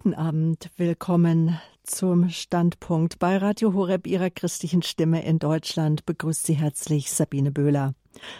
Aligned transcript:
Guten 0.00 0.14
Abend, 0.14 0.70
willkommen 0.76 1.58
zum 1.82 2.28
Standpunkt 2.28 3.18
bei 3.18 3.36
Radio 3.36 3.74
Horeb 3.74 4.06
Ihrer 4.06 4.30
christlichen 4.30 4.82
Stimme 4.82 5.24
in 5.24 5.40
Deutschland. 5.40 6.06
Begrüßt 6.06 6.46
Sie 6.46 6.54
herzlich 6.54 7.10
Sabine 7.10 7.50
Böhler. 7.50 7.94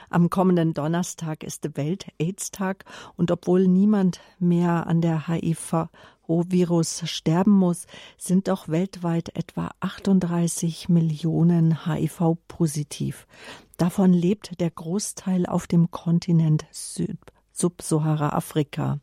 Am 0.09 0.31
kommenden 0.31 0.73
Donnerstag 0.73 1.43
ist 1.43 1.77
Welt-AIDS-Tag 1.77 2.85
und 3.17 3.33
obwohl 3.33 3.67
niemand 3.67 4.21
mehr 4.39 4.87
an 4.87 5.01
der 5.01 5.27
HIV-Virus 5.27 7.03
sterben 7.07 7.59
muss, 7.59 7.89
sind 8.17 8.47
doch 8.47 8.69
weltweit 8.69 9.35
etwa 9.35 9.73
38 9.81 10.89
Millionen 10.89 11.87
HIV-positiv. 11.87 13.27
Davon 13.79 14.13
lebt 14.13 14.61
der 14.61 14.71
Großteil 14.71 15.45
auf 15.45 15.67
dem 15.67 15.91
Kontinent 15.91 16.67
Subsahara-Afrika. 17.51 19.01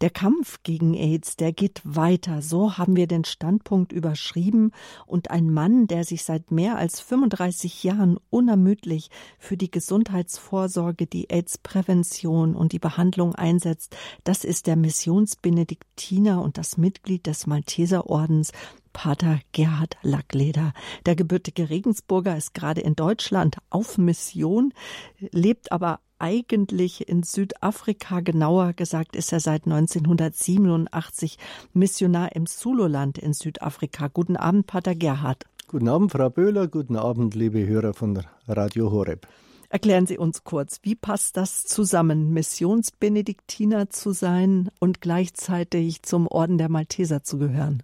Der 0.00 0.10
Kampf 0.10 0.62
gegen 0.62 0.94
AIDS, 0.94 1.36
der 1.36 1.52
geht 1.52 1.80
weiter. 1.84 2.42
So 2.42 2.76
haben 2.76 2.96
wir 2.96 3.06
den 3.06 3.24
Standpunkt 3.24 3.92
überschrieben. 3.92 4.72
Und 5.06 5.30
ein 5.30 5.50
Mann, 5.50 5.86
der 5.86 6.04
sich 6.04 6.24
seit 6.24 6.50
mehr 6.50 6.76
als 6.76 7.00
35 7.00 7.82
Jahren 7.82 8.18
unermüdlich 8.30 9.10
für 9.38 9.56
die 9.56 9.70
Gesundheitsvorsorge, 9.70 11.06
die 11.06 11.30
AIDS-Prävention 11.30 12.54
und 12.54 12.72
die 12.72 12.78
Behandlung 12.78 13.34
einsetzt, 13.34 13.96
das 14.24 14.44
ist 14.44 14.66
der 14.66 14.76
Missionsbenediktiner 14.76 16.42
und 16.42 16.58
das 16.58 16.76
Mitglied 16.76 17.26
des 17.26 17.46
Malteserordens 17.46 18.52
Pater 18.96 19.40
Gerhard 19.52 19.98
Lackleder. 20.00 20.72
Der 21.04 21.16
gebürtige 21.16 21.68
Regensburger 21.68 22.34
ist 22.34 22.54
gerade 22.54 22.80
in 22.80 22.96
Deutschland 22.96 23.58
auf 23.68 23.98
Mission, 23.98 24.72
lebt 25.18 25.70
aber 25.70 26.00
eigentlich 26.18 27.06
in 27.06 27.22
Südafrika. 27.22 28.20
Genauer 28.20 28.72
gesagt 28.72 29.14
ist 29.14 29.34
er 29.34 29.40
seit 29.40 29.66
1987 29.66 31.36
Missionar 31.74 32.34
im 32.34 32.46
Zululand 32.46 33.18
in 33.18 33.34
Südafrika. 33.34 34.08
Guten 34.08 34.38
Abend, 34.38 34.66
Pater 34.66 34.94
Gerhard. 34.94 35.44
Guten 35.68 35.88
Abend, 35.88 36.12
Frau 36.12 36.30
Böhler. 36.30 36.66
Guten 36.66 36.96
Abend, 36.96 37.34
liebe 37.34 37.66
Hörer 37.66 37.92
von 37.92 38.22
Radio 38.48 38.90
Horeb. 38.90 39.28
Erklären 39.68 40.06
Sie 40.06 40.16
uns 40.16 40.42
kurz, 40.42 40.78
wie 40.84 40.94
passt 40.94 41.36
das 41.36 41.64
zusammen, 41.64 42.32
Missionsbenediktiner 42.32 43.90
zu 43.90 44.12
sein 44.12 44.70
und 44.80 45.02
gleichzeitig 45.02 46.02
zum 46.02 46.28
Orden 46.28 46.56
der 46.56 46.70
Malteser 46.70 47.22
zu 47.22 47.36
gehören? 47.36 47.82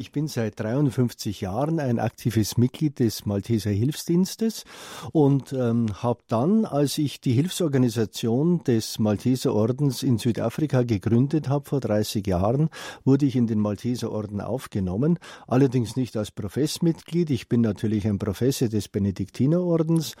Ich 0.00 0.12
bin 0.12 0.28
seit 0.28 0.60
53 0.60 1.40
Jahren 1.40 1.80
ein 1.80 1.98
aktives 1.98 2.56
Mitglied 2.56 3.00
des 3.00 3.26
Malteser 3.26 3.70
Hilfsdienstes 3.70 4.64
und 5.10 5.52
ähm, 5.52 5.86
habe 6.00 6.20
dann, 6.28 6.64
als 6.64 6.98
ich 6.98 7.20
die 7.20 7.32
Hilfsorganisation 7.32 8.62
des 8.62 9.00
Malteser 9.00 9.52
Ordens 9.52 10.04
in 10.04 10.18
Südafrika 10.18 10.84
gegründet 10.84 11.48
habe 11.48 11.68
vor 11.68 11.80
30 11.80 12.24
Jahren, 12.28 12.68
wurde 13.04 13.26
ich 13.26 13.34
in 13.34 13.48
den 13.48 13.58
Malteser 13.58 14.12
Orden 14.12 14.40
aufgenommen. 14.40 15.18
Allerdings 15.48 15.96
nicht 15.96 16.16
als 16.16 16.30
Professmitglied. 16.30 17.30
Ich 17.30 17.48
bin 17.48 17.62
natürlich 17.62 18.06
ein 18.06 18.20
Professor 18.20 18.68
des 18.68 18.86
Benediktinerordens, 18.86 20.14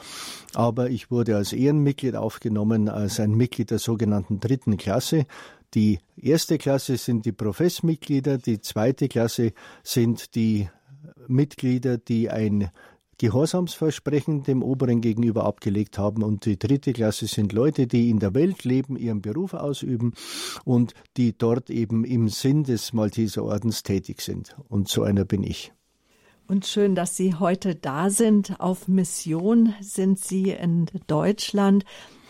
aber 0.54 0.90
ich 0.90 1.12
wurde 1.12 1.36
als 1.36 1.52
Ehrenmitglied 1.52 2.16
aufgenommen, 2.16 2.88
als 2.88 3.20
ein 3.20 3.30
Mitglied 3.30 3.70
der 3.70 3.78
sogenannten 3.78 4.40
dritten 4.40 4.76
Klasse. 4.76 5.26
Die 5.74 6.00
erste 6.16 6.58
Klasse 6.58 6.96
sind 6.96 7.26
die 7.26 7.32
Professmitglieder, 7.32 8.38
die 8.38 8.60
zweite 8.60 9.08
Klasse 9.08 9.52
sind 9.82 10.34
die 10.34 10.68
Mitglieder, 11.26 11.98
die 11.98 12.30
ein 12.30 12.70
Gehorsamsversprechen 13.18 14.44
dem 14.44 14.62
Oberen 14.62 15.00
gegenüber 15.00 15.44
abgelegt 15.44 15.98
haben. 15.98 16.22
Und 16.22 16.46
die 16.46 16.58
dritte 16.58 16.92
Klasse 16.92 17.26
sind 17.26 17.52
Leute, 17.52 17.86
die 17.86 18.10
in 18.10 18.20
der 18.20 18.32
Welt 18.34 18.64
leben, 18.64 18.96
ihren 18.96 19.20
Beruf 19.20 19.54
ausüben 19.54 20.14
und 20.64 20.94
die 21.16 21.36
dort 21.36 21.68
eben 21.68 22.04
im 22.04 22.28
Sinn 22.28 22.62
des 22.62 22.92
Malteser 22.92 23.44
Ordens 23.44 23.82
tätig 23.82 24.20
sind. 24.20 24.56
Und 24.68 24.88
so 24.88 25.02
einer 25.02 25.24
bin 25.24 25.42
ich. 25.42 25.72
Und 26.46 26.64
schön, 26.64 26.94
dass 26.94 27.16
Sie 27.16 27.34
heute 27.34 27.74
da 27.74 28.08
sind. 28.08 28.58
Auf 28.58 28.88
Mission 28.88 29.74
sind 29.80 30.18
Sie 30.18 30.50
in 30.50 30.86
Deutschland 31.06 31.84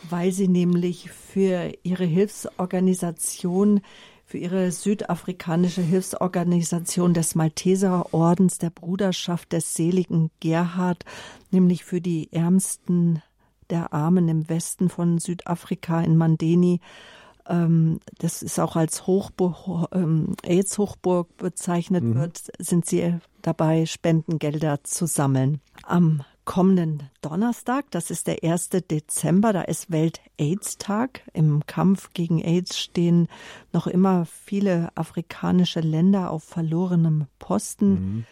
weil 0.08 0.32
sie 0.32 0.48
nämlich 0.48 1.10
für 1.10 1.72
ihre 1.82 2.04
Hilfsorganisation, 2.04 3.80
für 4.24 4.38
ihre 4.38 4.70
südafrikanische 4.70 5.82
Hilfsorganisation 5.82 7.14
des 7.14 7.34
Malteserordens 7.34 8.58
der 8.58 8.70
Bruderschaft 8.70 9.52
des 9.52 9.74
seligen 9.74 10.30
Gerhard, 10.40 11.04
nämlich 11.50 11.84
für 11.84 12.00
die 12.00 12.32
Ärmsten 12.32 13.22
der 13.70 13.92
Armen 13.92 14.28
im 14.28 14.48
Westen 14.48 14.88
von 14.88 15.18
Südafrika 15.18 16.00
in 16.00 16.16
Mandeni, 16.16 16.80
ähm, 17.48 18.00
das 18.18 18.42
ist 18.42 18.60
auch 18.60 18.76
als 18.76 19.06
Hochburg, 19.06 19.88
ähm, 19.92 20.34
AIDS-Hochburg 20.42 21.36
bezeichnet 21.38 22.04
mhm. 22.04 22.14
wird, 22.14 22.42
sind 22.58 22.86
sie 22.86 23.14
dabei, 23.42 23.86
Spendengelder 23.86 24.84
zu 24.84 25.06
sammeln. 25.06 25.60
Am 25.82 26.22
kommenden 26.48 27.02
Donnerstag, 27.20 27.90
das 27.90 28.10
ist 28.10 28.26
der 28.26 28.42
1. 28.42 28.70
Dezember, 28.90 29.52
da 29.52 29.60
ist 29.60 29.92
Welt-AIDS-Tag. 29.92 31.20
Im 31.34 31.66
Kampf 31.66 32.14
gegen 32.14 32.42
AIDS 32.42 32.78
stehen 32.78 33.28
noch 33.74 33.86
immer 33.86 34.24
viele 34.24 34.88
afrikanische 34.94 35.80
Länder 35.80 36.30
auf 36.30 36.44
verlorenem 36.44 37.26
Posten. 37.38 37.90
Mhm. 37.90 38.24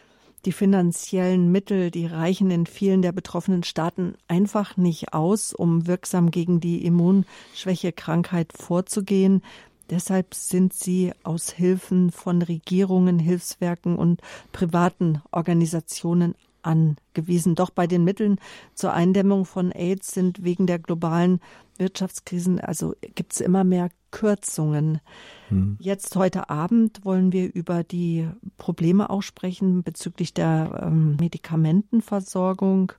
Die 0.47 0.53
finanziellen 0.53 1.53
Mittel, 1.53 1.91
die 1.91 2.07
reichen 2.07 2.51
in 2.51 2.65
vielen 2.65 3.03
der 3.03 3.13
betroffenen 3.13 3.65
Staaten 3.65 4.15
einfach 4.29 4.79
nicht 4.79 5.13
aus, 5.13 5.53
um 5.53 5.87
wirksam 5.87 6.31
gegen 6.31 6.59
die 6.59 6.87
Immunschwächekrankheit 6.87 8.55
vorzugehen. 8.55 9.43
Deshalb 9.91 10.35
sind 10.35 10.73
sie 10.73 11.13
aus 11.23 11.51
Hilfen 11.51 12.11
von 12.11 12.41
Regierungen, 12.41 13.19
Hilfswerken 13.19 13.97
und 13.97 14.23
privaten 14.53 15.21
Organisationen 15.33 16.35
angewiesen. 16.67 17.55
Doch 17.55 17.71
bei 17.71 17.87
den 17.87 18.05
Mitteln 18.05 18.39
zur 18.75 18.93
Eindämmung 18.93 19.45
von 19.45 19.73
AIDS 19.73 20.13
sind 20.13 20.45
wegen 20.45 20.67
der 20.67 20.79
globalen 20.79 21.41
Wirtschaftskrisen, 21.79 22.61
also 22.61 22.95
gibt 23.15 23.35
es 23.35 23.41
immer 23.41 23.65
mehr 23.65 23.91
Kürzungen. 24.11 25.01
Hm. 25.49 25.77
Jetzt 25.79 26.17
heute 26.17 26.49
Abend 26.49 27.05
wollen 27.05 27.33
wir 27.33 27.53
über 27.55 27.85
die 27.85 28.29
Probleme 28.57 29.11
auch 29.11 29.23
sprechen 29.23 29.83
bezüglich 29.83 30.33
der 30.33 30.81
ähm, 30.83 31.17
Medikamentenversorgung, 31.21 32.93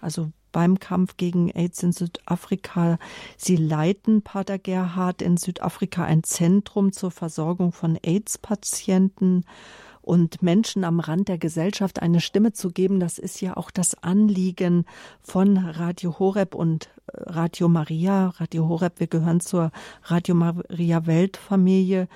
also 0.00 0.30
beim 0.52 0.78
Kampf 0.78 1.16
gegen 1.16 1.50
AIDS 1.50 1.82
in 1.82 1.92
Südafrika. 1.92 2.98
Sie 3.36 3.56
leiten, 3.56 4.22
Pater 4.22 4.58
Gerhard, 4.58 5.22
in 5.22 5.36
Südafrika 5.36 6.04
ein 6.04 6.22
Zentrum 6.22 6.92
zur 6.92 7.10
Versorgung 7.10 7.72
von 7.72 7.96
AIDS-Patienten 7.96 9.44
und 10.10 10.42
Menschen 10.42 10.82
am 10.82 10.98
Rand 10.98 11.28
der 11.28 11.38
Gesellschaft 11.38 12.02
eine 12.02 12.20
Stimme 12.20 12.52
zu 12.52 12.72
geben, 12.72 12.98
das 12.98 13.16
ist 13.16 13.40
ja 13.40 13.56
auch 13.56 13.70
das 13.70 13.94
Anliegen 14.02 14.84
von 15.22 15.56
Radio 15.56 16.18
Horeb 16.18 16.56
und 16.56 16.90
äh, 17.06 17.30
Radio 17.30 17.68
Maria. 17.68 18.30
Radio 18.30 18.68
Horeb, 18.68 18.98
wir 18.98 19.06
gehören 19.06 19.38
zur 19.38 19.70
Radio 20.02 20.34
Maria 20.34 21.06
Weltfamilie. 21.06 22.08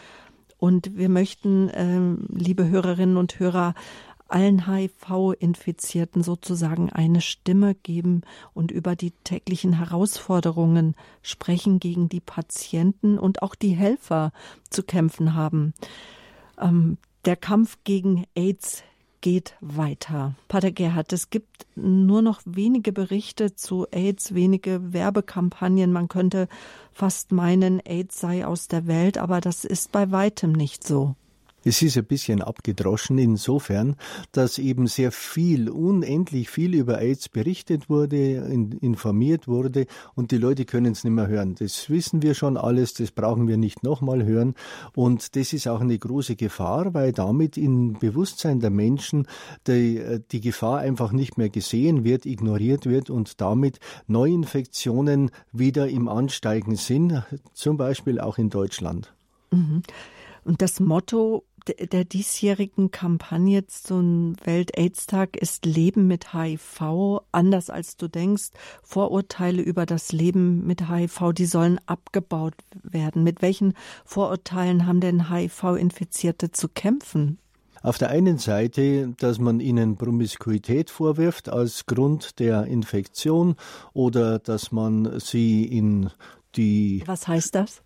Und 0.59 0.97
wir 0.97 1.09
möchten, 1.09 1.69
äh, 1.69 2.17
liebe 2.37 2.69
Hörerinnen 2.69 3.17
und 3.17 3.39
Hörer, 3.39 3.75
allen 4.27 4.67
HIV-Infizierten 4.67 6.25
sozusagen 6.25 6.91
eine 6.91 7.21
Stimme 7.21 7.77
geben 7.77 8.23
und 8.55 8.73
über 8.73 8.97
die 8.97 9.13
täglichen 9.23 9.75
Herausforderungen 9.75 10.97
sprechen, 11.23 11.79
gegen 11.79 12.09
die 12.09 12.19
Patienten 12.21 13.21
und 13.21 13.41
auch 13.43 13.55
die 13.55 13.77
Helfer 13.77 14.33
zu 14.69 14.83
kämpfen 14.83 15.35
haben. 15.37 15.75
Ähm, 16.61 16.99
der 17.25 17.37
Kampf 17.37 17.79
gegen 17.85 18.25
AIDS 18.35 18.83
geht 19.21 19.57
weiter. 19.61 20.35
Pater 20.49 20.71
Gerhard, 20.71 21.13
es 21.15 21.31
gibt 21.31 21.67
nur 21.75 22.21
noch 22.21 22.43
wenige 22.45 22.93
Berichte 22.93 23.55
zu 23.55 23.87
AIDS, 23.91 24.35
wenige 24.35 24.93
Werbekampagnen. 24.93 25.93
Man 25.93 26.09
könnte 26.09 26.47
fast 26.93 27.33
meinen, 27.33 27.81
AIDS 27.81 28.21
sei 28.21 28.47
aus 28.47 28.69
der 28.69 28.87
Welt, 28.87 29.17
aber 29.17 29.41
das 29.41 29.65
ist 29.65 29.93
bei 29.93 30.11
weitem 30.11 30.53
nicht 30.53 30.87
so. 30.87 31.15
Es 31.65 31.81
ist 31.81 31.97
ein 31.97 32.05
bisschen 32.05 32.43
abgedroschen 32.43 33.17
insofern, 33.17 33.97
dass 34.33 34.59
eben 34.59 34.87
sehr 34.87 35.13
viel, 35.13 35.71
unendlich 35.71 36.51
viel 36.51 36.75
über 36.75 37.01
AIDS 37.01 37.29
berichtet 37.29 37.89
wurde, 37.89 38.37
informiert 38.81 39.49
wurde 39.49 39.87
und 40.15 40.31
die 40.31 40.37
Leute 40.37 40.67
können 40.67 40.93
es 40.93 41.05
nicht 41.05 41.15
mehr 41.15 41.27
hören. 41.27 41.55
Das 41.55 41.89
wissen 41.89 42.23
wir 42.23 42.35
schon 42.35 42.57
alles, 42.57 42.93
das 42.95 43.11
brauchen 43.11 43.49
wir 43.49 43.57
nicht 43.57 43.83
nochmal 43.83 44.25
hören 44.25 44.55
und 44.95 45.37
das 45.37 45.53
ist 45.55 45.67
auch 45.67 45.81
eine 45.81 45.99
große 45.99 46.37
Gefahr, 46.37 46.93
weil 46.93 47.13
damit 47.13 47.57
im 47.57 47.95
Bewusstsein 47.95 48.61
der 48.61 48.71
Menschen 48.71 49.27
die, 49.67 50.21
die 50.31 50.41
Gefahr 50.41 50.81
einfach 50.81 51.13
nicht 51.13 51.39
mehr 51.39 51.49
gesehen 51.49 52.05
wird, 52.05 52.27
ignoriert 52.27 52.85
wird 52.85 53.09
und 53.09 53.41
damit 53.41 53.81
Neuinfektionen 54.07 55.31
wieder 55.53 55.89
im 55.89 56.09
Ansteigen 56.09 56.77
sind, 56.77 57.23
zum 57.55 57.77
Beispiel 57.79 58.21
auch 58.21 58.37
in 58.37 58.51
Deutschland. 58.51 59.15
Mhm. 59.51 59.83
Und 60.45 60.61
das 60.61 60.79
Motto 60.79 61.45
der 61.69 62.05
diesjährigen 62.05 62.91
Kampagne 62.91 63.67
zum 63.67 64.37
Welt-Aids-Tag 64.45 65.37
ist 65.37 65.65
Leben 65.65 66.07
mit 66.07 66.33
HIV 66.35 67.21
anders 67.33 67.71
als 67.71 67.97
du 67.97 68.09
denkst. 68.09 68.51
Vorurteile 68.83 69.63
über 69.63 69.87
das 69.87 70.13
Leben 70.13 70.67
mit 70.67 70.89
HIV, 70.89 71.33
die 71.33 71.47
sollen 71.47 71.81
abgebaut 71.87 72.55
werden. 72.83 73.25
Mit 73.25 73.43
welchen 73.43 73.75
Vorurteilen 74.05 74.87
haben 74.87 75.01
denn 75.01 75.31
HIV-Infizierte 75.31 76.51
zu 76.51 76.69
kämpfen? 76.69 77.39
Auf 77.83 77.99
der 77.99 78.09
einen 78.09 78.39
Seite, 78.39 79.15
dass 79.19 79.39
man 79.39 79.61
ihnen 79.61 79.97
Promiskuität 79.97 80.89
vorwirft 80.89 81.51
als 81.51 81.85
Grund 81.85 82.39
der 82.39 82.65
Infektion 82.65 83.57
oder 83.93 84.39
dass 84.39 84.73
man 84.73 85.21
sie 85.21 85.65
in 85.65 86.11
die. 86.57 87.03
Was 87.05 87.29
heißt 87.29 87.55
das? 87.55 87.83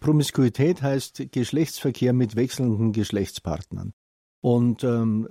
Promiskuität 0.00 0.82
heißt 0.82 1.32
Geschlechtsverkehr 1.32 2.12
mit 2.12 2.36
wechselnden 2.36 2.92
Geschlechtspartnern. 2.92 3.92
Und 4.40 4.84
ähm, 4.84 5.28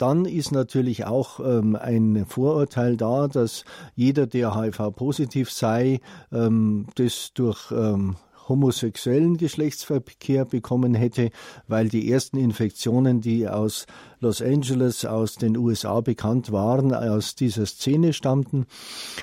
dann 0.00 0.24
ist 0.24 0.52
natürlich 0.52 1.04
auch 1.04 1.40
ähm, 1.40 1.76
ein 1.76 2.24
Vorurteil 2.26 2.96
da, 2.96 3.28
dass 3.28 3.64
jeder, 3.94 4.26
der 4.26 4.58
HIV-positiv 4.58 5.50
sei, 5.50 6.00
ähm, 6.32 6.86
das 6.94 7.32
durch 7.34 7.70
ähm, 7.70 8.16
homosexuellen 8.48 9.36
Geschlechtsverkehr 9.36 10.44
bekommen 10.44 10.94
hätte, 10.94 11.30
weil 11.68 11.88
die 11.88 12.10
ersten 12.10 12.36
Infektionen, 12.36 13.20
die 13.20 13.46
aus 13.46 13.86
Los 14.18 14.42
Angeles, 14.42 15.04
aus 15.04 15.36
den 15.36 15.56
USA 15.56 16.00
bekannt 16.00 16.50
waren, 16.50 16.94
aus 16.94 17.34
dieser 17.34 17.66
Szene 17.66 18.12
stammten. 18.12 18.66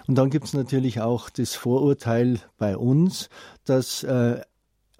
Und 0.08 0.16
dann 0.16 0.30
gibt 0.30 0.46
es 0.46 0.54
natürlich 0.54 1.02
auch 1.02 1.30
das 1.30 1.56
Vorurteil 1.56 2.40
bei 2.58 2.78
uns, 2.78 3.30
dass 3.66 4.04
äh, 4.04 4.42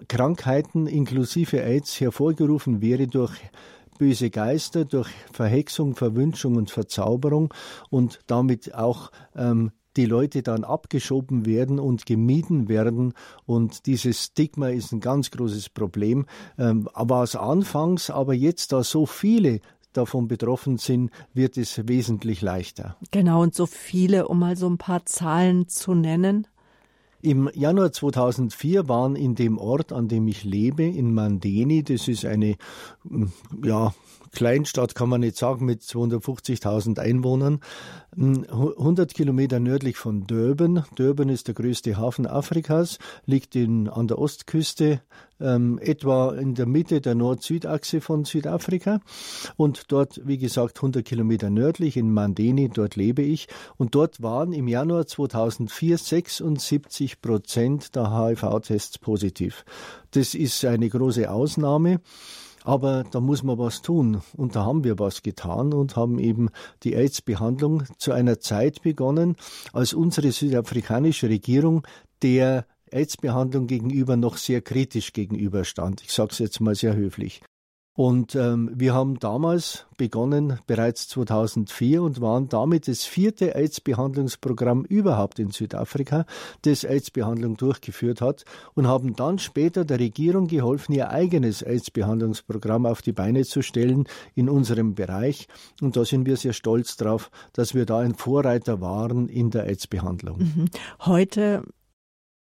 Krankheiten 0.06 0.86
inklusive 0.86 1.62
AIDS 1.62 2.00
hervorgerufen 2.00 2.80
wäre 2.80 3.08
durch 3.08 3.32
böse 3.98 4.30
Geister, 4.30 4.84
durch 4.84 5.08
Verhexung, 5.32 5.96
Verwünschung 5.96 6.56
und 6.56 6.70
Verzauberung 6.70 7.52
und 7.90 8.20
damit 8.26 8.74
auch 8.74 9.10
ähm, 9.34 9.72
die 9.96 10.06
Leute 10.06 10.42
dann 10.42 10.62
abgeschoben 10.62 11.44
werden 11.44 11.80
und 11.80 12.06
gemieden 12.06 12.68
werden. 12.68 13.14
Und 13.46 13.86
dieses 13.86 14.26
Stigma 14.26 14.68
ist 14.68 14.92
ein 14.92 15.00
ganz 15.00 15.30
großes 15.32 15.70
Problem. 15.70 16.26
Ähm, 16.56 16.88
aber 16.94 17.16
als 17.16 17.34
anfangs, 17.34 18.08
aber 18.08 18.32
jetzt, 18.32 18.72
da 18.72 18.84
so 18.84 19.06
viele 19.06 19.60
davon 19.92 20.28
betroffen 20.28 20.78
sind, 20.78 21.10
wird 21.34 21.56
es 21.56 21.88
wesentlich 21.88 22.40
leichter. 22.42 22.96
Genau, 23.10 23.42
und 23.42 23.54
so 23.54 23.66
viele, 23.66 24.28
um 24.28 24.38
mal 24.38 24.56
so 24.56 24.68
ein 24.68 24.78
paar 24.78 25.04
Zahlen 25.06 25.66
zu 25.66 25.94
nennen. 25.94 26.46
Im 27.20 27.50
Januar 27.52 27.90
2004 27.90 28.88
waren 28.88 29.16
in 29.16 29.34
dem 29.34 29.58
Ort, 29.58 29.92
an 29.92 30.06
dem 30.08 30.28
ich 30.28 30.44
lebe, 30.44 30.84
in 30.84 31.14
Mandeni, 31.14 31.82
das 31.82 32.06
ist 32.06 32.24
eine 32.24 32.56
ja, 33.64 33.92
Kleinstadt 34.32 34.94
kann 34.94 35.08
man 35.08 35.20
nicht 35.20 35.36
sagen, 35.36 35.64
mit 35.64 35.82
250.000 35.82 36.98
Einwohnern, 36.98 37.60
100 38.16 39.14
Kilometer 39.14 39.60
nördlich 39.60 39.96
von 39.96 40.26
Durban. 40.26 40.84
Durban 40.96 41.28
ist 41.28 41.46
der 41.46 41.54
größte 41.54 41.96
Hafen 41.96 42.26
Afrikas, 42.26 42.98
liegt 43.26 43.54
in, 43.54 43.88
an 43.88 44.08
der 44.08 44.18
Ostküste, 44.18 45.02
ähm, 45.40 45.78
etwa 45.80 46.34
in 46.34 46.54
der 46.54 46.66
Mitte 46.66 47.00
der 47.00 47.14
Nord-Süd-Achse 47.14 48.00
von 48.00 48.24
Südafrika. 48.24 49.00
Und 49.56 49.92
dort, 49.92 50.20
wie 50.24 50.38
gesagt, 50.38 50.78
100 50.78 51.04
Kilometer 51.04 51.50
nördlich 51.50 51.96
in 51.96 52.12
Mandeni, 52.12 52.68
dort 52.68 52.96
lebe 52.96 53.22
ich. 53.22 53.46
Und 53.76 53.94
dort 53.94 54.22
waren 54.22 54.52
im 54.52 54.68
Januar 54.68 55.06
2004 55.06 55.98
76 55.98 57.20
Prozent 57.20 57.94
der 57.94 58.10
HIV-Tests 58.10 58.98
positiv. 58.98 59.64
Das 60.10 60.34
ist 60.34 60.64
eine 60.64 60.88
große 60.88 61.30
Ausnahme. 61.30 62.00
Aber 62.68 63.02
da 63.10 63.20
muss 63.20 63.42
man 63.42 63.56
was 63.56 63.80
tun. 63.80 64.20
Und 64.36 64.54
da 64.54 64.66
haben 64.66 64.84
wir 64.84 64.98
was 64.98 65.22
getan 65.22 65.72
und 65.72 65.96
haben 65.96 66.18
eben 66.18 66.50
die 66.82 66.94
AIDS-Behandlung 66.94 67.84
zu 67.96 68.12
einer 68.12 68.40
Zeit 68.40 68.82
begonnen, 68.82 69.36
als 69.72 69.94
unsere 69.94 70.32
südafrikanische 70.32 71.30
Regierung 71.30 71.86
der 72.20 72.66
AIDS-Behandlung 72.90 73.68
gegenüber 73.68 74.18
noch 74.18 74.36
sehr 74.36 74.60
kritisch 74.60 75.14
gegenüberstand. 75.14 76.02
Ich 76.02 76.12
sage 76.12 76.32
es 76.32 76.40
jetzt 76.40 76.60
mal 76.60 76.74
sehr 76.74 76.94
höflich. 76.94 77.40
Und 77.98 78.36
ähm, 78.36 78.70
wir 78.72 78.94
haben 78.94 79.18
damals 79.18 79.84
begonnen, 79.96 80.60
bereits 80.68 81.08
2004, 81.08 82.00
und 82.00 82.20
waren 82.20 82.48
damit 82.48 82.86
das 82.86 83.02
vierte 83.02 83.56
AIDS-Behandlungsprogramm 83.56 84.84
überhaupt 84.84 85.40
in 85.40 85.50
Südafrika, 85.50 86.24
das 86.62 86.84
AIDS-Behandlung 86.84 87.56
durchgeführt 87.56 88.20
hat, 88.20 88.44
und 88.74 88.86
haben 88.86 89.16
dann 89.16 89.40
später 89.40 89.84
der 89.84 89.98
Regierung 89.98 90.46
geholfen, 90.46 90.92
ihr 90.92 91.10
eigenes 91.10 91.62
AIDS-Behandlungsprogramm 91.62 92.86
auf 92.86 93.02
die 93.02 93.10
Beine 93.10 93.44
zu 93.44 93.62
stellen 93.62 94.04
in 94.36 94.48
unserem 94.48 94.94
Bereich. 94.94 95.48
Und 95.82 95.96
da 95.96 96.04
sind 96.04 96.24
wir 96.24 96.36
sehr 96.36 96.52
stolz 96.52 96.98
drauf, 96.98 97.32
dass 97.52 97.74
wir 97.74 97.84
da 97.84 97.98
ein 97.98 98.14
Vorreiter 98.14 98.80
waren 98.80 99.28
in 99.28 99.50
der 99.50 99.66
AIDS-Behandlung. 99.66 100.38
Mhm. 100.38 100.64
Heute 101.00 101.64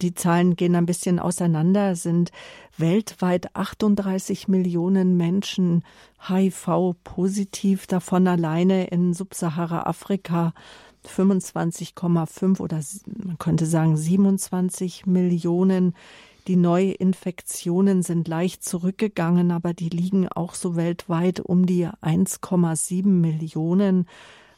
die 0.02 0.14
Zahlen 0.14 0.56
gehen 0.56 0.76
ein 0.76 0.86
bisschen 0.86 1.20
auseinander, 1.20 1.96
sind 1.96 2.32
weltweit 2.78 3.56
38 3.56 4.48
Millionen 4.48 5.16
Menschen 5.16 5.84
HIV-positiv, 6.28 7.88
davon 7.88 8.28
alleine 8.28 8.88
in 8.88 9.14
Subsahara-Afrika 9.14 10.54
25,5 11.08 12.60
oder 12.60 12.82
man 13.24 13.38
könnte 13.38 13.66
sagen 13.66 13.96
27 13.96 15.06
Millionen. 15.06 15.94
Die 16.48 16.58
Neuinfektionen 16.58 18.04
sind 18.04 18.28
leicht 18.28 18.64
zurückgegangen, 18.64 19.52
aber 19.52 19.74
die 19.74 19.90
liegen 19.90 20.28
auch 20.28 20.54
so 20.54 20.76
weltweit 20.76 21.40
um 21.40 21.66
die 21.66 21.88
1,7 21.88 23.08
Millionen. 23.08 24.08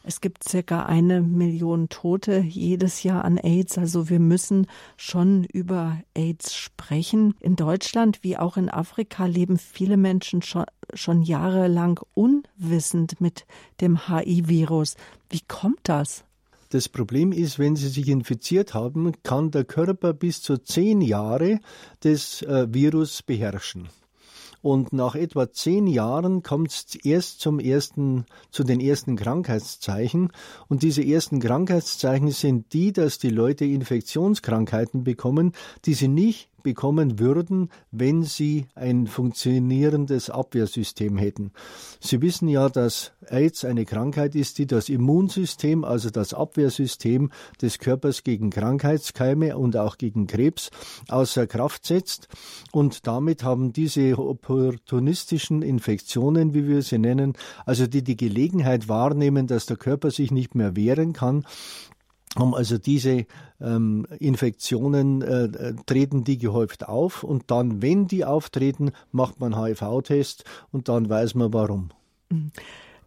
Es 0.08 0.22
gibt 0.22 0.48
circa 0.48 0.86
eine 0.86 1.20
Million 1.20 1.90
Tote 1.90 2.38
jedes 2.38 3.02
Jahr 3.02 3.26
an 3.26 3.36
AIDS. 3.36 3.76
Also 3.76 4.08
wir 4.08 4.20
müssen 4.20 4.66
schon 4.96 5.44
über 5.44 6.00
AIDS 6.14 6.54
sprechen. 6.54 7.34
In 7.40 7.56
Deutschland 7.56 8.24
wie 8.24 8.38
auch 8.38 8.56
in 8.56 8.70
Afrika 8.70 9.26
leben 9.26 9.58
viele 9.58 9.98
Menschen 9.98 10.40
schon, 10.40 10.64
schon 10.94 11.20
jahrelang 11.20 12.00
unwissend 12.14 13.20
mit 13.20 13.44
dem 13.82 14.08
HIV-Virus. 14.08 14.96
Wie 15.28 15.42
kommt 15.46 15.80
das? 15.82 16.24
Das 16.70 16.88
Problem 16.88 17.30
ist, 17.30 17.58
wenn 17.58 17.76
Sie 17.76 17.88
sich 17.88 18.08
infiziert 18.08 18.72
haben, 18.72 19.12
kann 19.24 19.50
der 19.50 19.64
Körper 19.64 20.14
bis 20.14 20.40
zu 20.40 20.56
zehn 20.56 21.02
Jahre 21.02 21.60
das 22.00 22.40
äh, 22.40 22.66
Virus 22.72 23.22
beherrschen. 23.22 23.90
Und 24.60 24.92
nach 24.92 25.14
etwa 25.14 25.50
zehn 25.52 25.86
Jahren 25.86 26.42
kommt 26.42 26.70
es 26.70 26.94
erst 27.04 27.40
zum 27.40 27.60
ersten, 27.60 28.26
zu 28.50 28.64
den 28.64 28.80
ersten 28.80 29.16
Krankheitszeichen. 29.16 30.32
Und 30.68 30.82
diese 30.82 31.04
ersten 31.04 31.40
Krankheitszeichen 31.40 32.30
sind 32.30 32.72
die, 32.72 32.92
dass 32.92 33.18
die 33.18 33.30
Leute 33.30 33.64
Infektionskrankheiten 33.64 35.04
bekommen, 35.04 35.52
die 35.84 35.94
sie 35.94 36.08
nicht 36.08 36.50
bekommen 36.62 37.18
würden, 37.18 37.70
wenn 37.90 38.22
sie 38.22 38.66
ein 38.74 39.06
funktionierendes 39.06 40.30
Abwehrsystem 40.30 41.16
hätten. 41.16 41.52
Sie 42.00 42.20
wissen 42.20 42.48
ja, 42.48 42.68
dass 42.68 43.12
AIDS 43.30 43.64
eine 43.64 43.84
Krankheit 43.84 44.34
ist, 44.34 44.58
die 44.58 44.66
das 44.66 44.88
Immunsystem, 44.88 45.84
also 45.84 46.10
das 46.10 46.34
Abwehrsystem 46.34 47.30
des 47.60 47.78
Körpers 47.78 48.24
gegen 48.24 48.50
Krankheitskeime 48.50 49.56
und 49.56 49.76
auch 49.76 49.98
gegen 49.98 50.26
Krebs 50.26 50.70
außer 51.08 51.46
Kraft 51.46 51.86
setzt. 51.86 52.28
Und 52.72 53.06
damit 53.06 53.42
haben 53.42 53.72
diese 53.72 54.18
opportunistischen 54.18 55.62
Infektionen, 55.62 56.54
wie 56.54 56.66
wir 56.66 56.82
sie 56.82 56.98
nennen, 56.98 57.34
also 57.66 57.86
die 57.86 58.02
die 58.02 58.16
Gelegenheit 58.16 58.88
wahrnehmen, 58.88 59.46
dass 59.46 59.66
der 59.66 59.76
Körper 59.76 60.10
sich 60.10 60.30
nicht 60.30 60.54
mehr 60.54 60.76
wehren 60.76 61.12
kann, 61.12 61.44
haben 62.38 62.54
also 62.54 62.78
diese 62.78 63.26
ähm, 63.60 64.06
Infektionen, 64.18 65.22
äh, 65.22 65.74
treten 65.86 66.24
die 66.24 66.38
gehäuft 66.38 66.88
auf 66.88 67.22
und 67.24 67.50
dann, 67.50 67.82
wenn 67.82 68.06
die 68.06 68.24
auftreten, 68.24 68.92
macht 69.12 69.40
man 69.40 69.60
HIV-Test 69.60 70.44
und 70.70 70.88
dann 70.88 71.08
weiß 71.08 71.34
man 71.34 71.52
warum. 71.52 71.90
Mhm. 72.30 72.52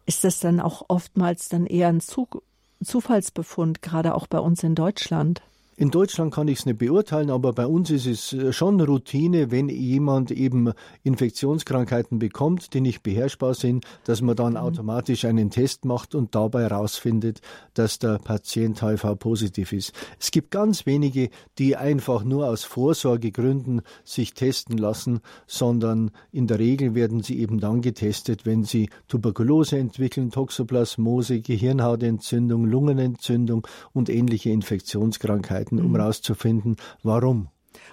Ist 0.04 0.24
das 0.24 0.40
dann 0.40 0.60
auch 0.60 0.86
oftmals 0.88 1.48
dann 1.48 1.66
eher 1.66 1.88
ein 1.88 2.00
Zufallsbefund, 2.00 3.82
gerade 3.82 4.14
auch 4.14 4.26
bei 4.26 4.38
uns 4.38 4.62
in 4.62 4.74
Deutschland? 4.74 5.42
In 5.74 5.90
Deutschland 5.90 6.34
kann 6.34 6.48
ich 6.48 6.58
es 6.58 6.66
nicht 6.66 6.78
beurteilen, 6.78 7.30
aber 7.30 7.54
bei 7.54 7.66
uns 7.66 7.90
ist 7.90 8.04
es 8.04 8.34
äh, 8.34 8.52
schon 8.52 8.78
Routine, 8.78 9.50
wenn 9.50 9.70
jemand 9.70 10.30
eben 10.30 10.72
Infektionskrankheiten 11.02 12.18
bekommt, 12.18 12.74
die 12.74 12.82
nicht 12.82 13.02
beherrschbar 13.02 13.54
sind, 13.54 13.86
dass 14.04 14.20
man 14.20 14.36
dann 14.36 14.52
mhm. 14.52 14.58
automatisch 14.58 15.24
einen 15.24 15.48
Test 15.48 15.86
macht 15.86 16.14
und 16.14 16.34
dabei 16.34 16.64
herausfindet, 16.64 17.40
dass 17.72 17.98
der 17.98 18.18
Patient 18.18 18.82
HIV-positiv 18.82 19.72
ist. 19.72 19.94
Es 20.20 20.30
gibt 20.30 20.50
ganz 20.50 20.84
wenige, 20.84 21.30
die 21.58 21.74
einfach 21.74 22.22
nur 22.22 22.48
aus 22.48 22.64
Vorsorgegründen 22.64 23.80
sich 24.04 24.34
testen 24.34 24.76
lassen, 24.76 25.20
sondern 25.46 26.10
in 26.32 26.48
der 26.48 26.58
Regel 26.58 26.94
werden 26.94 27.22
sie 27.22 27.38
eben 27.38 27.60
dann 27.60 27.80
getestet, 27.80 28.44
wenn 28.44 28.64
sie 28.64 28.90
Tuberkulose 29.08 29.78
entwickeln, 29.78 30.30
Toxoplasmose, 30.32 31.40
Gehirnhautentzündung, 31.40 32.66
Lungenentzündung 32.66 33.66
und 33.94 34.10
ähnliche 34.10 34.50
Infektionskrankheiten. 34.50 35.61
Möglichkeiten, 35.62 35.80
um 35.80 35.94
herauszufinden, 35.96 36.72
mhm. 36.72 36.76
warum. 37.02 37.48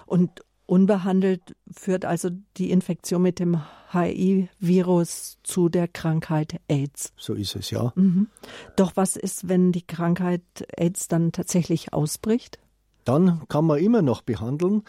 Und 0.06 0.44
Unbehandelt 0.66 1.56
führt 1.68 2.04
also 2.04 2.30
die 2.56 2.70
Infektion 2.70 3.22
mit 3.22 3.40
dem 3.40 3.60
HIV-Virus 3.92 5.38
zu 5.42 5.68
der 5.68 5.88
Krankheit 5.88 6.60
AIDS. 6.68 7.12
So 7.16 7.34
ist 7.34 7.56
es, 7.56 7.70
ja. 7.70 7.92
Mhm. 7.96 8.28
Doch 8.76 8.92
was 8.94 9.16
ist, 9.16 9.48
wenn 9.48 9.72
die 9.72 9.84
Krankheit 9.84 10.42
AIDS 10.76 11.08
dann 11.08 11.32
tatsächlich 11.32 11.92
ausbricht? 11.92 12.60
Dann 13.04 13.42
kann 13.48 13.64
man 13.64 13.80
immer 13.80 14.00
noch 14.00 14.22
behandeln. 14.22 14.84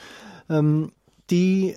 Ähm, 0.50 0.92
die 1.32 1.76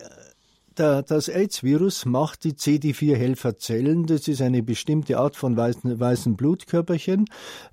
das 0.74 1.28
AIDS-Virus 1.28 2.04
macht 2.04 2.42
die 2.42 2.54
CD4-Helferzellen, 2.54 4.06
das 4.06 4.26
ist 4.26 4.42
eine 4.42 4.60
bestimmte 4.60 5.18
Art 5.18 5.36
von 5.36 5.56
weißen, 5.56 6.00
weißen 6.00 6.34
Blutkörperchen, 6.36 7.26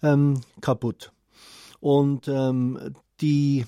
ähm, 0.03 0.41
kaputt. 0.61 1.11
Und 1.79 2.27
ähm, 2.27 2.93
die 3.21 3.65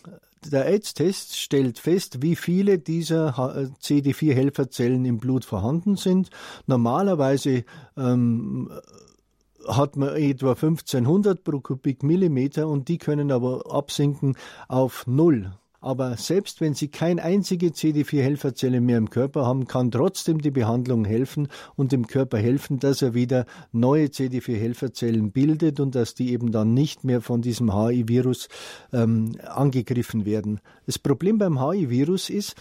der 0.51 0.65
AIDS-Test 0.65 1.38
stellt 1.38 1.79
fest, 1.79 2.22
wie 2.22 2.36
viele 2.36 2.79
dieser 2.79 3.29
CD4-Helferzellen 3.81 5.05
im 5.05 5.17
Blut 5.17 5.45
vorhanden 5.45 5.95
sind. 5.95 6.29
Normalerweise 6.67 7.63
ähm, 7.95 8.69
hat 9.67 9.95
man 9.95 10.15
etwa 10.15 10.51
1500 10.51 11.43
pro 11.43 11.60
Kubikmillimeter 11.60 12.67
und 12.67 12.88
die 12.89 12.98
können 12.98 13.31
aber 13.31 13.74
absinken 13.74 14.36
auf 14.67 15.07
null. 15.07 15.53
Aber 15.83 16.15
selbst 16.15 16.61
wenn 16.61 16.73
Sie 16.73 16.87
keine 16.87 17.21
einzige 17.21 17.67
CD4-Helferzelle 17.67 18.79
mehr 18.79 18.97
im 18.97 19.09
Körper 19.09 19.45
haben, 19.45 19.67
kann 19.67 19.91
trotzdem 19.91 20.39
die 20.39 20.49
Behandlung 20.49 21.03
helfen 21.03 21.49
und 21.75 21.91
dem 21.91 22.07
Körper 22.07 22.37
helfen, 22.37 22.79
dass 22.79 23.01
er 23.01 23.13
wieder 23.13 23.45
neue 23.73 24.05
CD4-Helferzellen 24.05 25.31
bildet 25.31 25.81
und 25.81 25.93
dass 25.93 26.15
die 26.15 26.31
eben 26.31 26.53
dann 26.53 26.73
nicht 26.73 27.03
mehr 27.03 27.19
von 27.19 27.41
diesem 27.41 27.73
HI-Virus 27.73 28.47
ähm, 28.93 29.35
angegriffen 29.45 30.23
werden. 30.23 30.61
Das 30.85 30.97
Problem 30.97 31.37
beim 31.37 31.59
HI-Virus 31.59 32.29
ist, 32.29 32.55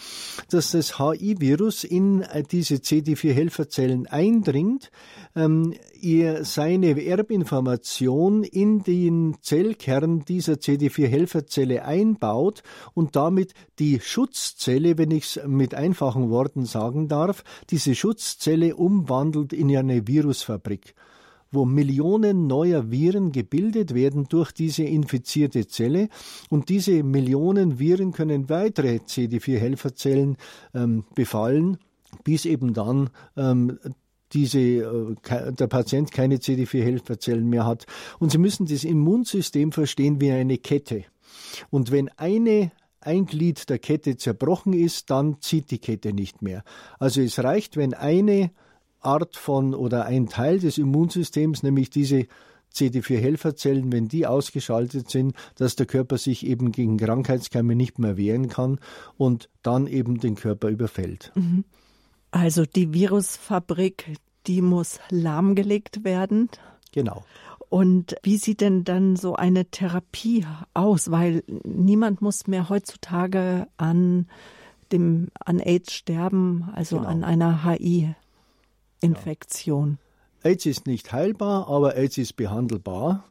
dass 0.51 0.73
das 0.73 0.99
HI-Virus 0.99 1.85
in 1.85 2.23
äh, 2.23 2.43
diese 2.43 2.75
CD4-Helferzellen 2.75 4.09
eindringt, 4.09 4.91
ähm, 5.37 5.75
ihr 6.01 6.45
seine 6.45 7.03
Erbinformation 7.05 8.45
in 8.45 8.83
den 8.83 9.37
Zellkern 9.41 10.25
dieser 10.25 10.55
CD4-Helferzelle 10.55 11.85
einbaut 11.85 12.63
und 12.95 13.17
damit 13.17 13.55
die 13.79 14.01
Schutzzelle, 14.01 14.99
wenn 14.99 15.11
ich 15.11 15.37
es 15.37 15.47
mit 15.47 15.75
einfachen 15.75 16.31
Worten 16.31 16.65
sagen 16.65 17.09
darf, 17.09 17.45
diese 17.71 17.95
Schutzzelle 17.95 18.77
umwandelt 18.77 19.53
in 19.53 19.77
eine 19.77 20.07
Virusfabrik 20.07 20.95
wo 21.53 21.67
Millionen 21.67 22.47
neuer 22.47 22.91
Viren 22.91 23.31
gebildet 23.31 23.95
werden 23.95 24.25
durch 24.29 24.53
diese 24.53 24.85
infizierte 24.85 25.67
Zelle. 25.69 26.09
Und 26.49 26.71
diese 26.71 27.03
Millionen 27.03 27.79
Viren 27.79 28.13
können 28.13 28.49
weitere 28.49 28.97
CD4-Helferzellen 29.07 30.37
ähm, 30.75 31.05
befallen, 31.15 31.77
bis 32.25 32.47
eben 32.47 32.73
dann 32.73 33.11
ähm, 33.37 33.79
diese, 34.33 34.59
äh, 34.59 35.53
der 35.53 35.67
Patient 35.67 36.13
keine 36.13 36.37
CD4-Helferzellen 36.37 37.49
mehr 37.49 37.67
hat. 37.67 37.87
Und 38.19 38.33
Sie 38.33 38.39
müssen 38.39 38.67
das 38.67 38.85
Immunsystem 38.85 39.73
verstehen 39.73 40.21
wie 40.21 40.31
eine 40.31 40.59
Kette. 40.59 41.05
Und 41.71 41.91
wenn 41.91 42.09
eine 42.17 42.73
ein 43.05 43.27
Glied 43.27 43.69
der 43.69 43.79
Kette 43.79 44.17
zerbrochen 44.17 44.73
ist, 44.73 45.11
dann 45.11 45.41
zieht 45.41 45.71
die 45.71 45.79
Kette 45.79 46.13
nicht 46.13 46.41
mehr. 46.41 46.63
Also 46.99 47.21
es 47.21 47.43
reicht, 47.43 47.77
wenn 47.77 47.95
eine 47.95 48.53
Art 49.01 49.37
von 49.37 49.75
oder 49.75 50.07
ein 50.07 50.29
Teil 50.29 50.61
des 50.61 50.79
Immunsystems, 50.79 51.63
nämlich 51.65 51.91
diese 51.91 52.27
CD4-Helferzellen, 52.75 53.93
wenn 53.93 54.09
die 54.09 54.27
ausgeschaltet 54.27 55.11
sind, 55.11 55.35
dass 55.57 55.77
der 55.77 55.87
Körper 55.87 56.17
sich 56.17 56.47
eben 56.47 56.73
gegen 56.73 56.97
Krankheitskeime 56.97 57.75
nicht 57.75 57.99
mehr 57.99 58.17
wehren 58.17 58.49
kann 58.49 58.79
und 59.19 59.51
dann 59.63 59.87
eben 59.87 60.21
den 60.21 60.37
Körper 60.37 60.69
überfällt. 60.69 61.33
Mhm. 61.35 61.65
Also 62.33 62.65
die 62.65 62.93
Virusfabrik, 62.93 64.17
die 64.49 64.63
muss 64.63 64.99
lahmgelegt 65.11 66.03
werden. 66.03 66.51
Genau. 66.91 67.23
Und 67.69 68.17
wie 68.23 68.39
sieht 68.39 68.61
denn 68.61 68.85
dann 68.85 69.17
so 69.17 69.35
eine 69.35 69.65
Therapie 69.67 70.47
aus? 70.75 71.11
Weil 71.11 71.43
niemand 71.65 72.21
muss 72.21 72.47
mehr 72.47 72.69
heutzutage 72.69 73.67
an 73.77 74.27
dem 74.93 75.29
an 75.45 75.59
AIDS 75.61 75.93
sterben, 75.95 76.69
also 76.75 76.99
genau. 76.99 77.09
an 77.09 77.25
einer 77.25 77.65
HI-Infektion. 77.65 79.97
Ja. 80.43 80.51
AIDS 80.51 80.67
ist 80.67 80.87
nicht 80.87 81.13
heilbar, 81.13 81.69
aber 81.69 81.97
AIDS 81.97 82.19
ist 82.19 82.37
behandelbar. 82.37 83.25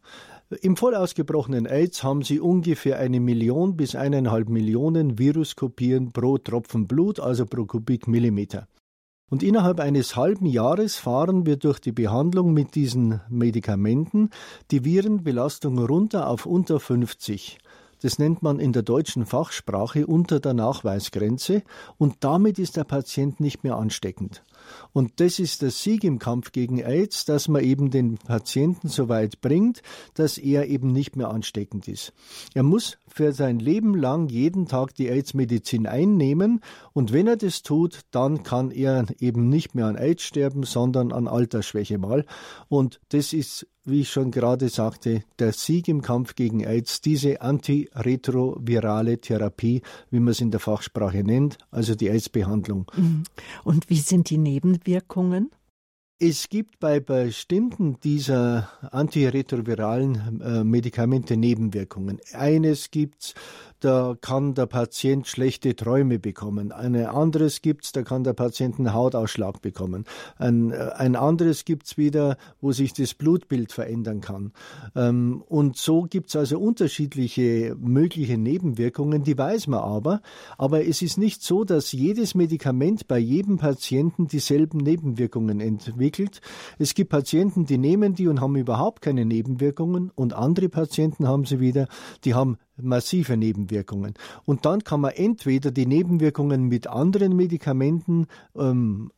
Im 0.62 0.75
voll 0.75 0.96
ausgebrochenen 0.96 1.67
AIDS 1.67 2.03
haben 2.03 2.24
sie 2.24 2.39
ungefähr 2.39 2.98
eine 2.98 3.20
Million 3.20 3.77
bis 3.77 3.93
eineinhalb 3.96 4.50
Millionen 4.50 5.20
Viruskopien 5.20 6.12
pro 6.12 6.39
Tropfen 6.39 6.88
Blut, 6.88 7.20
also 7.20 7.46
pro 7.46 7.65
Kubikmillimeter. 7.65 8.67
Und 9.31 9.43
innerhalb 9.43 9.79
eines 9.79 10.17
halben 10.17 10.45
Jahres 10.45 10.97
fahren 10.97 11.45
wir 11.45 11.55
durch 11.55 11.79
die 11.79 11.93
Behandlung 11.93 12.53
mit 12.53 12.75
diesen 12.75 13.21
Medikamenten 13.29 14.29
die 14.71 14.83
Virenbelastung 14.83 15.79
runter 15.79 16.27
auf 16.27 16.45
unter 16.45 16.81
50. 16.81 17.57
Das 18.01 18.19
nennt 18.19 18.41
man 18.41 18.59
in 18.59 18.73
der 18.73 18.83
deutschen 18.83 19.25
Fachsprache 19.25 20.05
unter 20.05 20.41
der 20.41 20.53
Nachweisgrenze 20.53 21.63
und 21.97 22.17
damit 22.19 22.59
ist 22.59 22.75
der 22.75 22.83
Patient 22.83 23.39
nicht 23.39 23.63
mehr 23.63 23.77
ansteckend. 23.77 24.43
Und 24.93 25.19
das 25.19 25.39
ist 25.39 25.62
der 25.62 25.71
Sieg 25.71 26.03
im 26.03 26.19
Kampf 26.19 26.51
gegen 26.51 26.79
AIDS, 26.79 27.25
dass 27.25 27.48
man 27.48 27.63
eben 27.63 27.91
den 27.91 28.17
Patienten 28.17 28.88
so 28.88 29.10
weit 29.10 29.41
bringt, 29.41 29.81
dass 30.13 30.38
er 30.38 30.67
eben 30.67 30.91
nicht 30.91 31.15
mehr 31.15 31.29
ansteckend 31.29 31.88
ist. 31.88 32.13
Er 32.53 32.63
muss 32.63 32.98
für 33.07 33.33
sein 33.33 33.60
Leben 33.60 33.95
lang 33.95 34.29
jeden 34.29 34.67
Tag 34.67 34.95
die 34.95 35.10
AIDS-Medizin 35.10 35.88
einnehmen 35.88 36.62
und 36.93 37.13
wenn 37.13 37.27
er 37.27 37.38
das 37.38 37.62
tut, 37.62 38.01
dann 38.12 38.43
kann 38.43 38.71
er 38.71 39.05
eben 39.19 39.50
nicht 39.50 39.75
mehr 39.75 39.86
an 39.86 39.98
AIDS 39.98 40.24
sterben, 40.24 40.63
sondern 40.63 41.12
an 41.12 41.27
Altersschwäche 41.27 41.98
mal. 41.98 42.25
Und 42.69 43.00
das 43.10 43.33
ist 43.33 43.67
wie 43.83 44.01
ich 44.01 44.09
schon 44.09 44.31
gerade 44.31 44.69
sagte, 44.69 45.23
der 45.39 45.53
Sieg 45.53 45.88
im 45.88 46.01
Kampf 46.01 46.35
gegen 46.35 46.63
AIDS, 46.63 47.01
diese 47.01 47.41
antiretrovirale 47.41 49.19
Therapie, 49.19 49.81
wie 50.09 50.19
man 50.19 50.29
es 50.29 50.41
in 50.41 50.51
der 50.51 50.59
Fachsprache 50.59 51.23
nennt, 51.23 51.57
also 51.71 51.95
die 51.95 52.09
AIDS-Behandlung. 52.09 52.91
Mhm. 52.95 53.23
Und 53.63 53.89
wie 53.89 53.97
sind 53.97 54.29
die 54.29 54.38
Nebenwirkungen? 54.38 55.50
Es 56.23 56.50
gibt 56.50 56.79
bei 56.79 57.00
bestimmten 57.00 58.00
dieser 58.03 58.69
antiretroviralen 58.91 60.39
äh, 60.41 60.63
Medikamente 60.63 61.35
Nebenwirkungen. 61.35 62.19
Eines 62.33 62.91
gibt's 62.91 63.33
da 63.81 64.15
kann 64.19 64.53
der 64.53 64.67
Patient 64.67 65.27
schlechte 65.27 65.75
Träume 65.75 66.19
bekommen. 66.19 66.71
Ein 66.71 66.95
anderes 66.95 67.61
gibt's, 67.61 67.91
da 67.91 68.03
kann 68.03 68.23
der 68.23 68.33
Patient 68.33 68.77
einen 68.77 68.93
Hautausschlag 68.93 69.61
bekommen. 69.61 70.05
Ein, 70.38 70.71
ein 70.71 71.15
anderes 71.15 71.65
gibt's 71.65 71.97
wieder, 71.97 72.38
wo 72.61 72.71
sich 72.71 72.93
das 72.93 73.13
Blutbild 73.15 73.71
verändern 73.71 74.21
kann. 74.21 74.53
Ähm, 74.95 75.43
und 75.47 75.77
so 75.77 76.03
gibt's 76.03 76.35
also 76.35 76.59
unterschiedliche 76.59 77.75
mögliche 77.79 78.38
Nebenwirkungen, 78.38 79.23
die 79.23 79.38
weiß 79.38 79.67
man 79.67 79.79
aber. 79.79 80.21
Aber 80.57 80.85
es 80.85 81.01
ist 81.01 81.17
nicht 81.17 81.41
so, 81.41 81.63
dass 81.63 81.91
jedes 81.91 82.35
Medikament 82.35 83.07
bei 83.07 83.17
jedem 83.17 83.57
Patienten 83.57 84.27
dieselben 84.27 84.77
Nebenwirkungen 84.77 85.59
entwickelt. 85.59 86.41
Es 86.77 86.93
gibt 86.93 87.09
Patienten, 87.09 87.65
die 87.65 87.77
nehmen 87.77 88.13
die 88.13 88.27
und 88.27 88.41
haben 88.41 88.55
überhaupt 88.55 89.01
keine 89.01 89.25
Nebenwirkungen 89.25 90.11
und 90.13 90.33
andere 90.33 90.69
Patienten 90.69 91.27
haben 91.27 91.45
sie 91.45 91.59
wieder, 91.59 91.88
die 92.23 92.35
haben 92.35 92.57
massive 92.83 93.38
Nebenwirkungen. 93.38 94.13
Und 94.45 94.65
dann 94.65 94.83
kann 94.83 95.01
man 95.01 95.11
entweder 95.11 95.71
die 95.71 95.85
Nebenwirkungen 95.85 96.67
mit 96.67 96.88
anderen 96.88 97.35
Medikamenten 97.35 98.27
ähm, 98.55 99.11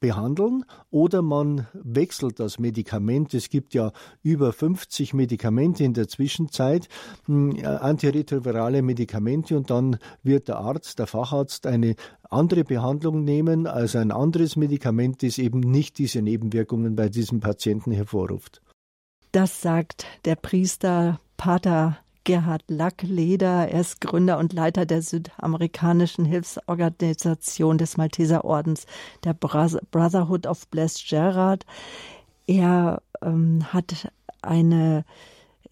behandeln 0.00 0.64
oder 0.90 1.22
man 1.22 1.66
wechselt 1.72 2.40
das 2.40 2.58
Medikament. 2.58 3.34
Es 3.34 3.48
gibt 3.48 3.74
ja 3.74 3.92
über 4.22 4.52
50 4.52 5.14
Medikamente 5.14 5.84
in 5.84 5.94
der 5.94 6.08
Zwischenzeit, 6.08 6.88
hm, 7.26 7.56
äh, 7.56 7.64
antiretrovirale 7.64 8.82
Medikamente 8.82 9.56
und 9.56 9.70
dann 9.70 9.98
wird 10.22 10.48
der 10.48 10.58
Arzt, 10.58 10.98
der 10.98 11.06
Facharzt 11.06 11.66
eine 11.66 11.94
andere 12.28 12.64
Behandlung 12.64 13.24
nehmen, 13.24 13.66
also 13.66 13.98
ein 13.98 14.10
anderes 14.10 14.56
Medikament, 14.56 15.22
das 15.22 15.38
eben 15.38 15.60
nicht 15.60 15.98
diese 15.98 16.22
Nebenwirkungen 16.22 16.96
bei 16.96 17.08
diesem 17.08 17.40
Patienten 17.40 17.92
hervorruft. 17.92 18.62
Das 19.32 19.62
sagt 19.62 20.06
der 20.24 20.36
Priester 20.36 21.20
Pater 21.36 21.98
Gerhard 22.24 22.64
Lackleder. 22.68 23.68
Er 23.68 23.80
ist 23.80 24.00
Gründer 24.00 24.38
und 24.38 24.52
Leiter 24.52 24.86
der 24.86 25.02
südamerikanischen 25.02 26.24
Hilfsorganisation 26.24 27.78
des 27.78 27.96
Malteserordens, 27.96 28.86
der 29.24 29.34
Brotherhood 29.34 30.46
of 30.46 30.68
Blessed 30.68 31.08
Gerard. 31.08 31.66
Er 32.46 33.02
ähm, 33.22 33.72
hat 33.72 34.12
eine 34.42 35.04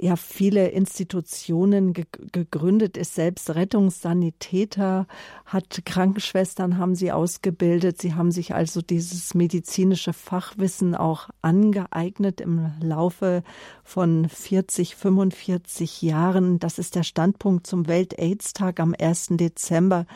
ja 0.00 0.16
viele 0.16 0.69
Institutionen 0.69 1.92
ge 1.92 2.07
gegründet, 2.33 2.97
ist 2.97 3.14
selbst 3.14 3.50
Rettungssanitäter, 3.54 5.07
hat 5.45 5.83
Krankenschwestern 5.85 6.78
haben 6.78 6.95
sie 6.95 7.12
ausgebildet. 7.12 8.00
Sie 8.00 8.14
haben 8.14 8.33
sich 8.33 8.54
also 8.54 8.83
dieses 8.83 9.35
medizinische 9.35 10.12
Fachwissen 10.12 10.95
auch 10.95 11.28
angeeignet 11.42 12.40
im 12.40 12.73
Laufe 12.80 13.42
von 13.85 14.28
40, 14.28 14.97
45 14.97 16.02
Jahren. 16.02 16.59
Das 16.59 16.78
ist 16.78 16.95
der 16.95 17.04
Standpunkt 17.04 17.66
zum 17.66 17.87
Welt-AIDS-Tag 17.87 18.80
am 18.80 18.95
1. 18.99 19.28
Dezember 19.33 20.07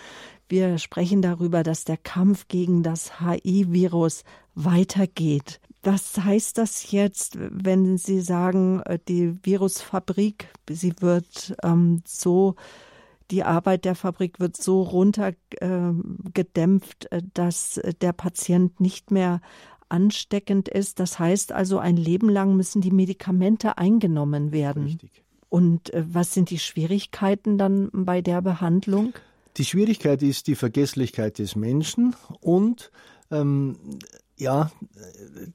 Wir 0.49 0.79
sprechen 0.79 1.23
darüber, 1.23 1.63
dass 1.63 1.85
der 1.85 1.97
Kampf 1.97 2.49
gegen 2.49 2.83
das 2.83 3.21
HIV-Virus 3.21 4.25
weitergeht. 4.55 5.61
Was 5.85 6.19
heißt 6.19 6.59
das 6.59 6.91
jetzt, 6.91 7.39
wenn 7.39 7.97
Sie 7.99 8.21
sagen, 8.21 8.81
äh, 8.81 8.99
die 9.07 9.39
Virusfabrik, 9.45 10.49
sie 10.71 10.95
wird 11.01 11.55
ähm, 11.63 12.03
so, 12.07 12.57
die 13.31 13.45
Arbeit 13.45 13.85
der 13.85 13.95
Fabrik 13.95 14.41
wird 14.41 14.57
so 14.57 14.81
runtergedämpft, 14.83 17.13
äh, 17.13 17.21
dass 17.35 17.79
der 18.01 18.13
Patient 18.13 18.81
nicht 18.81 19.11
mehr 19.11 19.43
ansteckend 19.91 20.69
ist. 20.69 21.01
Das 21.01 21.19
heißt 21.19 21.53
also, 21.53 21.79
ein 21.79 21.99
Leben 21.99 22.31
lang 22.31 22.57
müssen 22.57 22.81
die 22.81 22.91
Medikamente 22.91 23.77
eingenommen 23.79 24.53
werden. 24.53 24.85
Richtig. 24.85 25.23
Und 25.51 25.93
äh, 25.93 26.05
was 26.09 26.33
sind 26.33 26.49
die 26.51 26.59
Schwierigkeiten 26.59 27.59
dann 27.59 27.91
bei 27.93 28.23
der 28.23 28.41
Behandlung? 28.41 29.13
Die 29.59 29.65
Schwierigkeit 29.65 30.23
ist 30.23 30.47
die 30.49 30.57
Vergesslichkeit 30.57 31.39
des 31.39 31.55
Menschen 31.55 32.17
und 32.41 32.91
ähm, 33.31 33.77
ja, 34.37 34.71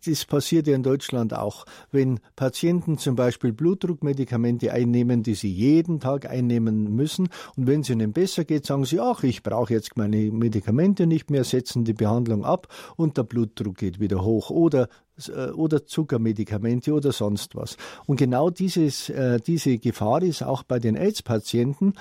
das 0.06 0.26
passiert 0.26 0.68
ja 0.68 0.76
in 0.76 0.84
Deutschland 0.84 1.34
auch. 1.34 1.66
Wenn 1.92 2.20
Patienten 2.36 2.98
zum 2.98 3.16
Beispiel 3.16 3.52
Blutdruckmedikamente 3.52 4.72
einnehmen, 4.72 5.24
die 5.24 5.36
sie 5.36 5.52
jeden 5.52 6.00
Tag 6.00 6.30
einnehmen 6.30 6.96
müssen, 6.96 7.30
und 7.56 7.68
wenn 7.68 7.82
es 7.82 7.90
ihnen 7.90 8.14
besser 8.14 8.46
geht, 8.46 8.66
sagen 8.66 8.86
sie, 8.86 9.00
ach, 9.00 9.24
ich 9.24 9.44
brauche 9.44 9.74
jetzt 9.74 9.98
meine 9.98 10.32
Medikamente 10.32 11.08
nicht 11.08 11.30
mehr, 11.30 11.44
setzen 11.44 11.84
die 11.84 11.94
Behandlung 11.94 12.46
ab 12.46 12.68
und 12.96 13.18
der 13.18 13.24
Blutdruck 13.24 13.78
geht 13.78 14.00
wieder 14.00 14.24
hoch. 14.24 14.50
Oder 14.50 14.88
oder 15.28 15.86
Zuckermedikamente 15.86 16.94
oder 16.94 17.12
sonst 17.12 17.56
was. 17.56 17.78
Und 18.06 18.18
genau 18.18 18.50
dieses, 18.50 19.10
äh, 19.10 19.40
diese 19.40 19.78
Gefahr 19.78 20.24
ist 20.24 20.44
auch 20.44 20.64
bei 20.64 20.80
den 20.80 20.96
AIDS-Patienten, 20.96 21.94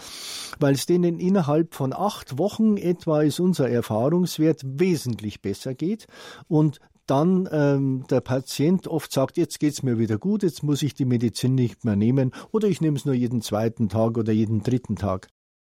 weil 0.60 0.74
es 0.74 0.86
denen 0.86 1.18
innerhalb 1.18 1.74
von 1.74 1.92
acht 1.92 2.38
Wochen 2.38 2.76
etwa 2.76 3.22
ist 3.22 3.40
unser 3.40 3.68
Erfahrungswert 3.68 4.62
wesentlich 4.64 5.42
besser 5.42 5.74
geht 5.74 6.06
und 6.48 6.80
dann 7.06 7.48
ähm, 7.50 8.04
der 8.10 8.20
Patient 8.20 8.86
oft 8.86 9.12
sagt, 9.12 9.38
jetzt 9.38 9.58
geht's 9.60 9.82
mir 9.82 9.98
wieder 9.98 10.18
gut, 10.18 10.42
jetzt 10.42 10.62
muss 10.62 10.82
ich 10.82 10.94
die 10.94 11.06
Medizin 11.06 11.54
nicht 11.54 11.84
mehr 11.84 11.96
nehmen 11.96 12.32
oder 12.52 12.68
ich 12.68 12.80
nehme 12.80 12.96
es 12.96 13.04
nur 13.04 13.14
jeden 13.14 13.40
zweiten 13.40 13.88
Tag 13.88 14.18
oder 14.18 14.32
jeden 14.32 14.62
dritten 14.62 14.96
Tag. 14.96 15.28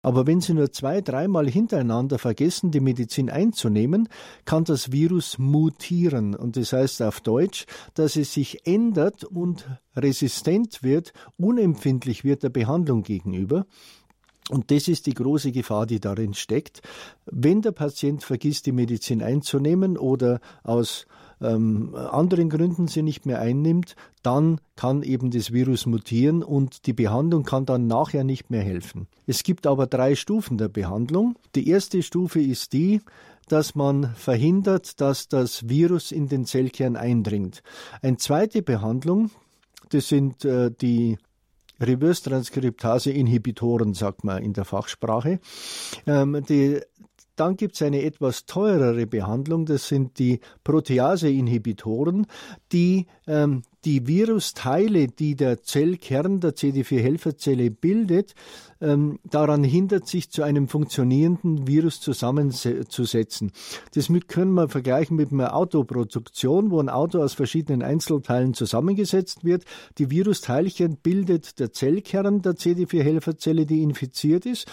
Aber 0.03 0.27
wenn 0.27 0.41
Sie 0.41 0.53
nur 0.53 0.73
zwei, 0.73 1.01
dreimal 1.01 1.49
hintereinander 1.49 2.19
vergessen, 2.19 2.73
die 2.73 2.81
Medizin 2.81 3.31
einzunehmen, 3.31 4.09
kann 4.45 4.65
das 4.65 4.91
Virus 4.91 5.39
mutieren. 5.39 6.35
Und 6.35 6.57
das 6.57 6.73
heißt 6.73 7.03
auf 7.03 7.21
Deutsch, 7.21 7.67
dass 7.95 8.17
es 8.17 8.33
sich 8.33 8.67
ändert 8.67 9.23
und 9.25 9.69
resistent 9.97 10.83
wird, 10.83 11.13
unempfindlich 11.39 12.25
wird 12.25 12.43
der 12.43 12.51
Behandlung 12.51 13.05
gegenüber. 13.05 13.65
Und 14.51 14.73
das 14.73 14.89
ist 14.89 15.07
die 15.07 15.15
große 15.15 15.53
Gefahr, 15.53 15.87
die 15.87 16.01
darin 16.01 16.35
steckt. 16.35 16.83
Wenn 17.27 17.63
der 17.63 17.71
Patient 17.71 18.25
vergisst, 18.25 18.67
die 18.67 18.73
Medizin 18.73 19.23
einzunehmen 19.23 19.97
oder 19.97 20.41
aus 20.65 21.07
ähm, 21.43 21.95
anderen 21.95 22.49
Gründen 22.49 22.89
sie 22.89 23.03
nicht 23.03 23.27
mehr 23.27 23.41
einnimmt, 23.41 23.97
dann 24.23 24.61
kann 24.77 25.03
eben 25.03 25.31
das 25.31 25.53
Virus 25.53 25.87
mutieren 25.87 26.43
und 26.43 26.87
die 26.87 26.93
Behandlung 26.93 27.45
kann 27.45 27.67
dann 27.67 27.87
nachher 27.87 28.25
nicht 28.25 28.51
mehr 28.51 28.63
helfen. 28.63 29.09
Es 29.27 29.43
gibt 29.43 29.67
aber 29.67 29.87
drei 29.87 30.15
Stufen 30.15 30.59
der 30.59 30.69
Behandlung. 30.69 31.37
Die 31.55 31.69
erste 31.69 32.03
Stufe 32.03 32.41
ist 32.41 32.73
die, 32.73 33.01
dass 33.49 33.75
man 33.75 34.15
verhindert, 34.15 35.01
dass 35.01 35.29
das 35.29 35.69
Virus 35.69 36.13
in 36.13 36.29
den 36.29 36.45
Zellkern 36.45 36.97
eindringt. 36.97 37.63
Eine 38.01 38.17
zweite 38.17 38.63
Behandlung, 38.63 39.31
das 39.91 40.09
sind 40.09 40.45
äh, 40.45 40.71
die 40.71 41.19
Reverse-Transkriptase-Inhibitoren, 41.81 43.95
sagt 43.95 44.25
man 44.25 44.43
in 44.43 44.53
der 44.53 44.65
Fachsprache. 44.65 45.41
Ähm, 46.07 46.45
die 46.49 46.81
dann 47.43 47.57
gibt 47.57 47.75
es 47.75 47.83
eine 47.83 48.03
etwas 48.03 48.47
teurere 48.47 49.05
Behandlung, 49.05 49.67
das 49.67 49.89
sind 49.89 50.21
die 50.21 50.39
Protease-Inhibitoren, 50.63 52.29
die 52.71 53.07
ähm, 53.27 53.63
die 53.85 54.07
Virusteile, 54.07 55.09
die 55.09 55.35
der 55.35 55.61
Zellkern 55.65 56.39
der 56.39 56.55
CD4-Helferzelle 56.55 57.73
bildet, 57.73 58.37
ähm, 58.81 59.19
daran 59.25 59.65
hindert, 59.65 60.07
sich 60.07 60.31
zu 60.31 60.45
einem 60.45 60.69
funktionierenden 60.69 61.67
Virus 61.67 62.01
zusammenzusetzen. 62.01 63.51
Das 63.97 64.09
können 64.29 64.55
wir 64.55 64.69
vergleichen 64.69 65.17
mit 65.17 65.33
einer 65.33 65.57
Autoproduktion, 65.57 66.71
wo 66.71 66.79
ein 66.79 66.89
Auto 66.89 67.21
aus 67.21 67.35
verschiedenen 67.35 67.83
Einzelteilen 67.83 68.55
zusammengesetzt 68.55 69.43
wird. 69.43 69.65
Die 69.99 70.13
Virusteilchen 70.13 70.99
bildet 70.99 71.59
der 71.59 71.73
Zellkern 71.73 72.41
der 72.41 72.53
CD4-Helferzelle, 72.53 73.67
die 73.67 73.83
infiziert 73.83 74.47
ist 74.47 74.69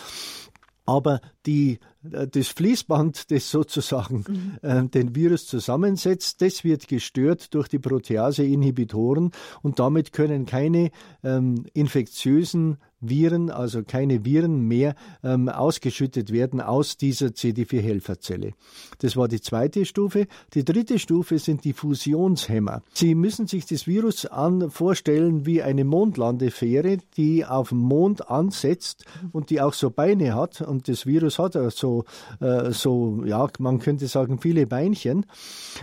aber 0.90 1.22
die, 1.50 1.80
äh, 2.12 2.28
das 2.28 2.50
Fließband, 2.50 3.32
das 3.32 3.50
sozusagen 3.50 4.24
mhm. 4.28 4.58
äh, 4.62 4.88
den 4.88 5.16
Virus 5.16 5.48
zusammensetzt, 5.48 6.42
das 6.44 6.64
wird 6.64 6.88
gestört 6.88 7.54
durch 7.56 7.68
die 7.68 7.80
Protease-Inhibitoren 7.80 9.32
und 9.64 9.80
damit 9.80 10.14
können 10.14 10.46
keine 10.46 10.92
ähm, 11.24 11.66
infektiösen 11.74 12.78
Viren, 13.02 13.50
also 13.50 13.84
keine 13.84 14.26
Viren 14.26 14.62
mehr 14.68 14.96
ähm, 15.24 15.50
ausgeschüttet 15.50 16.32
werden 16.32 16.62
aus 16.62 16.98
dieser 16.98 17.28
CD4-Helferzelle. 17.28 18.54
Das 19.00 19.16
war 19.16 19.28
die 19.28 19.42
zweite 19.42 19.86
Stufe. 19.86 20.28
Die 20.54 20.66
dritte 20.66 21.00
Stufe 21.00 21.40
sind 21.40 21.64
die 21.64 21.74
Fusionshemmer. 21.74 22.82
Sie 22.94 23.16
müssen 23.16 23.48
sich 23.48 23.66
das 23.66 23.88
Virus 23.88 24.26
an, 24.26 24.70
vorstellen 24.70 25.46
wie 25.46 25.62
eine 25.62 25.86
Mondlandefähre, 25.86 26.98
die 27.16 27.46
auf 27.46 27.70
dem 27.70 27.80
Mond 27.80 28.30
ansetzt 28.30 29.06
und 29.32 29.50
die 29.50 29.62
auch 29.62 29.74
so 29.74 29.90
Beine 29.90 30.36
hat. 30.36 30.62
Und 30.62 30.88
das 30.88 31.06
Virus 31.06 31.39
hat 31.40 31.54
so, 31.74 32.06
äh, 32.40 32.72
so 32.72 33.24
ja, 33.26 33.48
man 33.60 33.80
könnte 33.80 34.08
sagen, 34.08 34.40
viele 34.40 34.68
Beinchen. 34.68 35.26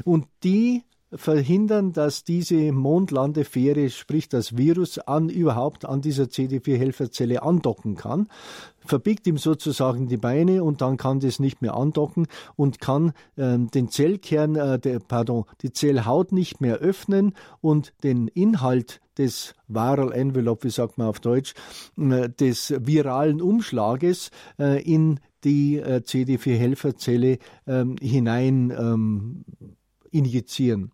Und 0.04 0.26
die 0.44 0.84
verhindern, 1.12 1.92
dass 1.92 2.24
diese 2.24 2.72
Mondlandefähre, 2.72 3.90
sprich 3.90 4.28
das 4.28 4.56
Virus, 4.56 4.98
an 4.98 5.28
überhaupt 5.28 5.84
an 5.84 6.00
dieser 6.00 6.24
CD4-Helferzelle 6.24 7.42
andocken 7.42 7.96
kann, 7.96 8.28
verbiegt 8.84 9.26
ihm 9.26 9.38
sozusagen 9.38 10.08
die 10.08 10.16
Beine 10.16 10.62
und 10.64 10.80
dann 10.80 10.96
kann 10.96 11.20
das 11.20 11.38
nicht 11.38 11.62
mehr 11.62 11.74
andocken 11.74 12.26
und 12.56 12.80
kann 12.80 13.12
äh, 13.36 13.58
den 13.58 13.88
Zellkern, 13.88 14.56
äh, 14.56 14.78
der, 14.78 15.00
pardon, 15.00 15.44
die 15.62 15.72
Zellhaut 15.72 16.32
nicht 16.32 16.60
mehr 16.60 16.76
öffnen 16.78 17.34
und 17.60 17.92
den 18.02 18.28
Inhalt 18.28 19.00
des 19.18 19.54
Viral 19.68 20.12
Envelope, 20.12 20.64
wie 20.64 20.70
sagt 20.70 20.98
man 20.98 21.08
auf 21.08 21.20
Deutsch, 21.20 21.54
äh, 21.98 22.28
des 22.28 22.74
viralen 22.78 23.40
Umschlages 23.40 24.30
äh, 24.58 24.82
in 24.82 25.20
die 25.46 25.76
äh, 25.76 26.02
CD4-Helferzelle 26.04 27.38
ähm, 27.66 27.96
hinein 28.02 28.70
ähm, 28.76 29.44
injizieren. 30.10 30.90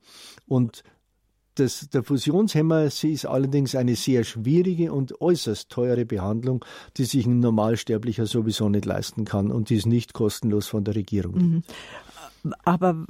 Und 0.47 0.85
das, 1.55 1.89
der 1.89 2.03
Fusionshemmer 2.03 2.91
sie 2.91 3.13
ist 3.13 3.27
allerdings 3.27 3.75
eine 3.75 3.97
sehr 3.97 4.25
schwierige 4.25 4.93
und 4.93 5.21
äußerst 5.21 5.71
teure 5.71 6.05
Behandlung, 6.05 6.65
die 6.97 7.05
sich 7.05 7.27
ein 7.27 7.41
Normalsterblicher 7.41 8.27
sowieso 8.27 8.69
nicht 8.69 8.85
leisten 8.85 9.25
kann 9.25 9.51
und 9.51 9.71
die 9.71 9.77
ist 9.77 9.87
nicht 9.87 10.13
kostenlos 10.13 10.69
von 10.69 10.85
der 10.85 10.95
Regierung. 10.95 11.35
Mhm. 11.35 11.63
Aber 12.65 13.07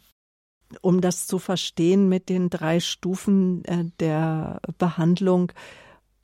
um 0.80 1.00
das 1.00 1.26
zu 1.26 1.38
verstehen 1.38 2.08
mit 2.08 2.28
den 2.28 2.50
drei 2.50 2.80
Stufen 2.80 3.64
äh, 3.64 3.84
der 4.00 4.60
Behandlung, 4.78 5.52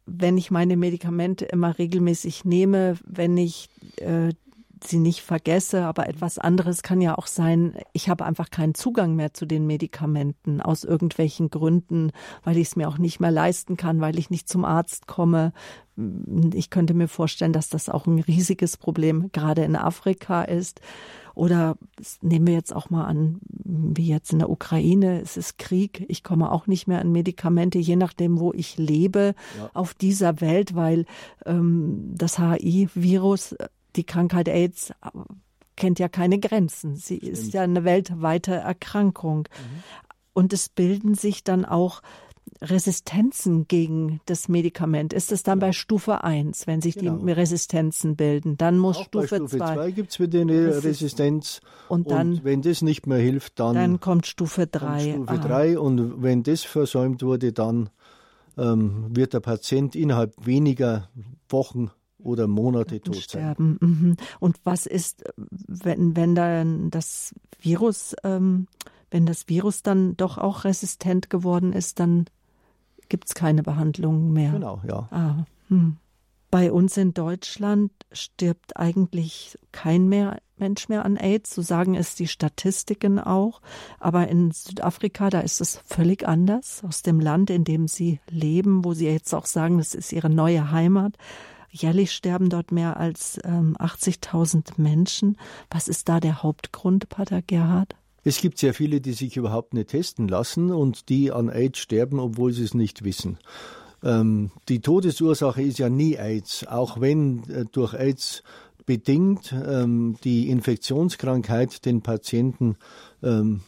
wenn 0.06 0.38
ich 0.38 0.50
meine 0.50 0.76
Medikamente 0.76 1.44
immer 1.44 1.78
regelmäßig 1.78 2.44
nehme, 2.44 2.96
wenn 3.04 3.36
ich 3.36 3.68
äh, 3.96 4.32
sie 4.84 4.98
nicht 4.98 5.22
vergesse, 5.22 5.84
aber 5.84 6.08
etwas 6.08 6.38
anderes 6.38 6.82
kann 6.82 7.00
ja 7.00 7.16
auch 7.16 7.26
sein, 7.26 7.74
ich 7.92 8.08
habe 8.08 8.24
einfach 8.24 8.50
keinen 8.50 8.74
Zugang 8.74 9.14
mehr 9.14 9.34
zu 9.34 9.46
den 9.46 9.66
Medikamenten 9.66 10.60
aus 10.60 10.84
irgendwelchen 10.84 11.50
Gründen, 11.50 12.12
weil 12.44 12.56
ich 12.56 12.68
es 12.68 12.76
mir 12.76 12.88
auch 12.88 12.98
nicht 12.98 13.20
mehr 13.20 13.30
leisten 13.30 13.76
kann, 13.76 14.00
weil 14.00 14.18
ich 14.18 14.30
nicht 14.30 14.48
zum 14.48 14.64
Arzt 14.64 15.06
komme. 15.06 15.52
Ich 16.54 16.70
könnte 16.70 16.94
mir 16.94 17.08
vorstellen, 17.08 17.52
dass 17.52 17.68
das 17.68 17.88
auch 17.88 18.06
ein 18.06 18.20
riesiges 18.20 18.76
Problem 18.76 19.30
gerade 19.32 19.64
in 19.64 19.76
Afrika 19.76 20.42
ist. 20.42 20.80
Oder 21.34 21.76
nehmen 22.20 22.48
wir 22.48 22.54
jetzt 22.54 22.74
auch 22.74 22.90
mal 22.90 23.04
an, 23.04 23.38
wie 23.46 24.08
jetzt 24.08 24.32
in 24.32 24.40
der 24.40 24.50
Ukraine, 24.50 25.20
es 25.20 25.36
ist 25.36 25.56
Krieg, 25.56 26.04
ich 26.08 26.24
komme 26.24 26.50
auch 26.50 26.66
nicht 26.66 26.88
mehr 26.88 27.00
an 27.00 27.12
Medikamente, 27.12 27.78
je 27.78 27.94
nachdem, 27.94 28.40
wo 28.40 28.52
ich 28.52 28.76
lebe 28.76 29.36
ja. 29.56 29.70
auf 29.72 29.94
dieser 29.94 30.40
Welt, 30.40 30.74
weil 30.74 31.04
ähm, 31.46 32.12
das 32.16 32.40
HI-Virus 32.40 33.54
die 33.96 34.04
Krankheit 34.04 34.48
AIDS 34.48 34.90
äh, 34.90 35.10
kennt 35.76 35.98
ja 35.98 36.08
keine 36.08 36.38
Grenzen. 36.38 36.96
Sie 36.96 37.16
Stimmt. 37.16 37.32
ist 37.32 37.52
ja 37.52 37.62
eine 37.62 37.84
weltweite 37.84 38.54
Erkrankung. 38.54 39.48
Mhm. 39.48 39.82
Und 40.32 40.52
es 40.52 40.68
bilden 40.68 41.14
sich 41.14 41.44
dann 41.44 41.64
auch 41.64 42.02
Resistenzen 42.60 43.68
gegen 43.68 44.20
das 44.26 44.48
Medikament. 44.48 45.12
Ist 45.12 45.32
es 45.32 45.42
dann 45.42 45.60
ja. 45.60 45.66
bei 45.66 45.72
Stufe 45.72 46.24
1, 46.24 46.66
wenn 46.66 46.80
sich 46.80 46.96
genau. 46.96 47.18
die 47.18 47.32
Resistenzen 47.32 48.16
bilden? 48.16 48.56
Dann 48.56 48.78
muss 48.78 48.98
auch 48.98 49.04
Stufe 49.04 49.46
2. 49.46 49.58
Bei 49.58 49.74
2 49.74 49.90
gibt 49.92 50.10
es 50.10 50.20
wieder 50.20 50.40
eine 50.40 50.82
Resistenz. 50.82 51.60
Und, 51.88 52.10
dann, 52.10 52.34
und 52.34 52.44
wenn 52.44 52.62
das 52.62 52.82
nicht 52.82 53.06
mehr 53.06 53.18
hilft, 53.18 53.60
dann, 53.60 53.74
dann 53.74 54.00
kommt 54.00 54.26
Stufe 54.26 54.66
3. 54.66 55.12
Stufe 55.12 55.38
3 55.38 55.78
und 55.78 56.22
wenn 56.22 56.42
das 56.42 56.62
versäumt 56.62 57.22
wurde, 57.22 57.52
dann 57.52 57.90
ähm, 58.56 59.06
wird 59.10 59.34
der 59.34 59.40
Patient 59.40 59.94
innerhalb 59.94 60.34
weniger 60.44 61.08
Wochen 61.48 61.90
oder 62.22 62.46
Monate 62.46 63.00
tot 63.00 63.16
sterben. 63.16 63.78
sein. 63.80 63.90
Mhm. 63.90 64.16
Und 64.40 64.56
was 64.64 64.86
ist, 64.86 65.24
wenn, 65.36 66.16
wenn 66.16 66.34
dann 66.34 66.90
das 66.90 67.34
Virus, 67.60 68.14
ähm, 68.24 68.66
wenn 69.10 69.26
das 69.26 69.48
Virus 69.48 69.82
dann 69.82 70.16
doch 70.16 70.38
auch 70.38 70.64
resistent 70.64 71.30
geworden 71.30 71.72
ist, 71.72 72.00
dann 72.00 72.26
gibt 73.08 73.28
es 73.28 73.34
keine 73.34 73.62
Behandlung 73.62 74.32
mehr. 74.32 74.52
Genau, 74.52 74.80
ja. 74.86 75.08
Ah, 75.10 75.44
hm. 75.68 75.96
Bei 76.50 76.72
uns 76.72 76.96
in 76.96 77.12
Deutschland 77.12 77.92
stirbt 78.10 78.76
eigentlich 78.76 79.58
kein 79.70 80.08
mehr 80.08 80.38
Mensch 80.60 80.88
mehr 80.88 81.04
an 81.04 81.16
AIDS, 81.16 81.54
so 81.54 81.62
sagen 81.62 81.94
es 81.94 82.14
die 82.14 82.26
Statistiken 82.26 83.18
auch. 83.18 83.60
Aber 83.98 84.28
in 84.28 84.50
Südafrika, 84.50 85.30
da 85.30 85.40
ist 85.40 85.60
es 85.60 85.80
völlig 85.84 86.26
anders. 86.26 86.82
Aus 86.86 87.02
dem 87.02 87.20
Land, 87.20 87.50
in 87.50 87.64
dem 87.64 87.88
sie 87.88 88.20
leben, 88.28 88.84
wo 88.84 88.94
sie 88.94 89.06
jetzt 89.06 89.34
auch 89.34 89.46
sagen, 89.46 89.78
das 89.78 89.94
ist 89.94 90.12
ihre 90.12 90.30
neue 90.30 90.70
Heimat. 90.70 91.14
Jährlich 91.70 92.12
sterben 92.12 92.48
dort 92.48 92.72
mehr 92.72 92.96
als 92.96 93.38
ähm, 93.44 93.76
80.000 93.78 94.72
Menschen. 94.80 95.36
Was 95.70 95.88
ist 95.88 96.08
da 96.08 96.20
der 96.20 96.42
Hauptgrund, 96.42 97.08
Pater 97.08 97.42
Gerhard? 97.42 97.94
Es 98.24 98.40
gibt 98.40 98.58
sehr 98.58 98.74
viele, 98.74 99.00
die 99.00 99.12
sich 99.12 99.36
überhaupt 99.36 99.74
nicht 99.74 99.90
testen 99.90 100.28
lassen 100.28 100.70
und 100.70 101.08
die 101.08 101.30
an 101.30 101.48
AIDS 101.48 101.78
sterben, 101.78 102.18
obwohl 102.18 102.52
sie 102.52 102.64
es 102.64 102.74
nicht 102.74 103.04
wissen. 103.04 103.38
Ähm, 104.02 104.50
die 104.68 104.80
Todesursache 104.80 105.62
ist 105.62 105.78
ja 105.78 105.88
nie 105.88 106.16
AIDS, 106.16 106.66
auch 106.66 107.00
wenn 107.00 107.44
äh, 107.50 107.64
durch 107.70 107.94
AIDS 107.94 108.42
bedingt 108.86 109.52
ähm, 109.52 110.16
die 110.24 110.48
Infektionskrankheit 110.48 111.84
den 111.84 112.00
Patienten 112.02 112.76
ähm, 113.22 113.60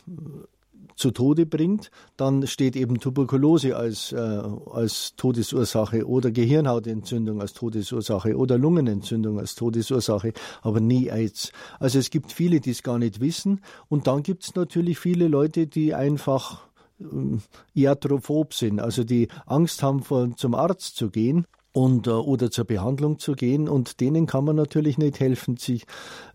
zu 1.00 1.10
Tode 1.10 1.46
bringt, 1.46 1.90
dann 2.16 2.46
steht 2.46 2.76
eben 2.76 3.00
Tuberkulose 3.00 3.76
als, 3.76 4.12
äh, 4.12 4.16
als 4.16 5.14
Todesursache 5.16 6.06
oder 6.06 6.30
Gehirnhautentzündung 6.30 7.40
als 7.40 7.54
Todesursache 7.54 8.36
oder 8.36 8.58
Lungenentzündung 8.58 9.38
als 9.38 9.54
Todesursache, 9.54 10.32
aber 10.62 10.80
nie 10.80 11.10
AIDS. 11.10 11.52
Also 11.78 11.98
es 11.98 12.10
gibt 12.10 12.32
viele, 12.32 12.60
die 12.60 12.70
es 12.70 12.82
gar 12.82 12.98
nicht 12.98 13.20
wissen 13.20 13.62
und 13.88 14.06
dann 14.06 14.22
gibt 14.22 14.44
es 14.44 14.54
natürlich 14.54 14.98
viele 14.98 15.26
Leute, 15.26 15.66
die 15.66 15.94
einfach 15.94 16.68
ähm, 17.00 17.40
iathrophob 17.74 18.52
sind, 18.52 18.78
also 18.78 19.02
die 19.02 19.28
Angst 19.46 19.82
haben, 19.82 20.02
von, 20.02 20.36
zum 20.36 20.54
Arzt 20.54 20.96
zu 20.96 21.10
gehen 21.10 21.46
und 21.72 22.06
äh, 22.06 22.10
oder 22.10 22.50
zur 22.50 22.64
Behandlung 22.64 23.18
zu 23.18 23.32
gehen 23.32 23.68
und 23.68 24.00
denen 24.00 24.26
kann 24.26 24.44
man 24.44 24.56
natürlich 24.56 24.98
nicht 24.98 25.20
helfen. 25.20 25.56
Sie, 25.56 25.82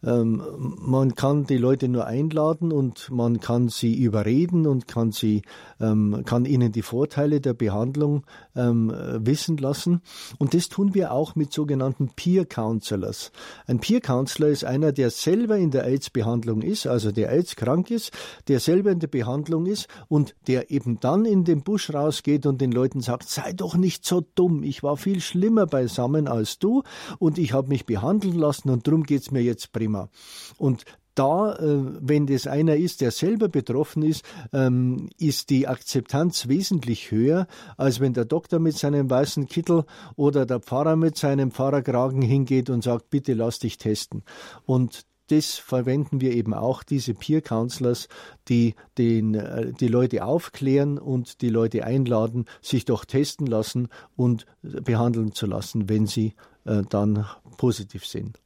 ähm, 0.04 0.42
man 0.58 1.16
kann 1.16 1.46
die 1.46 1.58
Leute 1.58 1.90
nur 1.90 2.06
einladen 2.06 2.72
und 2.72 3.10
man 3.12 3.40
kann 3.40 3.68
sie 3.68 3.96
überreden 3.96 4.66
und 4.66 4.88
kann 4.88 5.12
sie 5.12 5.42
ähm, 5.82 6.24
kann 6.26 6.46
ihnen 6.46 6.72
die 6.72 6.82
Vorteile 6.82 7.42
der 7.42 7.54
Behandlung 7.54 8.24
ähm, 8.56 8.94
wissen 9.20 9.58
lassen 9.58 10.02
und 10.38 10.54
das 10.54 10.70
tun 10.70 10.94
wir 10.94 11.12
auch 11.12 11.36
mit 11.36 11.52
sogenannten 11.52 12.12
Peer 12.16 12.46
Counselors. 12.46 13.32
Ein 13.68 13.80
Peer 13.80 14.00
Counselor 14.00 14.50
ist 14.50 14.64
einer, 14.64 14.94
der 14.94 15.10
selber 15.10 15.58
in 15.58 15.72
der 15.72 15.86
AIDS-Behandlung 15.86 16.62
ist, 16.62 16.88
also 16.88 17.12
der 17.12 17.32
AIDS 17.32 17.56
krank 17.56 17.92
ist, 17.92 18.12
der 18.48 18.60
selber 18.62 18.92
in 18.92 19.00
der 19.00 19.08
Behandlung 19.08 19.66
ist 19.66 19.88
und 20.08 20.36
der 20.48 20.72
eben 20.72 21.00
dann 21.02 21.26
in 21.26 21.44
den 21.44 21.64
Busch 21.64 21.94
rausgeht 21.94 22.46
und 22.46 22.62
den 22.62 22.72
Leuten 22.72 23.02
sagt: 23.02 23.28
Sei 23.28 23.52
doch 23.52 23.76
nicht 23.76 24.06
so 24.06 24.26
dumm, 24.36 24.64
ich 24.64 24.82
war 24.82 24.96
viel 24.96 25.25
schlimmer 25.26 25.66
beisammen 25.66 26.28
als 26.28 26.60
du 26.60 26.84
und 27.20 27.38
ich 27.38 27.54
habe 27.54 27.68
mich 27.70 27.86
behandeln 27.86 28.38
lassen 28.38 28.70
und 28.70 28.88
darum 28.88 29.04
geht's 29.04 29.32
mir 29.32 29.42
jetzt 29.42 29.72
prima. 29.72 30.10
Und 30.58 30.86
da, 31.16 31.56
äh, 31.56 31.80
wenn 32.02 32.28
das 32.28 32.46
einer 32.46 32.76
ist, 32.76 33.02
der 33.02 33.12
selber 33.12 33.48
betroffen 33.48 34.04
ist, 34.04 34.24
ähm, 34.54 35.10
ist 35.18 35.50
die 35.50 35.68
Akzeptanz 35.68 36.48
wesentlich 36.48 37.10
höher, 37.10 37.48
als 37.78 38.00
wenn 38.00 38.14
der 38.14 38.26
Doktor 38.26 38.60
mit 38.60 38.78
seinem 38.78 39.10
weißen 39.10 39.48
Kittel 39.48 39.86
oder 40.18 40.46
der 40.46 40.60
Pfarrer 40.60 40.98
mit 40.98 41.18
seinem 41.18 41.52
Pfarrerkragen 41.52 42.22
hingeht 42.22 42.70
und 42.70 42.84
sagt, 42.84 43.10
bitte 43.10 43.34
lass 43.34 43.60
dich 43.60 43.78
testen. 43.78 44.24
Und 44.66 45.06
das 45.28 45.56
verwenden 45.56 46.22
wir 46.22 46.34
eben 46.34 46.54
auch, 46.54 46.84
diese 46.84 47.14
Peer 47.14 47.42
Counselors, 47.42 48.08
die 48.48 48.76
den, 48.98 49.36
äh, 49.36 49.74
die 49.74 49.88
Leute 49.88 50.26
aufklären 50.26 50.98
und 50.98 51.42
die 51.42 51.50
Leute 51.50 51.86
einladen, 51.86 52.46
sich 52.62 52.86
doch 52.86 53.06
testen 53.06 53.48
lassen 53.48 53.88
und 54.16 54.46
behandeln 54.62 55.34
zu 55.34 55.46
lassen, 55.46 55.90
wenn 55.90 56.08
sie 56.08 56.34
äh, 56.66 56.84
dann 56.90 57.26
positiv 57.58 58.06
sind. 58.06 58.40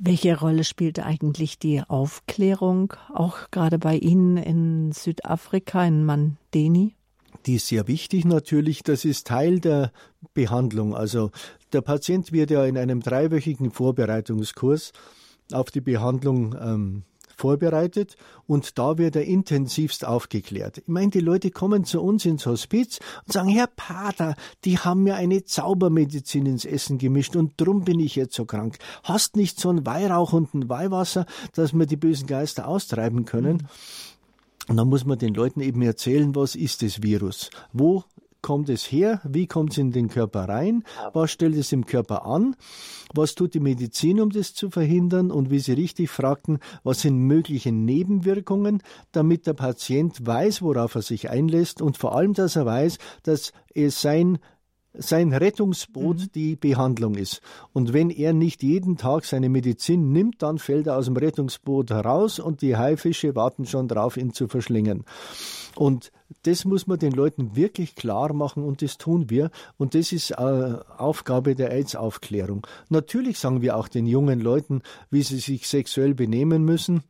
Welche 0.00 0.38
Rolle 0.38 0.62
spielt 0.62 1.00
eigentlich 1.00 1.58
die 1.58 1.82
Aufklärung, 1.82 2.94
auch 3.12 3.50
gerade 3.50 3.78
bei 3.78 3.96
Ihnen 3.96 4.36
in 4.36 4.92
Südafrika, 4.92 5.84
in 5.84 6.04
Mandeni? 6.04 6.94
Die 7.46 7.56
ist 7.56 7.66
sehr 7.66 7.88
wichtig 7.88 8.24
natürlich. 8.24 8.84
Das 8.84 9.04
ist 9.04 9.26
Teil 9.26 9.58
der 9.58 9.92
Behandlung. 10.34 10.94
Also 10.94 11.30
der 11.72 11.80
Patient 11.80 12.30
wird 12.30 12.50
ja 12.50 12.64
in 12.64 12.78
einem 12.78 13.00
dreiwöchigen 13.00 13.72
Vorbereitungskurs 13.72 14.92
auf 15.52 15.70
die 15.70 15.80
Behandlung 15.80 16.54
ähm, 16.60 17.02
vorbereitet 17.38 18.16
und 18.46 18.78
da 18.78 18.98
wird 18.98 19.16
er 19.16 19.24
intensivst 19.24 20.04
aufgeklärt. 20.04 20.78
Ich 20.78 20.88
meine, 20.88 21.10
die 21.10 21.20
Leute 21.20 21.50
kommen 21.50 21.84
zu 21.84 22.02
uns 22.02 22.24
ins 22.24 22.46
Hospiz 22.46 22.98
und 23.26 23.32
sagen, 23.32 23.48
Herr 23.48 23.68
Pater, 23.68 24.34
die 24.64 24.78
haben 24.78 25.04
mir 25.04 25.14
eine 25.14 25.44
Zaubermedizin 25.44 26.46
ins 26.46 26.64
Essen 26.64 26.98
gemischt 26.98 27.36
und 27.36 27.52
drum 27.56 27.84
bin 27.84 28.00
ich 28.00 28.16
jetzt 28.16 28.34
so 28.34 28.44
krank. 28.44 28.78
Hast 29.04 29.36
nicht 29.36 29.60
so 29.60 29.70
ein 29.70 29.86
Weihrauch 29.86 30.32
und 30.32 30.52
ein 30.54 30.68
Weihwasser, 30.68 31.26
dass 31.54 31.72
wir 31.72 31.86
die 31.86 31.96
bösen 31.96 32.26
Geister 32.26 32.66
austreiben 32.66 33.24
können? 33.24 33.58
Mhm. 33.58 33.68
Und 34.68 34.76
dann 34.76 34.88
muss 34.88 35.06
man 35.06 35.18
den 35.18 35.32
Leuten 35.32 35.60
eben 35.60 35.80
erzählen, 35.80 36.34
was 36.34 36.54
ist 36.54 36.82
das 36.82 37.02
Virus? 37.02 37.50
Wo 37.72 38.04
kommt 38.42 38.68
es 38.68 38.90
her? 38.90 39.20
Wie 39.24 39.46
kommt 39.46 39.72
es 39.72 39.78
in 39.78 39.92
den 39.92 40.08
Körper 40.08 40.48
rein? 40.48 40.84
Was 41.12 41.30
stellt 41.30 41.56
es 41.56 41.72
im 41.72 41.86
Körper 41.86 42.26
an? 42.26 42.56
Was 43.14 43.34
tut 43.34 43.54
die 43.54 43.60
Medizin, 43.60 44.20
um 44.20 44.30
das 44.30 44.54
zu 44.54 44.70
verhindern? 44.70 45.30
Und 45.30 45.50
wie 45.50 45.58
Sie 45.58 45.72
richtig 45.72 46.10
fragten, 46.10 46.58
was 46.82 47.00
sind 47.02 47.18
mögliche 47.18 47.72
Nebenwirkungen, 47.72 48.82
damit 49.12 49.46
der 49.46 49.54
Patient 49.54 50.26
weiß, 50.26 50.62
worauf 50.62 50.94
er 50.94 51.02
sich 51.02 51.30
einlässt 51.30 51.82
und 51.82 51.96
vor 51.96 52.14
allem, 52.14 52.34
dass 52.34 52.56
er 52.56 52.66
weiß, 52.66 52.98
dass 53.22 53.52
es 53.74 54.00
sein 54.00 54.38
sein 54.94 55.32
Rettungsboot 55.32 56.18
mhm. 56.18 56.32
die 56.34 56.56
Behandlung 56.56 57.14
ist. 57.14 57.40
Und 57.72 57.92
wenn 57.92 58.10
er 58.10 58.32
nicht 58.32 58.62
jeden 58.62 58.96
Tag 58.96 59.24
seine 59.24 59.48
Medizin 59.48 60.12
nimmt, 60.12 60.42
dann 60.42 60.58
fällt 60.58 60.86
er 60.86 60.96
aus 60.96 61.06
dem 61.06 61.16
Rettungsboot 61.16 61.90
heraus 61.90 62.38
und 62.38 62.62
die 62.62 62.76
Haifische 62.76 63.34
warten 63.34 63.66
schon 63.66 63.88
drauf, 63.88 64.16
ihn 64.16 64.32
zu 64.32 64.48
verschlingen. 64.48 65.04
Und 65.76 66.10
das 66.42 66.64
muss 66.64 66.86
man 66.86 66.98
den 66.98 67.12
Leuten 67.12 67.54
wirklich 67.54 67.94
klar 67.94 68.32
machen 68.32 68.64
und 68.64 68.82
das 68.82 68.98
tun 68.98 69.30
wir. 69.30 69.50
Und 69.76 69.94
das 69.94 70.12
ist 70.12 70.32
äh, 70.32 70.34
Aufgabe 70.34 71.54
der 71.54 71.70
AIDS-Aufklärung. 71.70 72.66
Natürlich 72.88 73.38
sagen 73.38 73.62
wir 73.62 73.76
auch 73.76 73.88
den 73.88 74.06
jungen 74.06 74.40
Leuten, 74.40 74.82
wie 75.10 75.22
sie 75.22 75.38
sich 75.38 75.68
sexuell 75.68 76.14
benehmen 76.14 76.64
müssen 76.64 77.02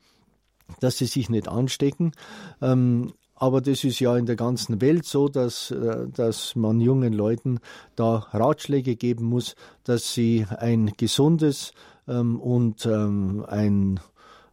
dass 0.80 0.98
sie 0.98 1.06
sich 1.06 1.30
nicht 1.30 1.48
anstecken. 1.48 2.12
Ähm, 2.60 3.12
aber 3.40 3.60
das 3.60 3.84
ist 3.84 4.00
ja 4.00 4.16
in 4.16 4.26
der 4.26 4.36
ganzen 4.36 4.80
Welt 4.80 5.04
so, 5.04 5.28
dass, 5.28 5.70
äh, 5.70 6.08
dass 6.12 6.56
man 6.56 6.80
jungen 6.80 7.12
Leuten 7.12 7.60
da 7.94 8.26
Ratschläge 8.32 8.96
geben 8.96 9.26
muss, 9.26 9.54
dass 9.84 10.12
sie 10.12 10.44
ein 10.58 10.92
gesundes 10.96 11.72
ähm, 12.08 12.40
und 12.40 12.84
ähm, 12.86 13.44
ein, 13.46 14.00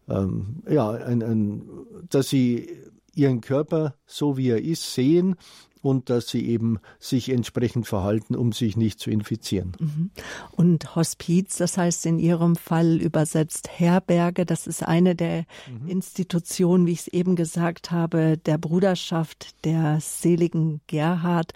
ähm, 0.07 0.61
ja, 0.69 0.91
ein, 0.91 1.23
ein, 1.23 1.63
dass 2.09 2.29
sie 2.29 2.69
ihren 3.15 3.41
Körper 3.41 3.95
so 4.05 4.37
wie 4.37 4.49
er 4.49 4.63
ist 4.63 4.93
sehen 4.93 5.35
und 5.85 6.09
dass 6.09 6.27
sie 6.27 6.47
eben 6.47 6.79
sich 6.97 7.29
entsprechend 7.29 7.85
verhalten, 7.85 8.35
um 8.35 8.53
sich 8.53 8.75
nicht 8.75 8.99
zu 8.99 9.11
infizieren. 9.11 9.73
Mhm. 9.79 10.09
Und 10.51 10.95
Hospiz, 10.95 11.57
das 11.57 11.77
heißt 11.77 12.07
in 12.07 12.17
Ihrem 12.17 12.55
Fall 12.55 12.99
übersetzt 12.99 13.69
Herberge, 13.71 14.47
das 14.47 14.65
ist 14.65 14.81
eine 14.81 15.15
der 15.15 15.45
mhm. 15.69 15.87
Institutionen, 15.87 16.87
wie 16.87 16.93
ich 16.93 17.01
es 17.01 17.07
eben 17.09 17.35
gesagt 17.35 17.91
habe, 17.91 18.35
der 18.35 18.57
Bruderschaft 18.57 19.63
der 19.63 19.99
seligen 20.01 20.81
Gerhard. 20.87 21.53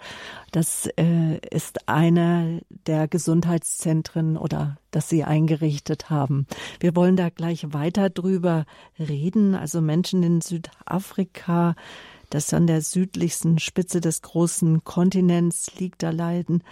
Das 0.52 0.88
äh, 0.96 1.40
ist 1.50 1.88
eine 1.88 2.62
der 2.86 3.08
Gesundheitszentren 3.08 4.36
oder 4.36 4.76
das 4.92 5.08
Sie 5.08 5.24
eingerichtet 5.24 6.08
haben. 6.08 6.46
Wir 6.78 6.94
wollen 6.94 7.16
da 7.16 7.30
gleich 7.30 7.72
weiter 7.72 8.10
drüber 8.10 8.64
reden. 8.96 9.56
Also 9.56 9.80
Menschen 9.80 10.22
in 10.22 10.40
Südafrika, 10.40 11.74
das 12.30 12.54
an 12.54 12.66
der 12.66 12.80
südlichsten 12.80 13.58
Spitze 13.58 14.00
des 14.00 14.22
großen 14.22 14.84
Kontinents 14.84 15.78
liegt, 15.78 16.02
da 16.02 16.10
leiden 16.10 16.62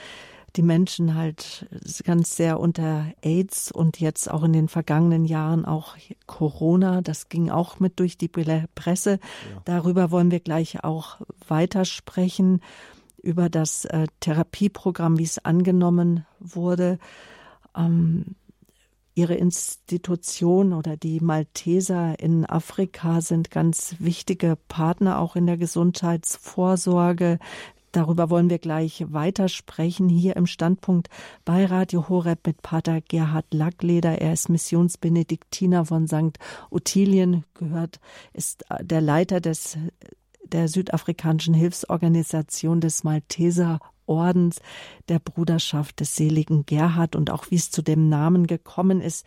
die 0.57 0.63
Menschen 0.63 1.15
halt 1.15 1.69
ganz 2.05 2.37
sehr 2.37 2.59
unter 2.59 3.07
AIDS 3.23 3.71
und 3.71 4.01
jetzt 4.01 4.31
auch 4.31 4.43
in 4.43 4.53
den 4.53 4.69
vergangenen 4.69 5.25
Jahren 5.25 5.65
auch 5.65 5.97
Corona. 6.27 7.03
Das 7.03 7.29
ging 7.29 7.51
auch 7.51 7.81
mit 7.81 8.01
durch 8.01 8.17
die 8.17 8.29
Presse. 8.29 9.11
Ja. 9.11 9.63
Darüber 9.65 10.11
wollen 10.11 10.31
wir 10.31 10.41
gleich 10.41 10.83
auch 10.85 11.21
weitersprechen, 11.47 12.61
über 13.23 13.49
das 13.49 13.85
äh, 13.85 14.07
Therapieprogramm, 14.21 15.19
wie 15.19 15.25
es 15.25 15.45
angenommen 15.45 16.25
wurde. 16.41 16.99
Ähm, 17.77 18.37
Ihre 19.19 19.35
Institution 19.35 20.73
oder 20.73 20.97
die 20.97 21.19
Malteser 21.19 22.21
in 22.21 22.47
Afrika 22.47 23.21
sind 23.21 23.51
ganz 23.51 23.97
wichtige 23.99 24.57
Partner 24.69 25.19
auch 25.19 25.35
in 25.35 25.45
der 25.45 25.57
Gesundheitsvorsorge. 25.57 27.41
Darüber 27.91 28.31
wollen 28.31 28.49
wir 28.49 28.61
gleich 28.61 29.05
weitersprechen 29.09 30.09
hier 30.09 30.37
im 30.37 30.47
Standpunkt 30.47 31.09
bei 31.45 31.67
Radio 31.67 32.09
Horeb 32.09 32.47
mit 32.47 32.63
Pater 32.63 33.01
Gerhard 33.01 33.53
Lackleder. 33.53 34.21
Er 34.21 34.35
ist 34.35 34.51
Missionsbenediktiner 34.51 35.85
von 35.85 36.07
St. 36.07 36.39
Ottilien, 36.71 37.43
gehört, 37.55 37.99
ist 38.35 38.65
der 38.81 39.01
Leiter 39.01 39.41
des 39.41 39.77
der 40.45 40.69
südafrikanischen 40.69 41.55
Hilfsorganisation 41.55 42.81
des 42.81 43.03
Malteser 43.03 43.81
Ordens 44.09 44.61
der 45.09 45.19
Bruderschaft 45.19 46.01
des 46.01 46.17
seligen 46.17 46.67
Gerhard 46.67 47.17
und 47.17 47.31
auch 47.31 47.51
wie 47.51 47.57
es 47.57 47.71
zu 47.71 47.83
dem 47.83 48.09
Namen 48.09 48.47
gekommen 48.47 49.01
ist, 49.01 49.27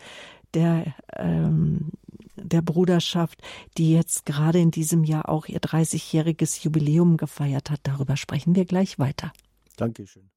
der, 0.54 0.94
ähm, 1.16 1.92
der 2.36 2.62
Bruderschaft, 2.62 3.42
die 3.78 3.94
jetzt 3.94 4.26
gerade 4.26 4.60
in 4.60 4.72
diesem 4.72 5.04
Jahr 5.04 5.30
auch 5.30 5.48
ihr 5.48 5.60
30-jähriges 5.60 6.64
Jubiläum 6.64 7.18
gefeiert 7.18 7.70
hat. 7.70 7.80
Darüber 7.84 8.18
sprechen 8.18 8.56
wir 8.56 8.66
gleich 8.66 9.00
weiter. 9.00 9.32
Dankeschön. 9.78 10.30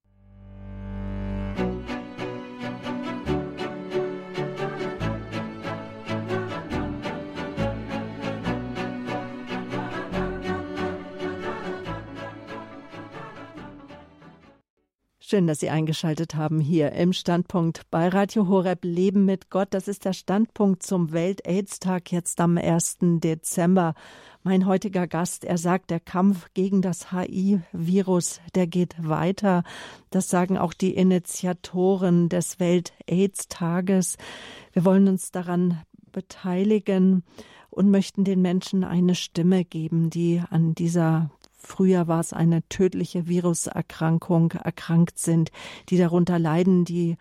Schön, 15.27 15.47
dass 15.47 15.61
Sie 15.61 15.71
eingeschaltet 15.71 16.35
haben 16.35 16.61
hier 16.61 16.93
im 16.93 17.15
Standpunkt 17.15 17.91
bei 17.91 18.09
Radio 18.09 18.47
Horeb 18.47 18.85
Leben 18.85 19.25
mit 19.25 19.49
Gott. 19.49 19.69
Das 19.71 19.89
ist 19.89 20.05
der 20.05 20.13
Standpunkt 20.13 20.83
zum 20.83 21.13
Welt-Aids-Tag 21.13 22.13
jetzt 22.13 22.43
am 22.43 22.59
1. 22.59 22.99
Dezember. 23.01 23.95
Mein 24.43 24.67
heutiger 24.67 25.07
Gast, 25.07 25.47
er 25.47 25.57
sagt, 25.57 25.89
der 25.89 26.01
Kampf 26.01 26.49
gegen 26.53 26.83
das 26.83 27.11
HIV-Virus, 27.11 28.43
der 28.55 28.67
geht 28.67 28.97
weiter. 28.99 29.63
Das 30.11 30.29
sagen 30.29 30.59
auch 30.59 30.75
die 30.75 30.95
Initiatoren 30.95 32.29
des 32.29 32.61
Welt-Aids-Tages. 32.61 34.19
Wir 34.75 34.85
wollen 34.85 35.09
uns 35.09 35.31
daran 35.31 35.81
beteiligen 36.13 37.25
und 37.71 37.91
möchten 37.91 38.25
den 38.25 38.43
Menschen 38.43 38.85
eine 38.85 39.15
Stimme 39.15 39.65
geben, 39.65 40.11
die 40.11 40.43
an 40.51 40.75
dieser 40.75 41.31
Früher 41.65 42.07
war 42.09 42.21
es 42.21 42.33
eine 42.33 42.63
tödliche 42.69 43.27
Viruserkrankung, 43.27 44.53
erkrankt 44.53 45.19
sind, 45.19 45.51
die 45.89 45.97
darunter 45.97 46.39
leiden, 46.39 46.85
die 46.85 47.17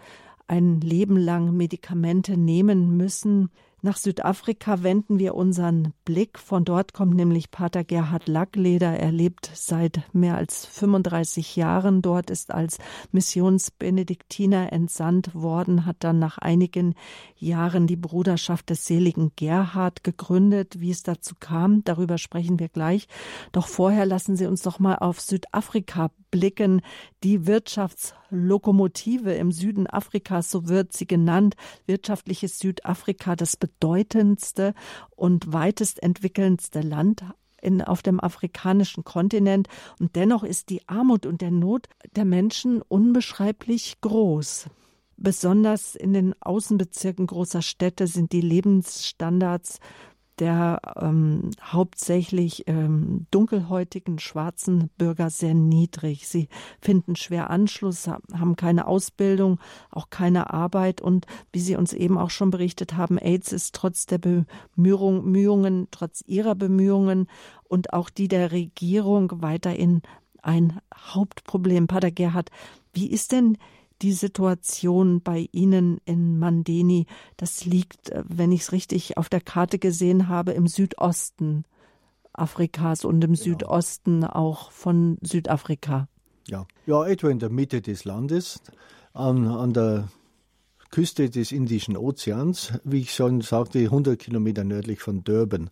ein 0.48 0.82
Leben 0.82 1.16
lang 1.18 1.56
Medikamente 1.56 2.38
nehmen 2.38 2.98
müssen, 2.98 3.50
nach 3.84 3.98
Südafrika 3.98 4.82
wenden 4.82 5.20
wir 5.20 5.36
unseren 5.36 5.94
Blick. 6.06 6.40
Von 6.40 6.64
dort 6.64 6.94
kommt 6.94 7.16
nämlich 7.16 7.52
Pater 7.52 7.84
Gerhard 7.84 8.30
Lackleder. 8.30 8.98
Er 8.98 9.12
lebt 9.12 9.52
seit 9.54 10.02
mehr 10.14 10.38
als 10.38 10.66
35 10.66 11.58
Jahren 11.58 12.02
dort, 12.02 12.30
ist 12.30 12.54
als 12.54 12.78
Missionsbenediktiner 13.12 14.72
entsandt 14.72 15.36
worden, 15.36 15.86
hat 15.86 15.98
dann 16.00 16.18
nach 16.18 16.38
einigen 16.38 16.96
Jahren 17.36 17.86
die 17.86 17.98
Bruderschaft 17.98 18.70
des 18.70 18.86
seligen 18.86 19.34
Gerhard 19.36 20.06
gegründet. 20.06 20.80
Wie 20.80 20.92
es 20.92 21.04
dazu 21.04 21.36
kam, 21.38 21.84
darüber 21.84 22.18
sprechen 22.18 22.60
wir 22.60 22.70
gleich. 22.70 23.10
Doch 23.52 23.68
vorher 23.68 24.06
lassen 24.06 24.38
Sie 24.38 24.46
uns 24.46 24.62
doch 24.62 24.80
mal 24.80 24.96
auf 24.96 25.20
Südafrika 25.20 26.10
blicken. 26.34 26.82
Die 27.24 27.46
Wirtschaftslokomotive 27.46 29.34
im 29.34 29.52
Süden 29.52 29.86
Afrikas, 29.86 30.50
so 30.50 30.68
wird 30.68 30.92
sie 30.92 31.06
genannt. 31.06 31.56
Wirtschaftliches 31.86 32.58
Südafrika, 32.58 33.36
das 33.36 33.56
bedeutendste 33.56 34.74
und 35.16 35.54
weitest 35.54 36.02
entwickelndste 36.02 36.82
Land 36.82 37.24
in, 37.62 37.84
auf 37.84 38.02
dem 38.02 38.20
afrikanischen 38.20 39.04
Kontinent. 39.04 39.68
Und 40.00 40.16
dennoch 40.16 40.44
ist 40.44 40.72
die 40.72 40.82
Armut 40.90 41.28
und 41.28 41.42
der 41.42 41.52
Not 41.52 41.88
der 42.16 42.26
Menschen 42.26 42.82
unbeschreiblich 42.82 44.02
groß. 44.02 44.66
Besonders 45.16 45.94
in 45.94 46.14
den 46.14 46.34
Außenbezirken 46.42 47.28
großer 47.28 47.62
Städte 47.62 48.08
sind 48.08 48.32
die 48.32 48.42
Lebensstandards 48.42 49.80
der 50.40 50.82
ähm, 51.00 51.52
hauptsächlich 51.62 52.68
ähm, 52.68 53.28
dunkelhäutigen 53.32 54.20
schwarzen 54.20 54.90
Bürger 54.98 55.30
sehr 55.30 55.54
niedrig. 55.54 56.28
Sie 56.28 56.50
finden 56.82 57.16
schwer 57.16 57.50
Anschluss, 57.50 58.08
haben 58.08 58.56
keine 58.56 58.88
Ausbildung, 58.88 59.60
auch 59.92 60.10
keine 60.10 60.52
Arbeit 60.52 61.02
und 61.02 61.28
wie 61.52 61.60
Sie 61.60 61.76
uns 61.76 61.94
eben 61.94 62.18
auch 62.18 62.30
schon 62.30 62.50
berichtet 62.50 62.96
haben, 62.96 63.18
AIDS 63.18 63.52
ist 63.52 63.76
trotz 63.76 64.06
der 64.06 64.18
Bemühungen, 64.18 65.88
trotz 65.92 66.24
ihrer 66.26 66.56
Bemühungen 66.56 67.28
und 67.64 67.94
auch 67.94 68.10
die 68.10 68.28
der 68.28 68.52
Regierung 68.52 69.32
weiterhin 69.42 70.02
ein 70.42 70.80
Hauptproblem. 70.96 71.88
Pater 71.88 72.12
Gerhard, 72.12 72.50
wie 72.94 73.10
ist 73.10 73.32
denn 73.32 73.58
die 74.04 74.12
Situation 74.12 75.22
bei 75.22 75.48
Ihnen 75.52 76.00
in 76.06 76.38
Mandeni, 76.38 77.08
das 77.38 77.66
liegt, 77.66 78.10
äh, 78.10 78.24
wenn 78.28 78.52
ich 78.52 78.62
es 78.62 78.72
richtig 78.72 79.18
auf 79.18 79.30
der 79.30 79.42
Karte 79.42 79.80
gesehen 79.80 80.28
habe, 80.28 80.52
im 80.52 80.68
Südosten 80.68 81.64
Afrikas 82.34 83.06
und 83.06 83.24
im 83.24 83.34
genau. 83.34 83.44
Südosten 83.44 84.24
auch 84.24 84.72
von 84.72 85.18
Südafrika. 85.22 86.08
Ja. 86.48 86.66
ja, 86.86 87.06
etwa 87.06 87.30
in 87.30 87.40
der 87.40 87.50
Mitte 87.50 87.82
des 87.82 88.04
Landes, 88.04 88.62
an, 89.14 89.48
an 89.48 89.72
der 89.72 90.10
Küste 90.90 91.30
des 91.30 91.52
Indischen 91.52 91.96
Ozeans, 91.96 92.74
wie 92.84 93.00
ich 93.00 93.14
schon 93.14 93.42
sagte, 93.42 93.80
100 93.80 94.20
Kilometer 94.20 94.64
nördlich 94.64 95.00
von 95.00 95.24
Durban. 95.24 95.70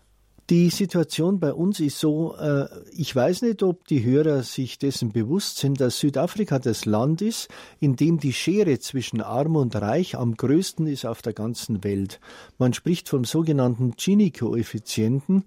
Die 0.51 0.69
Situation 0.69 1.39
bei 1.39 1.53
uns 1.53 1.79
ist 1.79 1.97
so, 1.97 2.35
äh, 2.35 2.67
ich 2.91 3.15
weiß 3.15 3.43
nicht, 3.43 3.63
ob 3.63 3.87
die 3.87 4.03
Hörer 4.03 4.43
sich 4.43 4.77
dessen 4.77 5.13
bewusst 5.13 5.59
sind, 5.59 5.79
dass 5.79 5.99
Südafrika 5.99 6.59
das 6.59 6.83
Land 6.83 7.21
ist, 7.21 7.47
in 7.79 7.95
dem 7.95 8.19
die 8.19 8.33
Schere 8.33 8.77
zwischen 8.79 9.21
Arm 9.21 9.55
und 9.55 9.77
Reich 9.77 10.17
am 10.17 10.35
größten 10.35 10.87
ist 10.87 11.05
auf 11.05 11.21
der 11.21 11.31
ganzen 11.31 11.85
Welt. 11.85 12.19
Man 12.57 12.73
spricht 12.73 13.07
vom 13.07 13.23
sogenannten 13.23 13.93
Gini-Koeffizienten 13.95 15.45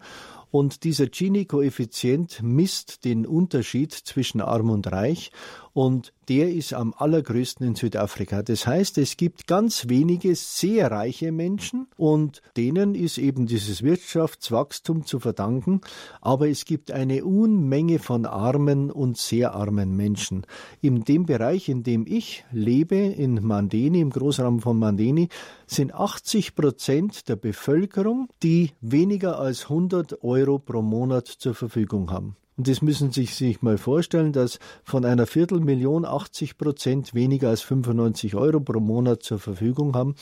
und 0.54 0.84
dieser 0.84 1.08
Gini-Koeffizient 1.08 2.40
misst 2.40 3.04
den 3.04 3.26
Unterschied 3.26 3.92
zwischen 3.92 4.40
Arm 4.40 4.70
und 4.70 4.86
Reich 4.92 5.32
und 5.74 6.12
der 6.28 6.52
ist 6.52 6.72
am 6.72 6.94
allergrößten 6.96 7.66
in 7.66 7.74
Südafrika. 7.74 8.42
Das 8.42 8.64
heißt, 8.66 8.96
es 8.98 9.16
gibt 9.16 9.48
ganz 9.48 9.88
wenige 9.88 10.34
sehr 10.36 10.90
reiche 10.90 11.32
Menschen 11.32 11.88
und 11.96 12.40
denen 12.56 12.94
ist 12.94 13.18
eben 13.18 13.46
dieses 13.46 13.82
Wirtschaftswachstum 13.82 15.04
zu 15.04 15.18
verdanken, 15.18 15.80
aber 16.20 16.48
es 16.48 16.64
gibt 16.64 16.92
eine 16.92 17.24
Unmenge 17.24 17.98
von 17.98 18.24
armen 18.24 18.92
und 18.92 19.18
sehr 19.18 19.54
armen 19.54 19.96
Menschen. 19.96 20.46
In 20.80 21.02
dem 21.02 21.26
Bereich, 21.26 21.68
in 21.68 21.82
dem 21.82 22.06
ich 22.06 22.44
lebe, 22.52 22.96
in 22.96 23.44
Mandeni, 23.44 24.00
im 24.00 24.10
Großraum 24.10 24.60
von 24.60 24.78
Mandeni, 24.78 25.28
sind 25.66 25.92
80 25.92 26.54
Prozent 26.54 27.28
der 27.28 27.36
Bevölkerung, 27.36 28.28
die 28.44 28.70
weniger 28.80 29.40
als 29.40 29.64
100 29.64 30.22
Euro 30.22 30.43
pro 30.58 30.82
Monat 30.82 31.26
zur 31.26 31.54
Verfügung 31.54 32.10
haben. 32.10 32.36
Und 32.56 32.68
das 32.68 32.82
müssen 32.82 33.10
Sie 33.10 33.24
sich 33.24 33.62
mal 33.62 33.78
vorstellen, 33.78 34.32
dass 34.32 34.58
von 34.84 35.04
einer 35.04 35.26
Viertelmillion 35.26 36.04
80 36.04 36.56
Prozent 36.56 37.14
weniger 37.14 37.48
als 37.48 37.62
95 37.62 38.36
Euro 38.36 38.60
pro 38.60 38.80
Monat 38.80 39.22
zur 39.22 39.38
Verfügung 39.38 39.94
haben. 39.94 40.14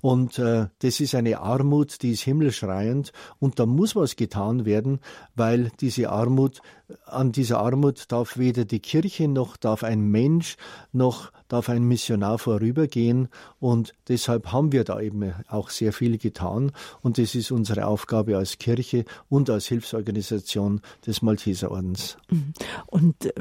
Und 0.00 0.38
äh, 0.38 0.66
das 0.80 1.00
ist 1.00 1.14
eine 1.14 1.38
Armut, 1.40 2.02
die 2.02 2.12
ist 2.12 2.22
himmelschreiend. 2.22 3.12
Und 3.38 3.58
da 3.58 3.66
muss 3.66 3.94
was 3.94 4.16
getan 4.16 4.64
werden, 4.64 5.00
weil 5.36 5.70
diese 5.80 6.10
Armut, 6.10 6.60
an 7.04 7.32
dieser 7.32 7.60
Armut 7.60 8.10
darf 8.10 8.38
weder 8.38 8.64
die 8.64 8.80
Kirche 8.80 9.28
noch 9.28 9.56
darf 9.56 9.84
ein 9.84 10.10
Mensch 10.10 10.56
noch 10.92 11.30
darf 11.48 11.68
ein 11.68 11.84
Missionar 11.84 12.38
vorübergehen. 12.38 13.28
Und 13.58 13.94
deshalb 14.08 14.52
haben 14.52 14.72
wir 14.72 14.84
da 14.84 15.00
eben 15.00 15.34
auch 15.48 15.70
sehr 15.70 15.92
viel 15.92 16.18
getan. 16.18 16.72
Und 17.00 17.18
das 17.18 17.34
ist 17.34 17.50
unsere 17.50 17.86
Aufgabe 17.86 18.36
als 18.36 18.58
Kirche 18.58 19.04
und 19.28 19.50
als 19.50 19.66
Hilfsorganisation 19.66 20.80
des 21.06 21.22
Malteserordens. 21.68 22.16
Mhm. 22.30 22.52
Und 22.86 23.26
äh, 23.26 23.32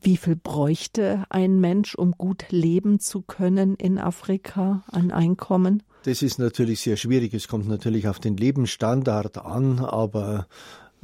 wie 0.00 0.16
viel 0.16 0.36
bräuchte 0.36 1.24
ein 1.28 1.60
Mensch, 1.60 1.94
um 1.94 2.12
gut 2.12 2.46
leben 2.50 2.98
zu 3.00 3.22
können 3.22 3.74
in 3.76 3.98
Afrika 3.98 4.84
an 4.90 5.10
Einkommen? 5.10 5.82
Das 6.04 6.22
ist 6.22 6.38
natürlich 6.38 6.80
sehr 6.80 6.96
schwierig. 6.96 7.34
Es 7.34 7.48
kommt 7.48 7.68
natürlich 7.68 8.08
auf 8.08 8.18
den 8.18 8.36
Lebensstandard 8.36 9.38
an, 9.38 9.80
aber 9.80 10.46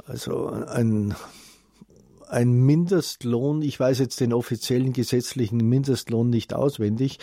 also 0.05 0.47
ein 0.47 1.15
ein 2.29 2.51
Mindestlohn, 2.51 3.61
ich 3.61 3.79
weiß 3.79 3.99
jetzt 3.99 4.19
den 4.19 4.33
offiziellen 4.33 4.91
gesetzlichen 4.91 5.57
Mindestlohn 5.57 6.31
nicht 6.31 6.55
auswendig, 6.55 7.19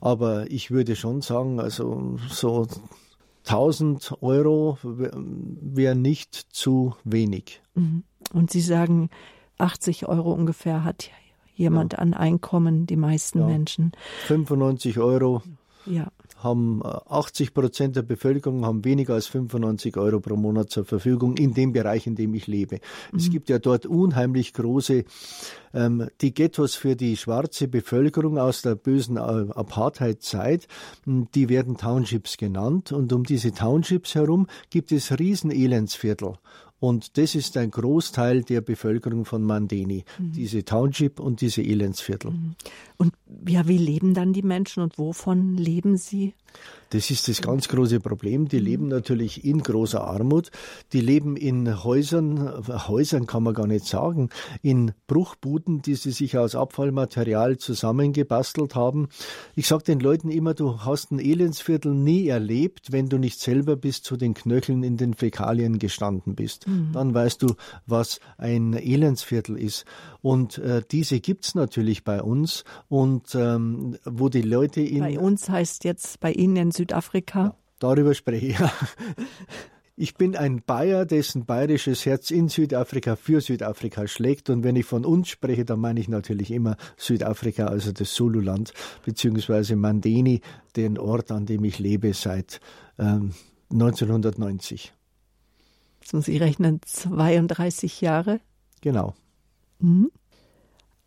aber 0.00 0.50
ich 0.50 0.70
würde 0.70 0.96
schon 0.96 1.20
sagen, 1.20 1.60
also 1.60 2.16
so 2.30 2.66
1000 3.46 4.22
Euro 4.22 4.78
wäre 4.82 5.94
nicht 5.94 6.34
zu 6.34 6.94
wenig. 7.04 7.60
Mhm. 7.74 8.04
Und 8.32 8.50
Sie 8.50 8.60
sagen, 8.60 9.10
80 9.58 10.08
Euro 10.08 10.32
ungefähr 10.32 10.84
hat 10.84 11.10
jemand 11.54 11.94
ja. 11.94 11.98
an 12.00 12.14
Einkommen, 12.14 12.86
die 12.86 12.96
meisten 12.96 13.40
ja. 13.40 13.46
Menschen. 13.46 13.92
95 14.26 14.98
Euro. 14.98 15.42
Ja. 15.86 16.08
haben 16.38 16.82
80 16.82 17.48
äh, 17.48 17.50
Prozent 17.52 17.96
der 17.96 18.02
Bevölkerung 18.02 18.64
haben 18.64 18.86
weniger 18.86 19.12
als 19.12 19.26
95 19.26 19.98
Euro 19.98 20.18
pro 20.20 20.34
Monat 20.34 20.70
zur 20.70 20.86
Verfügung 20.86 21.36
in 21.36 21.52
dem 21.52 21.74
Bereich, 21.74 22.06
in 22.06 22.14
dem 22.14 22.32
ich 22.32 22.46
lebe. 22.46 22.76
Mhm. 23.12 23.18
Es 23.18 23.28
gibt 23.28 23.50
ja 23.50 23.58
dort 23.58 23.84
unheimlich 23.84 24.54
große 24.54 25.04
ähm, 25.74 26.08
die 26.22 26.32
Ghettos 26.32 26.74
für 26.74 26.96
die 26.96 27.18
schwarze 27.18 27.68
Bevölkerung 27.68 28.38
aus 28.38 28.62
der 28.62 28.76
bösen 28.76 29.16
äh, 29.16 29.20
Apartheid-Zeit, 29.20 30.68
hm, 31.04 31.28
die 31.34 31.50
werden 31.50 31.76
Townships 31.76 32.38
genannt 32.38 32.92
und 32.92 33.12
um 33.12 33.24
diese 33.24 33.52
Townships 33.52 34.14
herum 34.14 34.46
gibt 34.70 34.92
es 34.92 35.18
riesen 35.18 35.50
Elendsviertel. 35.50 36.34
Und 36.84 37.16
das 37.16 37.34
ist 37.34 37.56
ein 37.56 37.70
Großteil 37.70 38.42
der 38.42 38.60
Bevölkerung 38.60 39.24
von 39.24 39.42
Mandeni, 39.42 40.04
mhm. 40.18 40.32
diese 40.32 40.66
Township 40.66 41.18
und 41.18 41.40
diese 41.40 41.62
Elendsviertel. 41.62 42.32
Mhm. 42.32 42.56
Und 42.98 43.14
ja, 43.48 43.66
wie 43.68 43.78
leben 43.78 44.14
dann 44.14 44.32
die 44.32 44.42
Menschen 44.42 44.82
und 44.82 44.98
wovon 44.98 45.56
leben 45.56 45.96
sie? 45.96 46.34
Das 46.90 47.10
ist 47.10 47.26
das 47.26 47.42
ganz 47.42 47.66
große 47.66 47.98
Problem. 47.98 48.46
Die 48.46 48.60
mhm. 48.60 48.64
leben 48.64 48.88
natürlich 48.88 49.44
in 49.44 49.62
großer 49.62 50.04
Armut. 50.04 50.50
Die 50.92 51.00
leben 51.00 51.36
in 51.36 51.82
Häusern, 51.82 52.62
Häusern 52.86 53.26
kann 53.26 53.42
man 53.42 53.54
gar 53.54 53.66
nicht 53.66 53.86
sagen, 53.86 54.30
in 54.62 54.92
Bruchbuden, 55.08 55.82
die 55.82 55.96
sie 55.96 56.12
sich 56.12 56.38
aus 56.38 56.54
Abfallmaterial 56.54 57.56
zusammengebastelt 57.56 58.76
haben. 58.76 59.08
Ich 59.56 59.66
sage 59.66 59.82
den 59.82 59.98
Leuten 59.98 60.30
immer, 60.30 60.54
du 60.54 60.82
hast 60.82 61.10
ein 61.10 61.18
Elendsviertel 61.18 61.92
nie 61.92 62.28
erlebt, 62.28 62.92
wenn 62.92 63.08
du 63.08 63.18
nicht 63.18 63.40
selber 63.40 63.74
bis 63.74 64.02
zu 64.02 64.16
den 64.16 64.34
Knöcheln 64.34 64.84
in 64.84 64.96
den 64.96 65.14
Fäkalien 65.14 65.80
gestanden 65.80 66.36
bist. 66.36 66.68
Mhm. 66.68 66.90
Dann 66.92 67.12
weißt 67.12 67.42
du, 67.42 67.54
was 67.86 68.20
ein 68.38 68.74
Elendsviertel 68.74 69.58
ist. 69.58 69.84
Und 70.22 70.58
äh, 70.58 70.82
diese 70.90 71.20
gibt's 71.20 71.54
natürlich 71.54 72.04
bei 72.04 72.22
uns 72.22 72.64
und 72.88 73.23
ähm, 73.34 73.96
wo 74.04 74.28
die 74.28 74.42
Leute 74.42 74.80
in... 74.80 75.00
Bei 75.00 75.18
uns 75.18 75.48
heißt 75.48 75.84
jetzt 75.84 76.20
bei 76.20 76.32
Ihnen 76.32 76.56
in 76.56 76.70
Südafrika? 76.70 77.44
Ja, 77.44 77.56
darüber 77.78 78.14
spreche 78.14 78.46
ich. 78.46 78.56
Ich 79.96 80.16
bin 80.16 80.34
ein 80.34 80.60
Bayer, 80.66 81.06
dessen 81.06 81.44
bayerisches 81.46 82.04
Herz 82.04 82.32
in 82.32 82.48
Südafrika 82.48 83.14
für 83.14 83.40
Südafrika 83.40 84.08
schlägt. 84.08 84.50
Und 84.50 84.64
wenn 84.64 84.74
ich 84.74 84.86
von 84.86 85.04
uns 85.04 85.28
spreche, 85.28 85.64
dann 85.64 85.78
meine 85.78 86.00
ich 86.00 86.08
natürlich 86.08 86.50
immer 86.50 86.76
Südafrika, 86.96 87.66
also 87.66 87.92
das 87.92 88.12
Sululand, 88.12 88.72
beziehungsweise 89.04 89.76
Mandeni, 89.76 90.40
den 90.74 90.98
Ort, 90.98 91.30
an 91.30 91.46
dem 91.46 91.62
ich 91.62 91.78
lebe 91.78 92.12
seit 92.12 92.60
ähm, 92.98 93.34
1990. 93.70 94.92
Sie 96.02 96.36
rechnen 96.38 96.80
32 96.84 98.00
Jahre? 98.00 98.40
Genau. 98.80 99.14
Mhm. 99.78 100.10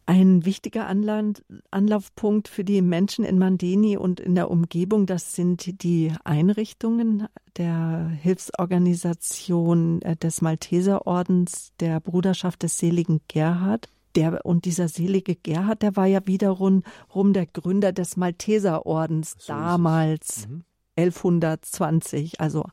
Ein 0.10 0.46
wichtiger 0.46 0.88
Anland, 0.88 1.44
Anlaufpunkt 1.70 2.48
für 2.48 2.64
die 2.64 2.82
Menschen 2.82 3.26
in 3.26 3.38
Mandeni 3.38 3.98
und 3.98 4.22
in 4.22 4.36
der 4.36 4.50
Umgebung, 4.50 5.06
das 5.06 5.36
sind 5.36 5.84
die 5.84 6.14
Einrichtungen 6.24 7.28
der 7.58 8.08
Hilfsorganisation 8.22 10.02
äh, 10.04 10.16
des 10.16 10.42
Malteserordens 10.42 11.74
der 11.82 12.00
Bruderschaft 12.00 12.64
des 12.64 12.78
seligen 12.78 13.20
Gerhard. 13.28 13.90
Der, 14.16 14.46
und 14.46 14.64
dieser 14.64 14.88
selige 14.88 15.36
Gerhard, 15.36 15.82
der 15.82 15.98
war 15.98 16.06
ja 16.06 16.26
wiederum 16.26 16.84
der 17.14 17.46
Gründer 17.46 17.92
des 17.92 18.16
Malteserordens 18.16 19.36
so 19.38 19.52
damals, 19.52 20.48
mhm. 20.48 20.64
1120, 20.96 22.40
also 22.40 22.64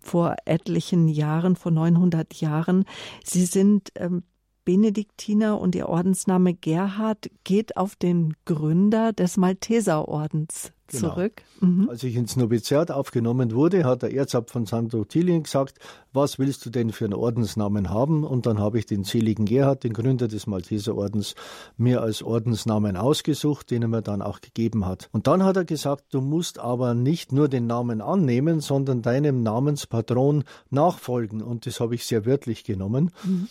vor 0.00 0.34
etlichen 0.44 1.06
Jahren, 1.06 1.54
vor 1.54 1.70
900 1.70 2.34
Jahren. 2.34 2.84
Sie 3.22 3.46
sind 3.46 3.92
ähm, 3.94 4.24
Benediktiner 4.64 5.60
und 5.60 5.74
ihr 5.74 5.88
Ordensname 5.88 6.54
Gerhard 6.54 7.30
geht 7.44 7.76
auf 7.76 7.96
den 7.96 8.34
Gründer 8.44 9.12
des 9.12 9.36
Malteserordens 9.36 10.72
genau. 10.86 11.14
zurück. 11.14 11.42
Mhm. 11.60 11.88
Als 11.88 12.02
ich 12.02 12.16
ins 12.16 12.36
Noviziat 12.36 12.90
aufgenommen 12.90 13.52
wurde, 13.52 13.84
hat 13.84 14.02
der 14.02 14.12
Erzab 14.12 14.50
von 14.50 14.66
St. 14.66 14.94
Ottilien 14.94 15.42
gesagt, 15.42 15.78
was 16.12 16.38
willst 16.38 16.64
du 16.64 16.70
denn 16.70 16.92
für 16.92 17.04
einen 17.04 17.14
Ordensnamen 17.14 17.90
haben? 17.90 18.24
Und 18.24 18.46
dann 18.46 18.58
habe 18.58 18.78
ich 18.78 18.86
den 18.86 19.04
seligen 19.04 19.44
Gerhard, 19.44 19.84
den 19.84 19.92
Gründer 19.92 20.28
des 20.28 20.46
Malteserordens, 20.46 21.34
mir 21.76 22.02
als 22.02 22.22
Ordensnamen 22.22 22.96
ausgesucht, 22.96 23.70
den 23.70 23.82
er 23.82 23.88
mir 23.88 24.02
dann 24.02 24.22
auch 24.22 24.40
gegeben 24.40 24.86
hat. 24.86 25.08
Und 25.12 25.26
dann 25.26 25.42
hat 25.42 25.56
er 25.56 25.64
gesagt, 25.64 26.04
du 26.10 26.20
musst 26.20 26.58
aber 26.58 26.94
nicht 26.94 27.32
nur 27.32 27.48
den 27.48 27.66
Namen 27.66 28.00
annehmen, 28.00 28.60
sondern 28.60 29.02
deinem 29.02 29.42
Namenspatron 29.42 30.44
nachfolgen. 30.70 31.42
Und 31.42 31.66
das 31.66 31.80
habe 31.80 31.94
ich 31.94 32.06
sehr 32.06 32.26
wörtlich 32.26 32.64
genommen. 32.64 33.10
Mhm. 33.24 33.48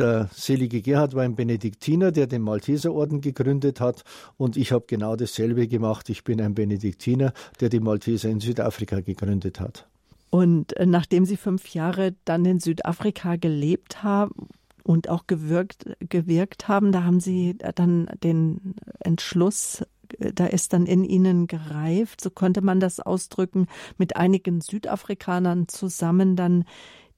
Der 0.00 0.30
selige 0.32 0.80
Gerhard 0.80 1.14
war 1.14 1.24
ein 1.24 1.34
Benediktiner, 1.34 2.10
der 2.10 2.26
den 2.26 2.40
Malteserorden 2.40 3.20
gegründet 3.20 3.80
hat. 3.80 4.02
Und 4.38 4.56
ich 4.56 4.72
habe 4.72 4.84
genau 4.86 5.14
dasselbe 5.14 5.68
gemacht. 5.68 6.08
Ich 6.08 6.24
bin 6.24 6.40
ein 6.40 6.54
Benediktiner, 6.54 7.34
der 7.60 7.68
die 7.68 7.80
Malteser 7.80 8.30
in 8.30 8.40
Südafrika 8.40 9.00
gegründet 9.00 9.60
hat. 9.60 9.86
Und 10.30 10.74
äh, 10.78 10.86
nachdem 10.86 11.26
Sie 11.26 11.36
fünf 11.36 11.74
Jahre 11.74 12.14
dann 12.24 12.46
in 12.46 12.60
Südafrika 12.60 13.36
gelebt 13.36 14.02
haben 14.02 14.48
und 14.84 15.10
auch 15.10 15.26
gewirkt, 15.26 15.84
gewirkt 16.00 16.66
haben, 16.66 16.92
da 16.92 17.04
haben 17.04 17.20
Sie 17.20 17.58
dann 17.74 18.08
den 18.24 18.76
Entschluss 19.00 19.82
äh, 20.18 20.32
da 20.32 20.46
ist 20.46 20.72
dann 20.72 20.86
in 20.86 21.04
ihnen 21.04 21.46
gereift, 21.46 22.22
so 22.22 22.30
könnte 22.30 22.62
man 22.62 22.80
das 22.80 23.00
ausdrücken, 23.00 23.66
mit 23.98 24.16
einigen 24.16 24.62
Südafrikanern 24.62 25.68
zusammen 25.68 26.36
dann 26.36 26.64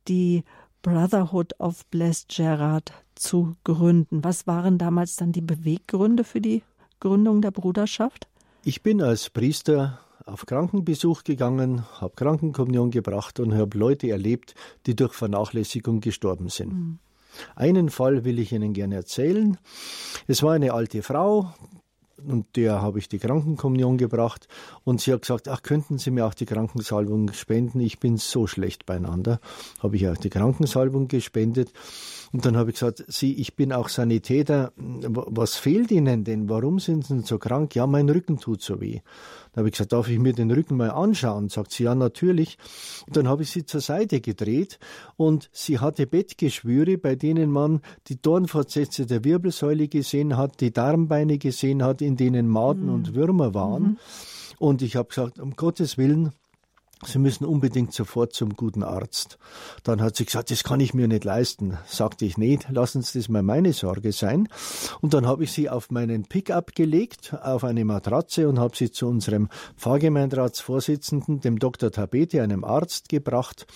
die 0.09 0.43
Brotherhood 0.83 1.59
of 1.61 1.87
Blessed 1.87 2.29
Gerard 2.29 2.93
zu 3.15 3.57
gründen. 3.65 4.25
Was 4.25 4.47
waren 4.47 4.79
damals 4.79 5.17
dann 5.17 5.33
die 5.33 5.41
Beweggründe 5.41 6.25
für 6.25 6.41
die 6.41 6.63
Gründung 7.01 7.41
der 7.41 7.53
Bruderschaft? 7.53 8.27
Ich 8.65 8.83
bin 8.83 9.01
als 9.01 9.31
Priester 9.31 10.01
auf 10.27 10.47
Krankenbesuch 10.47 11.25
gegangen, 11.25 11.85
habe 12.01 12.15
Krankenkommunion 12.15 12.91
gebracht 12.91 13.41
und 13.41 13.55
habe 13.55 13.79
Leute 13.79 14.11
erlebt, 14.11 14.55
die 14.87 14.95
durch 14.95 15.15
Vernachlässigung 15.15 16.01
gestorben 16.01 16.49
sind. 16.49 16.73
Mhm. 16.73 16.99
Einen 17.57 17.89
Fall 17.89 18.25
will 18.25 18.39
ich 18.39 18.53
Ihnen 18.53 18.73
gerne 18.73 18.97
erzählen. 18.97 19.57
Es 20.27 20.43
war 20.43 20.53
eine 20.53 20.73
alte 20.73 21.03
Frau, 21.03 21.55
und 22.19 22.57
der 22.57 22.83
habe 22.83 22.99
ich 22.99 23.09
die 23.09 23.19
Krankenkommunion 23.19 23.99
gebracht 23.99 24.49
und 24.85 25.01
sie 25.01 25.13
hat 25.13 25.23
gesagt, 25.23 25.49
ach, 25.49 25.63
könnten 25.63 25.99
Sie 25.99 26.11
mir 26.11 26.27
auch 26.27 26.35
die 26.35 26.47
Krankensalbung 26.47 27.33
spenden? 27.33 27.81
Ich 27.81 27.99
bin 27.99 28.17
so 28.17 28.47
schlecht 28.47 28.87
beieinander. 28.87 29.41
Habe 29.83 29.97
ich 29.97 30.09
auch 30.09 30.17
die 30.17 30.31
Krankensalbung 30.31 31.09
gespendet 31.09 31.73
und 32.33 32.47
dann 32.47 32.57
habe 32.57 32.71
ich 32.71 32.77
gesagt, 32.77 33.05
Sie, 33.09 33.35
ich 33.35 33.57
bin 33.57 33.73
auch 33.73 33.89
Sanitäter. 33.89 34.73
Was 34.77 35.57
fehlt 35.57 35.91
Ihnen 35.91 36.25
denn? 36.25 36.49
Warum 36.49 36.79
sind 36.79 37.07
Sie 37.07 37.21
so 37.21 37.39
krank? 37.39 37.75
Ja, 37.75 37.87
mein 37.87 38.09
Rücken 38.09 38.39
tut 38.39 38.63
so 38.63 38.81
weh. 38.81 39.01
Dann 39.53 39.63
habe 39.63 39.69
ich 39.69 39.73
gesagt, 39.73 39.93
darf 39.93 40.09
ich 40.09 40.19
mir 40.19 40.33
den 40.33 40.51
Rücken 40.51 40.77
mal 40.77 40.91
anschauen? 40.91 41.49
Sagt 41.49 41.73
sie, 41.73 41.85
ja, 41.85 41.95
natürlich. 41.95 42.57
Und 43.07 43.17
dann 43.17 43.29
habe 43.29 43.43
ich 43.43 43.51
sie 43.51 43.67
zur 43.67 43.81
Seite 43.83 44.21
gedreht 44.21 44.79
und 45.17 45.51
sie 45.53 45.79
hatte 45.79 46.07
Bettgeschwüre, 46.07 46.97
bei 46.97 47.17
denen 47.17 47.51
man 47.51 47.83
die 48.07 48.21
Dornfortsätze 48.21 49.05
der 49.05 49.25
Wirbelsäule 49.25 49.89
gesehen 49.89 50.37
hat, 50.37 50.61
die 50.61 50.73
Darmbeine 50.73 51.39
gesehen 51.39 51.83
hat, 51.83 52.01
in 52.01 52.17
denen 52.17 52.49
Maden 52.49 52.87
mhm. 52.87 52.95
und 52.95 53.15
Würmer 53.15 53.53
waren. 53.53 53.83
Mhm. 53.83 53.99
Und 54.59 54.81
ich 54.81 54.97
habe 54.97 55.09
gesagt, 55.09 55.39
um 55.39 55.55
Gottes 55.57 55.99
Willen, 55.99 56.31
Sie 57.05 57.19
müssen 57.19 57.45
unbedingt 57.45 57.93
sofort 57.93 58.33
zum 58.33 58.55
guten 58.55 58.83
Arzt. 58.85 59.39
Dann 59.83 60.01
hat 60.01 60.17
sie 60.17 60.25
gesagt, 60.25 60.51
das 60.51 60.63
kann 60.63 60.79
ich 60.79 60.95
mir 60.95 61.09
nicht 61.09 61.25
leisten. 61.25 61.77
Sagte 61.87 62.25
ich 62.25 62.39
nicht, 62.39 62.69
lassen 62.71 63.03
Sie 63.03 63.19
das 63.19 63.29
mal 63.29 63.43
meine 63.43 63.73
Sorge 63.73 64.13
sein. 64.13 64.49
Und 65.01 65.13
dann 65.13 65.27
habe 65.27 65.45
ich 65.45 65.53
sie 65.53 65.69
auf 65.69 65.91
meinen 65.91 66.25
Pickup 66.25 66.75
gelegt, 66.75 67.35
auf 67.43 67.65
eine 67.65 67.85
Matratze 67.85 68.49
und 68.49 68.61
habe 68.61 68.77
sie 68.77 68.91
zu 68.91 69.09
unserem 69.09 69.49
Pfarrgemeindratsvorsitzenden, 69.77 71.41
dem 71.41 71.59
Dr. 71.59 71.91
Tabete, 71.91 72.43
einem 72.43 72.65
Arzt, 72.65 73.09
gebracht. 73.09 73.67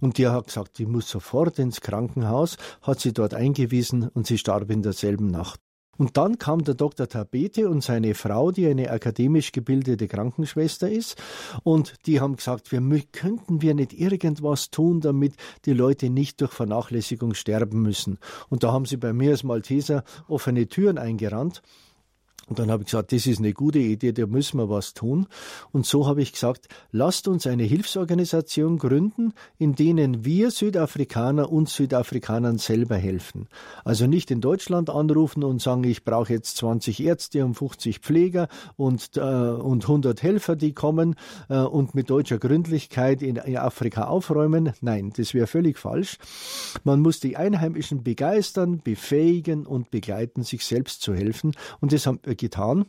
Und 0.00 0.16
der 0.16 0.32
hat 0.32 0.46
gesagt, 0.46 0.78
die 0.78 0.86
muss 0.86 1.08
sofort 1.08 1.58
ins 1.58 1.82
Krankenhaus, 1.82 2.56
hat 2.82 3.00
sie 3.00 3.12
dort 3.12 3.34
eingewiesen 3.34 4.08
und 4.08 4.26
sie 4.26 4.38
starb 4.38 4.70
in 4.70 4.82
derselben 4.82 5.26
Nacht. 5.26 5.60
Und 6.00 6.16
dann 6.16 6.38
kam 6.38 6.64
der 6.64 6.72
Dr. 6.72 7.10
Tabete 7.10 7.68
und 7.68 7.84
seine 7.84 8.14
Frau, 8.14 8.52
die 8.52 8.66
eine 8.66 8.90
akademisch 8.90 9.52
gebildete 9.52 10.08
Krankenschwester 10.08 10.90
ist, 10.90 11.20
und 11.62 12.06
die 12.06 12.22
haben 12.22 12.36
gesagt, 12.36 12.72
wir 12.72 12.80
könnten 13.12 13.60
wir 13.60 13.74
nicht 13.74 13.92
irgendwas 13.92 14.70
tun, 14.70 15.02
damit 15.02 15.34
die 15.66 15.74
Leute 15.74 16.08
nicht 16.08 16.40
durch 16.40 16.52
Vernachlässigung 16.52 17.34
sterben 17.34 17.82
müssen. 17.82 18.18
Und 18.48 18.62
da 18.62 18.72
haben 18.72 18.86
sie 18.86 18.96
bei 18.96 19.12
mir 19.12 19.32
als 19.32 19.44
Malteser 19.44 20.02
offene 20.26 20.68
Türen 20.68 20.96
eingerannt. 20.96 21.60
Und 22.50 22.58
dann 22.58 22.68
habe 22.68 22.82
ich 22.82 22.86
gesagt, 22.86 23.12
das 23.12 23.28
ist 23.28 23.38
eine 23.38 23.52
gute 23.52 23.78
Idee, 23.78 24.10
da 24.10 24.26
müssen 24.26 24.58
wir 24.58 24.68
was 24.68 24.92
tun. 24.92 25.28
Und 25.70 25.86
so 25.86 26.08
habe 26.08 26.20
ich 26.20 26.32
gesagt, 26.32 26.66
lasst 26.90 27.28
uns 27.28 27.46
eine 27.46 27.62
Hilfsorganisation 27.62 28.76
gründen, 28.76 29.34
in 29.56 29.76
denen 29.76 30.24
wir 30.24 30.50
Südafrikaner 30.50 31.52
uns 31.52 31.76
Südafrikanern 31.76 32.58
selber 32.58 32.96
helfen. 32.96 33.46
Also 33.84 34.08
nicht 34.08 34.32
in 34.32 34.40
Deutschland 34.40 34.90
anrufen 34.90 35.44
und 35.44 35.62
sagen, 35.62 35.84
ich 35.84 36.02
brauche 36.02 36.32
jetzt 36.32 36.56
20 36.56 37.04
Ärzte 37.04 37.44
und 37.44 37.54
50 37.54 38.00
Pfleger 38.00 38.48
und, 38.74 39.16
äh, 39.16 39.20
und 39.20 39.84
100 39.84 40.20
Helfer, 40.20 40.56
die 40.56 40.72
kommen 40.72 41.14
äh, 41.48 41.56
und 41.56 41.94
mit 41.94 42.10
deutscher 42.10 42.38
Gründlichkeit 42.38 43.22
in, 43.22 43.36
in 43.36 43.58
Afrika 43.58 44.08
aufräumen. 44.08 44.72
Nein, 44.80 45.12
das 45.16 45.34
wäre 45.34 45.46
völlig 45.46 45.78
falsch. 45.78 46.18
Man 46.82 46.98
muss 46.98 47.20
die 47.20 47.36
Einheimischen 47.36 48.02
begeistern, 48.02 48.80
befähigen 48.82 49.66
und 49.66 49.92
begleiten, 49.92 50.42
sich 50.42 50.66
selbst 50.66 51.02
zu 51.02 51.14
helfen. 51.14 51.52
Und 51.80 51.92
das 51.92 52.08
haben 52.08 52.18
getan. 52.40 52.86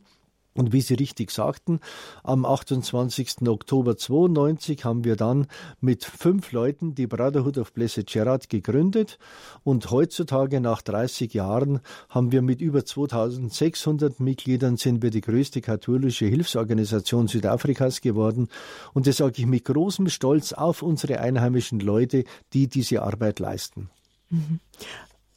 Und 0.53 0.73
wie 0.73 0.81
Sie 0.81 0.95
richtig 0.95 1.31
sagten, 1.31 1.79
am 2.23 2.43
28. 2.43 3.47
Oktober 3.47 3.95
92 3.95 4.83
haben 4.83 5.05
wir 5.05 5.15
dann 5.15 5.47
mit 5.79 6.03
fünf 6.03 6.51
Leuten 6.51 6.93
die 6.93 7.07
Brotherhood 7.07 7.57
of 7.57 7.71
Blessed 7.71 8.07
Gerard 8.07 8.49
gegründet 8.49 9.17
und 9.63 9.89
heutzutage 9.91 10.59
nach 10.59 10.81
30 10.81 11.33
Jahren 11.33 11.79
haben 12.09 12.33
wir 12.33 12.41
mit 12.41 12.59
über 12.59 12.83
2600 12.83 14.19
Mitgliedern 14.19 14.75
sind 14.75 15.01
wir 15.01 15.09
die 15.09 15.21
größte 15.21 15.61
katholische 15.61 16.25
Hilfsorganisation 16.25 17.29
Südafrikas 17.29 18.01
geworden 18.01 18.49
und 18.93 19.07
das 19.07 19.17
sage 19.17 19.35
ich 19.37 19.45
mit 19.45 19.63
großem 19.63 20.09
Stolz 20.09 20.51
auf 20.51 20.81
unsere 20.81 21.21
einheimischen 21.21 21.79
Leute, 21.79 22.25
die 22.51 22.67
diese 22.67 23.03
Arbeit 23.03 23.39
leisten. 23.39 23.89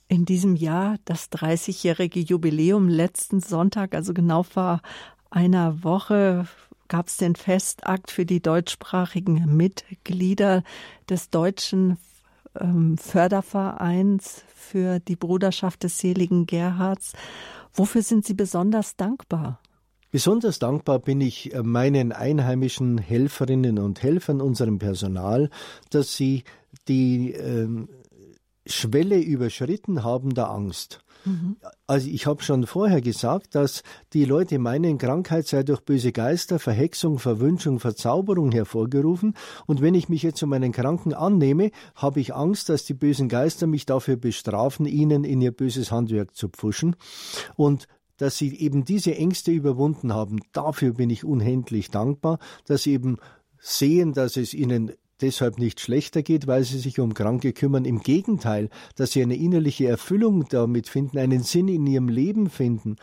In 0.09 0.25
diesem 0.25 0.55
Jahr 0.55 0.97
das 1.05 1.31
30-jährige 1.33 2.21
Jubiläum 2.21 2.89
letzten 2.89 3.41
Sonntag, 3.41 3.95
also 3.95 4.13
genau 4.13 4.43
vor 4.43 4.81
einer 5.31 5.83
Woche, 5.83 6.47
gab 6.89 7.09
es 7.09 7.17
den 7.17 7.35
Festakt 7.35 8.11
für 8.11 8.27
die 8.27 8.41
deutschsprachigen 8.41 9.57
Mitglieder 9.57 10.63
des 11.09 11.31
deutschen 11.31 11.99
ähm, 12.61 12.99
Fördervereins 12.99 14.45
für 14.55 15.01
die 15.01 15.17
Bruderschaft 15.17 15.83
des 15.83 15.99
seligen 15.99 16.47
Gerhards. 16.47 17.13
Wofür 17.73 18.03
sind 18.03 18.25
Sie 18.25 18.35
besonders 18.35 18.97
dankbar? 18.97 19.61
Besonders 20.11 20.61
dankbar 20.61 21.01
bin 21.01 21.21
ich 21.21 21.53
äh, 21.53 21.63
meinen 21.65 22.13
einheimischen 22.13 22.99
Helferinnen 22.99 23.81
und 23.81 24.03
Helfern, 24.03 24.41
unserem 24.41 24.79
Personal, 24.79 25.51
dass 25.91 26.15
sie 26.15 26.45
die 26.87 27.33
ähm, 27.33 27.89
Schwelle 28.67 29.19
überschritten 29.19 30.05
haben 30.05 30.35
der 30.35 30.51
Angst. 30.51 31.01
Mhm. 31.25 31.57
Also 31.87 32.09
ich 32.09 32.27
habe 32.27 32.43
schon 32.43 32.67
vorher 32.67 33.01
gesagt, 33.01 33.55
dass 33.55 33.83
die 34.13 34.25
Leute 34.25 34.59
meinen, 34.59 34.99
Krankheit 34.99 35.47
sei 35.47 35.63
durch 35.63 35.81
böse 35.81 36.13
Geister, 36.13 36.59
Verhexung, 36.59 37.19
Verwünschung, 37.19 37.81
Verzauberung 37.81 38.53
hervorgerufen. 38.53 39.35
Und 39.67 39.81
wenn 39.81 39.95
ich 39.95 40.09
mich 40.09 40.23
jetzt 40.23 40.43
um 40.43 40.53
einen 40.53 40.73
Kranken 40.73 41.15
annehme, 41.15 41.71
habe 41.95 42.21
ich 42.21 42.35
Angst, 42.35 42.69
dass 42.69 42.85
die 42.85 42.95
bösen 42.95 43.29
Geister 43.29 43.67
mich 43.67 43.87
dafür 43.87 44.17
bestrafen, 44.17 44.87
ihnen 44.87 45.25
in 45.25 45.41
ihr 45.41 45.53
böses 45.53 45.91
Handwerk 45.91 46.35
zu 46.35 46.49
pfuschen. 46.49 46.97
Und 47.57 47.89
dass 48.19 48.39
sie 48.39 48.57
eben 48.59 48.85
diese 48.85 49.15
Ängste 49.17 49.51
überwunden 49.51 50.13
haben, 50.13 50.41
dafür 50.53 50.93
bin 50.93 51.11
ich 51.11 51.25
unendlich 51.25 51.91
dankbar, 51.91 52.39
dass 52.67 52.85
sie 52.85 52.93
eben 52.93 53.17
sehen, 53.59 54.13
dass 54.13 54.37
es 54.37 54.55
ihnen 54.55 54.93
deshalb 55.21 55.59
nicht 55.59 55.81
schlechter 55.81 56.23
geht, 56.23 56.47
weil 56.47 56.65
sie 56.65 56.79
sich 56.79 57.01
um 57.01 57.15
Kranke 57.15 57.53
kümmern. 57.53 57.85
Im 57.85 58.01
Gegenteil, 58.01 58.71
dass 58.97 59.13
sie 59.13 59.23
eine 59.23 59.37
innerliche 59.37 59.87
Erfüllung 59.87 60.47
damit 60.49 60.89
finden, 60.89 61.19
einen 61.19 61.43
Sinn 61.43 61.69
in 61.69 61.87
ihrem 61.87 62.09
Leben 62.09 62.51
finden. 62.51 62.97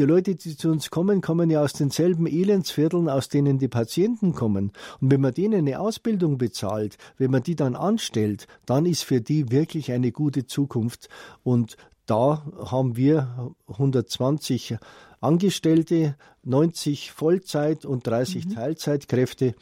Die 0.00 0.04
Leute, 0.04 0.34
die 0.34 0.56
zu 0.56 0.70
uns 0.70 0.90
kommen, 0.90 1.20
kommen 1.20 1.50
ja 1.50 1.62
aus 1.62 1.72
denselben 1.72 2.26
Elendsvierteln, 2.26 3.08
aus 3.08 3.28
denen 3.28 3.58
die 3.58 3.68
Patienten 3.68 4.34
kommen. 4.34 4.72
Und 5.00 5.12
wenn 5.12 5.20
man 5.20 5.32
denen 5.32 5.54
eine 5.54 5.78
Ausbildung 5.78 6.36
bezahlt, 6.36 6.98
wenn 7.16 7.30
man 7.30 7.44
die 7.44 7.54
dann 7.54 7.76
anstellt, 7.76 8.48
dann 8.66 8.86
ist 8.86 9.04
für 9.04 9.20
die 9.20 9.52
wirklich 9.52 9.92
eine 9.92 10.10
gute 10.10 10.46
Zukunft. 10.46 11.08
Und 11.44 11.76
da 12.06 12.44
haben 12.58 12.96
wir 12.96 13.54
120 13.68 14.78
Angestellte, 15.20 16.16
90 16.42 17.12
Vollzeit 17.12 17.84
und 17.84 18.06
30 18.06 18.46
mhm. 18.46 18.54
Teilzeitkräfte 18.54 19.54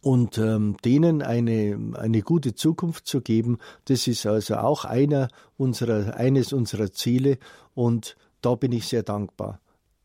und 0.00 0.38
ähm, 0.38 0.76
denen 0.84 1.22
eine, 1.22 1.78
eine 1.94 2.22
gute 2.22 2.54
Zukunft 2.54 3.06
zu 3.06 3.20
geben, 3.20 3.58
das 3.84 4.06
ist 4.06 4.26
also 4.26 4.56
auch 4.56 4.84
einer 4.84 5.28
unserer, 5.56 6.16
eines 6.16 6.52
unserer 6.52 6.92
Ziele 6.92 7.38
und 7.74 8.16
da 8.40 8.54
bin 8.54 8.72
ich 8.72 8.86
sehr 8.86 9.02
dankbar. 9.02 9.60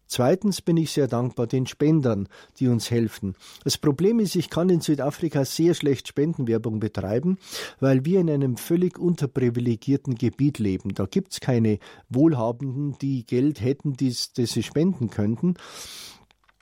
Zweitens 0.07 0.61
bin 0.61 0.77
ich 0.77 0.91
sehr 0.91 1.07
dankbar 1.07 1.47
den 1.47 1.65
Spendern, 1.65 2.27
die 2.59 2.67
uns 2.67 2.91
helfen. 2.91 3.35
Das 3.63 3.77
Problem 3.77 4.19
ist, 4.19 4.35
ich 4.35 4.49
kann 4.49 4.69
in 4.69 4.81
Südafrika 4.81 5.45
sehr 5.45 5.73
schlecht 5.73 6.07
Spendenwerbung 6.07 6.79
betreiben, 6.79 7.39
weil 7.79 8.05
wir 8.05 8.19
in 8.19 8.29
einem 8.29 8.57
völlig 8.57 8.99
unterprivilegierten 8.99 10.15
Gebiet 10.15 10.59
leben. 10.59 10.93
Da 10.93 11.05
gibt's 11.05 11.39
keine 11.39 11.79
Wohlhabenden, 12.09 12.97
die 12.99 13.25
Geld 13.25 13.61
hätten, 13.61 13.97
das 13.97 14.31
sie 14.35 14.63
spenden 14.63 15.09
könnten. 15.09 15.55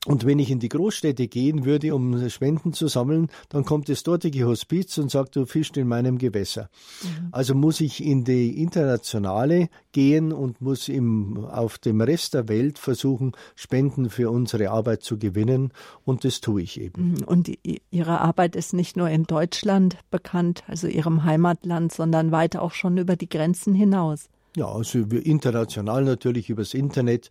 Und 0.06 0.26
wenn 0.26 0.38
ich 0.38 0.51
in 0.51 0.60
die 0.60 0.68
Großstädte 0.68 1.30
gehen 1.30 1.64
würde, 1.64 1.95
um 1.95 2.30
Spenden 2.30 2.74
zu 2.74 2.88
sammeln, 2.88 3.30
dann 3.47 3.64
kommt 3.64 3.88
das 3.88 4.04
dortige 4.04 4.45
Hospiz 4.45 4.97
und 4.97 5.10
sagt, 5.10 5.38
du 5.38 5.45
fischst 5.45 5.78
in 5.78 5.88
meinem 5.88 6.18
Gewässer. 6.18 6.70
Mhm. 7.01 7.30
Also 7.32 7.56
muss 7.56 7.80
ich 7.80 8.04
in 8.04 8.26
die 8.26 8.62
internationale 8.62 9.70
gehen 9.93 10.34
und 10.34 10.60
muss 10.60 10.89
im, 10.89 11.45
auf 11.45 11.78
dem 11.78 12.01
Rest 12.01 12.34
der 12.34 12.49
Welt 12.49 12.80
versuchen, 12.80 13.32
Spenden 13.56 14.10
für 14.10 14.30
unsere 14.30 14.72
Arbeit 14.72 15.04
zu 15.04 15.18
gewinnen. 15.18 15.72
Und 16.04 16.26
das 16.26 16.41
tue 16.41 16.64
ich 16.64 16.82
eben. 16.82 17.12
Mhm. 17.12 17.24
Und 17.26 17.51
Ihre 17.89 18.20
Arbeit 18.20 18.58
ist 18.58 18.74
nicht 18.74 18.97
nur 18.97 19.10
in 19.10 19.24
Deutschland 19.24 19.97
bekannt, 20.12 20.64
also 20.68 20.88
Ihrem 20.88 21.24
Heimatland, 21.24 21.93
sondern 21.93 22.34
weiter 22.34 22.62
auch 22.62 22.74
schon 22.74 22.97
über 22.97 23.16
die 23.16 23.30
Grenzen 23.30 23.74
hinaus. 23.74 24.28
Ja, 24.58 24.68
also 24.68 24.99
international 24.99 26.04
natürlich 26.04 26.49
übers 26.49 26.74
Internet. 26.74 27.30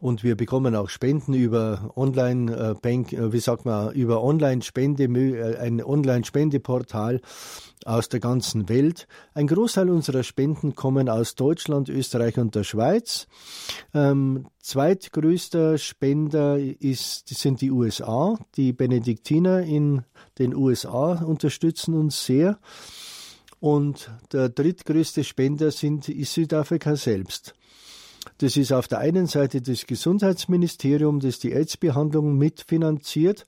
Und 0.00 0.24
wir 0.24 0.34
bekommen 0.34 0.74
auch 0.74 0.88
Spenden 0.88 1.34
über 1.34 1.92
Online-Bank, 1.94 3.12
äh, 3.12 3.16
äh, 3.16 3.32
wie 3.34 3.38
sagt 3.38 3.66
man, 3.66 3.92
über 3.92 4.22
Online-Spende, 4.24 5.04
äh, 5.04 5.58
ein 5.58 5.84
Online-Spendeportal 5.84 7.20
aus 7.84 8.08
der 8.08 8.18
ganzen 8.18 8.70
Welt. 8.70 9.06
Ein 9.34 9.46
Großteil 9.46 9.90
unserer 9.90 10.22
Spenden 10.22 10.74
kommen 10.74 11.10
aus 11.10 11.34
Deutschland, 11.34 11.90
Österreich 11.90 12.38
und 12.38 12.54
der 12.54 12.64
Schweiz. 12.64 13.26
Ähm, 13.92 14.46
zweitgrößter 14.60 15.76
Spender 15.76 16.58
ist, 16.58 17.28
sind 17.28 17.60
die 17.60 17.70
USA. 17.70 18.38
Die 18.56 18.72
Benediktiner 18.72 19.60
in 19.60 20.04
den 20.38 20.54
USA 20.54 21.22
unterstützen 21.22 21.92
uns 21.92 22.24
sehr. 22.24 22.58
Und 23.58 24.10
der 24.32 24.48
drittgrößte 24.48 25.24
Spender 25.24 25.70
sind, 25.70 26.08
ist 26.08 26.32
Südafrika 26.32 26.96
selbst. 26.96 27.54
Das 28.40 28.56
ist 28.56 28.72
auf 28.72 28.88
der 28.88 29.00
einen 29.00 29.26
Seite 29.26 29.60
das 29.60 29.86
Gesundheitsministerium, 29.86 31.20
das 31.20 31.40
die 31.40 31.52
AIDS-Behandlung 31.52 32.38
mitfinanziert. 32.38 33.46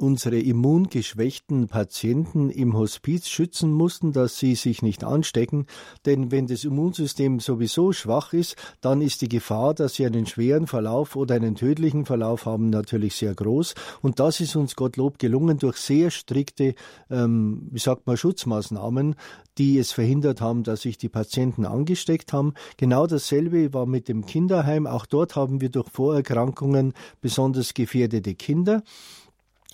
unsere 0.00 0.38
immungeschwächten 0.38 1.68
Patienten 1.68 2.50
im 2.50 2.76
Hospiz 2.76 3.28
schützen 3.28 3.72
mussten, 3.72 4.12
dass 4.12 4.38
sie 4.38 4.54
sich 4.54 4.82
nicht 4.82 5.04
anstecken. 5.04 5.66
Denn 6.06 6.30
wenn 6.30 6.46
das 6.46 6.64
Immunsystem 6.64 7.40
sowieso 7.40 7.92
schwach 7.92 8.32
ist, 8.32 8.56
dann 8.80 9.00
ist 9.00 9.22
die 9.22 9.28
Gefahr, 9.28 9.74
dass 9.74 9.94
sie 9.94 10.06
einen 10.06 10.26
schweren 10.26 10.66
Verlauf 10.66 11.16
oder 11.16 11.34
einen 11.34 11.54
tödlichen 11.54 12.04
Verlauf 12.06 12.46
haben, 12.46 12.70
natürlich 12.70 13.16
sehr 13.16 13.34
groß. 13.34 13.74
Und 14.02 14.20
das 14.20 14.40
ist 14.40 14.56
uns 14.56 14.76
Gottlob 14.76 15.18
gelungen 15.18 15.58
durch 15.58 15.76
sehr 15.76 16.10
strikte, 16.10 16.74
ähm, 17.10 17.68
wie 17.70 17.78
sagt 17.78 18.06
man, 18.06 18.16
Schutzmaßnahmen, 18.16 19.14
die 19.58 19.78
es 19.78 19.92
verhindert 19.92 20.40
haben, 20.40 20.62
dass 20.62 20.82
sich 20.82 20.98
die 20.98 21.08
Patienten 21.08 21.66
angesteckt 21.66 22.32
haben. 22.32 22.54
Genau 22.76 23.06
dasselbe 23.06 23.74
war 23.74 23.86
mit 23.86 24.08
dem 24.08 24.24
Kinderheim. 24.24 24.86
Auch 24.86 25.06
dort 25.06 25.36
haben 25.36 25.60
wir 25.60 25.68
durch 25.68 25.88
Vorerkrankungen 25.90 26.94
besonders 27.20 27.74
gefährdete 27.74 28.34
Kinder. 28.34 28.82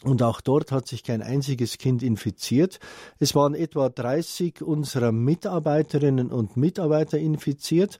Und 0.04 0.22
auch 0.22 0.40
dort 0.42 0.70
hat 0.70 0.86
sich 0.86 1.02
kein 1.02 1.22
einziges 1.22 1.78
Kind 1.78 2.02
infiziert. 2.02 2.78
Es 3.18 3.34
waren 3.34 3.54
etwa 3.54 3.88
30 3.88 4.60
unserer 4.62 5.12
Mitarbeiterinnen 5.12 6.30
und 6.30 6.56
Mitarbeiter 6.58 7.18
infiziert. 7.18 7.98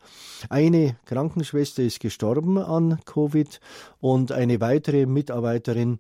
Eine 0.51 0.97
Krankenschwester 1.07 1.83
ist 1.83 2.01
gestorben 2.01 2.59
an 2.59 3.01
Covid 3.07 3.59
und 4.01 4.33
eine 4.33 4.61
weitere 4.61 5.07
Mitarbeiterin 5.07 5.99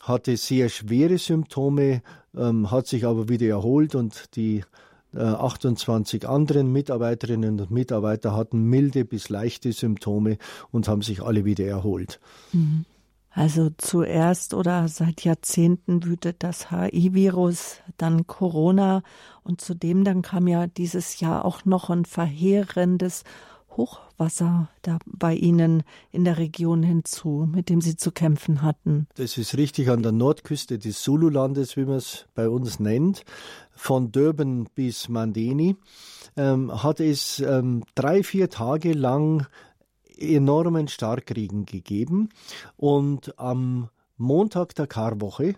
hatte 0.00 0.36
sehr 0.36 0.68
schwere 0.68 1.18
Symptome, 1.18 2.02
ähm, 2.36 2.70
hat 2.70 2.86
sich 2.86 3.04
aber 3.04 3.28
wieder 3.28 3.48
erholt 3.48 3.94
und 3.94 4.36
die 4.36 4.64
28 5.12 6.22
äh, 6.22 6.26
anderen 6.26 6.72
Mitarbeiterinnen 6.72 7.60
und 7.60 7.70
Mitarbeiter 7.70 8.36
hatten 8.36 8.62
milde 8.62 9.04
bis 9.04 9.28
leichte 9.28 9.72
Symptome 9.72 10.38
und 10.70 10.86
haben 10.86 11.02
sich 11.02 11.22
alle 11.22 11.44
wieder 11.44 11.66
erholt. 11.66 12.20
Mhm. 12.52 12.84
Also 13.30 13.70
zuerst 13.78 14.54
oder 14.54 14.88
seit 14.88 15.22
Jahrzehnten 15.22 16.04
wütet 16.04 16.42
das 16.42 16.70
HI-Virus, 16.70 17.76
dann 17.96 18.26
Corona 18.26 19.02
und 19.44 19.60
zudem 19.60 20.04
dann 20.04 20.22
kam 20.22 20.48
ja 20.48 20.66
dieses 20.66 21.20
Jahr 21.20 21.44
auch 21.44 21.64
noch 21.64 21.90
ein 21.90 22.04
verheerendes 22.04 23.22
Hochwasser 23.76 24.68
da 24.82 24.98
bei 25.06 25.34
Ihnen 25.34 25.84
in 26.10 26.24
der 26.24 26.38
Region 26.38 26.82
hinzu, 26.82 27.48
mit 27.50 27.68
dem 27.68 27.80
Sie 27.80 27.96
zu 27.96 28.10
kämpfen 28.10 28.62
hatten. 28.62 29.06
Das 29.14 29.38
ist 29.38 29.56
richtig 29.56 29.90
an 29.90 30.02
der 30.02 30.12
Nordküste 30.12 30.78
des 30.78 31.00
Zulu-Landes, 31.02 31.76
wie 31.76 31.84
man 31.84 31.96
es 31.96 32.26
bei 32.34 32.48
uns 32.48 32.80
nennt, 32.80 33.24
von 33.70 34.10
Durban 34.10 34.66
bis 34.74 35.08
Mandeni, 35.08 35.76
ähm, 36.36 36.82
hat 36.82 37.00
es 37.00 37.38
ähm, 37.40 37.84
drei, 37.94 38.22
vier 38.22 38.50
Tage 38.50 38.92
lang 38.92 39.46
enormen 40.20 40.88
Starkregen 40.88 41.66
gegeben. 41.66 42.28
Und 42.76 43.38
am 43.38 43.88
Montag 44.20 44.74
der 44.74 44.86
Karwoche 44.86 45.54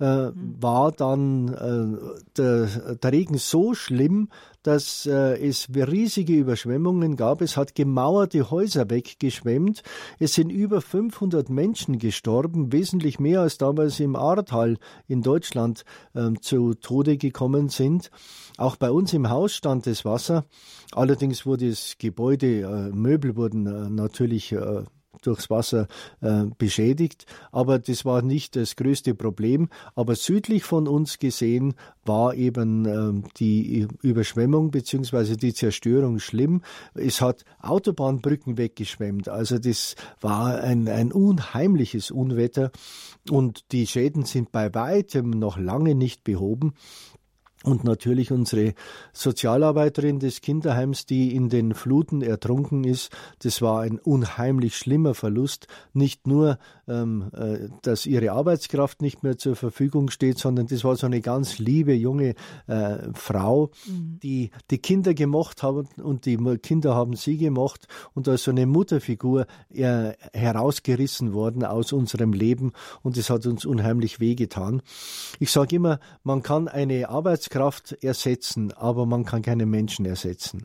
äh, 0.00 0.30
mhm. 0.30 0.56
war 0.60 0.92
dann 0.92 1.48
äh, 1.48 2.16
der, 2.36 2.96
der, 2.96 3.12
Regen 3.12 3.38
so 3.38 3.74
schlimm, 3.74 4.28
dass 4.62 5.06
äh, 5.06 5.36
es 5.46 5.68
riesige 5.74 6.34
Überschwemmungen 6.34 7.16
gab. 7.16 7.42
Es 7.42 7.56
hat 7.56 7.74
gemauerte 7.74 8.50
Häuser 8.50 8.90
weggeschwemmt. 8.90 9.82
Es 10.18 10.34
sind 10.34 10.50
über 10.50 10.80
500 10.80 11.48
Menschen 11.48 11.98
gestorben, 11.98 12.72
wesentlich 12.72 13.20
mehr 13.20 13.40
als 13.42 13.58
damals 13.58 14.00
im 14.00 14.16
Ahrtal 14.16 14.78
in 15.06 15.22
Deutschland 15.22 15.84
ähm, 16.14 16.40
zu 16.40 16.74
Tode 16.74 17.16
gekommen 17.16 17.68
sind. 17.68 18.10
Auch 18.56 18.76
bei 18.76 18.90
uns 18.90 19.12
im 19.12 19.30
Haus 19.30 19.54
stand 19.54 19.86
das 19.86 20.04
Wasser. 20.04 20.44
Allerdings 20.92 21.46
wurde 21.46 21.68
das 21.68 21.96
Gebäude, 21.98 22.60
äh, 22.60 22.94
Möbel 22.94 23.36
wurden 23.36 23.66
äh, 23.66 23.90
natürlich 23.90 24.52
äh, 24.52 24.84
durchs 25.22 25.50
Wasser 25.50 25.88
äh, 26.20 26.44
beschädigt. 26.58 27.26
Aber 27.52 27.78
das 27.78 28.04
war 28.04 28.22
nicht 28.22 28.56
das 28.56 28.76
größte 28.76 29.14
Problem. 29.14 29.68
Aber 29.94 30.14
südlich 30.14 30.64
von 30.64 30.88
uns 30.88 31.18
gesehen 31.18 31.74
war 32.04 32.34
eben 32.34 32.84
äh, 32.86 33.28
die 33.38 33.88
Überschwemmung 34.02 34.70
bzw. 34.70 35.36
die 35.36 35.54
Zerstörung 35.54 36.18
schlimm. 36.18 36.62
Es 36.94 37.20
hat 37.20 37.44
Autobahnbrücken 37.60 38.58
weggeschwemmt. 38.58 39.28
Also 39.28 39.58
das 39.58 39.96
war 40.20 40.60
ein, 40.60 40.88
ein 40.88 41.12
unheimliches 41.12 42.10
Unwetter. 42.10 42.70
Und 43.30 43.72
die 43.72 43.86
Schäden 43.86 44.24
sind 44.24 44.52
bei 44.52 44.74
weitem 44.74 45.30
noch 45.30 45.58
lange 45.58 45.94
nicht 45.94 46.24
behoben. 46.24 46.74
Und 47.64 47.82
natürlich 47.82 48.30
unsere 48.30 48.74
Sozialarbeiterin 49.14 50.18
des 50.18 50.42
Kinderheims, 50.42 51.06
die 51.06 51.34
in 51.34 51.48
den 51.48 51.72
Fluten 51.72 52.20
ertrunken 52.20 52.84
ist. 52.84 53.10
Das 53.38 53.62
war 53.62 53.80
ein 53.80 53.98
unheimlich 53.98 54.76
schlimmer 54.76 55.14
Verlust. 55.14 55.66
Nicht 55.94 56.26
nur, 56.26 56.58
ähm, 56.86 57.30
äh, 57.34 57.70
dass 57.80 58.04
ihre 58.04 58.32
Arbeitskraft 58.32 59.00
nicht 59.00 59.22
mehr 59.22 59.38
zur 59.38 59.56
Verfügung 59.56 60.10
steht, 60.10 60.38
sondern 60.38 60.66
das 60.66 60.84
war 60.84 60.94
so 60.96 61.06
eine 61.06 61.22
ganz 61.22 61.58
liebe 61.58 61.94
junge 61.94 62.34
äh, 62.66 62.98
Frau, 63.14 63.70
mhm. 63.86 64.18
die 64.22 64.50
die 64.70 64.78
Kinder 64.78 65.14
gemocht 65.14 65.62
haben 65.62 65.88
und 66.02 66.26
die 66.26 66.36
Kinder 66.58 66.94
haben 66.94 67.16
sie 67.16 67.38
gemocht 67.38 67.88
und 68.12 68.28
als 68.28 68.42
so 68.42 68.50
eine 68.50 68.66
Mutterfigur 68.66 69.46
äh, 69.72 70.12
herausgerissen 70.34 71.32
worden 71.32 71.64
aus 71.64 71.94
unserem 71.94 72.34
Leben 72.34 72.72
und 73.00 73.16
das 73.16 73.30
hat 73.30 73.46
uns 73.46 73.64
unheimlich 73.64 74.20
wehgetan. 74.20 74.82
Ich 75.38 75.50
sage 75.50 75.76
immer, 75.76 75.98
man 76.24 76.42
kann 76.42 76.68
eine 76.68 77.08
Arbeitskraft 77.08 77.53
Kraft 77.54 77.92
ersetzen, 78.02 78.72
aber 78.72 79.06
man 79.06 79.24
kann 79.24 79.42
keinen 79.42 79.70
Menschen 79.70 80.06
ersetzen. 80.06 80.64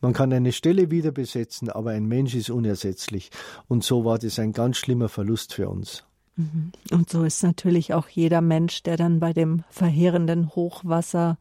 Man 0.00 0.12
kann 0.12 0.32
eine 0.32 0.52
Stelle 0.52 0.88
wieder 0.88 1.10
besetzen, 1.10 1.68
aber 1.68 1.90
ein 1.90 2.06
Mensch 2.06 2.36
ist 2.36 2.48
unersetzlich. 2.48 3.32
Und 3.66 3.82
so 3.82 4.04
war 4.04 4.20
das 4.20 4.38
ein 4.38 4.52
ganz 4.52 4.76
schlimmer 4.76 5.08
Verlust 5.08 5.52
für 5.52 5.68
uns. 5.68 6.04
Mhm. 6.36 6.70
Und 6.92 7.10
so 7.10 7.24
ist 7.24 7.42
natürlich 7.42 7.92
auch 7.92 8.06
jeder 8.06 8.40
Mensch, 8.40 8.84
der 8.84 8.96
dann 8.96 9.18
bei 9.18 9.32
dem 9.32 9.64
verheerenden 9.68 10.54
Hochwasser 10.54 11.38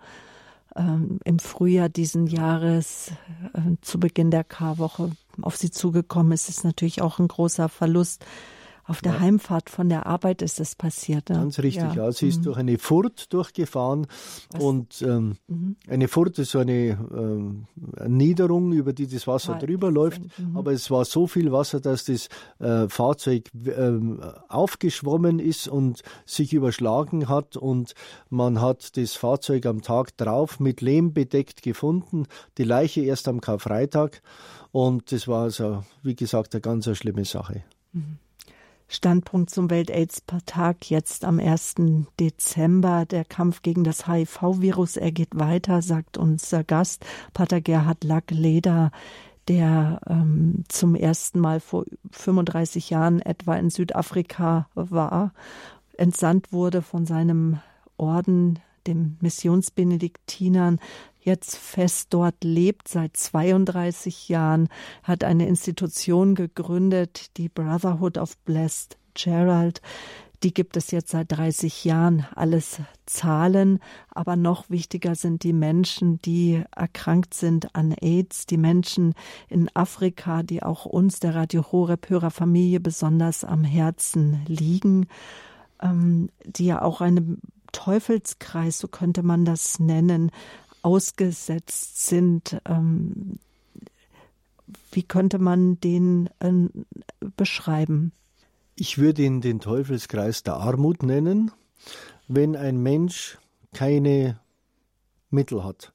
ähm, 0.76 1.20
im 1.26 1.38
Frühjahr 1.38 1.90
diesen 1.90 2.26
Jahres 2.26 3.12
äh, 3.54 3.76
zu 3.82 4.00
Beginn 4.00 4.32
der 4.32 4.44
Karwoche 4.44 5.12
auf 5.44 5.58
sie 5.58 5.70
zugekommen 5.70 6.32
ist, 6.32 6.50
ist 6.50 6.64
natürlich 6.64 7.04
auch 7.04 7.20
ein 7.20 7.28
großer 7.28 7.70
Verlust. 7.70 8.26
Auf 8.92 9.02
der 9.02 9.14
ja. 9.14 9.20
Heimfahrt 9.22 9.70
von 9.70 9.88
der 9.88 10.06
Arbeit 10.06 10.42
ist 10.42 10.60
das 10.60 10.76
passiert. 10.76 11.30
Ne? 11.30 11.36
Ganz 11.38 11.60
richtig, 11.60 11.96
ja. 11.96 12.08
ja. 12.08 12.12
Sie 12.12 12.28
ist 12.28 12.40
mhm. 12.40 12.44
durch 12.44 12.58
eine 12.58 12.78
Furt 12.78 13.32
durchgefahren 13.32 14.06
Was? 14.50 14.62
und 14.62 15.02
ähm, 15.02 15.38
mhm. 15.48 15.78
eine 15.88 16.10
Furt 16.10 16.38
ist 16.40 16.52
so 16.52 16.60
eine 16.60 17.00
ähm, 17.16 17.68
Niederung, 18.06 18.74
über 18.74 18.92
die 18.92 19.08
das 19.08 19.28
Wasser 19.28 19.54
Wald. 19.54 19.64
drüber 19.64 19.90
läuft. 19.92 20.24
Mhm. 20.38 20.58
Aber 20.58 20.74
es 20.74 20.92
war 20.92 21.06
so 21.06 21.26
viel 21.26 21.54
Wasser, 21.54 21.80
dass 21.80 22.04
das 22.04 22.28
äh, 22.60 22.90
Fahrzeug 22.90 23.50
ähm, 23.66 24.20
aufgeschwommen 24.50 25.40
ist 25.40 25.70
und 25.70 26.02
sich 26.26 26.52
überschlagen 26.52 27.30
hat 27.30 27.56
und 27.56 27.94
man 28.30 28.60
hat 28.60 28.98
das 28.98 29.14
Fahrzeug 29.14 29.68
am 29.68 29.82
Tag 29.82 30.18
drauf 30.18 30.60
mit 30.60 30.82
Lehm 30.82 31.14
bedeckt 31.14 31.62
gefunden, 31.62 32.26
die 32.58 32.66
Leiche 32.66 33.00
erst 33.00 33.30
am 33.30 33.40
Karfreitag 33.40 34.22
und 34.74 35.14
das 35.14 35.30
war 35.30 35.44
also, 35.44 35.86
wie 36.04 36.16
gesagt, 36.18 36.54
eine 36.56 36.62
ganz 36.62 36.90
schlimme 36.98 37.24
Sache. 37.24 37.64
Mhm. 37.94 38.18
Standpunkt 38.92 39.50
zum 39.50 39.70
Welt-Aids-Tag 39.70 40.90
jetzt 40.90 41.24
am 41.24 41.40
1. 41.40 41.76
Dezember. 42.20 43.06
Der 43.06 43.24
Kampf 43.24 43.62
gegen 43.62 43.86
das 43.86 44.06
HIV-Virus, 44.06 44.98
er 44.98 45.14
geht 45.14 45.30
weiter, 45.40 45.82
sagt 45.82 46.18
unser 46.18 46.66
Gast, 46.66 47.06
Pater 47.34 47.62
Gerhard 47.62 48.04
Lack-Leder, 48.04 48.92
der 49.48 50.02
ähm, 50.10 50.66
zum 50.68 50.96
ersten 50.96 51.40
Mal 51.40 51.62
vor 51.62 51.86
35 52.12 52.90
Jahren 52.90 53.22
etwa 53.22 53.56
in 53.56 53.70
Südafrika 53.70 54.68
war, 54.76 55.34
entsandt 55.98 56.52
wurde 56.52 56.82
von 56.82 57.06
seinem 57.06 57.60
Orden, 57.96 58.60
dem 58.88 59.16
Missionsbenediktinern, 59.22 60.80
jetzt 61.22 61.56
fest 61.56 62.08
dort 62.12 62.44
lebt 62.44 62.88
seit 62.88 63.16
32 63.16 64.30
Jahren, 64.30 64.70
hat 65.04 65.24
eine 65.24 65.48
Institution 65.48 66.36
gegründet, 66.36 67.38
die 67.38 67.50
Brotherhood 67.50 68.18
of 68.18 68.38
Blessed 68.40 68.98
Gerald. 69.14 69.82
Die 70.44 70.54
gibt 70.54 70.76
es 70.76 70.90
jetzt 70.90 71.12
seit 71.12 71.32
30 71.32 71.86
Jahren. 71.86 72.26
Alles 72.34 72.80
Zahlen, 73.06 73.80
aber 74.10 74.36
noch 74.36 74.70
wichtiger 74.72 75.14
sind 75.14 75.44
die 75.44 75.54
Menschen, 75.54 76.20
die 76.24 76.64
erkrankt 76.76 77.36
sind 77.36 77.76
an 77.76 77.92
AIDS, 77.92 78.48
die 78.48 78.58
Menschen 78.58 79.14
in 79.50 79.70
Afrika, 79.76 80.42
die 80.42 80.64
auch 80.64 80.86
uns, 80.86 81.20
der 81.20 81.36
Radio 81.36 81.72
Horeb 81.72 82.10
Hörerfamilie, 82.10 82.80
besonders 82.80 83.44
am 83.44 83.64
Herzen 83.64 84.42
liegen, 84.48 85.08
ähm, 85.82 86.30
die 86.46 86.66
ja 86.66 86.82
auch 86.82 87.02
einem 87.02 87.38
Teufelskreis, 87.72 88.80
so 88.80 88.88
könnte 88.88 89.24
man 89.24 89.46
das 89.46 89.80
nennen, 89.80 90.32
ausgesetzt 90.82 92.08
sind. 92.08 92.62
Ähm, 92.66 93.40
wie 94.92 95.04
könnte 95.04 95.40
man 95.40 95.80
den 95.80 96.30
äh, 96.40 96.52
beschreiben? 97.38 98.12
Ich 98.76 98.98
würde 98.98 99.24
ihn 99.24 99.42
den 99.42 99.60
Teufelskreis 99.60 100.44
der 100.44 100.56
Armut 100.56 101.04
nennen, 101.04 101.52
wenn 102.28 102.56
ein 102.56 102.82
Mensch 102.82 103.38
keine 103.74 104.40
Mittel 105.30 105.64
hat, 105.64 105.94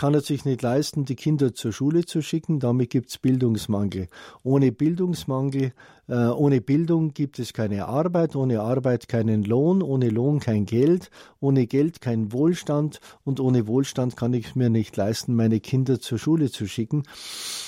kann 0.00 0.14
er 0.14 0.22
sich 0.22 0.46
nicht 0.46 0.62
leisten, 0.62 1.04
die 1.04 1.14
Kinder 1.14 1.52
zur 1.52 1.74
Schule 1.74 2.06
zu 2.06 2.22
schicken. 2.22 2.58
Damit 2.58 2.88
gibt 2.88 3.10
es 3.10 3.18
Bildungsmangel. 3.18 4.08
Ohne 4.42 4.72
Bildungsmangel, 4.72 5.74
äh, 6.08 6.14
ohne 6.14 6.62
Bildung 6.62 7.12
gibt 7.12 7.38
es 7.38 7.52
keine 7.52 7.84
Arbeit, 7.84 8.34
ohne 8.34 8.62
Arbeit 8.62 9.08
keinen 9.08 9.44
Lohn, 9.44 9.82
ohne 9.82 10.08
Lohn 10.08 10.40
kein 10.40 10.64
Geld, 10.64 11.10
ohne 11.38 11.66
Geld 11.66 12.00
kein 12.00 12.32
Wohlstand 12.32 13.00
und 13.24 13.40
ohne 13.40 13.66
Wohlstand 13.66 14.16
kann 14.16 14.32
ich 14.32 14.56
mir 14.56 14.70
nicht 14.70 14.96
leisten, 14.96 15.34
meine 15.34 15.60
Kinder 15.60 16.00
zur 16.00 16.18
Schule 16.18 16.50
zu 16.50 16.66
schicken. 16.66 17.02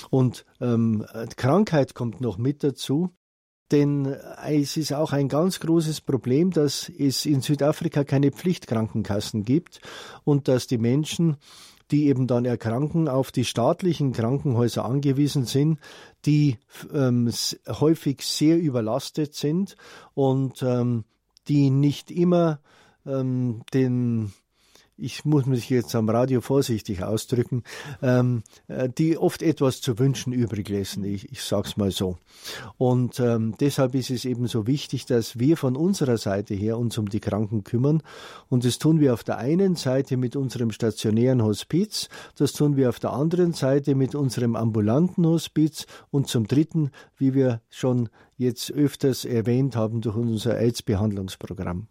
Und 0.09 0.43
ähm, 0.59 1.05
Krankheit 1.37 1.93
kommt 1.93 2.19
noch 2.19 2.39
mit 2.39 2.63
dazu. 2.63 3.11
Denn 3.71 4.05
es 4.45 4.77
ist 4.77 4.93
auch 4.93 5.13
ein 5.13 5.29
ganz 5.29 5.59
großes 5.59 6.01
Problem, 6.01 6.51
dass 6.51 6.89
es 6.89 7.25
in 7.25 7.41
Südafrika 7.41 8.03
keine 8.03 8.31
Pflichtkrankenkassen 8.31 9.45
gibt 9.45 9.81
und 10.23 10.47
dass 10.47 10.67
die 10.67 10.77
Menschen, 10.77 11.37
die 11.91 12.07
eben 12.07 12.27
dann 12.27 12.45
erkranken, 12.45 13.07
auf 13.07 13.31
die 13.31 13.45
staatlichen 13.45 14.13
Krankenhäuser 14.13 14.85
angewiesen 14.85 15.45
sind, 15.45 15.79
die 16.25 16.57
ähm, 16.93 17.31
häufig 17.67 18.21
sehr 18.21 18.59
überlastet 18.59 19.35
sind 19.35 19.75
und 20.13 20.63
ähm, 20.63 21.05
die 21.47 21.69
nicht 21.69 22.11
immer 22.11 22.59
ähm, 23.05 23.63
den 23.73 24.33
ich 24.97 25.25
muss 25.25 25.45
mich 25.45 25.69
jetzt 25.69 25.95
am 25.95 26.07
Radio 26.09 26.41
vorsichtig 26.41 27.03
ausdrücken, 27.03 27.63
ähm, 28.01 28.43
äh, 28.67 28.89
die 28.89 29.17
oft 29.17 29.41
etwas 29.41 29.81
zu 29.81 29.97
wünschen 29.97 30.33
übrig 30.33 30.69
lassen. 30.69 31.03
Ich, 31.03 31.31
ich 31.31 31.41
sage 31.41 31.67
es 31.67 31.77
mal 31.77 31.91
so. 31.91 32.17
Und 32.77 33.19
ähm, 33.19 33.55
deshalb 33.59 33.95
ist 33.95 34.11
es 34.11 34.25
eben 34.25 34.47
so 34.47 34.67
wichtig, 34.67 35.05
dass 35.05 35.39
wir 35.39 35.57
von 35.57 35.75
unserer 35.75 36.17
Seite 36.17 36.53
her 36.53 36.77
uns 36.77 36.97
um 36.97 37.09
die 37.09 37.19
Kranken 37.19 37.63
kümmern. 37.63 38.03
Und 38.49 38.65
das 38.65 38.77
tun 38.77 38.99
wir 38.99 39.13
auf 39.13 39.23
der 39.23 39.37
einen 39.37 39.75
Seite 39.75 40.17
mit 40.17 40.35
unserem 40.35 40.71
stationären 40.71 41.43
Hospiz, 41.43 42.09
das 42.35 42.53
tun 42.53 42.75
wir 42.75 42.89
auf 42.89 42.99
der 42.99 43.13
anderen 43.13 43.53
Seite 43.53 43.95
mit 43.95 44.15
unserem 44.15 44.55
ambulanten 44.55 45.25
Hospiz 45.25 45.85
und 46.11 46.27
zum 46.27 46.47
dritten, 46.47 46.91
wie 47.17 47.33
wir 47.33 47.61
schon 47.69 48.09
jetzt 48.37 48.71
öfters 48.71 49.25
erwähnt 49.25 49.75
haben, 49.75 50.01
durch 50.01 50.15
unser 50.15 50.57
AIDS-Behandlungsprogramm. 50.57 51.87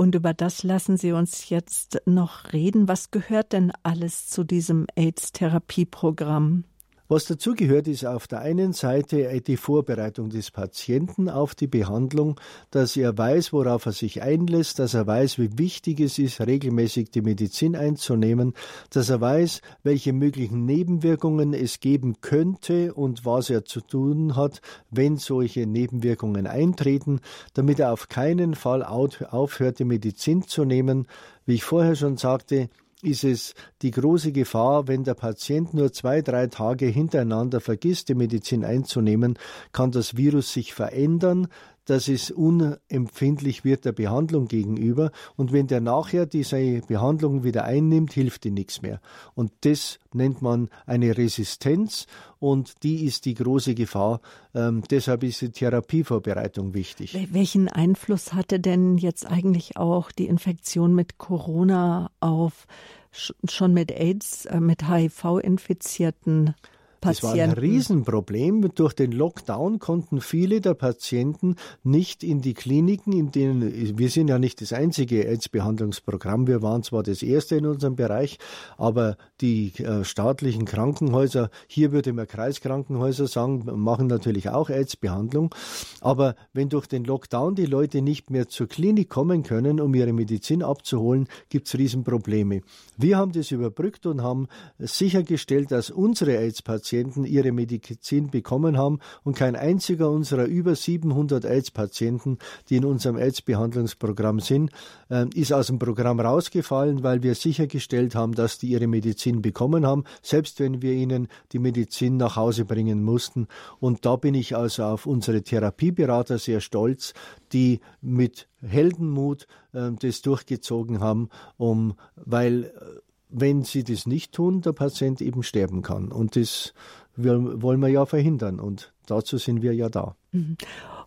Und 0.00 0.14
über 0.14 0.32
das 0.32 0.62
lassen 0.62 0.96
Sie 0.96 1.12
uns 1.12 1.50
jetzt 1.50 2.00
noch 2.06 2.54
reden. 2.54 2.88
Was 2.88 3.10
gehört 3.10 3.52
denn 3.52 3.70
alles 3.82 4.30
zu 4.30 4.44
diesem 4.44 4.86
AIDS-Therapieprogramm? 4.96 6.64
Was 7.12 7.24
dazugehört, 7.24 7.88
ist 7.88 8.06
auf 8.06 8.28
der 8.28 8.38
einen 8.38 8.72
Seite 8.72 9.40
die 9.40 9.56
Vorbereitung 9.56 10.30
des 10.30 10.52
Patienten 10.52 11.28
auf 11.28 11.56
die 11.56 11.66
Behandlung, 11.66 12.38
dass 12.70 12.96
er 12.96 13.18
weiß, 13.18 13.52
worauf 13.52 13.86
er 13.86 13.90
sich 13.90 14.22
einlässt, 14.22 14.78
dass 14.78 14.94
er 14.94 15.08
weiß, 15.08 15.40
wie 15.40 15.58
wichtig 15.58 15.98
es 15.98 16.20
ist, 16.20 16.40
regelmäßig 16.40 17.10
die 17.10 17.22
Medizin 17.22 17.74
einzunehmen, 17.74 18.54
dass 18.90 19.10
er 19.10 19.20
weiß, 19.20 19.60
welche 19.82 20.12
möglichen 20.12 20.66
Nebenwirkungen 20.66 21.52
es 21.52 21.80
geben 21.80 22.20
könnte 22.20 22.94
und 22.94 23.26
was 23.26 23.50
er 23.50 23.64
zu 23.64 23.80
tun 23.80 24.36
hat, 24.36 24.60
wenn 24.92 25.16
solche 25.16 25.66
Nebenwirkungen 25.66 26.46
eintreten, 26.46 27.18
damit 27.54 27.80
er 27.80 27.92
auf 27.92 28.08
keinen 28.08 28.54
Fall 28.54 28.84
aufhört, 28.84 29.80
die 29.80 29.84
Medizin 29.84 30.42
zu 30.42 30.64
nehmen. 30.64 31.08
Wie 31.44 31.54
ich 31.54 31.64
vorher 31.64 31.96
schon 31.96 32.18
sagte, 32.18 32.68
ist 33.02 33.24
es 33.24 33.54
die 33.82 33.90
große 33.90 34.32
Gefahr, 34.32 34.88
wenn 34.88 35.04
der 35.04 35.14
Patient 35.14 35.74
nur 35.74 35.92
zwei, 35.92 36.22
drei 36.22 36.46
Tage 36.46 36.86
hintereinander 36.86 37.60
vergisst, 37.60 38.08
die 38.08 38.14
Medizin 38.14 38.64
einzunehmen, 38.64 39.38
kann 39.72 39.90
das 39.90 40.16
Virus 40.16 40.52
sich 40.52 40.74
verändern, 40.74 41.48
dass 41.90 42.06
es 42.06 42.30
unempfindlich 42.30 43.64
wird 43.64 43.84
der 43.84 43.90
Behandlung 43.90 44.46
gegenüber. 44.46 45.10
Und 45.36 45.52
wenn 45.52 45.66
der 45.66 45.80
nachher 45.80 46.24
diese 46.24 46.82
Behandlung 46.86 47.42
wieder 47.42 47.64
einnimmt, 47.64 48.12
hilft 48.12 48.46
ihm 48.46 48.54
nichts 48.54 48.80
mehr. 48.80 49.00
Und 49.34 49.50
das 49.62 49.98
nennt 50.12 50.40
man 50.40 50.68
eine 50.86 51.18
Resistenz 51.18 52.06
und 52.38 52.84
die 52.84 53.04
ist 53.06 53.24
die 53.24 53.34
große 53.34 53.74
Gefahr. 53.74 54.20
Ähm, 54.54 54.84
deshalb 54.88 55.24
ist 55.24 55.40
die 55.40 55.50
Therapievorbereitung 55.50 56.74
wichtig. 56.74 57.18
Welchen 57.32 57.66
Einfluss 57.66 58.34
hatte 58.34 58.60
denn 58.60 58.96
jetzt 58.96 59.26
eigentlich 59.26 59.76
auch 59.76 60.12
die 60.12 60.26
Infektion 60.26 60.94
mit 60.94 61.18
Corona 61.18 62.12
auf 62.20 62.68
schon 63.10 63.74
mit 63.74 63.90
AIDS, 63.90 64.46
äh, 64.46 64.60
mit 64.60 64.88
HIV-Infizierten 64.88 66.54
Patienten. 67.00 67.26
Das 67.26 67.38
war 67.38 67.42
ein 67.42 67.52
Riesenproblem. 67.52 68.70
Durch 68.74 68.92
den 68.92 69.12
Lockdown 69.12 69.78
konnten 69.78 70.20
viele 70.20 70.60
der 70.60 70.74
Patienten 70.74 71.56
nicht 71.82 72.22
in 72.22 72.42
die 72.42 72.54
Kliniken, 72.54 73.12
in 73.12 73.30
denen 73.30 73.98
wir 73.98 74.10
sind 74.10 74.28
ja 74.28 74.38
nicht 74.38 74.60
das 74.60 74.72
einzige 74.72 75.26
AIDS-Behandlungsprogramm. 75.26 76.46
Wir 76.46 76.60
waren 76.62 76.82
zwar 76.82 77.02
das 77.02 77.22
erste 77.22 77.56
in 77.56 77.66
unserem 77.66 77.96
Bereich, 77.96 78.38
aber 78.76 79.16
die 79.40 79.72
äh, 79.78 80.04
staatlichen 80.04 80.66
Krankenhäuser, 80.66 81.50
hier 81.66 81.92
würde 81.92 82.12
man 82.12 82.26
Kreiskrankenhäuser 82.26 83.26
sagen, 83.26 83.64
machen 83.80 84.06
natürlich 84.06 84.50
auch 84.50 84.68
AIDS-Behandlung. 84.68 85.54
Aber 86.00 86.34
wenn 86.52 86.68
durch 86.68 86.86
den 86.86 87.04
Lockdown 87.04 87.54
die 87.54 87.66
Leute 87.66 88.02
nicht 88.02 88.30
mehr 88.30 88.48
zur 88.48 88.68
Klinik 88.68 89.08
kommen 89.08 89.42
können, 89.42 89.80
um 89.80 89.94
ihre 89.94 90.12
Medizin 90.12 90.62
abzuholen, 90.62 91.28
gibt 91.48 91.66
es 91.66 91.78
Riesenprobleme. 91.78 92.60
Wir 92.96 93.16
haben 93.16 93.32
das 93.32 93.50
überbrückt 93.50 94.04
und 94.06 94.22
haben 94.22 94.48
sichergestellt, 94.78 95.70
dass 95.70 95.90
unsere 95.90 96.36
AIDS-Patienten 96.36 96.89
Patienten 96.90 97.24
ihre 97.24 97.52
Medizin 97.52 98.30
bekommen 98.30 98.76
haben 98.76 98.98
und 99.22 99.36
kein 99.36 99.54
einziger 99.54 100.10
unserer 100.10 100.46
über 100.46 100.74
700 100.74 101.44
AIDS-Patienten, 101.44 102.38
die 102.68 102.78
in 102.78 102.84
unserem 102.84 103.16
AIDS-Behandlungsprogramm 103.16 104.40
sind, 104.40 104.72
äh, 105.08 105.26
ist 105.32 105.52
aus 105.52 105.68
dem 105.68 105.78
Programm 105.78 106.18
rausgefallen, 106.18 107.04
weil 107.04 107.22
wir 107.22 107.36
sichergestellt 107.36 108.16
haben, 108.16 108.34
dass 108.34 108.58
die 108.58 108.70
ihre 108.70 108.88
Medizin 108.88 109.40
bekommen 109.40 109.86
haben, 109.86 110.02
selbst 110.20 110.58
wenn 110.58 110.82
wir 110.82 110.92
ihnen 110.92 111.28
die 111.52 111.60
Medizin 111.60 112.16
nach 112.16 112.34
Hause 112.34 112.64
bringen 112.64 113.04
mussten. 113.04 113.46
Und 113.78 114.04
da 114.04 114.16
bin 114.16 114.34
ich 114.34 114.56
also 114.56 114.82
auf 114.82 115.06
unsere 115.06 115.42
Therapieberater 115.42 116.38
sehr 116.38 116.60
stolz, 116.60 117.14
die 117.52 117.78
mit 118.00 118.48
Heldenmut 118.66 119.46
äh, 119.72 119.92
das 119.96 120.22
durchgezogen 120.22 120.98
haben, 120.98 121.28
um, 121.56 121.94
weil 122.16 122.64
äh, 122.64 123.09
wenn 123.30 123.62
sie 123.62 123.84
das 123.84 124.06
nicht 124.06 124.32
tun, 124.32 124.60
der 124.60 124.72
Patient 124.72 125.20
eben 125.20 125.42
sterben 125.42 125.82
kann. 125.82 126.12
Und 126.12 126.36
das 126.36 126.74
wollen 127.16 127.80
wir 127.80 127.88
ja 127.88 128.06
verhindern. 128.06 128.60
Und 128.60 128.92
dazu 129.06 129.38
sind 129.38 129.62
wir 129.62 129.74
ja 129.74 129.88
da. 129.88 130.16
Mhm. 130.32 130.56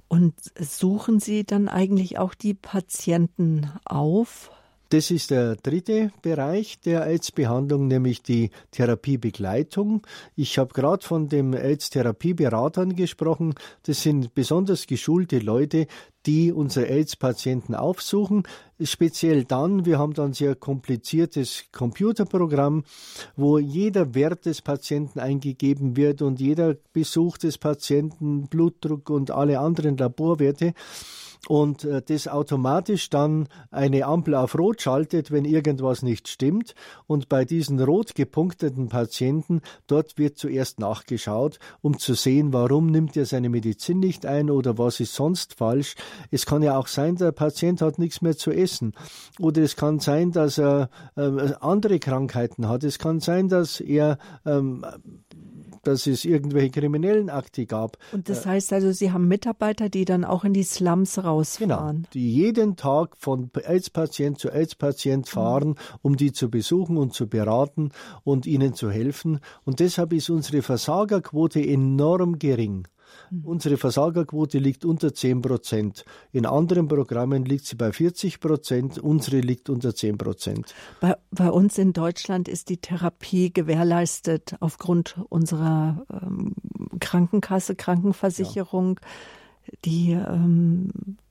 Und 0.08 0.36
suchen 0.60 1.20
Sie 1.20 1.44
dann 1.44 1.68
eigentlich 1.68 2.20
auch 2.20 2.36
die 2.36 2.54
Patienten 2.54 3.72
auf? 3.86 4.52
Das 4.90 5.10
ist 5.10 5.32
der 5.32 5.56
dritte 5.56 6.12
Bereich 6.22 6.80
der 6.82 7.08
AIDS-Behandlung, 7.08 7.88
nämlich 7.88 8.22
die 8.22 8.52
Therapiebegleitung. 8.70 10.06
Ich 10.36 10.60
habe 10.60 10.72
gerade 10.72 11.04
von 11.04 11.30
den 11.30 11.56
AIDS-Therapieberatern 11.56 12.96
gesprochen. 12.96 13.56
Das 13.88 14.04
sind 14.04 14.36
besonders 14.36 14.86
geschulte 14.86 15.40
Leute, 15.40 15.88
die 16.26 16.52
unsere 16.52 16.88
AIDS-Patienten 16.88 17.76
aufsuchen. 17.76 18.44
Speziell 18.82 19.46
dann, 19.46 19.86
wir 19.86 20.00
haben 20.00 20.14
dann 20.14 20.34
sehr 20.34 20.56
kompliziertes 20.56 21.66
Computerprogramm, 21.72 22.84
wo 23.36 23.60
jeder 23.60 24.16
Wert 24.16 24.46
des 24.46 24.62
Patienten 24.62 25.20
eingegeben 25.20 25.96
wird 25.96 26.22
und 26.22 26.40
jeder 26.40 26.76
Besuch 26.94 27.38
des 27.38 27.58
Patienten, 27.58 28.48
Blutdruck 28.48 29.10
und 29.10 29.32
alle 29.32 29.60
anderen 29.60 29.98
Laborwerte 29.98 30.74
und 31.48 31.84
äh, 31.84 32.02
das 32.02 32.28
automatisch 32.28 33.10
dann 33.10 33.48
eine 33.72 34.06
Ampel 34.06 34.36
auf 34.36 34.58
Rot 34.58 34.82
schaltet, 34.82 35.32
wenn 35.32 35.46
irgendwas 35.46 36.02
nicht 36.02 36.28
stimmt. 36.28 36.74
Und 37.06 37.30
bei 37.30 37.46
diesen 37.46 37.80
rot 37.80 38.16
gepunkteten 38.16 38.90
Patienten, 38.90 39.62
dort 39.88 40.18
wird 40.18 40.38
zuerst 40.38 40.80
nachgeschaut, 40.80 41.60
um 41.82 42.00
zu 42.00 42.14
sehen, 42.14 42.54
warum 42.54 42.88
nimmt 42.88 43.18
er 43.18 43.26
seine 43.26 43.50
Medizin 43.50 44.00
nicht 44.00 44.26
ein 44.26 44.50
oder 44.50 44.78
was 44.78 45.00
ist 45.00 45.16
sonst 45.16 45.56
falsch. 45.56 45.96
Es 46.32 46.45
kann 46.45 46.64
ja 46.64 46.78
auch 46.78 46.88
sein, 46.88 47.16
der 47.16 47.32
Patient 47.32 47.82
hat 47.82 47.99
nichts 47.99 48.22
mehr 48.22 48.38
zu 48.38 48.51
essen. 48.51 48.93
Oder 49.39 49.61
es 49.61 49.76
kann 49.76 49.99
sein, 49.99 50.32
dass 50.32 50.57
er 50.57 50.89
äh, 51.16 51.53
andere 51.59 51.99
Krankheiten 51.99 52.68
hat. 52.68 52.84
Es 52.84 52.99
kann 52.99 53.20
sein, 53.20 53.49
dass 53.49 53.80
er 53.80 54.18
ähm, 54.45 54.86
dass 55.84 56.07
es 56.07 56.26
irgendwelche 56.26 56.72
kriminellen 56.72 57.30
Akte 57.30 57.66
gab. 57.66 57.97
Und 58.11 58.30
das 58.30 58.45
heißt 58.45 58.74
also, 58.74 58.91
Sie 58.91 59.11
haben 59.11 59.28
Mitarbeiter, 59.28 59.89
die 59.89 60.05
dann 60.05 60.24
auch 60.26 60.43
in 60.43 60.53
die 60.53 60.64
Slums 60.64 61.24
rausfahren? 61.24 61.68
Genau, 61.70 62.09
die 62.14 62.34
jeden 62.34 62.76
Tag 62.76 63.18
von 63.18 63.51
AIDS-Patient 63.53 64.39
zu 64.39 64.49
AIDS-Patient 64.49 65.28
fahren, 65.28 65.70
mhm. 65.70 65.76
um 66.01 66.18
die 66.18 66.32
zu 66.32 66.49
besuchen 66.49 66.97
und 66.97 67.14
zu 67.14 67.28
beraten 67.28 67.91
und 68.24 68.45
ihnen 68.45 68.74
zu 68.74 68.89
helfen. 68.89 69.39
Und 69.66 69.80
deshalb 69.80 70.14
ist 70.14 70.30
unsere 70.30 70.61
Versagerquote 70.61 71.59
enorm 71.66 72.39
gering. 72.39 72.88
Mhm. 73.30 73.46
Unsere 73.46 73.78
Versagerquote 73.78 74.58
liegt 74.58 74.86
unter 74.86 75.14
10 75.14 75.42
Prozent. 75.42 76.06
In 76.32 76.46
anderen 76.46 76.88
Programmen 76.88 77.46
liegt 77.46 77.66
sie 77.66 77.76
bei 77.76 77.92
40 77.92 78.40
Prozent. 78.40 78.98
Unsere 78.98 79.40
liegt 79.40 79.70
unter 79.70 79.96
10 79.96 80.18
Prozent. 80.18 80.74
Bei, 81.00 81.16
bei, 81.32 81.50
uns 81.50 81.78
in 81.78 81.94
Deutschland 81.94 82.48
ist 82.48 82.70
die 82.70 82.78
Therapie 82.78 83.52
gewährleistet 83.52 84.56
aufgrund 84.60 85.18
unserer 85.30 86.06
ähm, 86.12 86.54
Krankenkasse, 87.00 87.76
Krankenversicherung. 87.76 89.00
Ja. 89.02 89.08
Die 89.86 90.12
ähm, 90.12 90.90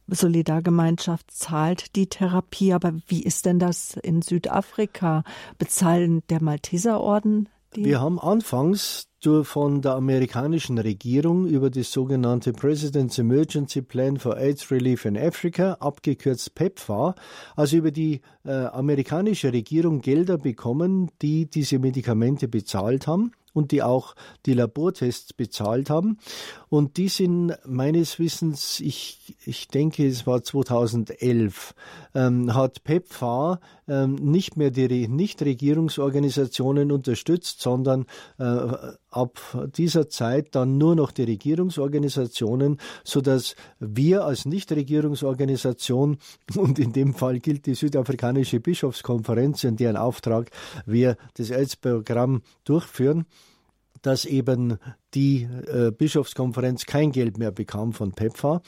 Solidargemeinschaft 0.09 1.31
zahlt 1.31 1.97
die 1.97 2.09
Therapie. 2.09 2.73
Aber 2.73 2.95
wie 3.07 3.23
ist 3.23 3.47
denn 3.47 3.59
das 3.59 3.97
in 4.03 4.23
Südafrika? 4.23 5.25
Bezahlen 5.59 6.23
der 6.29 6.43
Malteserorden 6.43 7.49
die? 7.77 7.85
Wir 7.85 8.01
haben 8.01 8.19
anfangs 8.19 9.09
von 9.43 9.83
der 9.83 9.93
amerikanischen 9.95 10.79
Regierung 10.79 11.47
über 11.47 11.71
das 11.71 11.93
sogenannte 11.93 12.53
President's 12.53 13.19
Emergency 13.19 13.81
Plan 13.81 14.19
for 14.19 14.37
AIDS 14.37 14.69
Relief 14.73 15.05
in 15.05 15.17
Africa, 15.17 15.75
abgekürzt 15.79 16.57
PEPFAR, 16.57 17.15
also 17.55 17.77
über 17.77 17.93
die 17.93 18.21
äh, 18.45 18.51
amerikanische 18.51 19.53
Regierung 19.53 20.01
Gelder 20.01 20.39
bekommen, 20.39 21.11
die 21.23 21.47
diese 21.49 21.79
Medikamente 21.79 22.49
bezahlt 22.49 23.07
haben 23.07 23.31
und 23.53 23.71
die 23.71 23.83
auch 23.83 24.15
die 24.45 24.55
Labortests 24.55 25.33
bezahlt 25.33 25.89
haben. 25.89 26.19
Und 26.73 26.97
die 26.97 27.09
sind 27.09 27.53
meines 27.67 28.19
Wissens, 28.19 28.81
ich, 28.81 29.37
ich 29.45 29.69
denke, 29.69 30.07
es 30.07 30.27
war 30.27 30.43
2011, 30.43 31.75
ähm, 32.15 32.55
hat 32.55 32.83
PEPFAR 32.83 33.61
ähm, 33.87 34.15
nicht 34.15 34.57
mehr 34.57 34.71
die 34.71 35.07
Nichtregierungsorganisationen 35.07 36.91
unterstützt, 36.91 37.61
sondern 37.61 38.07
äh, 38.39 38.45
ab 39.11 39.39
dieser 39.77 40.09
Zeit 40.09 40.55
dann 40.55 40.79
nur 40.79 40.97
noch 40.97 41.11
die 41.11 41.25
Regierungsorganisationen, 41.25 42.79
so 43.05 43.21
dass 43.21 43.55
wir 43.79 44.25
als 44.25 44.47
Nichtregierungsorganisation 44.47 46.17
und 46.57 46.79
in 46.79 46.95
dem 46.95 47.13
Fall 47.13 47.39
gilt 47.41 47.67
die 47.67 47.75
südafrikanische 47.75 48.61
Bischofskonferenz, 48.61 49.65
in 49.65 49.77
deren 49.77 49.99
Auftrag 49.99 50.49
wir 50.87 51.19
das 51.35 51.51
AIDS-Programm 51.51 52.41
durchführen, 52.65 53.27
dass 54.03 54.25
eben 54.25 54.79
die 55.15 55.45
äh, 55.45 55.91
Bischofskonferenz 55.91 56.87
kein 56.87 57.13
Geld 57.13 57.39
mehr 57.39 57.53
bekam 57.53 57.93
von 57.93 58.13
PEPFA. 58.13 58.63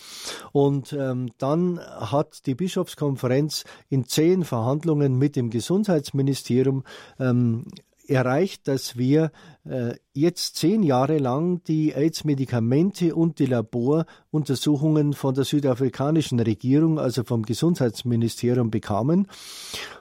Und 0.53 0.93
ähm, 0.93 1.30
dann 1.39 1.80
hat 1.80 2.47
die 2.47 2.55
Bischofskonferenz 2.55 3.64
in 3.89 4.07
zehn 4.07 4.45
Verhandlungen 4.45 5.18
mit 5.18 5.37
dem 5.37 5.51
Gesundheitsministerium 5.51 6.85
ähm, 7.18 7.66
erreicht, 8.07 8.68
dass 8.68 8.97
wir 8.97 9.30
äh, 9.64 9.95
jetzt 10.14 10.56
zehn 10.56 10.84
Jahre 10.84 11.18
lang 11.18 11.62
die 11.64 11.92
AIDS-Medikamente 11.92 13.16
und 13.16 13.40
die 13.40 13.46
Laboruntersuchungen 13.46 15.12
von 15.12 15.34
der 15.34 15.44
südafrikanischen 15.44 16.38
Regierung, 16.38 17.00
also 17.00 17.24
vom 17.24 17.42
Gesundheitsministerium, 17.42 18.70
bekamen. 18.70 19.26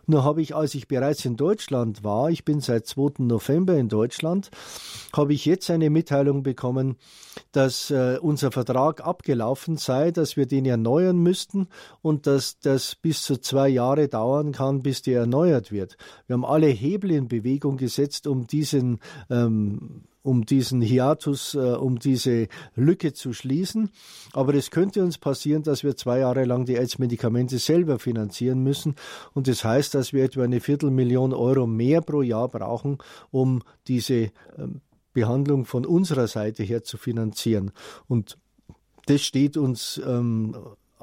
Nur 0.06 0.24
habe 0.24 0.42
ich, 0.42 0.56
als 0.56 0.76
ich 0.76 0.88
bereits 0.88 1.26
in 1.26 1.36
Deutschland 1.36 2.04
war, 2.04 2.30
ich 2.30 2.46
bin 2.46 2.60
seit 2.60 2.86
2. 2.86 3.24
November 3.24 3.76
in 3.76 3.90
Deutschland, 3.90 4.52
habe 5.16 5.34
ich 5.34 5.46
jetzt 5.46 5.70
eine 5.72 5.90
Mitteilung 5.90 6.44
bekommen, 6.44 6.98
dass 7.52 7.90
äh, 7.90 8.20
unser 8.22 8.52
Vertrag 8.52 9.02
abgelaufen 9.02 9.78
sei, 9.78 10.12
dass 10.12 10.38
wir 10.38 10.46
den 10.46 10.66
erneuern 10.66 11.18
müssten 11.18 11.68
und 12.02 12.28
dass 12.28 12.60
das 12.60 12.96
bis 12.96 13.24
zu 13.24 13.38
zwei 13.38 13.70
Jahre 13.70 14.10
dauern 14.10 14.52
kann, 14.52 14.84
bis 14.84 15.02
der 15.02 15.22
erneuert 15.22 15.72
wird. 15.72 15.98
Wir 16.28 16.36
haben 16.36 16.46
alle 16.46 16.68
Hebel 16.68 17.12
in 17.12 17.28
Bewegung 17.28 17.78
gesetzt, 17.78 18.28
um 18.28 18.46
diesen 18.46 19.00
ähm, 19.30 20.03
um 20.24 20.46
diesen 20.46 20.82
Hiatus, 20.82 21.54
äh, 21.54 21.60
um 21.60 22.00
diese 22.00 22.48
Lücke 22.76 23.14
zu 23.14 23.34
schließen. 23.34 23.92
Aber 24.32 24.56
es 24.56 24.72
könnte 24.72 25.04
uns 25.04 25.18
passieren, 25.18 25.64
dass 25.64 25.84
wir 25.84 25.96
zwei 25.96 26.20
Jahre 26.20 26.46
lang 26.46 26.66
die 26.66 26.78
AIDS-Medikamente 26.78 27.60
selber 27.60 28.00
finanzieren 28.00 28.64
müssen. 28.64 28.96
Und 29.34 29.48
das 29.48 29.64
heißt, 29.64 29.94
dass 29.94 30.14
wir 30.14 30.24
etwa 30.24 30.44
eine 30.44 30.62
Viertelmillion 30.62 31.34
Euro 31.34 31.68
mehr 31.68 32.02
pro 32.02 32.22
Jahr 32.22 32.48
brauchen, 32.48 32.98
um 33.30 33.62
diese 33.88 34.32
ähm, 34.58 34.82
Behandlung 35.12 35.66
von 35.66 35.86
unserer 35.86 36.28
Seite 36.28 36.64
her 36.64 36.84
zu 36.84 36.98
finanzieren. 36.98 37.72
Und 38.08 38.40
das 39.06 39.22
steht 39.22 39.58
uns 39.58 40.02
ähm, 40.06 40.56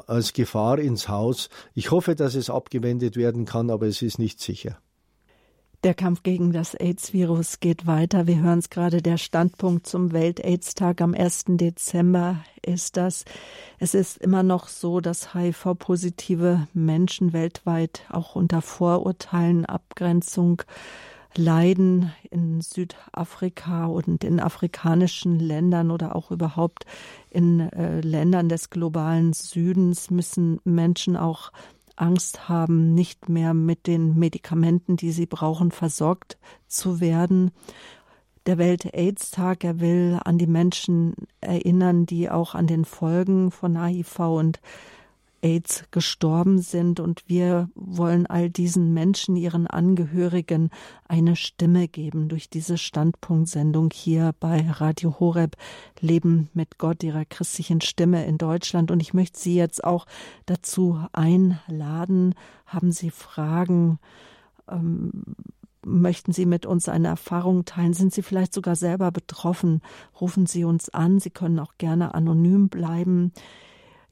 als 0.07 0.33
Gefahr 0.33 0.79
ins 0.79 1.09
Haus. 1.09 1.51
Ich 1.75 1.91
hoffe, 1.91 2.17
dass 2.17 2.35
es 2.35 2.51
abgewendet 2.51 3.17
werden 3.17 3.45
kann, 3.45 3.71
aber 3.71 3.87
es 3.87 4.03
ist 4.03 4.19
nicht 4.19 4.41
sicher. 4.41 4.79
Der 5.83 5.95
Kampf 5.95 6.23
gegen 6.23 6.53
das 6.53 6.75
AIDS-Virus 6.75 7.59
geht 7.59 7.87
weiter. 7.87 8.27
Wir 8.27 8.43
hören 8.43 8.59
es 8.59 8.69
gerade, 8.69 9.01
der 9.01 9.17
Standpunkt 9.17 9.87
zum 9.87 10.13
Welt-AIDS-Tag 10.13 11.01
am 11.01 11.15
1. 11.15 11.45
Dezember 11.49 12.45
ist 12.61 12.99
das. 12.99 13.25
Es 13.79 13.95
ist 13.95 14.19
immer 14.19 14.43
noch 14.43 14.69
so, 14.69 15.01
dass 15.01 15.33
HIV-positive 15.33 16.69
Menschen 16.75 17.33
weltweit 17.33 18.03
auch 18.11 18.37
unter 18.37 18.61
Vorurteilen, 18.61 19.65
Abgrenzung 19.65 20.61
leiden 21.35 22.13
in 22.31 22.61
Südafrika 22.61 23.87
und 23.87 24.23
in 24.23 24.39
afrikanischen 24.39 25.39
Ländern 25.39 25.91
oder 25.91 26.15
auch 26.15 26.31
überhaupt 26.31 26.85
in 27.31 27.61
äh, 27.61 28.03
Ländern 28.03 28.51
des 28.51 28.69
globalen 28.69 29.33
Südens 29.33 30.11
müssen 30.11 30.61
Menschen 30.65 31.17
auch 31.17 31.53
Angst 32.01 32.49
haben, 32.49 32.95
nicht 32.95 33.29
mehr 33.29 33.55
mit 33.55 33.87
den 33.87 34.19
Medikamenten, 34.19 34.97
die 34.97 35.13
sie 35.13 35.27
brauchen, 35.27 35.71
versorgt 35.71 36.39
zu 36.67 37.01
werden. 37.01 37.51
Der 38.47 38.59
Welt-AIDS-Tag, 38.59 39.65
er 39.65 39.81
will 39.81 40.19
an 40.25 40.39
die 40.39 40.47
Menschen 40.47 41.15
erinnern, 41.41 42.07
die 42.07 42.31
auch 42.31 42.55
an 42.55 42.67
den 42.67 42.85
Folgen 42.85 43.51
von 43.51 43.83
HIV 43.83 44.19
und 44.19 44.61
AIDS 45.43 45.85
gestorben 45.91 46.61
sind. 46.61 47.01
Und 47.01 47.23
wir 47.27 47.69
wollen 47.75 48.27
all 48.27 48.51
diesen 48.51 48.93
Menschen, 48.93 49.37
ihren 49.37 49.67
Angehörigen 49.67 50.71
eine 51.09 51.37
Stimme 51.37 51.89
geben 51.89 52.29
durch 52.29 52.51
diese 52.51 52.79
Standpunktsendung 52.79 53.91
hier 53.93 54.35
bei 54.39 54.69
Radio 54.71 55.19
Horeb 55.19 55.57
Leben 56.01 56.49
mit 56.55 56.79
Gott, 56.79 57.03
ihrer 57.03 57.25
christlichen 57.25 57.81
Stimme 57.81 58.25
in 58.27 58.39
Deutschland. 58.39 58.91
Und 58.91 59.01
ich 59.01 59.15
möchte 59.15 59.39
Sie 59.39 59.57
jetzt 59.57 59.85
auch 59.85 60.07
dazu 60.47 60.99
einladen. 61.13 62.35
Haben 62.67 62.93
Sie 62.93 63.11
Fragen? 63.11 63.99
Ähm, 64.69 65.25
möchten 65.85 66.33
Sie 66.33 66.47
mit 66.47 66.67
uns 66.67 66.89
eine 66.89 67.09
Erfahrung 67.09 67.65
teilen? 67.65 67.95
Sind 67.95 68.13
Sie 68.13 68.23
vielleicht 68.23 68.53
sogar 68.53 68.77
selber 68.77 69.11
betroffen? 69.11 69.81
Rufen 70.21 70.47
Sie 70.47 70.65
uns 70.65 70.91
an. 70.91 71.19
Sie 71.19 71.31
können 71.31 71.59
auch 71.59 71.75
gerne 71.79 72.15
anonym 72.15 72.69
bleiben. 72.69 73.33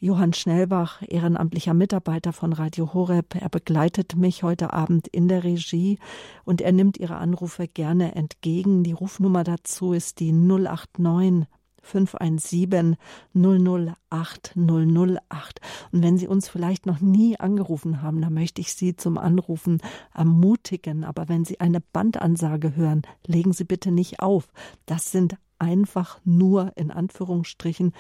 Johann 0.01 0.33
Schnellbach, 0.33 1.03
ehrenamtlicher 1.09 1.75
Mitarbeiter 1.75 2.33
von 2.33 2.53
Radio 2.53 2.95
Horeb. 2.95 3.35
Er 3.35 3.49
begleitet 3.49 4.15
mich 4.15 4.45
heute 4.45 4.73
Abend 4.73 5.09
in 5.09 5.27
der 5.27 5.43
Regie 5.43 5.99
und 6.45 6.61
er 6.61 6.71
nimmt 6.71 6.99
Ihre 6.99 7.17
Anrufe 7.17 7.67
gerne 7.67 8.15
entgegen. 8.15 8.85
Die 8.85 8.93
Rufnummer 8.93 9.43
dazu 9.43 9.93
ist 9.93 10.21
die 10.21 10.31
089 10.31 11.49
517 11.83 12.97
008 13.35 14.55
008. 14.57 15.61
Und 15.91 16.03
wenn 16.03 16.17
Sie 16.17 16.29
uns 16.29 16.49
vielleicht 16.49 16.87
noch 16.87 17.01
nie 17.01 17.41
angerufen 17.41 18.01
haben, 18.01 18.21
dann 18.21 18.35
möchte 18.35 18.61
ich 18.61 18.75
Sie 18.75 18.95
zum 18.95 19.19
Anrufen 19.19 19.81
ermutigen. 20.15 21.03
Aber 21.03 21.29
wenn 21.29 21.45
Sie 21.45 21.59
eine 21.59 21.81
Bandansage 21.81 22.77
hören, 22.77 23.03
legen 23.27 23.53
Sie 23.53 23.65
bitte 23.65 23.91
nicht 23.91 24.21
auf. 24.21 24.53
Das 24.87 25.11
sind 25.11 25.37
einfach 25.59 26.21
nur 26.25 26.73
in 26.77 26.93
Anführungsstrichen 26.93 27.93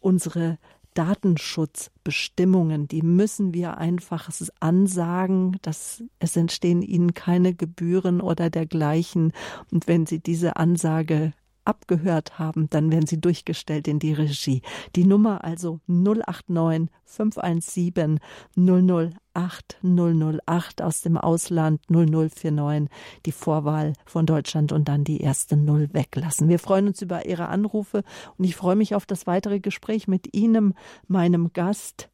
unsere 0.00 0.58
Datenschutzbestimmungen, 0.94 2.88
die 2.88 3.02
müssen 3.02 3.52
wir 3.52 3.78
einfach 3.78 4.30
ansagen, 4.60 5.58
dass 5.62 6.02
es 6.18 6.36
entstehen 6.36 6.82
ihnen 6.82 7.14
keine 7.14 7.54
Gebühren 7.54 8.20
oder 8.20 8.50
dergleichen. 8.50 9.32
Und 9.70 9.86
wenn 9.88 10.06
sie 10.06 10.20
diese 10.20 10.56
Ansage 10.56 11.32
abgehört 11.64 12.38
haben, 12.38 12.68
dann 12.70 12.90
werden 12.90 13.06
sie 13.06 13.20
durchgestellt 13.20 13.88
in 13.88 13.98
die 13.98 14.12
Regie. 14.12 14.62
Die 14.96 15.04
Nummer 15.04 15.44
also 15.44 15.80
089 15.86 16.90
517 17.04 18.20
008 18.56 19.78
008 19.82 20.82
aus 20.82 21.00
dem 21.00 21.16
Ausland 21.16 21.80
0049, 21.88 22.88
die 23.26 23.32
Vorwahl 23.32 23.94
von 24.04 24.26
Deutschland 24.26 24.72
und 24.72 24.88
dann 24.88 25.04
die 25.04 25.20
erste 25.20 25.56
Null 25.56 25.88
weglassen. 25.92 26.48
Wir 26.48 26.58
freuen 26.58 26.88
uns 26.88 27.02
über 27.02 27.26
Ihre 27.26 27.48
Anrufe 27.48 28.02
und 28.36 28.44
ich 28.44 28.56
freue 28.56 28.76
mich 28.76 28.94
auf 28.94 29.06
das 29.06 29.26
weitere 29.26 29.60
Gespräch 29.60 30.08
mit 30.08 30.34
Ihnen, 30.34 30.74
meinem 31.08 31.52
Gast, 31.52 32.10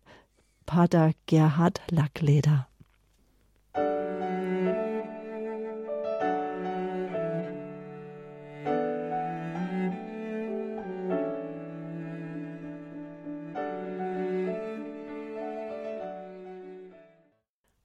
Pater 0.66 1.12
Gerhard 1.26 1.80
Lackleder. 1.90 2.68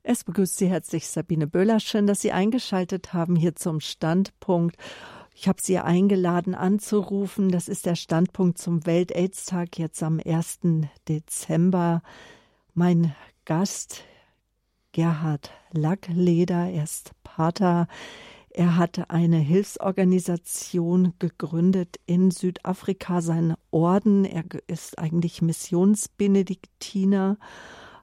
Es 0.07 0.23
begrüßt 0.23 0.57
Sie 0.57 0.69
herzlich 0.69 1.07
Sabine 1.07 1.47
Böhler. 1.47 1.79
Schön, 1.79 2.05
dass 2.05 2.21
Sie 2.21 2.31
eingeschaltet 2.31 3.13
haben 3.13 3.35
hier 3.35 3.55
zum 3.55 3.79
Standpunkt. 3.79 4.77
Ich 5.33 5.47
habe 5.47 5.59
Sie 5.59 5.79
eingeladen 5.79 6.53
anzurufen. 6.53 7.49
Das 7.49 7.67
ist 7.67 7.87
der 7.87 7.95
Standpunkt 7.95 8.59
zum 8.59 8.85
Welt-Aids-Tag 8.85 9.79
jetzt 9.79 10.03
am 10.03 10.21
1. 10.23 10.59
Dezember. 11.07 12.03
Mein 12.75 13.15
Gast 13.45 14.03
Gerhard 14.91 15.49
Lackleder, 15.71 16.69
er 16.69 16.83
ist 16.83 17.13
Pater 17.23 17.87
Er 18.51 18.77
hatte 18.77 19.09
eine 19.09 19.37
Hilfsorganisation 19.37 21.13
gegründet 21.17 21.99
in 22.05 22.29
Südafrika, 22.29 23.21
sein 23.21 23.55
Orden. 23.71 24.23
Er 24.23 24.43
ist 24.67 24.99
eigentlich 24.99 25.41
Missionsbenediktiner 25.41 27.39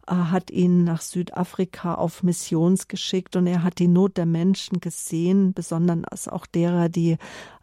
hat 0.07 0.50
ihn 0.50 0.84
nach 0.84 1.00
Südafrika 1.00 1.94
auf 1.94 2.22
Missions 2.22 2.88
geschickt 2.88 3.36
und 3.36 3.46
er 3.46 3.62
hat 3.62 3.78
die 3.78 3.88
Not 3.88 4.16
der 4.16 4.26
Menschen 4.26 4.80
gesehen, 4.80 5.55
besonders 5.55 6.28
auch 6.28 6.46
derer, 6.46 6.88
die 6.88 7.16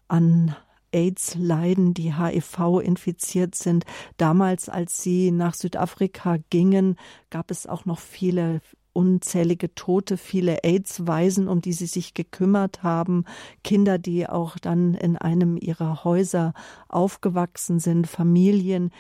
an 0.08 0.56
AIDS 0.92 1.36
leiden, 1.36 1.94
die 1.94 2.16
HIV 2.16 2.80
infiziert 2.82 3.56
sind. 3.56 3.86
Damals, 4.18 4.70
als 4.70 5.04
sie 5.04 5.32
nach 5.32 5.54
Südafrika 5.54 6.38
gingen, 6.50 6.96
gab 7.30 7.52
es 7.52 7.68
auch 7.68 7.86
noch 7.86 8.00
viele 8.00 8.62
unzählige 8.92 9.74
Tote, 9.76 10.18
viele 10.18 10.64
AIDS-Waisen, 10.64 11.48
um 11.48 11.62
die 11.62 11.74
sie 11.74 11.86
sich 11.86 12.16
gekümmert 12.16 12.84
haben, 12.84 13.24
Kinder, 13.64 13.98
die 13.98 14.28
auch 14.28 14.58
dann 14.58 14.94
in 14.94 15.16
einem 15.16 15.58
ihrer 15.58 16.04
Häuser 16.04 16.54
aufgewachsen 16.88 17.80
sind, 17.80 18.08
Familien, 18.08 18.92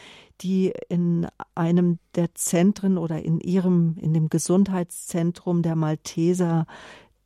die 0.41 0.73
in 0.87 1.27
einem 1.55 1.99
der 2.15 2.33
Zentren 2.35 2.97
oder 2.97 3.21
in 3.21 3.39
ihrem, 3.39 3.95
in 3.99 4.13
dem 4.13 4.29
Gesundheitszentrum 4.29 5.61
der 5.61 5.75
Malteser 5.75 6.65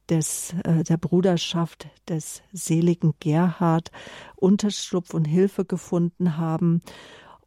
des, 0.10 0.54
äh, 0.64 0.84
der 0.84 0.98
Bruderschaft 0.98 1.88
des 2.08 2.42
seligen 2.52 3.14
Gerhard 3.20 3.92
Unterschlupf 4.36 5.14
und 5.14 5.26
Hilfe 5.26 5.66
gefunden 5.66 6.38
haben. 6.38 6.82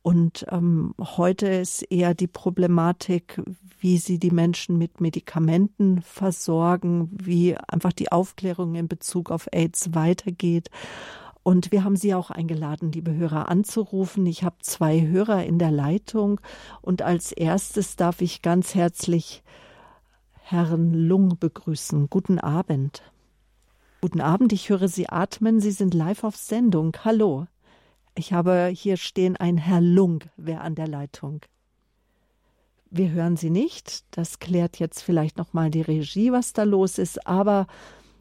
Und 0.02 0.46
ähm, 0.50 0.94
heute 1.00 1.48
ist 1.48 1.82
eher 1.82 2.14
die 2.14 2.28
Problematik, 2.28 3.42
wie 3.80 3.98
sie 3.98 4.20
die 4.20 4.30
Menschen 4.30 4.78
mit 4.78 5.00
Medikamenten 5.00 6.00
versorgen, 6.00 7.08
wie 7.10 7.56
einfach 7.56 7.92
die 7.92 8.12
Aufklärung 8.12 8.76
in 8.76 8.86
Bezug 8.86 9.32
auf 9.32 9.48
AIDS 9.52 9.94
weitergeht. 9.94 10.70
Und 11.47 11.70
wir 11.70 11.84
haben 11.84 11.94
Sie 11.94 12.12
auch 12.12 12.32
eingeladen, 12.32 12.90
liebe 12.90 13.14
Hörer, 13.14 13.49
anzurufen. 13.49 14.26
Ich 14.26 14.42
habe 14.42 14.57
zwei 14.62 15.07
Hörer 15.07 15.44
in 15.44 15.61
der 15.61 15.70
Leitung 15.70 16.40
und 16.82 17.03
als 17.03 17.30
erstes 17.30 17.94
darf 17.94 18.20
ich 18.20 18.42
ganz 18.42 18.74
herzlich 18.74 19.44
Herrn 20.42 20.92
Lung 20.92 21.38
begrüßen. 21.38 22.11
Guten 22.11 22.40
Abend. 22.40 23.05
Guten 24.01 24.20
Abend, 24.20 24.53
ich 24.53 24.70
höre 24.70 24.88
Sie 24.88 25.09
atmen. 25.09 25.61
Sie 25.61 25.70
sind 25.70 25.94
live 25.94 26.24
auf 26.24 26.34
Sendung. 26.34 26.97
Hallo. 27.05 27.47
Ich 28.16 28.32
habe 28.32 28.72
hier 28.74 28.97
stehen 28.97 29.36
ein 29.36 29.57
Herr 29.57 29.80
Lung, 29.80 30.24
wer 30.36 30.62
an 30.62 30.74
der 30.74 30.88
Leitung. 30.88 31.42
Wir 32.90 33.12
hören 33.12 33.36
Sie 33.36 33.51
nicht. 33.51 34.03
Das 34.11 34.40
klärt 34.40 34.80
jetzt 34.80 35.01
vielleicht 35.01 35.38
noch 35.38 35.53
mal 35.53 35.70
die 35.70 35.82
Regie, 35.82 36.32
was 36.32 36.55
da 36.55 36.64
los 36.64 36.99
ist. 36.99 37.24
Aber 37.24 37.68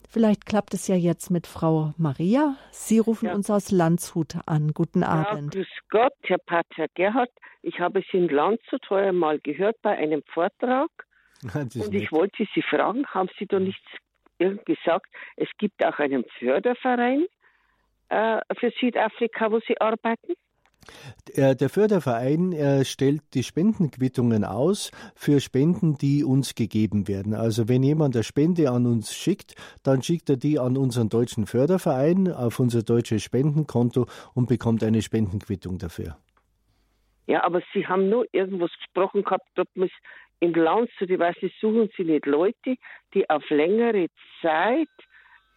vielleicht 0.08 0.46
klappt 0.46 0.74
es 0.74 0.88
ja 0.88 0.96
jetzt 0.96 1.30
mit 1.30 1.46
Frau 1.46 1.92
Maria. 1.96 2.56
Sie 2.70 2.98
rufen 2.98 3.26
ja. 3.26 3.34
uns 3.34 3.50
aus 3.50 3.70
Landshut 3.70 4.36
an. 4.46 4.72
Guten 4.72 5.02
Abend. 5.02 5.54
Ja, 5.54 5.60
grüß 5.60 5.68
Gott, 5.90 6.14
Herr 6.22 6.38
Pater 6.38 6.86
Gerhard. 6.94 7.30
Ich 7.62 7.80
habe 7.80 8.02
Sie 8.10 8.18
in 8.18 8.28
Landshut 8.28 8.88
heuer 8.90 9.12
mal 9.12 9.38
gehört 9.40 9.76
bei 9.82 9.96
einem 9.96 10.22
Vortrag. 10.32 10.90
Und 11.54 11.94
ich 11.94 12.12
wollte 12.12 12.46
Sie 12.54 12.62
fragen, 12.62 13.06
haben 13.06 13.28
Sie 13.38 13.46
da 13.46 13.58
nichts 13.58 13.84
gesagt? 14.38 15.06
Es 15.36 15.48
gibt 15.58 15.84
auch 15.84 15.98
einen 15.98 16.24
Förderverein 16.38 17.26
äh, 18.08 18.40
für 18.58 18.70
Südafrika, 18.78 19.50
wo 19.50 19.60
Sie 19.60 19.80
arbeiten? 19.80 20.34
Der 21.36 21.68
Förderverein 21.68 22.84
stellt 22.84 23.22
die 23.34 23.42
Spendenquittungen 23.42 24.44
aus 24.44 24.90
für 25.14 25.40
Spenden, 25.40 25.98
die 25.98 26.24
uns 26.24 26.54
gegeben 26.54 27.08
werden. 27.08 27.34
Also 27.34 27.68
wenn 27.68 27.82
jemand 27.82 28.16
eine 28.16 28.22
Spende 28.22 28.70
an 28.70 28.86
uns 28.86 29.14
schickt, 29.14 29.54
dann 29.82 30.02
schickt 30.02 30.30
er 30.30 30.36
die 30.36 30.58
an 30.58 30.76
unseren 30.76 31.08
deutschen 31.08 31.46
Förderverein 31.46 32.32
auf 32.32 32.60
unser 32.60 32.82
deutsches 32.82 33.22
Spendenkonto 33.22 34.06
und 34.34 34.48
bekommt 34.48 34.82
eine 34.84 35.02
Spendenquittung 35.02 35.78
dafür. 35.78 36.16
Ja, 37.26 37.42
aber 37.42 37.60
Sie 37.74 37.86
haben 37.86 38.08
nur 38.08 38.24
irgendwas 38.32 38.70
gesprochen 38.76 39.24
gehabt, 39.24 39.48
ob 39.58 39.68
man 39.74 39.88
im 40.38 40.54
Land, 40.54 40.90
die 41.00 41.18
weiß 41.18 41.36
ich, 41.40 41.52
suchen 41.60 41.88
Sie 41.96 42.04
nicht 42.04 42.26
Leute, 42.26 42.76
die 43.14 43.28
auf 43.28 43.48
längere 43.50 44.06
Zeit 44.40 44.88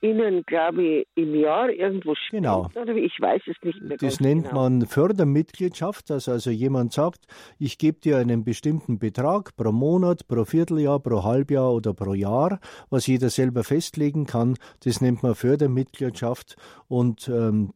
Ihnen, 0.02 0.44
glaube 0.46 0.84
ich, 0.84 1.08
im 1.16 1.36
Jahr 1.36 1.70
irgendwo 1.70 2.16
spenden, 2.16 2.44
genau. 2.44 2.70
oder 2.76 2.96
ich 2.96 3.20
weiß 3.20 3.42
es 3.48 3.56
nicht 3.64 3.82
mehr. 3.82 3.98
Das 3.98 4.20
nennt 4.20 4.50
genau. 4.50 4.70
man 4.70 4.86
Fördermitgliedschaft, 4.86 6.10
dass 6.10 6.30
also 6.30 6.52
jemand 6.52 6.94
sagt, 6.94 7.26
ich 7.58 7.78
gebe 7.78 8.00
dir 8.00 8.18
einen 8.18 8.44
bestimmten 8.44 9.00
Betrag 9.00 9.56
pro 9.56 9.72
Monat, 9.72 10.28
pro 10.28 10.46
Vierteljahr, 10.46 11.00
pro 11.00 11.24
Halbjahr 11.24 11.74
oder 11.74 11.94
pro 11.94 12.14
Jahr, 12.14 12.60
was 12.90 13.08
jeder 13.08 13.30
selber 13.30 13.64
festlegen 13.64 14.26
kann. 14.26 14.56
Das 14.84 15.02
nennt 15.02 15.22
man 15.24 15.36
Fördermitgliedschaft 15.36 16.56
und 16.88 17.28
ähm, 17.28 17.74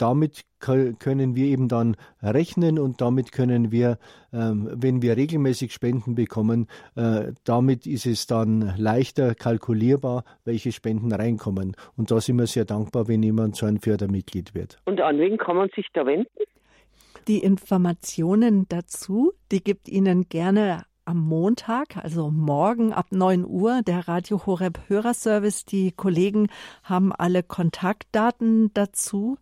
damit 0.00 0.42
können 0.58 1.34
wir 1.34 1.46
eben 1.46 1.68
dann 1.68 1.96
rechnen 2.22 2.78
und 2.78 3.00
damit 3.00 3.32
können 3.32 3.70
wir, 3.70 3.98
ähm, 4.32 4.68
wenn 4.72 5.02
wir 5.02 5.16
regelmäßig 5.16 5.72
Spenden 5.72 6.14
bekommen, 6.14 6.68
äh, 6.96 7.32
damit 7.44 7.86
ist 7.86 8.06
es 8.06 8.26
dann 8.26 8.74
leichter 8.76 9.34
kalkulierbar, 9.34 10.24
welche 10.44 10.72
Spenden 10.72 11.12
reinkommen. 11.12 11.76
Und 11.96 12.10
da 12.10 12.20
sind 12.20 12.38
wir 12.38 12.46
sehr 12.46 12.64
dankbar, 12.64 13.08
wenn 13.08 13.22
jemand 13.22 13.56
so 13.56 13.66
ein 13.66 13.78
Fördermitglied 13.78 14.54
wird. 14.54 14.78
Und 14.84 15.00
an 15.00 15.18
wen 15.18 15.36
kann 15.36 15.56
man 15.56 15.68
sich 15.74 15.86
da 15.92 16.06
wenden? 16.06 16.28
Die 17.28 17.38
Informationen 17.38 18.66
dazu, 18.68 19.32
die 19.52 19.62
gibt 19.62 19.88
Ihnen 19.88 20.28
gerne 20.28 20.84
am 21.10 21.18
Montag, 21.18 21.96
also 21.96 22.30
morgen 22.30 22.92
ab 22.92 23.06
9 23.10 23.44
Uhr, 23.44 23.82
der 23.82 24.06
Radio 24.06 24.46
Horeb 24.46 24.78
Hörerservice. 24.86 25.64
Die 25.64 25.90
Kollegen 25.90 26.46
haben 26.84 27.12
alle 27.12 27.42
Kontaktdaten 27.42 28.72
dazu. 28.74 29.36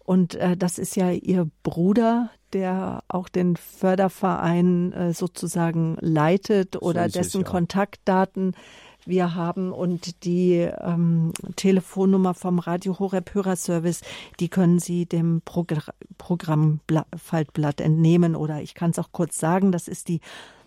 Und 0.00 0.34
äh, 0.34 0.56
das 0.56 0.78
ist 0.78 0.96
ja 0.96 1.12
Ihr 1.12 1.48
Bruder, 1.62 2.30
der 2.52 3.04
auch 3.06 3.28
den 3.28 3.56
Förderverein 3.56 4.92
äh, 4.92 5.12
sozusagen 5.14 5.96
leitet 6.00 6.82
oder 6.82 7.08
so 7.08 7.20
dessen 7.20 7.42
es, 7.42 7.46
ja. 7.46 7.52
Kontaktdaten 7.52 8.56
wir 9.04 9.36
haben 9.36 9.72
und 9.72 10.24
die 10.24 10.54
ähm, 10.54 11.32
Telefonnummer 11.54 12.34
vom 12.34 12.58
Radio 12.58 12.98
Horeb 12.98 13.32
Hörerservice, 13.32 14.00
die 14.40 14.48
können 14.48 14.80
Sie 14.80 15.06
dem 15.06 15.40
Progr 15.44 15.92
Programmfaltblatt 16.18 17.80
entnehmen 17.80 18.34
oder 18.36 18.60
ich 18.60 18.74
kann 18.74 18.90
es 18.90 18.98
auch 18.98 19.10
kurz 19.12 19.38
sagen, 19.38 19.72
das 19.72 19.86
ist 19.88 20.08
die 20.08 20.20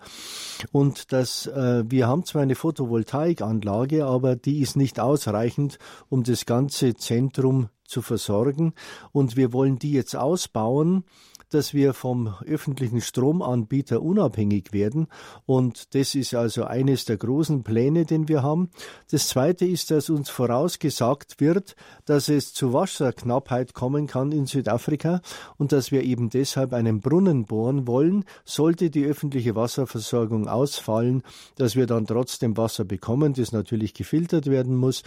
Und 0.72 1.12
dass 1.12 1.46
äh, 1.46 1.84
wir 1.86 2.08
haben 2.08 2.24
zwar 2.24 2.42
eine 2.42 2.56
Photovoltaikanlage, 2.56 4.04
aber 4.04 4.36
die 4.36 4.60
ist 4.60 4.76
nicht 4.76 4.98
ausreichend, 4.98 5.78
um 6.08 6.24
das 6.24 6.46
ganze 6.46 6.94
Zentrum 6.94 7.68
zu 7.84 8.02
versorgen. 8.02 8.74
Und 9.12 9.36
wir 9.36 9.52
wollen 9.52 9.78
die 9.78 9.92
jetzt 9.92 10.16
ausbauen 10.16 11.04
dass 11.50 11.74
wir 11.74 11.94
vom 11.94 12.34
öffentlichen 12.46 13.00
Stromanbieter 13.00 14.02
unabhängig 14.02 14.72
werden. 14.72 15.08
Und 15.46 15.94
das 15.94 16.14
ist 16.14 16.34
also 16.34 16.64
eines 16.64 17.04
der 17.04 17.16
großen 17.16 17.62
Pläne, 17.62 18.04
den 18.04 18.28
wir 18.28 18.42
haben. 18.42 18.70
Das 19.10 19.28
zweite 19.28 19.64
ist, 19.64 19.90
dass 19.90 20.10
uns 20.10 20.30
vorausgesagt 20.30 21.40
wird, 21.40 21.76
dass 22.04 22.28
es 22.28 22.52
zu 22.52 22.72
Wasserknappheit 22.72 23.74
kommen 23.74 24.06
kann 24.06 24.32
in 24.32 24.46
Südafrika 24.46 25.20
und 25.56 25.72
dass 25.72 25.92
wir 25.92 26.02
eben 26.02 26.30
deshalb 26.30 26.72
einen 26.72 27.00
Brunnen 27.00 27.44
bohren 27.44 27.86
wollen, 27.86 28.24
sollte 28.44 28.90
die 28.90 29.04
öffentliche 29.04 29.54
Wasserversorgung 29.54 30.48
ausfallen, 30.48 31.22
dass 31.56 31.76
wir 31.76 31.86
dann 31.86 32.06
trotzdem 32.06 32.56
Wasser 32.56 32.84
bekommen, 32.84 33.34
das 33.34 33.52
natürlich 33.52 33.94
gefiltert 33.94 34.46
werden 34.46 34.76
muss, 34.76 35.02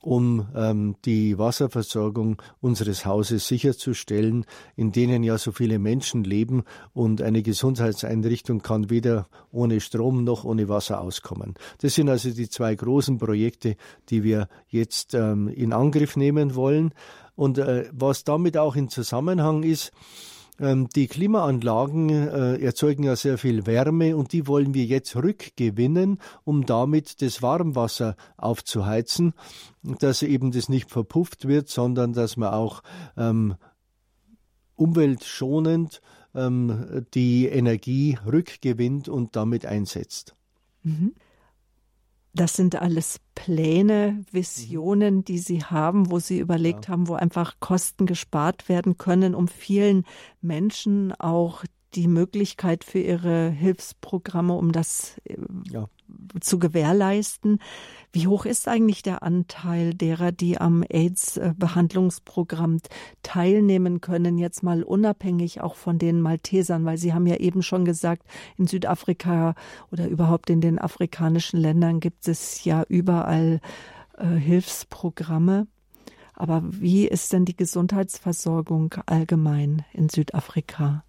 um 0.00 0.46
ähm, 0.54 0.96
die 1.04 1.38
Wasserversorgung 1.38 2.40
unseres 2.60 3.04
Hauses 3.04 3.46
sicherzustellen, 3.46 4.46
in 4.76 4.92
denen 4.92 5.22
ja 5.22 5.36
so 5.38 5.52
viele 5.70 5.78
Menschen 5.78 6.24
leben 6.24 6.64
und 6.94 7.22
eine 7.22 7.42
Gesundheitseinrichtung 7.42 8.60
kann 8.60 8.90
weder 8.90 9.28
ohne 9.52 9.80
Strom 9.80 10.24
noch 10.24 10.42
ohne 10.44 10.68
Wasser 10.68 11.00
auskommen. 11.00 11.54
Das 11.80 11.94
sind 11.94 12.08
also 12.08 12.30
die 12.30 12.48
zwei 12.48 12.74
großen 12.74 13.18
Projekte, 13.18 13.76
die 14.08 14.24
wir 14.24 14.48
jetzt 14.68 15.14
ähm, 15.14 15.46
in 15.46 15.72
Angriff 15.72 16.16
nehmen 16.16 16.56
wollen. 16.56 16.92
Und 17.36 17.58
äh, 17.58 17.84
was 17.92 18.24
damit 18.24 18.56
auch 18.56 18.74
in 18.74 18.88
Zusammenhang 18.88 19.62
ist, 19.62 19.92
ähm, 20.58 20.88
die 20.88 21.06
Klimaanlagen 21.06 22.10
äh, 22.10 22.56
erzeugen 22.56 23.04
ja 23.04 23.14
sehr 23.14 23.38
viel 23.38 23.64
Wärme 23.66 24.16
und 24.16 24.32
die 24.32 24.48
wollen 24.48 24.74
wir 24.74 24.84
jetzt 24.84 25.14
rückgewinnen, 25.14 26.18
um 26.42 26.66
damit 26.66 27.22
das 27.22 27.42
Warmwasser 27.42 28.16
aufzuheizen, 28.36 29.34
dass 29.82 30.22
eben 30.22 30.50
das 30.50 30.68
nicht 30.68 30.90
verpufft 30.90 31.46
wird, 31.46 31.68
sondern 31.68 32.12
dass 32.12 32.36
man 32.36 32.52
auch 32.52 32.82
ähm, 33.16 33.54
umweltschonend 34.80 36.00
ähm, 36.34 37.04
die 37.14 37.46
Energie 37.46 38.18
rückgewinnt 38.24 39.08
und 39.08 39.36
damit 39.36 39.66
einsetzt. 39.66 40.34
Mhm. 40.82 41.14
Das 42.32 42.54
sind 42.54 42.76
alles 42.76 43.18
Pläne, 43.34 44.24
Visionen, 44.30 45.24
die 45.24 45.38
Sie 45.38 45.64
haben, 45.64 46.12
wo 46.12 46.20
Sie 46.20 46.38
überlegt 46.38 46.86
ja. 46.86 46.92
haben, 46.92 47.08
wo 47.08 47.14
einfach 47.14 47.54
Kosten 47.58 48.06
gespart 48.06 48.68
werden 48.68 48.98
können, 48.98 49.34
um 49.34 49.48
vielen 49.48 50.04
Menschen 50.40 51.12
auch 51.12 51.64
die 51.94 52.08
Möglichkeit 52.08 52.84
für 52.84 53.00
ihre 53.00 53.50
Hilfsprogramme, 53.50 54.54
um 54.54 54.72
das 54.72 55.20
äh, 55.24 55.36
ja. 55.70 55.88
zu 56.40 56.58
gewährleisten. 56.58 57.60
Wie 58.12 58.26
hoch 58.26 58.44
ist 58.44 58.68
eigentlich 58.68 59.02
der 59.02 59.22
Anteil 59.22 59.94
derer, 59.94 60.32
die 60.32 60.60
am 60.60 60.82
AIDS-Behandlungsprogramm 60.88 62.78
teilnehmen 63.22 64.00
können, 64.00 64.38
jetzt 64.38 64.62
mal 64.62 64.82
unabhängig 64.82 65.60
auch 65.60 65.74
von 65.74 65.98
den 65.98 66.20
Maltesern, 66.20 66.84
weil 66.84 66.98
Sie 66.98 67.14
haben 67.14 67.26
ja 67.26 67.36
eben 67.36 67.62
schon 67.62 67.84
gesagt, 67.84 68.22
in 68.56 68.66
Südafrika 68.66 69.54
oder 69.90 70.08
überhaupt 70.08 70.50
in 70.50 70.60
den 70.60 70.78
afrikanischen 70.78 71.60
Ländern 71.60 72.00
gibt 72.00 72.28
es 72.28 72.64
ja 72.64 72.84
überall 72.88 73.60
äh, 74.18 74.26
Hilfsprogramme. 74.26 75.66
Aber 76.34 76.62
wie 76.64 77.06
ist 77.06 77.34
denn 77.34 77.44
die 77.44 77.56
Gesundheitsversorgung 77.56 78.94
allgemein 79.04 79.84
in 79.92 80.08
Südafrika? 80.08 81.04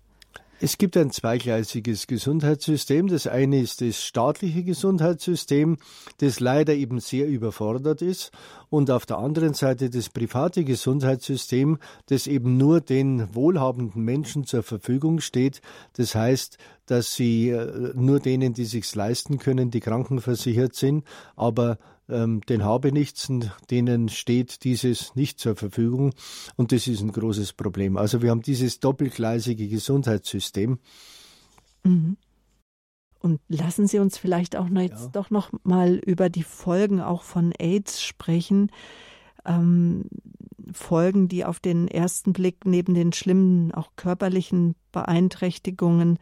Es 0.64 0.78
gibt 0.78 0.96
ein 0.96 1.10
zweigleisiges 1.10 2.06
Gesundheitssystem. 2.06 3.08
Das 3.08 3.26
eine 3.26 3.60
ist 3.60 3.82
das 3.82 4.04
staatliche 4.04 4.64
Gesundheitssystem, 4.64 5.78
das 6.20 6.40
leider 6.40 6.76
eben 6.76 7.00
sehr 7.00 7.28
überfordert 7.28 8.04
ist. 8.04 8.30
Und 8.70 8.92
auf 8.92 9.08
der 9.08 9.18
anderen 9.18 9.56
Seite 9.56 9.90
das 9.90 10.10
private 10.10 10.64
Gesundheitssystem, 10.64 11.80
das 12.10 12.28
eben 12.28 12.58
nur 12.58 12.80
den 12.80 13.34
wohlhabenden 13.34 14.04
Menschen 14.04 14.46
zur 14.46 14.62
Verfügung 14.62 15.20
steht. 15.20 15.62
Das 15.94 16.14
heißt, 16.14 16.60
dass 16.86 17.16
sie 17.16 17.50
äh, 17.50 17.94
nur 17.96 18.20
denen, 18.20 18.54
die 18.54 18.66
sich's 18.66 18.94
leisten 18.94 19.40
können, 19.40 19.72
die 19.72 19.80
krankenversichert 19.80 20.76
sind, 20.76 21.06
aber 21.36 21.80
ähm, 22.12 22.42
den 22.42 22.64
Habenichtsen, 22.64 23.52
denen 23.70 24.10
steht 24.10 24.64
dieses 24.64 25.16
nicht 25.16 25.40
zur 25.40 25.56
Verfügung. 25.56 26.14
Und 26.56 26.72
das 26.72 26.88
ist 26.88 27.02
ein 27.02 27.12
großes 27.12 27.54
Problem. 27.54 27.98
Also 27.98 28.22
wir 28.22 28.30
haben 28.30 28.42
dieses 28.42 28.80
doppelgleisige 28.80 29.68
Gesundheitssystem. 29.68 30.80
Mhm. 31.84 32.18
Und 33.20 33.40
lassen 33.48 33.88
Sie 33.88 34.00
uns 34.00 34.18
vielleicht 34.18 34.56
auch 34.56 34.70
noch 34.70 34.82
jetzt 34.82 35.04
ja. 35.04 35.10
doch 35.12 35.30
noch 35.30 35.52
mal 35.64 35.96
über 35.96 36.30
die 36.30 36.44
Folgen 36.44 37.02
auch 37.02 37.22
von 37.22 37.52
AIDS 37.58 38.02
sprechen. 38.02 38.72
Ähm, 39.46 40.06
Folgen, 40.72 41.28
die 41.28 41.46
auf 41.46 41.60
den 41.60 41.88
ersten 41.88 42.34
Blick 42.34 42.66
neben 42.66 42.94
den 42.94 43.14
schlimmen, 43.14 43.74
auch 43.74 43.92
körperlichen 43.96 44.76
Beeinträchtigungen 44.92 46.18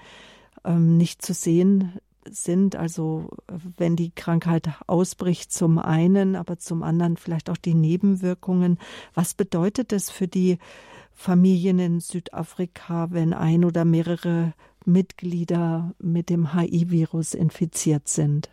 ähm, 0.65 0.97
nicht 0.97 1.21
zu 1.21 1.33
sehen 1.33 1.99
sind. 2.29 2.75
Also 2.75 3.29
wenn 3.77 3.95
die 3.95 4.11
Krankheit 4.11 4.69
ausbricht 4.87 5.51
zum 5.51 5.77
einen, 5.77 6.35
aber 6.35 6.57
zum 6.57 6.83
anderen 6.83 7.17
vielleicht 7.17 7.49
auch 7.49 7.57
die 7.57 7.73
Nebenwirkungen. 7.73 8.77
Was 9.13 9.33
bedeutet 9.33 9.93
es 9.93 10.09
für 10.09 10.27
die 10.27 10.57
Familien 11.13 11.79
in 11.79 11.99
Südafrika, 11.99 13.11
wenn 13.11 13.33
ein 13.33 13.65
oder 13.65 13.85
mehrere 13.85 14.53
Mitglieder 14.85 15.93
mit 15.99 16.29
dem 16.29 16.53
HIV-Virus 16.53 17.33
infiziert 17.33 18.07
sind? 18.07 18.49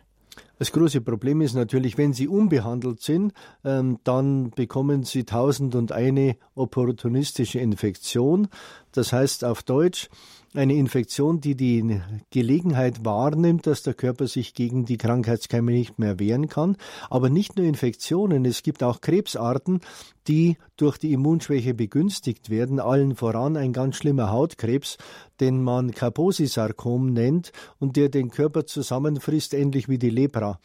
Das 0.59 0.71
große 0.71 1.01
Problem 1.01 1.41
ist 1.41 1.53
natürlich, 1.53 1.97
wenn 1.97 2.13
sie 2.13 2.27
unbehandelt 2.27 3.01
sind, 3.01 3.33
ähm, 3.63 3.99
dann 4.03 4.49
bekommen 4.51 5.03
sie 5.03 5.23
tausend 5.23 5.75
und 5.75 5.91
eine 5.91 6.35
opportunistische 6.55 7.59
Infektion. 7.59 8.47
Das 8.91 9.13
heißt 9.13 9.43
auf 9.45 9.61
Deutsch, 9.61 10.09
eine 10.57 10.73
Infektion, 10.73 11.39
die 11.39 11.55
die 11.55 12.01
Gelegenheit 12.31 13.05
wahrnimmt, 13.05 13.67
dass 13.67 13.83
der 13.83 13.93
Körper 13.93 14.27
sich 14.27 14.53
gegen 14.53 14.85
die 14.85 14.97
Krankheitskeime 14.97 15.71
nicht 15.71 15.99
mehr 15.99 16.19
wehren 16.19 16.49
kann. 16.49 16.77
Aber 17.09 17.29
nicht 17.29 17.57
nur 17.57 17.65
Infektionen, 17.65 18.43
es 18.45 18.63
gibt 18.63 18.83
auch 18.83 19.01
Krebsarten, 19.01 19.81
die 20.27 20.57
durch 20.75 20.97
die 20.97 21.13
Immunschwäche 21.13 21.73
begünstigt 21.73 22.49
werden, 22.49 22.79
allen 22.79 23.15
voran 23.15 23.55
ein 23.55 23.71
ganz 23.71 23.97
schlimmer 23.97 24.31
Hautkrebs, 24.31 24.97
den 25.39 25.63
man 25.63 25.91
Kaposi-Sarkom 25.91 27.13
nennt 27.13 27.51
und 27.79 27.95
der 27.95 28.09
den 28.09 28.29
Körper 28.29 28.65
zusammenfrisst, 28.65 29.53
ähnlich 29.53 29.87
wie 29.87 29.99
die 29.99 30.09
Lepra. 30.09 30.59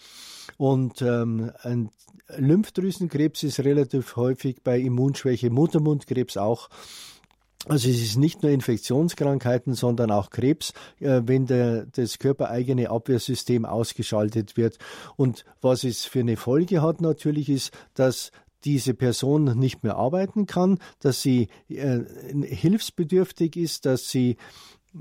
Und 0.57 1.03
ähm, 1.03 1.53
ein 1.63 1.91
Lymphdrüsenkrebs 2.37 3.43
ist 3.43 3.61
relativ 3.61 4.17
häufig 4.17 4.63
bei 4.65 4.81
Immunschwäche, 4.81 5.51
Muttermundkrebs 5.51 6.37
auch. 6.37 6.69
Also 7.69 7.89
es 7.89 8.03
ist 8.03 8.17
nicht 8.17 8.43
nur 8.43 8.51
Infektionskrankheiten, 8.51 9.75
sondern 9.75 10.11
auch 10.11 10.31
Krebs, 10.31 10.73
äh, 10.99 11.23
wenn 11.25 11.47
der, 11.47 11.87
das 11.87 12.19
körpereigene 12.19 12.91
Abwehrsystem 12.91 13.65
ausgeschaltet 13.65 14.57
wird. 14.57 14.79
Und 15.17 15.45
was 15.61 15.85
es 15.85 16.05
für 16.05 16.21
eine 16.21 16.37
Folge 16.37 16.83
hat 16.83 17.01
natürlich 17.01 17.49
ist, 17.49 17.73
dass 17.95 18.33
diese 18.65 18.95
Person 18.95 19.59
nicht 19.59 19.83
mehr 19.83 19.97
arbeiten 19.97 20.47
kann, 20.47 20.79
dass 21.01 21.23
sie 21.23 21.49
äh, 21.69 22.01
hilfsbedürftig 22.43 23.57
ist, 23.57 23.87
dass 23.87 24.09
sie 24.09 24.37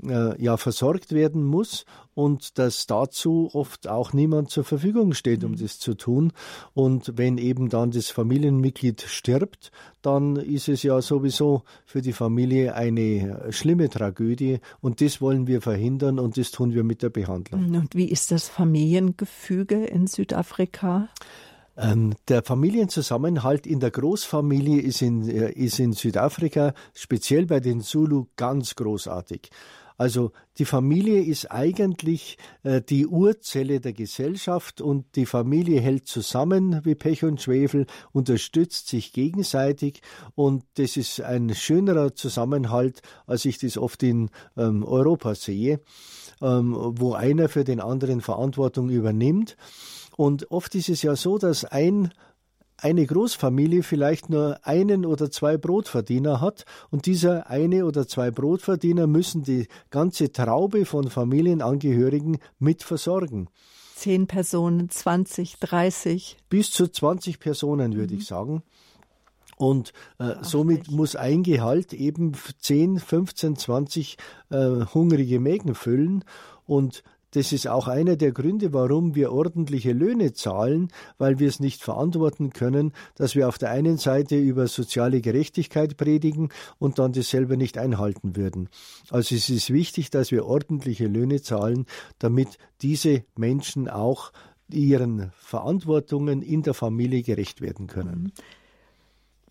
äh, 0.06 0.42
ja 0.42 0.56
versorgt 0.56 1.12
werden 1.12 1.44
muss 1.44 1.84
und 2.14 2.58
dass 2.58 2.86
dazu 2.86 3.50
oft 3.52 3.88
auch 3.88 4.12
niemand 4.12 4.50
zur 4.50 4.64
Verfügung 4.64 5.14
steht, 5.14 5.44
um 5.44 5.52
mhm. 5.52 5.56
das 5.56 5.78
zu 5.78 5.94
tun. 5.94 6.32
Und 6.74 7.16
wenn 7.16 7.38
eben 7.38 7.68
dann 7.68 7.90
das 7.90 8.10
Familienmitglied 8.10 9.02
stirbt, 9.02 9.70
dann 10.02 10.36
ist 10.36 10.68
es 10.68 10.82
ja 10.82 11.00
sowieso 11.00 11.62
für 11.84 12.02
die 12.02 12.12
Familie 12.12 12.74
eine 12.74 13.48
schlimme 13.50 13.88
Tragödie 13.88 14.60
und 14.80 15.00
das 15.00 15.20
wollen 15.20 15.46
wir 15.46 15.60
verhindern 15.62 16.18
und 16.18 16.36
das 16.36 16.50
tun 16.50 16.74
wir 16.74 16.84
mit 16.84 17.02
der 17.02 17.10
Behandlung. 17.10 17.74
Und 17.74 17.94
wie 17.94 18.10
ist 18.10 18.30
das 18.30 18.48
Familiengefüge 18.48 19.84
in 19.84 20.06
Südafrika? 20.06 21.08
Ähm, 21.76 22.14
der 22.28 22.42
Familienzusammenhalt 22.42 23.66
in 23.66 23.80
der 23.80 23.90
Großfamilie 23.90 24.80
ist 24.80 25.00
in, 25.00 25.26
äh, 25.28 25.52
ist 25.52 25.78
in 25.78 25.94
Südafrika, 25.94 26.74
speziell 26.94 27.46
bei 27.46 27.60
den 27.60 27.80
Zulu, 27.80 28.26
ganz 28.36 28.74
großartig. 28.74 29.50
Also 30.02 30.32
die 30.58 30.64
Familie 30.64 31.22
ist 31.22 31.52
eigentlich 31.52 32.36
äh, 32.64 32.82
die 32.82 33.06
Urzelle 33.06 33.78
der 33.78 33.92
Gesellschaft 33.92 34.80
und 34.80 35.04
die 35.14 35.26
Familie 35.26 35.80
hält 35.80 36.08
zusammen 36.08 36.80
wie 36.84 36.96
Pech 36.96 37.22
und 37.22 37.40
Schwefel, 37.40 37.86
unterstützt 38.10 38.88
sich 38.88 39.12
gegenseitig 39.12 40.02
und 40.34 40.64
das 40.74 40.96
ist 40.96 41.20
ein 41.20 41.54
schönerer 41.54 42.16
Zusammenhalt, 42.16 43.00
als 43.28 43.44
ich 43.44 43.58
das 43.58 43.78
oft 43.78 44.02
in 44.02 44.30
ähm, 44.56 44.82
Europa 44.82 45.36
sehe, 45.36 45.78
ähm, 46.40 46.74
wo 46.76 47.12
einer 47.12 47.48
für 47.48 47.62
den 47.62 47.78
anderen 47.78 48.22
Verantwortung 48.22 48.90
übernimmt. 48.90 49.56
Und 50.16 50.50
oft 50.50 50.74
ist 50.74 50.88
es 50.88 51.02
ja 51.02 51.14
so, 51.14 51.38
dass 51.38 51.64
ein 51.64 52.12
eine 52.82 53.06
Großfamilie 53.06 53.82
vielleicht 53.82 54.28
nur 54.28 54.58
einen 54.64 55.06
oder 55.06 55.30
zwei 55.30 55.56
Brotverdiener 55.56 56.40
hat 56.40 56.64
und 56.90 57.06
dieser 57.06 57.48
eine 57.48 57.86
oder 57.86 58.08
zwei 58.08 58.30
Brotverdiener 58.30 59.06
müssen 59.06 59.44
die 59.44 59.68
ganze 59.90 60.32
Traube 60.32 60.84
von 60.84 61.08
Familienangehörigen 61.08 62.38
mit 62.58 62.82
versorgen. 62.82 63.48
Zehn 63.94 64.26
Personen, 64.26 64.90
20, 64.90 65.58
30. 65.60 66.36
Bis 66.48 66.72
zu 66.72 66.88
20 66.88 67.38
Personen, 67.38 67.94
würde 67.94 68.14
mhm. 68.14 68.20
ich 68.20 68.26
sagen. 68.26 68.62
Und 69.56 69.92
äh, 70.18 70.34
somit 70.42 70.90
muss 70.90 71.14
ein 71.14 71.44
Gehalt 71.44 71.92
eben 71.92 72.32
10, 72.58 72.98
15, 72.98 73.56
20 73.56 74.16
äh, 74.50 74.56
hungrige 74.92 75.38
Mägen 75.38 75.76
füllen. 75.76 76.24
Und 76.66 77.04
das 77.32 77.52
ist 77.52 77.66
auch 77.66 77.88
einer 77.88 78.16
der 78.16 78.32
Gründe, 78.32 78.72
warum 78.72 79.14
wir 79.14 79.32
ordentliche 79.32 79.92
Löhne 79.92 80.32
zahlen, 80.32 80.88
weil 81.18 81.38
wir 81.38 81.48
es 81.48 81.60
nicht 81.60 81.82
verantworten 81.82 82.50
können, 82.50 82.92
dass 83.16 83.34
wir 83.34 83.48
auf 83.48 83.58
der 83.58 83.70
einen 83.70 83.96
Seite 83.98 84.36
über 84.36 84.68
soziale 84.68 85.20
Gerechtigkeit 85.20 85.96
predigen 85.96 86.50
und 86.78 86.98
dann 86.98 87.12
das 87.12 87.30
selber 87.30 87.56
nicht 87.56 87.78
einhalten 87.78 88.36
würden. 88.36 88.68
Also 89.10 89.34
es 89.34 89.48
ist 89.48 89.72
wichtig, 89.72 90.10
dass 90.10 90.30
wir 90.30 90.46
ordentliche 90.46 91.06
Löhne 91.06 91.42
zahlen, 91.42 91.86
damit 92.18 92.58
diese 92.82 93.24
Menschen 93.36 93.88
auch 93.88 94.32
ihren 94.68 95.32
Verantwortungen 95.36 96.42
in 96.42 96.62
der 96.62 96.74
Familie 96.74 97.22
gerecht 97.22 97.60
werden 97.60 97.86
können. 97.86 98.24
Mhm. 98.24 98.32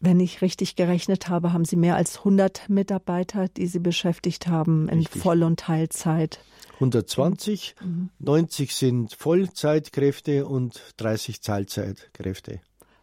Wenn 0.04 0.20
ich 0.20 0.42
richtig 0.42 0.76
gerechnet 0.76 1.30
habe, 1.30 1.54
haben 1.54 1.64
Sie 1.64 1.76
mehr 1.76 1.96
als 1.96 2.18
100 2.18 2.70
Mitarbeiter, 2.70 3.48
die 3.50 3.68
Sie 3.68 3.78
beschäftigt 3.80 4.48
haben 4.48 4.90
in 4.90 4.98
richtig. 4.98 5.22
Voll- 5.22 5.44
und 5.44 5.60
Teilzeit. 5.60 6.40
120, 6.76 7.76
mhm. 7.80 8.10
90 8.18 8.76
sind 8.76 9.14
Vollzeitkräfte 9.14 10.48
und 10.48 10.82
30 10.98 11.42
Teilzeitkräfte. 11.42 12.62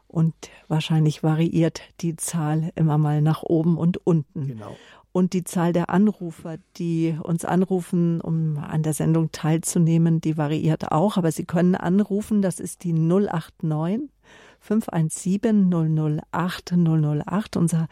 Und 0.09 0.35
wahrscheinlich 0.67 1.23
variiert 1.23 1.83
die 2.01 2.17
Zahl 2.17 2.73
immer 2.75 2.99
mal 2.99 3.23
nach 3.23 3.45
oben 3.45 3.79
und 3.79 4.05
unten. 4.05 4.49
Genau. 4.49 4.77
Und 5.13 5.35
die 5.35 5.45
Zahl 5.45 5.73
der 5.73 5.91
Anrufer, 5.91 6.59
die 6.77 7.17
uns 7.23 7.45
anrufen, 7.45 8.21
um 8.21 8.59
an 8.59 8.83
der 8.83 8.93
Sendung 8.93 9.31
teilzunehmen, 9.31 10.21
die 10.21 10.37
variiert 10.37 10.91
auch. 10.91 11.17
Aber 11.17 11.31
Sie 11.31 11.45
können 11.45 11.77
anrufen, 11.77 12.43
das 12.43 12.59
ist 12.59 12.83
die 12.83 12.93
089 12.93 14.11
517 14.61 15.71
008 16.33 16.73
008. 16.73 17.57
Unser 17.57 17.89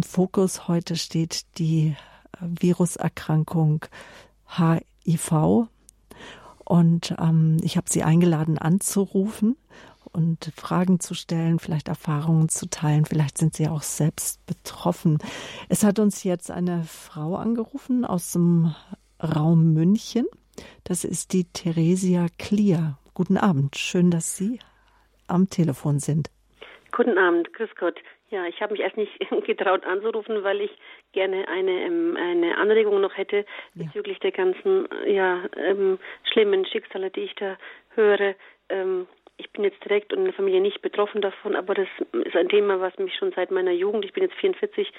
Fokus 0.00 0.68
heute 0.68 0.96
steht 0.96 1.58
die 1.58 1.96
Viruserkrankung 2.40 3.86
HIV 4.56 4.82
IV. 5.06 5.68
Und 6.64 7.14
ähm, 7.18 7.58
ich 7.62 7.76
habe 7.76 7.88
sie 7.88 8.02
eingeladen 8.02 8.58
anzurufen 8.58 9.56
und 10.12 10.52
Fragen 10.56 10.98
zu 10.98 11.14
stellen, 11.14 11.58
vielleicht 11.58 11.88
Erfahrungen 11.88 12.48
zu 12.48 12.68
teilen. 12.68 13.04
Vielleicht 13.04 13.38
sind 13.38 13.54
sie 13.54 13.68
auch 13.68 13.82
selbst 13.82 14.44
betroffen. 14.46 15.18
Es 15.68 15.84
hat 15.84 15.98
uns 15.98 16.24
jetzt 16.24 16.50
eine 16.50 16.82
Frau 16.84 17.36
angerufen 17.36 18.04
aus 18.04 18.32
dem 18.32 18.74
Raum 19.22 19.72
München. 19.74 20.26
Das 20.84 21.04
ist 21.04 21.32
die 21.32 21.44
Theresia 21.44 22.26
Klier. 22.38 22.98
Guten 23.14 23.36
Abend. 23.36 23.76
Schön, 23.76 24.10
dass 24.10 24.36
Sie 24.36 24.58
am 25.28 25.48
Telefon 25.48 25.98
sind. 25.98 26.28
Guten 26.92 27.18
Abend. 27.18 27.52
Grüß 27.52 27.74
Gott. 27.78 27.96
Ja, 28.30 28.46
ich 28.46 28.60
habe 28.60 28.72
mich 28.72 28.82
erst 28.82 28.96
nicht 28.96 29.12
getraut 29.46 29.84
anzurufen, 29.84 30.42
weil 30.42 30.60
ich 30.60 30.70
gerne 31.12 31.46
eine, 31.48 31.70
ähm, 31.70 32.16
eine 32.16 32.56
Anregung 32.58 33.00
noch 33.00 33.16
hätte 33.16 33.44
bezüglich 33.74 34.18
ja. 34.22 34.30
der 34.30 34.32
ganzen 34.32 34.88
ja, 35.06 35.44
ähm, 35.56 35.98
schlimmen 36.32 36.66
Schicksale, 36.66 37.10
die 37.10 37.20
ich 37.20 37.34
da 37.36 37.56
höre. 37.94 38.34
Ähm, 38.68 39.06
ich 39.38 39.50
bin 39.50 39.64
jetzt 39.64 39.84
direkt 39.84 40.12
und 40.12 40.20
in 40.20 40.24
der 40.24 40.34
Familie 40.34 40.60
nicht 40.60 40.80
betroffen 40.80 41.20
davon, 41.20 41.56
aber 41.56 41.74
das 41.74 41.88
ist 42.24 42.34
ein 42.34 42.48
Thema, 42.48 42.80
was 42.80 42.96
mich 42.98 43.14
schon 43.16 43.32
seit 43.32 43.50
meiner 43.50 43.70
Jugend, 43.72 44.04
ich 44.04 44.14
bin 44.14 44.22
jetzt 44.22 44.36
44, 44.36 44.90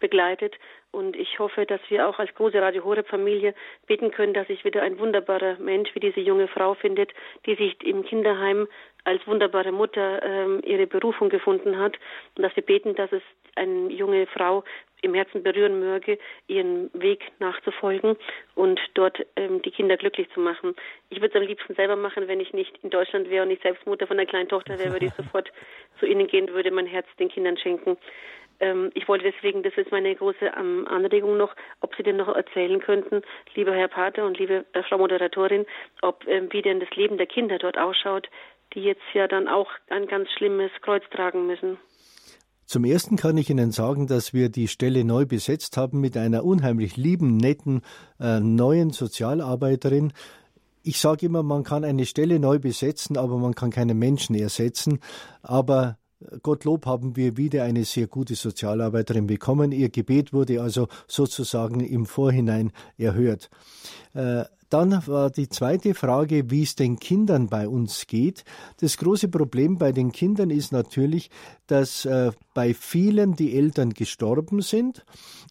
begleitet. 0.00 0.54
Und 0.90 1.16
ich 1.16 1.38
hoffe, 1.38 1.64
dass 1.64 1.80
wir 1.88 2.08
auch 2.08 2.18
als 2.18 2.34
große 2.34 2.60
Radio 2.60 2.84
Horeb 2.84 3.08
Familie 3.08 3.54
beten 3.86 4.10
können, 4.10 4.34
dass 4.34 4.46
sich 4.48 4.64
wieder 4.64 4.82
ein 4.82 4.98
wunderbarer 4.98 5.58
Mensch 5.58 5.94
wie 5.94 6.00
diese 6.00 6.20
junge 6.20 6.48
Frau 6.48 6.74
findet, 6.74 7.12
die 7.46 7.54
sich 7.54 7.82
im 7.84 8.04
Kinderheim 8.04 8.68
als 9.06 9.24
wunderbare 9.26 9.72
Mutter 9.72 10.22
ähm, 10.22 10.60
ihre 10.64 10.86
Berufung 10.86 11.28
gefunden 11.28 11.78
hat 11.78 11.96
und 12.36 12.42
dass 12.42 12.54
wir 12.56 12.64
beten, 12.64 12.94
dass 12.96 13.12
es 13.12 13.22
eine 13.54 13.90
junge 13.92 14.26
Frau 14.26 14.64
im 15.02 15.14
Herzen 15.14 15.42
berühren 15.42 15.78
möge, 15.78 16.18
ihren 16.48 16.90
Weg 16.92 17.22
nachzufolgen 17.38 18.16
und 18.56 18.80
dort 18.94 19.24
ähm, 19.36 19.62
die 19.62 19.70
Kinder 19.70 19.96
glücklich 19.96 20.28
zu 20.34 20.40
machen. 20.40 20.74
Ich 21.10 21.20
würde 21.20 21.38
es 21.38 21.40
am 21.40 21.46
liebsten 21.46 21.74
selber 21.74 21.94
machen, 21.94 22.26
wenn 22.26 22.40
ich 22.40 22.52
nicht 22.52 22.76
in 22.82 22.90
Deutschland 22.90 23.30
wäre 23.30 23.44
und 23.44 23.50
ich 23.52 23.60
selbst 23.60 23.86
Mutter 23.86 24.06
von 24.06 24.18
einer 24.18 24.28
kleinen 24.28 24.48
Tochter 24.48 24.78
wäre, 24.78 24.92
würde 24.92 25.06
ich 25.06 25.12
sofort 25.16 25.52
zu 26.00 26.06
ihnen 26.06 26.26
gehen, 26.26 26.48
würde 26.48 26.72
mein 26.72 26.86
Herz 26.86 27.06
den 27.18 27.28
Kindern 27.28 27.56
schenken. 27.56 27.96
Ähm, 28.58 28.90
ich 28.94 29.06
wollte 29.06 29.30
deswegen, 29.30 29.62
das 29.62 29.74
ist 29.76 29.92
meine 29.92 30.14
große 30.14 30.52
ähm, 30.58 30.86
Anregung 30.88 31.36
noch, 31.36 31.54
ob 31.80 31.94
Sie 31.94 32.02
denn 32.02 32.16
noch 32.16 32.34
erzählen 32.34 32.80
könnten, 32.80 33.22
lieber 33.54 33.72
Herr 33.72 33.88
Pater 33.88 34.24
und 34.24 34.38
liebe 34.38 34.64
äh, 34.72 34.82
Frau 34.82 34.98
Moderatorin, 34.98 35.66
ob 36.02 36.26
ähm, 36.26 36.48
wie 36.50 36.62
denn 36.62 36.80
das 36.80 36.90
Leben 36.96 37.18
der 37.18 37.26
Kinder 37.26 37.58
dort 37.58 37.78
ausschaut, 37.78 38.28
die 38.74 38.80
jetzt 38.80 39.02
ja 39.14 39.28
dann 39.28 39.48
auch 39.48 39.68
ein 39.88 40.06
ganz 40.06 40.28
schlimmes 40.36 40.70
Kreuz 40.82 41.02
tragen 41.10 41.46
müssen. 41.46 41.78
Zum 42.66 42.84
ersten 42.84 43.16
kann 43.16 43.36
ich 43.36 43.48
Ihnen 43.48 43.70
sagen, 43.70 44.08
dass 44.08 44.34
wir 44.34 44.48
die 44.48 44.66
Stelle 44.66 45.04
neu 45.04 45.24
besetzt 45.24 45.76
haben 45.76 46.00
mit 46.00 46.16
einer 46.16 46.44
unheimlich 46.44 46.96
lieben, 46.96 47.36
netten, 47.36 47.82
äh, 48.18 48.40
neuen 48.40 48.90
Sozialarbeiterin. 48.90 50.12
Ich 50.82 50.98
sage 50.98 51.26
immer, 51.26 51.44
man 51.44 51.62
kann 51.62 51.84
eine 51.84 52.06
Stelle 52.06 52.40
neu 52.40 52.58
besetzen, 52.58 53.16
aber 53.16 53.38
man 53.38 53.54
kann 53.54 53.70
keine 53.70 53.94
Menschen 53.94 54.34
ersetzen. 54.34 54.98
Aber 55.42 55.96
äh, 56.20 56.38
Gottlob 56.42 56.86
haben 56.86 57.14
wir 57.14 57.36
wieder 57.36 57.62
eine 57.62 57.84
sehr 57.84 58.08
gute 58.08 58.34
Sozialarbeiterin 58.34 59.28
bekommen. 59.28 59.70
Ihr 59.70 59.88
Gebet 59.88 60.32
wurde 60.32 60.60
also 60.60 60.88
sozusagen 61.06 61.78
im 61.78 62.04
Vorhinein 62.04 62.72
erhört. 62.98 63.48
Äh, 64.12 64.44
dann 64.68 65.06
war 65.06 65.30
die 65.30 65.48
zweite 65.48 65.94
Frage, 65.94 66.50
wie 66.50 66.62
es 66.62 66.74
den 66.74 66.98
Kindern 66.98 67.48
bei 67.48 67.68
uns 67.68 68.06
geht. 68.06 68.44
Das 68.80 68.96
große 68.96 69.28
Problem 69.28 69.78
bei 69.78 69.92
den 69.92 70.12
Kindern 70.12 70.50
ist 70.50 70.72
natürlich, 70.72 71.30
dass 71.66 72.04
äh, 72.04 72.32
bei 72.54 72.74
vielen 72.74 73.34
die 73.34 73.56
Eltern 73.56 73.90
gestorben 73.90 74.62
sind 74.62 75.04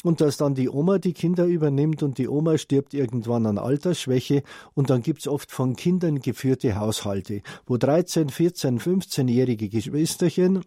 und 0.03 0.22
dass 0.22 0.38
dann 0.38 0.55
die 0.55 0.70
Oma 0.70 0.97
die 0.97 1.13
Kinder 1.13 1.45
übernimmt 1.45 2.03
und 2.03 2.18
die 2.18 2.28
Oma 2.28 2.57
stirbt 2.57 2.93
irgendwann 2.93 3.45
an 3.45 3.57
Altersschwäche 3.57 4.43
und 4.74 4.89
dann 4.89 5.01
gibt's 5.01 5.28
oft 5.28 5.51
von 5.51 5.76
Kindern 5.76 6.20
geführte 6.20 6.76
Haushalte, 6.76 7.41
wo 7.66 7.78
13, 7.78 8.30
14, 8.30 8.80
15-jährige 8.80 9.70
Geschwisterchen 9.70 10.63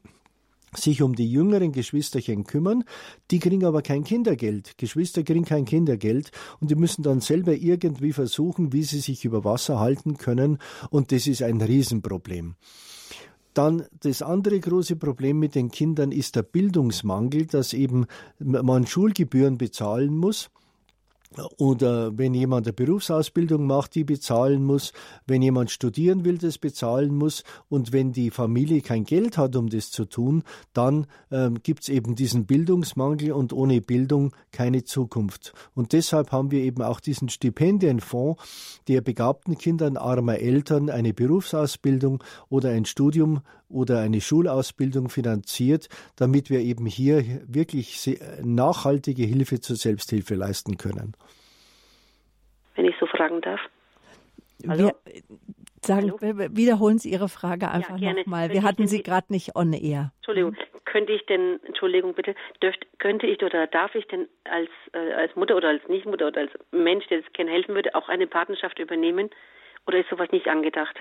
sich 0.75 1.03
um 1.03 1.15
die 1.15 1.31
jüngeren 1.31 1.73
Geschwisterchen 1.73 2.45
kümmern, 2.45 2.85
die 3.31 3.39
kriegen 3.39 3.65
aber 3.65 3.83
kein 3.83 4.05
Kindergeld. 4.05 4.79
Geschwister 4.79 5.23
kriegen 5.23 5.45
kein 5.45 5.65
Kindergeld 5.65 6.31
und 6.61 6.71
die 6.71 6.75
müssen 6.75 7.03
dann 7.03 7.21
selber 7.21 7.55
irgendwie 7.55 8.13
versuchen, 8.13 8.73
wie 8.73 8.83
sie 8.83 9.01
sich 9.01 9.25
über 9.25 9.45
Wasser 9.45 9.79
halten 9.79 10.17
können 10.17 10.59
und 10.91 11.13
das 11.13 11.27
ist 11.27 11.43
ein 11.43 11.61
Riesenproblem. 11.61 12.55
Dann 13.55 13.87
das 14.01 14.23
andere 14.23 14.61
große 14.61 14.97
Problem 14.97 15.39
mit 15.39 15.55
den 15.55 15.71
Kindern 15.71 16.13
ist 16.13 16.37
der 16.37 16.43
Bildungsmangel, 16.43 17.47
dass 17.47 17.73
eben 17.73 18.07
man 18.39 18.87
Schulgebühren 18.87 19.59
bezahlen 19.59 20.17
muss 20.17 20.51
oder 21.59 22.17
wenn 22.17 22.35
jemand 22.35 22.67
eine 22.67 22.73
Berufsausbildung 22.73 23.67
macht, 23.67 23.95
die 23.95 24.05
bezahlen 24.05 24.65
muss, 24.65 24.93
wenn 25.27 25.43
jemand 25.43 25.71
studieren 25.71 26.25
will, 26.25 26.39
das 26.39 26.59
bezahlen 26.59 27.15
muss 27.15 27.45
und 27.69 27.93
wenn 27.93 28.13
die 28.13 28.31
Familie 28.31 28.81
kein 28.81 29.05
Geld 29.05 29.37
hat, 29.37 29.55
um 29.55 29.69
das 29.69 29.91
zu 29.91 30.05
tun, 30.07 30.43
dann 30.73 31.07
ähm, 31.31 31.63
gibt 31.63 31.83
es 31.83 31.89
eben 31.91 32.15
diesen 32.15 32.47
Bildungsmangel 32.47 33.33
und 33.33 33.53
ohne 33.53 33.81
Bildung 33.81 34.35
keine 34.53 34.85
Zukunft. 34.85 35.53
Und 35.75 35.93
deshalb 35.93 36.33
haben 36.33 36.51
wir 36.51 36.61
eben 36.61 36.83
auch 36.83 37.01
diesen 37.01 37.29
Stipendienfonds, 37.29 38.43
der 38.89 39.01
begabten 39.03 39.59
Kindern 39.59 39.97
armer 39.97 40.39
Eltern 40.39 40.89
eine 40.91 41.13
Berufsausbildung 41.13 42.23
oder 42.49 42.71
ein 42.71 42.87
Studium 42.87 43.43
oder 43.69 44.01
eine 44.01 44.21
Schulausbildung 44.21 45.09
finanziert, 45.09 45.89
damit 46.17 46.51
wir 46.51 46.61
eben 46.61 46.87
hier 46.87 47.23
wirklich 47.47 48.19
nachhaltige 48.43 49.25
Hilfe 49.25 49.61
zur 49.61 49.77
Selbsthilfe 49.77 50.35
leisten 50.35 50.77
können. 50.77 51.15
Wenn 52.75 52.87
ich 52.87 52.95
so 53.01 53.07
fragen 53.07 53.41
darf. 53.41 53.61
Also, 54.67 54.85
wir 54.85 54.95
sagen, 55.85 56.13
Hallo? 56.21 56.57
wiederholen 56.57 56.99
Sie 56.99 57.11
Ihre 57.11 57.29
Frage 57.29 57.71
einfach 57.71 57.99
ja, 57.99 58.13
nochmal. 58.13 58.51
Wir 58.51 58.63
hatten 58.63 58.87
Sie 58.87 59.03
gerade 59.03 59.33
nicht 59.33 59.55
on 59.55 59.73
air. 59.73 60.13
Entschuldigung, 60.19 60.57
könnte 60.85 61.13
ich 61.13 61.25
denn, 61.27 61.61
Entschuldigung 61.65 62.15
bitte, 62.15 62.35
dürft, 62.63 62.87
könnte 62.99 63.27
ich 63.27 63.43
oder 63.43 63.67
darf 63.67 63.95
ich 63.95 64.07
denn 64.09 64.27
als, 64.45 64.71
äh, 64.93 65.13
als 65.13 65.35
Mutter 65.37 65.57
oder 65.57 65.69
als 65.69 65.87
Nichtmutter 65.89 66.29
oder 66.29 66.41
als 66.41 66.53
Mensch, 66.73 67.07
der 67.09 67.21
das 67.21 67.33
gerne 67.33 67.51
helfen 67.51 67.75
würde, 67.75 67.95
auch 67.95 68.09
eine 68.09 68.27
Patenschaft 68.27 68.79
übernehmen? 68.79 69.31
Oder 69.87 70.01
ist 70.01 70.11
sowas 70.11 70.31
nicht 70.33 70.49
angedacht? 70.49 70.97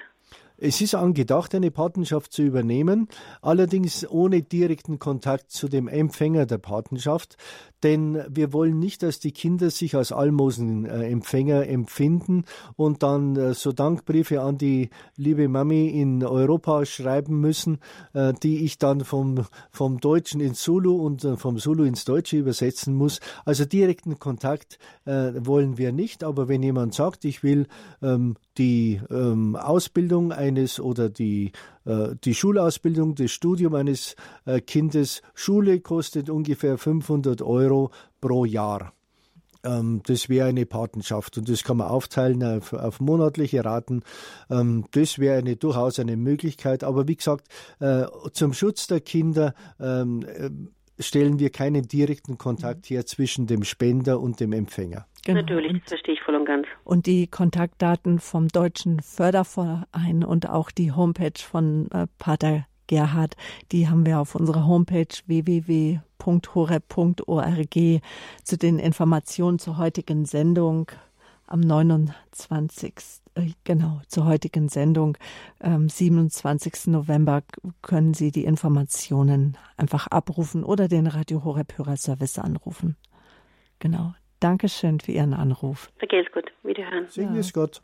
Es 0.60 0.82
ist 0.82 0.96
angedacht, 0.96 1.54
eine 1.54 1.70
Patenschaft 1.70 2.34
zu 2.34 2.42
übernehmen, 2.42 3.10
allerdings 3.44 4.10
ohne 4.10 4.42
direkten 4.42 4.98
Kontakt 4.98 5.52
zu 5.52 5.68
dem 5.68 5.88
Empfänger 5.88 6.48
der 6.48 6.58
Patenschaft, 6.58 7.38
denn 7.84 8.24
wir 8.30 8.54
wollen 8.54 8.80
nicht, 8.80 9.04
dass 9.04 9.20
die 9.20 9.32
Kinder 9.32 9.70
sich 9.70 9.96
als 9.96 10.12
Almosenempfänger 10.12 11.68
empfinden 11.68 12.46
und 12.76 13.04
dann 13.04 13.36
äh, 13.36 13.54
so 13.54 13.72
Dankbriefe 13.72 14.42
an 14.42 14.58
die 14.58 14.90
liebe 15.16 15.48
Mami 15.48 15.90
in 15.90 16.24
Europa 16.24 16.86
schreiben 16.86 17.40
müssen, 17.40 17.80
äh, 18.14 18.34
die 18.42 18.66
ich 18.66 18.78
dann 18.78 19.02
vom, 19.02 19.46
vom 19.72 20.00
Deutschen 20.00 20.42
ins 20.42 20.62
Zulu 20.62 20.96
und 20.96 21.24
äh, 21.24 21.38
vom 21.38 21.58
Zulu 21.58 21.84
ins 21.84 22.06
Deutsche 22.06 22.38
übersetzen 22.38 22.96
muss. 22.96 23.20
Also 23.46 23.66
direkten 23.66 24.20
Kontakt 24.20 24.80
wollen 25.06 25.78
wir 25.78 25.94
nicht, 25.94 26.24
aber 26.24 26.50
wenn 26.50 26.62
jemand 26.62 26.94
sagt, 26.94 27.24
ich 27.24 27.42
will 27.42 27.68
ähm, 28.02 28.36
die 28.58 29.00
ähm, 29.10 29.56
Ausbildung 29.56 30.32
eines 30.32 30.80
oder 30.80 31.10
die, 31.10 31.48
äh, 31.48 31.52
die 32.24 32.36
Schulausbildung, 32.36 33.16
das 33.16 33.32
Studium 33.32 33.74
eines 33.76 34.16
äh, 34.46 34.60
Kindes. 34.60 35.22
Schule 35.34 35.80
kostet 35.80 36.30
ungefähr 36.30 36.78
500 36.78 37.42
Euro 37.42 37.92
pro 38.20 38.44
Jahr. 38.44 38.94
Ähm, 39.64 40.02
das 40.06 40.30
wäre 40.30 40.48
eine 40.48 40.66
Patenschaft 40.66 41.38
und 41.38 41.50
das 41.50 41.64
kann 41.64 41.78
man 41.78 41.88
aufteilen 41.88 42.44
auf, 42.44 42.74
auf 42.74 43.00
monatliche 43.00 43.64
Raten. 43.64 44.04
Ähm, 44.50 44.86
das 44.92 45.20
wäre 45.20 45.38
eine, 45.38 45.56
durchaus 45.56 46.00
eine 46.00 46.18
Möglichkeit. 46.18 46.84
Aber 46.84 47.08
wie 47.08 47.16
gesagt, 47.16 47.48
äh, 47.80 48.06
zum 48.34 48.54
Schutz 48.54 48.88
der 48.88 49.02
Kinder 49.02 49.54
ähm, 49.80 50.26
äh, 50.26 50.50
stellen 51.00 51.40
wir 51.40 51.50
keinen 51.50 51.88
direkten 51.88 52.38
Kontakt 52.38 52.90
her 52.90 53.06
zwischen 53.06 53.48
dem 53.48 53.64
Spender 53.64 54.20
und 54.20 54.40
dem 54.40 54.54
Empfänger. 54.54 55.06
Genau. 55.26 55.42
Natürlich, 55.42 55.74
das 55.82 55.90
verstehe 55.90 56.14
ich 56.14 56.22
voll 56.22 56.36
und 56.36 56.46
ganz. 56.46 56.68
Und 56.84 57.06
die 57.06 57.28
Kontaktdaten 57.28 58.20
vom 58.20 58.48
Deutschen 58.48 59.02
Förderverein 59.02 60.24
und 60.24 60.50
auch 60.50 60.72
die 60.72 60.92
Homepage 60.92 61.40
von 61.40 61.90
äh, 61.92 62.08
Pater 62.18 62.66
Gerhard, 62.88 63.36
die 63.74 63.90
haben 63.90 64.06
wir 64.06 64.20
auf 64.20 64.36
unserer 64.36 64.66
Homepage 64.66 65.08
www 65.26 66.00
www.horeb.org 66.28 68.02
zu 68.44 68.58
den 68.58 68.80
Informationen 68.80 69.60
zur 69.60 69.78
heutigen 69.78 70.26
Sendung 70.26 70.92
am 71.46 71.62
29. 71.62 72.94
Äh, 73.38 73.52
genau, 73.64 74.02
zur 74.08 74.26
heutigen 74.26 74.70
Sendung 74.70 75.18
am 75.60 75.90
27. 75.90 76.88
November 76.88 77.44
können 77.82 78.14
Sie 78.14 78.32
die 78.32 78.46
Informationen 78.46 79.58
einfach 79.78 80.08
abrufen 80.08 80.64
oder 80.64 80.88
den 80.88 81.08
Radio 81.08 81.44
Horeb 81.44 81.78
Hörerservice 81.78 82.40
anrufen. 82.40 82.98
Genau. 83.80 84.14
Dankeschön 84.40 85.00
für 85.00 85.12
Ihren 85.12 85.34
Anruf. 85.34 85.92
Vergelt's 85.98 86.32
gut. 86.32 86.52
Wiederhören. 86.64 87.08
Segen 87.08 87.36
es 87.36 87.48
ja. 87.48 87.54
Gott. 87.54 87.82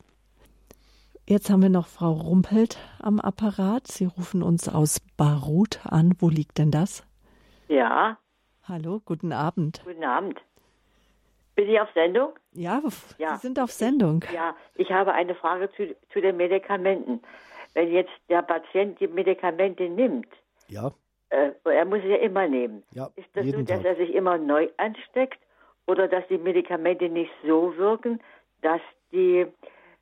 Jetzt 1.27 1.49
haben 1.49 1.61
wir 1.61 1.69
noch 1.69 1.87
Frau 1.87 2.11
Rumpelt 2.11 2.77
am 2.99 3.19
Apparat. 3.19 3.87
Sie 3.87 4.05
rufen 4.05 4.43
uns 4.43 4.67
aus 4.67 4.99
Barut 5.17 5.79
an. 5.85 6.13
Wo 6.19 6.29
liegt 6.29 6.57
denn 6.57 6.69
das? 6.69 7.03
Ja, 7.69 8.17
Hallo, 8.65 9.01
guten 9.03 9.33
Abend. 9.33 9.81
Guten 9.83 10.05
Abend. 10.05 10.41
Bin 11.55 11.69
ich 11.69 11.79
auf 11.79 11.89
Sendung? 11.93 12.33
Ja, 12.53 12.81
ja. 13.17 13.35
Sie 13.35 13.47
sind 13.47 13.59
auf 13.59 13.71
Sendung. 13.71 14.23
Ja, 14.33 14.55
ich 14.75 14.91
habe 14.91 15.13
eine 15.13 15.35
Frage 15.35 15.69
zu, 15.71 15.95
zu 16.11 16.21
den 16.21 16.37
Medikamenten. 16.37 17.21
Wenn 17.73 17.91
jetzt 17.91 18.11
der 18.29 18.41
Patient 18.41 18.99
die 18.99 19.07
Medikamente 19.07 19.83
nimmt, 19.89 20.27
ja. 20.67 20.91
Äh, 21.29 21.51
er 21.63 21.85
muss 21.85 22.01
sie 22.01 22.09
ja 22.09 22.17
immer 22.17 22.47
nehmen. 22.47 22.83
Ja, 22.91 23.09
ist 23.15 23.27
das 23.33 23.47
so, 23.47 23.61
dass 23.63 23.83
er 23.83 23.95
sich 23.95 24.13
immer 24.13 24.37
neu 24.37 24.69
ansteckt 24.77 25.39
oder 25.87 26.07
dass 26.07 26.27
die 26.27 26.37
Medikamente 26.37 27.09
nicht 27.09 27.31
so 27.43 27.75
wirken, 27.75 28.21
dass 28.61 28.81
die 29.11 29.47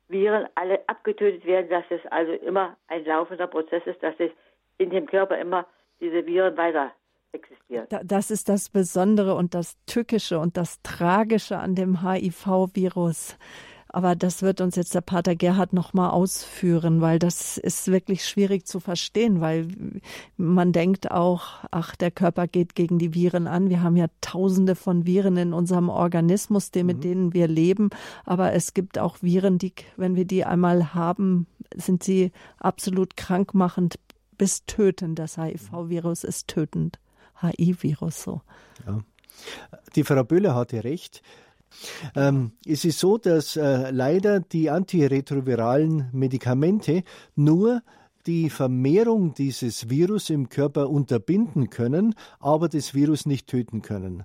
Viren 0.08 0.46
alle 0.54 0.86
abgetötet 0.88 1.46
werden, 1.46 1.70
dass 1.70 1.84
es 1.88 2.04
also 2.10 2.32
immer 2.32 2.76
ein 2.88 3.04
laufender 3.06 3.46
Prozess 3.46 3.82
ist, 3.86 4.02
dass 4.02 4.14
es 4.18 4.30
in 4.76 4.90
dem 4.90 5.06
Körper 5.06 5.38
immer 5.38 5.66
diese 6.00 6.26
Viren 6.26 6.56
weiter 6.56 6.92
existiert. 7.32 7.92
Das 8.04 8.30
ist 8.30 8.48
das 8.48 8.68
Besondere 8.68 9.34
und 9.34 9.54
das 9.54 9.76
Tückische 9.86 10.38
und 10.38 10.56
das 10.56 10.80
Tragische 10.82 11.58
an 11.58 11.74
dem 11.74 12.02
HIV-Virus. 12.02 13.36
Aber 13.92 14.16
das 14.16 14.40
wird 14.40 14.62
uns 14.62 14.74
jetzt 14.76 14.94
der 14.94 15.02
Pater 15.02 15.36
Gerhard 15.36 15.74
nochmal 15.74 16.10
ausführen, 16.10 17.02
weil 17.02 17.18
das 17.18 17.58
ist 17.58 17.88
wirklich 17.88 18.24
schwierig 18.26 18.66
zu 18.66 18.80
verstehen, 18.80 19.42
weil 19.42 19.68
man 20.38 20.72
denkt 20.72 21.10
auch, 21.10 21.42
ach, 21.70 21.94
der 21.94 22.10
Körper 22.10 22.48
geht 22.48 22.74
gegen 22.74 22.98
die 22.98 23.14
Viren 23.14 23.46
an. 23.46 23.68
Wir 23.68 23.82
haben 23.82 23.96
ja 23.96 24.06
tausende 24.22 24.76
von 24.76 25.04
Viren 25.04 25.36
in 25.36 25.52
unserem 25.52 25.90
Organismus, 25.90 26.70
die, 26.70 26.84
mit 26.84 26.98
mhm. 26.98 27.02
denen 27.02 27.34
wir 27.34 27.48
leben. 27.48 27.90
Aber 28.24 28.54
es 28.54 28.72
gibt 28.72 28.98
auch 28.98 29.18
Viren, 29.20 29.58
die, 29.58 29.74
wenn 29.98 30.16
wir 30.16 30.24
die 30.24 30.46
einmal 30.46 30.94
haben, 30.94 31.46
sind 31.76 32.02
sie 32.02 32.32
absolut 32.58 33.18
krankmachend 33.18 33.98
bis 34.38 34.64
tötend. 34.64 35.18
Das 35.18 35.36
HIV-Virus 35.36 36.24
ist 36.24 36.48
tötend. 36.48 36.98
HIV-Virus 37.42 38.22
so. 38.22 38.42
Ja. 38.86 39.00
Die 39.96 40.04
Frau 40.04 40.24
Böhler 40.24 40.54
hatte 40.54 40.84
recht. 40.84 41.22
Ähm, 42.14 42.52
es 42.66 42.84
ist 42.84 42.98
so, 42.98 43.18
dass 43.18 43.56
äh, 43.56 43.90
leider 43.90 44.40
die 44.40 44.70
antiretroviralen 44.70 46.08
Medikamente 46.12 47.02
nur 47.34 47.82
die 48.26 48.50
Vermehrung 48.50 49.34
dieses 49.34 49.88
Virus 49.90 50.30
im 50.30 50.48
Körper 50.48 50.90
unterbinden 50.90 51.70
können, 51.70 52.14
aber 52.38 52.68
das 52.68 52.94
Virus 52.94 53.26
nicht 53.26 53.48
töten 53.48 53.82
können. 53.82 54.24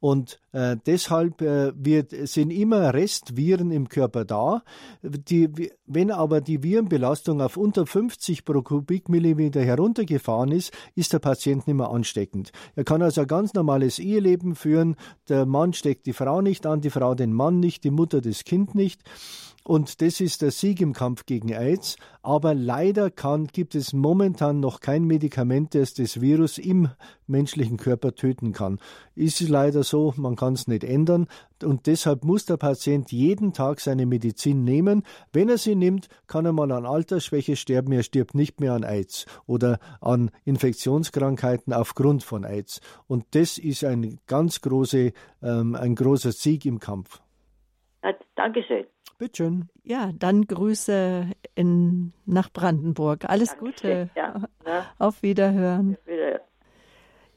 Und 0.00 0.38
äh, 0.52 0.76
deshalb 0.86 1.40
äh, 1.42 1.72
wird, 1.76 2.10
sind 2.28 2.50
immer 2.50 2.94
Restviren 2.94 3.70
im 3.70 3.88
Körper 3.88 4.24
da. 4.24 4.62
Die, 5.02 5.70
wenn 5.86 6.10
aber 6.10 6.40
die 6.40 6.62
Virenbelastung 6.62 7.40
auf 7.40 7.56
unter 7.56 7.86
50 7.86 8.44
pro 8.44 8.62
Kubikmillimeter 8.62 9.62
heruntergefahren 9.62 10.52
ist, 10.52 10.72
ist 10.94 11.12
der 11.12 11.18
Patient 11.18 11.66
nicht 11.66 11.76
mehr 11.76 11.90
ansteckend. 11.90 12.52
Er 12.74 12.84
kann 12.84 13.02
also 13.02 13.22
ein 13.22 13.26
ganz 13.26 13.54
normales 13.54 13.98
Eheleben 13.98 14.54
führen. 14.54 14.96
Der 15.28 15.46
Mann 15.46 15.72
steckt 15.72 16.06
die 16.06 16.12
Frau 16.12 16.40
nicht 16.40 16.66
an, 16.66 16.80
die 16.80 16.90
Frau 16.90 17.14
den 17.14 17.32
Mann 17.32 17.60
nicht, 17.60 17.84
die 17.84 17.90
Mutter 17.90 18.20
das 18.20 18.44
Kind 18.44 18.74
nicht. 18.74 19.02
Und 19.66 20.02
das 20.02 20.20
ist 20.20 20.42
der 20.42 20.50
Sieg 20.50 20.82
im 20.82 20.92
Kampf 20.92 21.24
gegen 21.24 21.50
AIDS. 21.50 21.96
Aber 22.22 22.54
leider 22.54 23.10
kann, 23.10 23.46
gibt 23.46 23.74
es 23.74 23.94
momentan 23.94 24.60
noch 24.60 24.80
kein 24.80 25.04
Medikament, 25.04 25.74
das 25.74 25.94
das 25.94 26.20
Virus 26.20 26.58
im 26.58 26.90
menschlichen 27.26 27.78
Körper 27.78 28.14
töten 28.14 28.52
kann. 28.52 28.78
Ist 29.14 29.40
leider 29.40 29.82
so, 29.82 30.12
man 30.18 30.36
kann 30.36 30.52
es 30.52 30.68
nicht 30.68 30.84
ändern. 30.84 31.28
Und 31.62 31.86
deshalb 31.86 32.24
muss 32.24 32.44
der 32.44 32.58
Patient 32.58 33.10
jeden 33.10 33.54
Tag 33.54 33.80
seine 33.80 34.04
Medizin 34.04 34.64
nehmen. 34.64 35.02
Wenn 35.32 35.48
er 35.48 35.56
sie 35.56 35.74
nimmt, 35.74 36.08
kann 36.26 36.44
er 36.44 36.52
mal 36.52 36.70
an 36.70 36.84
Altersschwäche 36.84 37.56
sterben. 37.56 37.92
Er 37.92 38.02
stirbt 38.02 38.34
nicht 38.34 38.60
mehr 38.60 38.74
an 38.74 38.84
AIDS 38.84 39.24
oder 39.46 39.78
an 40.02 40.30
Infektionskrankheiten 40.44 41.72
aufgrund 41.72 42.22
von 42.22 42.44
AIDS. 42.44 42.82
Und 43.06 43.24
das 43.30 43.56
ist 43.56 43.82
ein 43.82 44.20
ganz 44.26 44.60
große, 44.60 45.12
ähm, 45.42 45.74
ein 45.74 45.94
großer 45.94 46.32
Sieg 46.32 46.66
im 46.66 46.80
Kampf. 46.80 47.22
Dankeschön. 48.36 48.84
Bitteschön. 49.18 49.68
Ja, 49.82 50.10
dann 50.18 50.46
Grüße 50.46 51.30
in, 51.54 52.12
nach 52.26 52.50
Brandenburg. 52.52 53.24
Alles 53.28 53.50
Danke. 53.50 53.64
Gute. 53.64 54.10
Ja, 54.14 54.42
ja. 54.66 54.86
Auf 54.98 55.22
Wiederhören. 55.22 55.96
Wiederhören. 56.04 56.40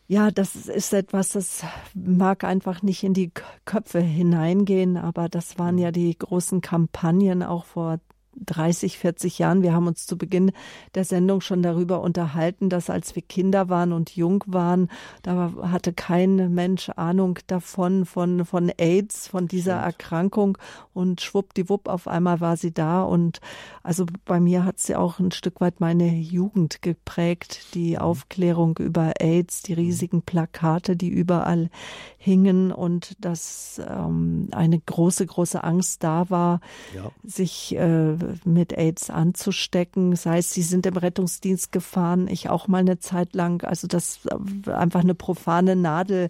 Ja, 0.10 0.32
das 0.32 0.56
ist 0.56 0.94
etwas, 0.94 1.34
das 1.34 1.66
mag 1.94 2.46
einfach 2.46 2.82
nicht 2.82 3.04
in 3.04 3.14
die 3.14 3.32
Köpfe 3.66 4.00
hineingehen, 4.00 4.96
aber 4.96 5.28
das 5.28 5.60
waren 5.60 5.78
ja 5.78 5.92
die 5.92 6.18
großen 6.18 6.62
Kampagnen 6.62 7.44
auch 7.44 7.66
vor 7.66 8.00
30, 8.46 8.98
40 8.98 9.40
Jahren. 9.40 9.62
Wir 9.62 9.74
haben 9.74 9.88
uns 9.88 10.06
zu 10.06 10.18
Beginn 10.18 10.52
der 10.96 11.04
Sendung 11.04 11.42
schon 11.42 11.62
darüber 11.62 12.02
unterhalten, 12.02 12.70
dass 12.70 12.90
als 12.90 13.16
wir 13.16 13.22
Kinder 13.22 13.70
waren 13.70 13.94
und 13.94 14.16
jung 14.16 14.44
waren, 14.48 14.90
da 15.24 15.52
hatte 15.62 15.94
kein 15.94 16.54
Mensch 16.54 16.90
Ahnung 16.90 17.40
davon, 17.48 18.06
von, 18.06 18.46
von 18.46 18.72
AIDS, 18.78 19.28
von 19.28 19.48
dieser 19.48 19.76
Erkrankung 19.76 20.58
und 20.94 21.22
schwuppdiwupp 21.22 21.88
auf 21.88 22.08
einmal 22.08 22.40
war 22.40 22.58
sie 22.58 22.74
da 22.74 23.04
und 23.04 23.40
also 23.84 24.06
bei 24.26 24.40
mir 24.40 24.66
hat 24.66 24.80
sie 24.80 24.96
auch 24.96 25.20
ein 25.20 25.32
Stück 25.32 25.62
weit 25.62 25.80
meine 25.80 26.14
Jugend 26.16 26.82
geprägt, 26.82 27.74
die 27.74 27.92
mhm. 27.92 27.98
Aufklärung 27.98 28.78
über 28.78 29.14
AIDS, 29.20 29.62
die 29.62 29.74
mhm. 29.74 29.80
riesigen 29.80 30.22
Plakate, 30.22 30.96
die 30.96 31.10
überall 31.10 31.70
hingen 32.18 32.72
und 32.72 33.14
dass 33.24 33.82
ähm, 33.88 34.50
eine 34.52 34.80
große, 34.80 35.26
große 35.26 35.64
Angst 35.64 36.04
da 36.04 36.30
war, 36.30 36.60
ja. 36.94 37.12
sich 37.24 37.76
äh, 37.76 38.16
mit 38.46 38.78
AIDS 38.78 39.10
anzustecken. 39.10 40.16
Sei 40.16 40.40
es, 40.40 40.54
sie 40.54 40.62
sind 40.62 40.86
im 40.86 40.98
Rettungsdienst 40.98 41.72
gefahren, 41.72 42.28
ich 42.28 42.50
auch 42.50 42.68
mal 42.68 42.80
eine 42.80 43.00
Zeit 43.00 43.36
lang. 43.36 43.64
Also 43.64 43.88
das 43.88 44.20
einfach 44.68 45.02
eine 45.02 45.16
profane 45.16 45.76
Nadel 45.76 46.30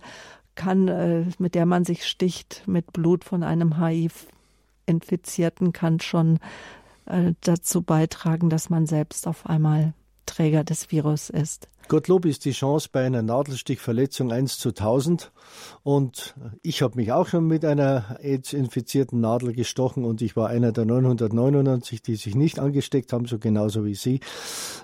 kann, 0.55 0.87
äh, 0.87 1.25
mit 1.37 1.55
der 1.55 1.65
man 1.65 1.85
sich 1.85 2.05
sticht, 2.05 2.63
mit 2.65 2.91
Blut 2.93 3.23
von 3.23 3.43
einem 3.43 3.79
HIV-Infizierten, 3.79 5.71
kann 5.71 5.99
schon 5.99 6.39
äh, 7.05 7.33
dazu 7.41 7.81
beitragen, 7.81 8.49
dass 8.49 8.69
man 8.69 8.85
selbst 8.85 9.27
auf 9.27 9.45
einmal 9.45 9.93
Träger 10.25 10.63
des 10.63 10.91
Virus 10.91 11.29
ist. 11.29 11.69
Gottlob 11.87 12.25
ist 12.25 12.43
die 12.43 12.51
Chance 12.51 12.89
bei 12.91 13.05
einer 13.05 13.21
Nadelstichverletzung 13.21 14.31
1 14.31 14.59
zu 14.59 14.69
1000. 14.69 15.31
Und 15.83 16.35
ich 16.61 16.81
habe 16.81 16.97
mich 16.97 17.13
auch 17.13 17.27
schon 17.27 17.47
mit 17.47 17.63
einer 17.63 18.17
AIDS-infizierten 18.21 19.21
Nadel 19.21 19.53
gestochen 19.53 20.03
und 20.03 20.21
ich 20.21 20.35
war 20.35 20.49
einer 20.49 20.73
der 20.73 20.83
999, 20.83 22.01
die 22.01 22.17
sich 22.17 22.35
nicht 22.35 22.59
angesteckt 22.59 23.13
haben, 23.13 23.25
so 23.25 23.39
genauso 23.39 23.85
wie 23.85 23.95
Sie. 23.95 24.19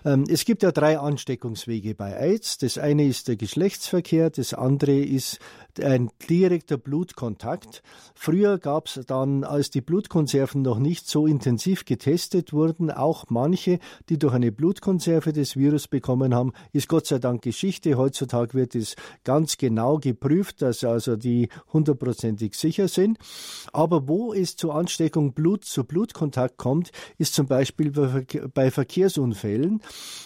Ähm, 0.05 0.23
es 0.29 0.45
gibt 0.45 0.63
ja 0.63 0.71
drei 0.71 0.97
Ansteckungswege 0.97 1.93
bei 1.93 2.13
AIDS. 2.13 2.57
Das 2.57 2.77
eine 2.77 3.05
ist 3.05 3.27
der 3.27 3.35
Geschlechtsverkehr, 3.35 4.29
das 4.29 4.53
andere 4.53 4.97
ist 4.97 5.39
ein 5.79 6.09
direkter 6.29 6.77
Blutkontakt. 6.77 7.81
Früher 8.15 8.57
gab 8.57 8.87
es 8.87 9.01
dann, 9.07 9.43
als 9.43 9.69
die 9.69 9.81
Blutkonserven 9.81 10.61
noch 10.61 10.79
nicht 10.79 11.07
so 11.07 11.25
intensiv 11.25 11.85
getestet 11.85 12.53
wurden, 12.53 12.91
auch 12.91 13.25
manche, 13.29 13.79
die 14.09 14.19
durch 14.19 14.33
eine 14.33 14.51
Blutkonserve 14.51 15.33
das 15.33 15.55
Virus 15.55 15.87
bekommen 15.87 16.33
haben, 16.35 16.53
ist 16.71 16.87
Gott 16.87 17.07
sei 17.07 17.19
Dank 17.19 17.41
Geschichte. 17.41 17.97
Heutzutage 17.97 18.53
wird 18.53 18.75
es 18.75 18.95
ganz 19.23 19.57
genau 19.57 19.97
geprüft, 19.97 20.61
dass 20.61 20.83
also 20.83 21.15
die 21.15 21.49
hundertprozentig 21.71 22.55
sicher 22.55 22.87
sind. 22.87 23.17
Aber 23.71 24.07
wo 24.07 24.33
es 24.33 24.55
zur 24.55 24.75
Ansteckung 24.75 25.33
Blut 25.33 25.65
zu 25.65 25.83
Blutkontakt 25.83 26.57
kommt, 26.57 26.91
ist 27.17 27.33
zum 27.33 27.47
Beispiel 27.47 27.91
bei 28.53 28.71
Verkehrsunfällen, 28.71 29.81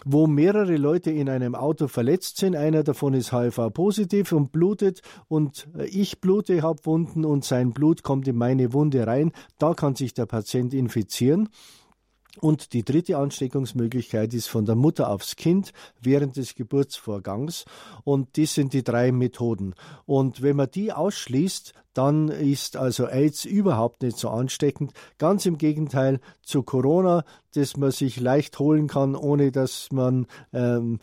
wo 0.05 0.27
mehrere 0.27 0.77
Leute 0.77 1.11
in 1.11 1.29
einem 1.29 1.55
Auto 1.55 1.87
verletzt 1.87 2.37
sind. 2.37 2.55
Einer 2.55 2.83
davon 2.83 3.13
ist 3.13 3.31
HIV-positiv 3.31 4.31
und 4.31 4.51
blutet 4.51 5.01
und 5.27 5.36
ich 5.89 6.19
blute, 6.19 6.61
habe 6.61 6.85
Wunden 6.85 7.25
und 7.25 7.45
sein 7.45 7.73
Blut 7.73 8.03
kommt 8.03 8.27
in 8.27 8.35
meine 8.35 8.73
Wunde 8.73 9.05
rein. 9.05 9.31
Da 9.57 9.73
kann 9.73 9.95
sich 9.95 10.13
der 10.13 10.25
Patient 10.25 10.73
infizieren. 10.73 11.49
Und 12.39 12.73
die 12.73 12.83
dritte 12.83 13.17
Ansteckungsmöglichkeit 13.17 14.33
ist 14.33 14.47
von 14.47 14.65
der 14.65 14.75
Mutter 14.75 15.09
aufs 15.09 15.35
Kind 15.35 15.73
während 16.01 16.37
des 16.37 16.55
Geburtsvorgangs. 16.55 17.65
Und 18.03 18.37
das 18.37 18.53
sind 18.53 18.73
die 18.73 18.83
drei 18.83 19.11
Methoden. 19.11 19.73
Und 20.05 20.41
wenn 20.41 20.55
man 20.55 20.69
die 20.71 20.93
ausschließt, 20.93 21.73
dann 21.97 22.27
ist 22.27 22.77
also 22.77 23.07
AIDS 23.07 23.43
überhaupt 23.43 24.03
nicht 24.03 24.17
so 24.17 24.29
ansteckend. 24.29 24.93
Ganz 25.17 25.47
im 25.47 25.57
Gegenteil 25.57 26.19
zu 26.43 26.61
Corona, 26.61 27.23
das 27.55 27.75
man 27.75 27.89
sich 27.89 28.19
leicht 28.19 28.59
holen 28.59 28.87
kann, 28.87 29.15
ohne 29.15 29.51
dass 29.51 29.91
man 29.91 30.27
ähm, 30.53 30.99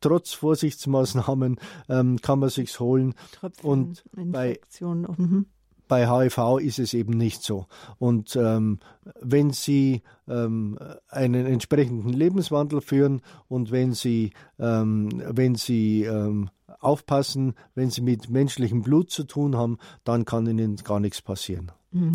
trotz 0.00 0.32
Vorsichtsmaßnahmen 0.32 1.60
ähm, 1.90 2.18
kann 2.22 2.38
man 2.38 2.48
sich's 2.48 2.80
holen. 2.80 3.14
Tröpfchen, 3.32 3.70
Und 3.70 4.04
bei 4.14 4.58
mhm. 4.80 5.46
Bei 5.90 6.06
HIV 6.06 6.60
ist 6.60 6.78
es 6.78 6.94
eben 6.94 7.14
nicht 7.14 7.42
so. 7.42 7.66
Und 7.98 8.36
ähm, 8.36 8.78
wenn 9.20 9.50
Sie 9.50 10.02
ähm, 10.28 10.78
einen 11.08 11.46
entsprechenden 11.46 12.12
Lebenswandel 12.12 12.80
führen 12.80 13.22
und 13.48 13.72
wenn 13.72 13.92
Sie, 13.92 14.30
ähm, 14.60 15.08
wenn 15.26 15.56
Sie 15.56 16.04
ähm, 16.04 16.48
aufpassen, 16.78 17.54
wenn 17.74 17.90
Sie 17.90 18.02
mit 18.02 18.30
menschlichem 18.30 18.82
Blut 18.82 19.10
zu 19.10 19.24
tun 19.24 19.56
haben, 19.56 19.78
dann 20.04 20.24
kann 20.24 20.46
Ihnen 20.46 20.76
gar 20.76 21.00
nichts 21.00 21.20
passieren. 21.20 21.72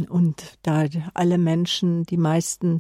Und 0.07 0.57
da 0.63 0.85
alle 1.13 1.37
Menschen, 1.37 2.03
die 2.05 2.15
meisten 2.15 2.79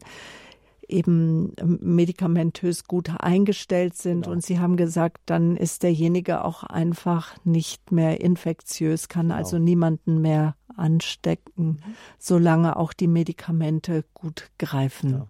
eben 0.87 1.53
medikamentös 1.63 2.85
gut 2.85 3.09
eingestellt 3.17 3.95
sind. 3.95 4.23
Genau. 4.23 4.33
Und 4.33 4.43
Sie 4.43 4.59
haben 4.59 4.77
gesagt, 4.77 5.21
dann 5.25 5.55
ist 5.55 5.83
derjenige 5.83 6.43
auch 6.43 6.63
einfach 6.63 7.35
nicht 7.43 7.91
mehr 7.91 8.21
infektiös, 8.21 9.07
kann 9.09 9.27
genau. 9.27 9.35
also 9.35 9.57
niemanden 9.57 10.21
mehr 10.21 10.55
anstecken, 10.75 11.65
mhm. 11.65 11.77
solange 12.19 12.75
auch 12.75 12.93
die 12.93 13.07
Medikamente 13.07 14.03
gut 14.13 14.49
greifen. 14.57 15.11
Ja. 15.11 15.27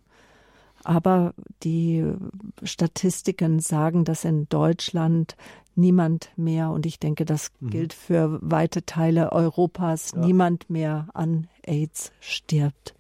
Aber 0.84 1.34
die 1.64 2.06
Statistiken 2.64 3.60
sagen, 3.60 4.06
dass 4.06 4.24
in 4.24 4.48
Deutschland 4.50 5.36
niemand 5.76 6.30
mehr, 6.36 6.70
und 6.70 6.86
ich 6.86 7.00
denke, 7.00 7.26
das 7.26 7.52
mhm. 7.60 7.70
gilt 7.70 7.94
für 7.94 8.40
weite 8.42 8.86
Teile 8.86 9.32
Europas, 9.32 10.12
ja. 10.14 10.20
niemand 10.20 10.70
mehr 10.70 11.08
an 11.14 11.48
AIDS 11.64 12.12
stirbt. 12.20 12.96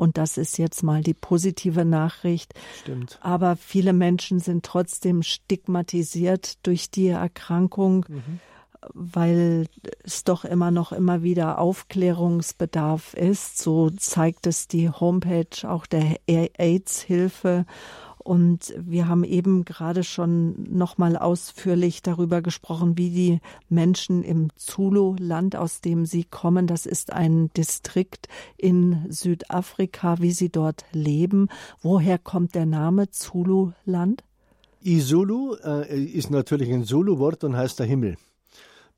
Und 0.00 0.16
das 0.16 0.38
ist 0.38 0.56
jetzt 0.56 0.82
mal 0.82 1.02
die 1.02 1.12
positive 1.12 1.84
Nachricht. 1.84 2.54
Stimmt. 2.80 3.18
Aber 3.20 3.54
viele 3.54 3.92
Menschen 3.92 4.40
sind 4.40 4.64
trotzdem 4.64 5.22
stigmatisiert 5.22 6.66
durch 6.66 6.90
die 6.90 7.08
Erkrankung. 7.08 8.06
Mhm 8.08 8.40
weil 8.94 9.66
es 10.04 10.24
doch 10.24 10.46
immer 10.46 10.70
noch 10.70 10.90
immer 10.92 11.22
wieder 11.22 11.58
Aufklärungsbedarf 11.58 13.12
ist. 13.12 13.58
So 13.58 13.90
zeigt 13.90 14.46
es 14.46 14.68
die 14.68 14.88
Homepage 14.88 15.68
auch 15.68 15.84
der 15.84 16.16
AIDS-Hilfe. 16.26 17.66
Und 18.22 18.74
wir 18.78 19.08
haben 19.08 19.24
eben 19.24 19.64
gerade 19.64 20.04
schon 20.04 20.66
noch 20.70 20.98
mal 20.98 21.16
ausführlich 21.16 22.02
darüber 22.02 22.42
gesprochen, 22.42 22.96
wie 22.98 23.10
die 23.10 23.40
Menschen 23.68 24.22
im 24.22 24.48
Zulu-Land, 24.56 25.56
aus 25.56 25.80
dem 25.80 26.04
sie 26.04 26.24
kommen, 26.24 26.66
das 26.66 26.86
ist 26.86 27.12
ein 27.12 27.50
Distrikt 27.56 28.28
in 28.56 29.06
Südafrika, 29.08 30.20
wie 30.20 30.32
sie 30.32 30.50
dort 30.50 30.84
leben. 30.92 31.48
Woher 31.80 32.18
kommt 32.18 32.54
der 32.54 32.66
Name 32.66 33.10
Zulu-Land? 33.10 34.22
Isulu 34.82 35.56
äh, 35.62 36.02
ist 36.04 36.30
natürlich 36.30 36.72
ein 36.72 36.84
Zulu-Wort 36.84 37.44
und 37.44 37.56
heißt 37.56 37.78
der 37.78 37.86
Himmel. 37.86 38.16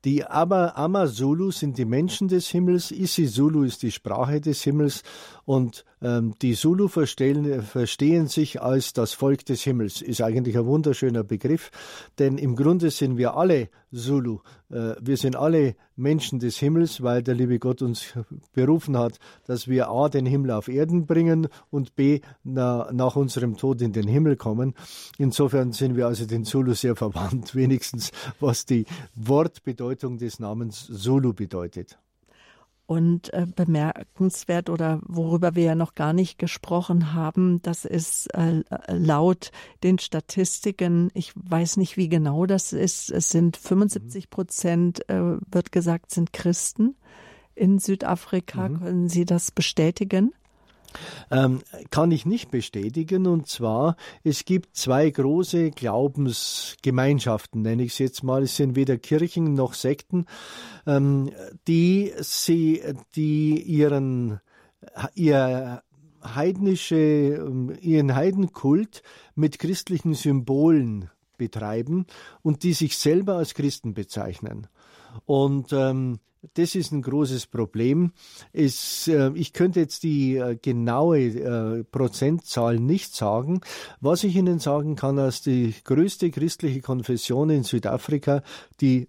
Die 0.05 0.25
Amazulu 0.25 1.51
sind 1.51 1.77
die 1.77 1.85
Menschen 1.85 2.27
des 2.27 2.49
Himmels, 2.49 2.91
Isizulu 2.91 3.63
ist 3.63 3.83
die 3.83 3.91
Sprache 3.91 4.41
des 4.41 4.61
Himmels 4.61 5.01
und 5.45 5.85
ähm, 6.01 6.33
die 6.41 6.55
Zulu 6.55 6.89
verstehen, 6.89 7.61
verstehen 7.61 8.27
sich 8.27 8.61
als 8.61 8.91
das 8.91 9.13
Volk 9.13 9.45
des 9.45 9.63
Himmels. 9.63 10.01
Ist 10.01 10.21
eigentlich 10.21 10.57
ein 10.57 10.65
wunderschöner 10.65 11.23
Begriff, 11.23 11.71
denn 12.19 12.37
im 12.37 12.57
Grunde 12.57 12.91
sind 12.91 13.17
wir 13.17 13.37
alle 13.37 13.69
Zulu. 13.93 14.39
Äh, 14.73 14.95
wir 14.99 15.17
sind 15.17 15.35
alle 15.35 15.75
Menschen 15.95 16.39
des 16.39 16.57
Himmels, 16.57 17.03
weil 17.03 17.21
der 17.21 17.35
liebe 17.35 17.59
Gott 17.59 17.81
uns 17.81 18.13
berufen 18.53 18.97
hat, 18.97 19.19
dass 19.45 19.67
wir 19.67 19.89
A, 19.89 20.09
den 20.09 20.25
Himmel 20.25 20.51
auf 20.51 20.67
Erden 20.67 21.05
bringen 21.05 21.47
und 21.69 21.95
B, 21.95 22.21
na, 22.43 22.89
nach 22.91 23.15
unserem 23.15 23.55
Tod 23.57 23.81
in 23.81 23.93
den 23.93 24.07
Himmel 24.07 24.35
kommen. 24.35 24.73
Insofern 25.17 25.71
sind 25.71 25.95
wir 25.95 26.07
also 26.07 26.25
den 26.25 26.45
Zulu 26.45 26.73
sehr 26.73 26.95
verwandt, 26.95 27.53
wenigstens 27.55 28.11
was 28.39 28.65
die 28.65 28.85
Wortbedeutung 29.15 30.17
des 30.17 30.39
Namens 30.39 30.87
Zulu 30.87 31.33
bedeutet. 31.33 31.99
Und 32.85 33.33
äh, 33.33 33.47
bemerkenswert 33.47 34.69
oder 34.69 34.99
worüber 35.03 35.55
wir 35.55 35.63
ja 35.63 35.75
noch 35.75 35.95
gar 35.95 36.11
nicht 36.11 36.37
gesprochen 36.37 37.13
haben, 37.13 37.61
das 37.61 37.85
ist 37.85 38.27
äh, 38.33 38.63
laut 38.87 39.51
den 39.83 39.99
Statistiken, 39.99 41.09
ich 41.13 41.31
weiß 41.35 41.77
nicht, 41.77 41.95
wie 41.95 42.09
genau 42.09 42.45
das 42.45 42.73
ist, 42.73 43.09
es 43.09 43.29
sind 43.29 43.55
75 43.55 44.29
Prozent, 44.29 45.09
äh, 45.09 45.37
wird 45.49 45.71
gesagt, 45.71 46.11
sind 46.11 46.33
Christen 46.33 46.95
in 47.55 47.79
Südafrika. 47.79 48.67
Mhm. 48.67 48.79
Können 48.79 49.09
Sie 49.09 49.25
das 49.25 49.51
bestätigen? 49.51 50.33
Ähm, 51.31 51.61
kann 51.91 52.11
ich 52.11 52.25
nicht 52.25 52.51
bestätigen. 52.51 53.27
Und 53.27 53.47
zwar, 53.47 53.95
es 54.23 54.45
gibt 54.45 54.75
zwei 54.75 55.09
große 55.09 55.71
Glaubensgemeinschaften, 55.71 57.61
nenne 57.61 57.83
ich 57.83 57.93
es 57.93 57.99
jetzt 57.99 58.23
mal. 58.23 58.43
Es 58.43 58.55
sind 58.55 58.75
weder 58.75 58.97
Kirchen 58.97 59.53
noch 59.53 59.73
Sekten, 59.73 60.25
ähm, 60.85 61.31
die 61.67 62.11
sie, 62.19 62.81
die 63.15 63.61
ihren, 63.61 64.39
ihr 65.15 65.83
heidnische, 66.23 66.95
ähm, 66.95 67.75
ihren 67.81 68.15
Heidenkult 68.15 69.03
mit 69.35 69.59
christlichen 69.59 70.13
Symbolen 70.13 71.09
betreiben 71.37 72.05
und 72.41 72.63
die 72.63 72.73
sich 72.73 72.97
selber 72.97 73.35
als 73.35 73.53
Christen 73.53 73.93
bezeichnen. 73.93 74.67
Und 75.25 75.73
ähm, 75.73 76.19
das 76.53 76.75
ist 76.75 76.91
ein 76.91 77.01
großes 77.01 77.47
Problem. 77.47 78.11
Es, 78.51 79.07
äh, 79.07 79.31
ich 79.35 79.53
könnte 79.53 79.79
jetzt 79.79 80.03
die 80.03 80.35
äh, 80.35 80.57
genaue 80.61 81.19
äh, 81.19 81.83
Prozentzahl 81.83 82.79
nicht 82.79 83.15
sagen. 83.15 83.61
Was 84.01 84.23
ich 84.23 84.35
Ihnen 84.35 84.59
sagen 84.59 84.95
kann, 84.95 85.15
dass 85.15 85.41
die 85.41 85.73
größte 85.83 86.31
christliche 86.31 86.81
Konfession 86.81 87.49
in 87.49 87.63
Südafrika 87.63 88.43
die 88.81 89.07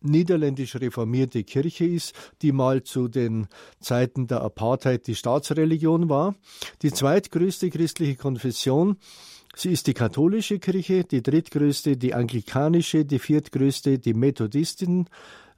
niederländisch 0.00 0.76
reformierte 0.76 1.44
Kirche 1.44 1.86
ist, 1.86 2.14
die 2.42 2.52
mal 2.52 2.82
zu 2.82 3.08
den 3.08 3.46
Zeiten 3.80 4.26
der 4.26 4.42
Apartheid 4.42 5.06
die 5.06 5.14
Staatsreligion 5.14 6.10
war. 6.10 6.34
Die 6.82 6.92
zweitgrößte 6.92 7.70
christliche 7.70 8.16
Konfession 8.16 8.98
Sie 9.56 9.70
ist 9.70 9.86
die 9.86 9.94
katholische 9.94 10.58
Kirche, 10.58 11.04
die 11.04 11.22
drittgrößte 11.22 11.96
die 11.96 12.12
anglikanische, 12.12 13.04
die 13.04 13.20
viertgrößte 13.20 14.00
die 14.00 14.12
Methodisten, 14.12 15.08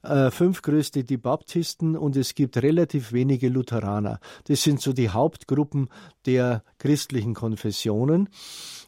äh, 0.07 0.31
fünftgrößte 0.31 1.03
die 1.03 1.17
Baptisten 1.17 1.97
und 1.97 2.15
es 2.15 2.35
gibt 2.35 2.57
relativ 2.57 3.11
wenige 3.11 3.49
Lutheraner. 3.49 4.19
Das 4.45 4.63
sind 4.63 4.81
so 4.81 4.93
die 4.93 5.09
Hauptgruppen 5.09 5.89
der 6.25 6.63
christlichen 6.77 7.33
Konfessionen. 7.33 8.29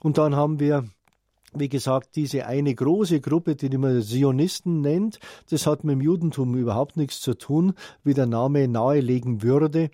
Und 0.02 0.18
dann 0.18 0.36
haben 0.36 0.60
wir 0.60 0.86
wie 1.54 1.70
gesagt, 1.70 2.16
diese 2.16 2.46
eine 2.46 2.76
große 2.76 3.22
Gruppe, 3.22 3.56
die 3.56 3.76
man 3.76 4.04
Zionisten 4.04 4.82
nennt, 4.82 5.20
das 5.50 5.66
hat 5.66 5.84
mit 5.84 5.94
dem 5.94 6.02
Judentum 6.02 6.56
überhaupt 6.56 6.96
nichts 6.96 7.22
zu 7.22 7.34
tun, 7.34 7.74
wie 8.04 8.14
der 8.14 8.28
Name 8.28 8.68
nahelegen 8.68 9.42
würde. 9.42 9.90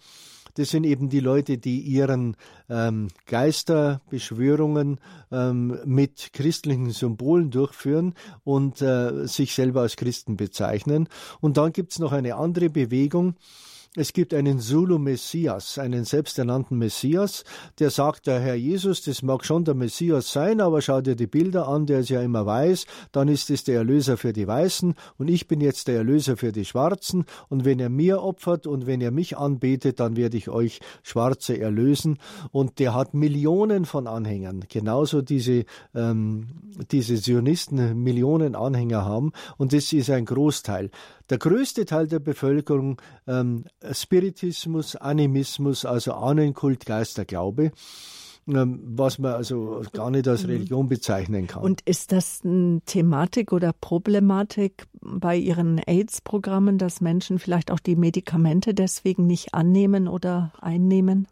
Das 0.55 0.69
sind 0.69 0.85
eben 0.85 1.09
die 1.09 1.19
Leute, 1.19 1.57
die 1.57 1.79
ihren 1.81 2.35
ähm, 2.69 3.09
Geisterbeschwörungen 3.27 4.99
ähm, 5.31 5.79
mit 5.85 6.31
christlichen 6.33 6.91
Symbolen 6.91 7.51
durchführen 7.51 8.13
und 8.43 8.81
äh, 8.81 9.27
sich 9.27 9.53
selber 9.53 9.81
als 9.81 9.97
Christen 9.97 10.37
bezeichnen. 10.37 11.07
Und 11.41 11.57
dann 11.57 11.73
gibt 11.73 11.91
es 11.91 11.99
noch 11.99 12.11
eine 12.11 12.35
andere 12.35 12.69
Bewegung, 12.69 13.35
es 13.95 14.13
gibt 14.13 14.33
einen 14.33 14.59
Zulu-Messias, 14.59 15.79
einen 15.79 16.03
selbsternannten 16.03 16.77
Messias, 16.77 17.43
der 17.79 17.89
sagt, 17.89 18.27
der 18.27 18.39
Herr 18.39 18.55
Jesus, 18.55 19.03
das 19.03 19.21
mag 19.21 19.45
schon 19.45 19.63
der 19.63 19.73
Messias 19.73 20.31
sein, 20.31 20.59
aber 20.59 20.81
schau 20.81 21.01
dir 21.01 21.15
die 21.15 21.27
Bilder 21.27 21.67
an, 21.67 21.85
der 21.85 21.99
ist 21.99 22.09
ja 22.09 22.21
immer 22.21 22.45
weiß, 22.45 22.85
dann 23.11 23.29
ist 23.29 23.49
es 23.49 23.63
der 23.63 23.77
Erlöser 23.77 24.17
für 24.17 24.33
die 24.33 24.47
Weißen 24.47 24.95
und 25.17 25.29
ich 25.29 25.47
bin 25.47 25.61
jetzt 25.61 25.87
der 25.87 25.95
Erlöser 25.95 26.35
für 26.35 26.51
die 26.51 26.65
Schwarzen 26.65 27.25
und 27.47 27.63
wenn 27.63 27.79
ihr 27.79 27.89
mir 27.89 28.21
opfert 28.21 28.67
und 28.67 28.85
wenn 28.85 28.99
ihr 28.99 29.11
mich 29.11 29.37
anbetet, 29.37 29.99
dann 29.99 30.17
werde 30.17 30.37
ich 30.37 30.49
euch 30.49 30.81
Schwarze 31.03 31.57
erlösen 31.57 32.19
und 32.51 32.79
der 32.79 32.93
hat 32.93 33.13
Millionen 33.13 33.85
von 33.85 34.07
Anhängern, 34.07 34.65
genauso 34.67 35.21
diese, 35.21 35.65
ähm, 35.93 36.47
diese 36.91 37.15
Zionisten 37.21 38.03
Millionen 38.03 38.55
Anhänger 38.55 39.05
haben 39.05 39.31
und 39.57 39.71
das 39.71 39.93
ist 39.93 40.09
ein 40.09 40.25
Großteil. 40.25 40.91
Der 41.29 41.37
größte 41.37 41.85
Teil 41.85 42.07
der 42.07 42.19
Bevölkerung 42.19 43.01
ähm, 43.27 43.65
Spiritismus, 43.91 44.95
Animismus, 44.95 45.85
also 45.85 46.13
Ahnenkult, 46.13 46.85
Geisterglaube 46.85 47.71
ähm, 48.47 48.79
was 48.85 49.17
man 49.17 49.33
also 49.33 49.81
gar 49.93 50.11
nicht 50.11 50.27
als 50.27 50.43
mhm. 50.43 50.49
Religion 50.49 50.87
bezeichnen 50.87 51.47
kann. 51.47 51.63
Und 51.63 51.81
ist 51.81 52.11
das 52.11 52.41
eine 52.43 52.81
Thematik 52.85 53.51
oder 53.51 53.73
Problematik 53.73 54.85
bei 55.01 55.35
Ihren 55.35 55.79
AIDS-Programmen, 55.79 56.77
dass 56.77 57.01
Menschen 57.01 57.39
vielleicht 57.39 57.71
auch 57.71 57.79
die 57.79 57.95
Medikamente 57.95 58.73
deswegen 58.73 59.25
nicht 59.25 59.53
annehmen 59.53 60.07
oder 60.07 60.53
einnehmen? 60.61 61.27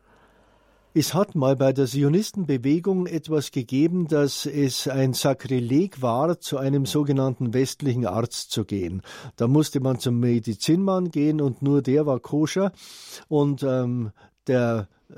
Es 0.95 1.15
hat 1.15 1.33
mal 1.33 1.55
bei 1.55 1.73
der 1.73 1.87
Sionistenbewegung 1.87 3.07
etwas 3.07 3.49
gegeben, 3.49 4.07
dass 4.07 4.45
es 4.45 4.87
ein 4.87 5.13
Sakrileg 5.13 6.03
war, 6.03 6.39
zu 6.39 6.57
einem 6.57 6.85
sogenannten 6.85 7.53
westlichen 7.55 8.05
Arzt 8.05 8.51
zu 8.51 8.63
gehen. 8.63 9.01
Da 9.35 9.47
musste 9.47 9.79
man 9.79 9.97
zum 9.97 10.19
Medizinmann 10.19 11.09
gehen 11.09 11.41
und 11.41 11.63
nur 11.63 11.81
der 11.81 12.05
war 12.05 12.19
koscher. 12.19 12.71
Und 13.27 13.63
ähm, 13.63 14.11
der 14.45 14.87
äh, 15.09 15.15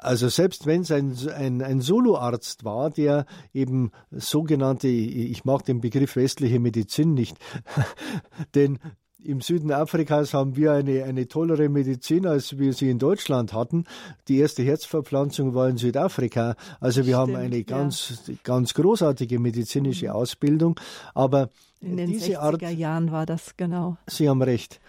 also 0.00 0.28
selbst 0.28 0.64
wenn 0.66 0.82
es 0.82 0.90
ein, 0.90 1.16
ein, 1.34 1.60
ein 1.60 1.80
Soloarzt 1.82 2.64
war, 2.64 2.88
der 2.88 3.26
eben 3.52 3.90
sogenannte, 4.10 4.88
ich 4.88 5.44
mag 5.44 5.64
den 5.64 5.80
Begriff 5.82 6.16
westliche 6.16 6.60
Medizin 6.60 7.14
nicht, 7.14 7.36
denn 8.54 8.78
im 9.24 9.40
Süden 9.40 9.72
Afrikas 9.72 10.34
haben 10.34 10.56
wir 10.56 10.72
eine, 10.72 11.04
eine 11.04 11.28
tollere 11.28 11.68
Medizin, 11.68 12.26
als 12.26 12.58
wir 12.58 12.72
sie 12.72 12.90
in 12.90 12.98
Deutschland 12.98 13.52
hatten. 13.52 13.84
Die 14.28 14.38
erste 14.38 14.62
Herzverpflanzung 14.62 15.54
war 15.54 15.68
in 15.68 15.76
Südafrika. 15.76 16.56
Also 16.80 17.06
wir 17.06 17.14
Stimmt, 17.14 17.16
haben 17.16 17.36
eine 17.36 17.64
ganz, 17.64 18.22
ja. 18.26 18.34
ganz 18.42 18.74
großartige 18.74 19.38
medizinische 19.38 20.06
mhm. 20.06 20.12
Ausbildung. 20.12 20.80
Aber 21.14 21.50
in 21.80 21.96
den 21.96 22.10
diese 22.10 22.32
60er 22.32 22.38
Art, 22.38 22.62
Jahren 22.62 23.12
war 23.12 23.26
das 23.26 23.56
genau. 23.56 23.96
Sie 24.06 24.28
haben 24.28 24.42
recht. 24.42 24.80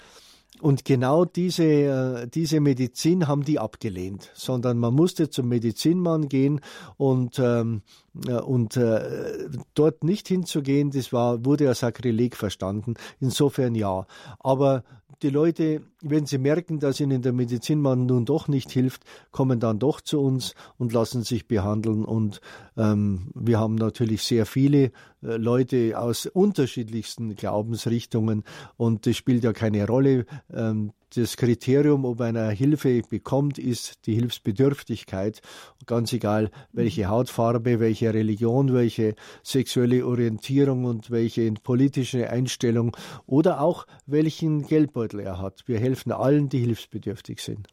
Und 0.64 0.86
genau 0.86 1.26
diese, 1.26 1.66
äh, 1.66 2.28
diese 2.30 2.62
Medizin 2.62 3.28
haben 3.28 3.44
die 3.44 3.60
abgelehnt, 3.60 4.32
sondern 4.34 4.78
man 4.78 4.94
musste 4.94 5.30
zum 5.30 5.50
Medizinmann 5.50 6.30
gehen 6.30 6.62
und, 6.96 7.38
ähm, 7.38 7.82
äh, 8.26 8.36
und 8.36 8.78
äh, 8.78 9.50
dort 9.74 10.06
nicht 10.06 10.30
hinzugehen, 10.30 10.92
das 10.92 11.12
war, 11.12 11.44
wurde 11.44 11.68
als 11.68 11.80
Sakrileg 11.80 12.38
verstanden. 12.38 12.94
Insofern 13.20 13.76
ja. 13.76 14.08
Aber 14.40 14.86
die 15.24 15.30
Leute, 15.30 15.82
wenn 16.02 16.26
sie 16.26 16.38
merken, 16.38 16.80
dass 16.80 17.00
ihnen 17.00 17.22
der 17.22 17.34
Medizinmann 17.34 18.06
nun 18.06 18.26
doch 18.26 18.48
nicht 18.48 18.70
hilft, 18.72 19.04
kommen 19.32 19.60
dann 19.60 19.80
doch 19.80 20.02
zu 20.02 20.20
uns 20.20 20.54
und 20.78 20.94
lassen 20.94 21.24
sich 21.24 21.48
behandeln. 21.48 22.06
Und 22.06 22.42
ähm, 22.78 23.32
wir 23.34 23.60
haben 23.60 23.76
natürlich 23.76 24.24
sehr 24.24 24.46
viele 24.46 24.92
äh, 25.22 25.38
Leute 25.38 25.98
aus 25.98 26.26
unterschiedlichsten 26.26 27.36
Glaubensrichtungen 27.36 28.44
und 28.76 29.06
das 29.06 29.16
spielt 29.16 29.44
ja 29.44 29.54
keine 29.54 29.88
Rolle. 29.88 30.26
Ähm, 30.54 30.92
das 31.18 31.38
Kriterium, 31.38 32.06
ob 32.06 32.22
einer 32.22 32.50
Hilfe 32.50 33.02
bekommt, 33.02 33.58
ist 33.58 34.06
die 34.06 34.16
Hilfsbedürftigkeit. 34.16 35.42
Ganz 35.86 36.14
egal, 36.14 36.50
welche 36.72 37.08
Hautfarbe, 37.08 37.80
welche 37.80 38.14
Religion, 38.14 38.74
welche 38.74 39.16
sexuelle 39.44 40.06
Orientierung 40.06 40.86
und 40.86 41.12
welche 41.12 41.52
politische 41.54 42.30
Einstellung 42.30 42.96
oder 43.26 43.62
auch 43.62 43.86
welchen 44.06 44.66
Geldbeutel 44.68 45.20
er 45.22 45.42
hat. 45.42 45.64
Wir 45.68 45.80
helfen 45.80 46.12
allen, 46.12 46.50
die 46.50 46.60
hilfsbedürftig 46.60 47.42
sind. 47.42 47.68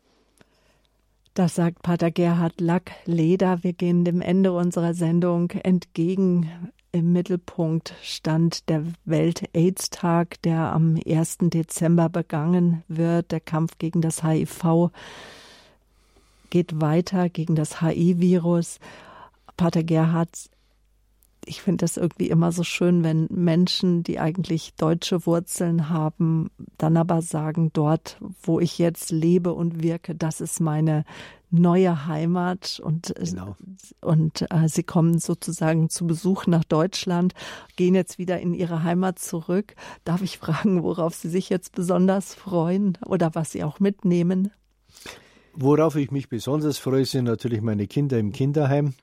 Das 1.35 1.55
sagt 1.55 1.83
Pater 1.83 2.11
Gerhard 2.11 2.61
Lack-Leder. 2.61 3.63
Wir 3.63 3.73
gehen 3.73 4.05
dem 4.05 4.21
Ende 4.21 4.53
unserer 4.53 4.95
Sendung 4.95 5.51
entgegen. 5.51 6.51
Im 6.93 7.13
Mittelpunkt 7.13 7.95
stand 8.03 8.69
der 8.69 8.83
Welt-AIDS-Tag, 9.05 10.43
der 10.43 10.73
am 10.73 10.99
1. 11.07 11.39
Dezember 11.43 12.09
begangen 12.09 12.83
wird. 12.89 13.31
Der 13.31 13.39
Kampf 13.39 13.79
gegen 13.79 14.01
das 14.01 14.25
HIV 14.25 14.91
geht 16.51 16.81
weiter, 16.81 17.29
gegen 17.29 17.55
das 17.55 17.81
HIV-Virus. 17.81 18.81
Pater 19.57 19.85
Gerhard, 19.85 20.31
ich 21.45 21.63
finde 21.63 21.85
das 21.85 21.97
irgendwie 21.97 22.29
immer 22.29 22.51
so 22.51 22.65
schön, 22.65 23.05
wenn 23.05 23.29
Menschen, 23.31 24.03
die 24.03 24.19
eigentlich 24.19 24.75
deutsche 24.75 25.27
Wurzeln 25.27 25.91
haben, 25.91 26.51
dann 26.77 26.97
aber 26.97 27.23
sagen, 27.23 27.71
dort, 27.73 28.19
wo 28.43 28.59
ich 28.59 28.79
jetzt 28.79 29.13
lebe 29.13 29.53
und 29.53 29.81
wirke, 29.83 30.17
das 30.17 30.41
ist 30.41 30.61
meine 30.61 31.05
neue 31.51 32.07
Heimat 32.07 32.81
und, 32.83 33.13
genau. 33.17 33.57
und 34.01 34.47
äh, 34.51 34.69
sie 34.69 34.83
kommen 34.83 35.19
sozusagen 35.19 35.91
zu 35.91 36.07
Besuch 36.07 36.47
nach 36.47 36.65
Deutschland, 36.65 37.35
gehen 37.77 37.95
jetzt 37.95 38.19
wieder 38.19 38.41
in 38.41 38.55
ihre 38.55 38.83
Heimat 38.83 39.19
zurück. 39.19 39.75
Darf 40.05 40.23
ich 40.23 40.39
fragen, 40.39 40.83
worauf 40.83 41.15
Sie 41.15 41.29
sich 41.29 41.49
jetzt 41.49 41.73
besonders 41.73 42.35
freuen 42.35 42.99
oder 43.07 43.35
was 43.35 43.53
Sie 43.53 43.65
auch 43.65 43.81
mitnehmen? 43.81 44.51
Worauf 45.53 45.97
ich 45.97 46.11
mich 46.11 46.29
besonders 46.29 46.79
freue, 46.79 47.05
sind 47.05 47.25
natürlich 47.25 47.61
meine 47.61 47.87
Kinder 47.87 48.19
im 48.19 48.33
Kinderheim. 48.33 48.95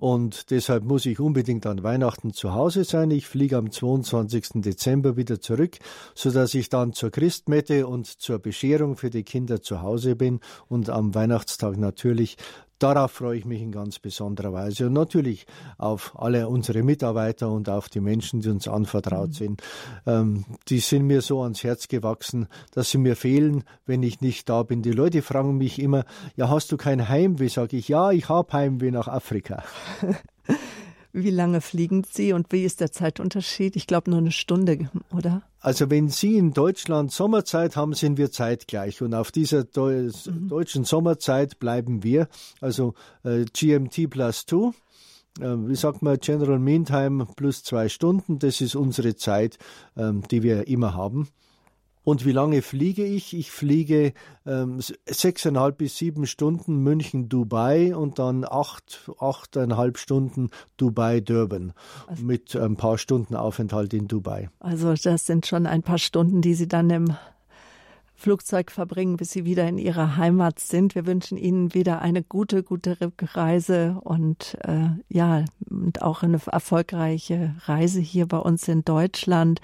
Und 0.00 0.50
deshalb 0.50 0.84
muss 0.84 1.04
ich 1.04 1.20
unbedingt 1.20 1.66
an 1.66 1.82
Weihnachten 1.82 2.32
zu 2.32 2.54
Hause 2.54 2.84
sein. 2.84 3.10
Ich 3.10 3.26
fliege 3.26 3.58
am 3.58 3.70
22. 3.70 4.62
Dezember 4.62 5.18
wieder 5.18 5.42
zurück, 5.42 5.76
sodass 6.14 6.54
ich 6.54 6.70
dann 6.70 6.94
zur 6.94 7.10
Christmette 7.10 7.86
und 7.86 8.06
zur 8.06 8.38
Bescherung 8.38 8.96
für 8.96 9.10
die 9.10 9.24
Kinder 9.24 9.60
zu 9.60 9.82
Hause 9.82 10.16
bin 10.16 10.40
und 10.68 10.88
am 10.88 11.14
Weihnachtstag 11.14 11.76
natürlich 11.76 12.38
Darauf 12.80 13.12
freue 13.12 13.36
ich 13.36 13.44
mich 13.44 13.60
in 13.60 13.72
ganz 13.72 13.98
besonderer 13.98 14.54
Weise 14.54 14.86
und 14.86 14.94
natürlich 14.94 15.44
auf 15.76 16.18
alle 16.18 16.48
unsere 16.48 16.82
Mitarbeiter 16.82 17.50
und 17.50 17.68
auf 17.68 17.90
die 17.90 18.00
Menschen, 18.00 18.40
die 18.40 18.48
uns 18.48 18.66
anvertraut 18.66 19.28
mhm. 19.28 19.34
sind. 19.34 19.62
Ähm, 20.06 20.44
die 20.68 20.78
sind 20.78 21.06
mir 21.06 21.20
so 21.20 21.42
ans 21.42 21.62
Herz 21.62 21.88
gewachsen, 21.88 22.48
dass 22.72 22.90
sie 22.90 22.96
mir 22.96 23.16
fehlen, 23.16 23.64
wenn 23.84 24.02
ich 24.02 24.22
nicht 24.22 24.48
da 24.48 24.62
bin. 24.62 24.80
Die 24.80 24.92
Leute 24.92 25.20
fragen 25.20 25.58
mich 25.58 25.78
immer, 25.78 26.06
ja, 26.36 26.48
hast 26.48 26.72
du 26.72 26.78
kein 26.78 27.06
Heimweh? 27.06 27.48
Sage 27.48 27.76
ich, 27.76 27.88
ja, 27.88 28.12
ich 28.12 28.30
habe 28.30 28.50
Heimweh 28.50 28.90
nach 28.90 29.08
Afrika. 29.08 29.62
Wie 31.12 31.30
lange 31.30 31.60
fliegen 31.60 32.04
Sie 32.08 32.32
und 32.32 32.52
wie 32.52 32.64
ist 32.64 32.80
der 32.80 32.92
Zeitunterschied? 32.92 33.74
Ich 33.74 33.86
glaube 33.86 34.10
nur 34.10 34.20
eine 34.20 34.30
Stunde, 34.30 34.90
oder? 35.10 35.42
Also 35.58 35.90
wenn 35.90 36.08
Sie 36.08 36.36
in 36.36 36.52
Deutschland 36.52 37.10
Sommerzeit 37.10 37.76
haben, 37.76 37.94
sind 37.94 38.16
wir 38.16 38.30
zeitgleich 38.30 39.02
und 39.02 39.14
auf 39.14 39.32
dieser 39.32 39.64
Deu 39.64 40.10
mhm. 40.26 40.48
deutschen 40.48 40.84
Sommerzeit 40.84 41.58
bleiben 41.58 42.02
wir. 42.02 42.28
Also 42.60 42.94
äh, 43.24 43.44
GMT 43.44 44.08
plus 44.08 44.46
2 44.46 44.72
äh, 45.40 45.68
wie 45.68 45.76
sagt 45.76 46.02
man, 46.02 46.18
General 46.18 46.58
Meantime 46.58 47.26
plus 47.36 47.62
zwei 47.62 47.88
Stunden, 47.88 48.38
das 48.38 48.60
ist 48.60 48.74
unsere 48.74 49.14
Zeit, 49.16 49.58
ähm, 49.96 50.22
die 50.30 50.42
wir 50.42 50.66
immer 50.68 50.94
haben. 50.94 51.28
Und 52.10 52.26
wie 52.26 52.32
lange 52.32 52.60
fliege 52.60 53.04
ich? 53.04 53.36
Ich 53.36 53.52
fliege 53.52 54.14
ähm, 54.44 54.80
sechseinhalb 55.06 55.78
bis 55.78 55.96
sieben 55.96 56.26
Stunden 56.26 56.78
München, 56.78 57.28
Dubai 57.28 57.94
und 57.94 58.18
dann 58.18 58.44
acht, 58.44 59.08
achteinhalb 59.20 59.96
Stunden 59.96 60.50
Dubai, 60.76 61.20
Durban 61.20 61.72
also, 62.08 62.24
mit 62.24 62.56
ein 62.56 62.74
paar 62.74 62.98
Stunden 62.98 63.36
Aufenthalt 63.36 63.94
in 63.94 64.08
Dubai. 64.08 64.50
Also 64.58 64.92
das 64.94 65.24
sind 65.24 65.46
schon 65.46 65.68
ein 65.68 65.82
paar 65.82 65.98
Stunden, 65.98 66.42
die 66.42 66.54
Sie 66.54 66.66
dann 66.66 66.90
im 66.90 67.16
Flugzeug 68.16 68.72
verbringen, 68.72 69.16
bis 69.16 69.30
Sie 69.30 69.44
wieder 69.44 69.68
in 69.68 69.78
Ihrer 69.78 70.16
Heimat 70.16 70.58
sind. 70.58 70.96
Wir 70.96 71.06
wünschen 71.06 71.38
Ihnen 71.38 71.74
wieder 71.74 72.02
eine 72.02 72.24
gute, 72.24 72.64
gute 72.64 73.00
Rückreise 73.00 74.00
und 74.02 74.58
äh, 74.64 74.88
ja, 75.08 75.44
und 75.70 76.02
auch 76.02 76.24
eine 76.24 76.40
erfolgreiche 76.44 77.54
Reise 77.66 78.00
hier 78.00 78.26
bei 78.26 78.38
uns 78.38 78.66
in 78.66 78.84
Deutschland. 78.84 79.60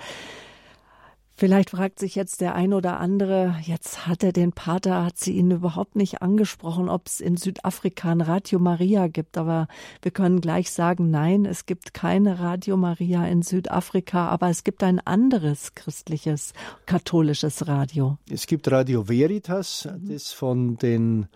Vielleicht 1.38 1.68
fragt 1.68 1.98
sich 1.98 2.14
jetzt 2.14 2.40
der 2.40 2.54
ein 2.54 2.72
oder 2.72 2.98
andere, 2.98 3.56
jetzt 3.60 4.06
hat 4.06 4.24
er 4.24 4.32
den 4.32 4.52
Pater, 4.52 5.04
hat 5.04 5.18
sie 5.18 5.36
ihn 5.36 5.50
überhaupt 5.50 5.94
nicht 5.94 6.22
angesprochen, 6.22 6.88
ob 6.88 7.08
es 7.08 7.20
in 7.20 7.36
Südafrika 7.36 8.10
ein 8.10 8.22
Radio 8.22 8.58
Maria 8.58 9.06
gibt. 9.08 9.36
Aber 9.36 9.68
wir 10.00 10.12
können 10.12 10.40
gleich 10.40 10.70
sagen, 10.70 11.10
nein, 11.10 11.44
es 11.44 11.66
gibt 11.66 11.92
keine 11.92 12.38
Radio 12.38 12.78
Maria 12.78 13.26
in 13.26 13.42
Südafrika, 13.42 14.28
aber 14.28 14.48
es 14.48 14.64
gibt 14.64 14.82
ein 14.82 14.98
anderes 15.00 15.74
christliches, 15.74 16.54
katholisches 16.86 17.68
Radio. 17.68 18.16
Es 18.30 18.46
gibt 18.46 18.70
Radio 18.72 19.06
Veritas, 19.06 19.86
mhm. 19.92 20.08
das 20.08 20.32
von 20.32 20.78
den 20.78 21.26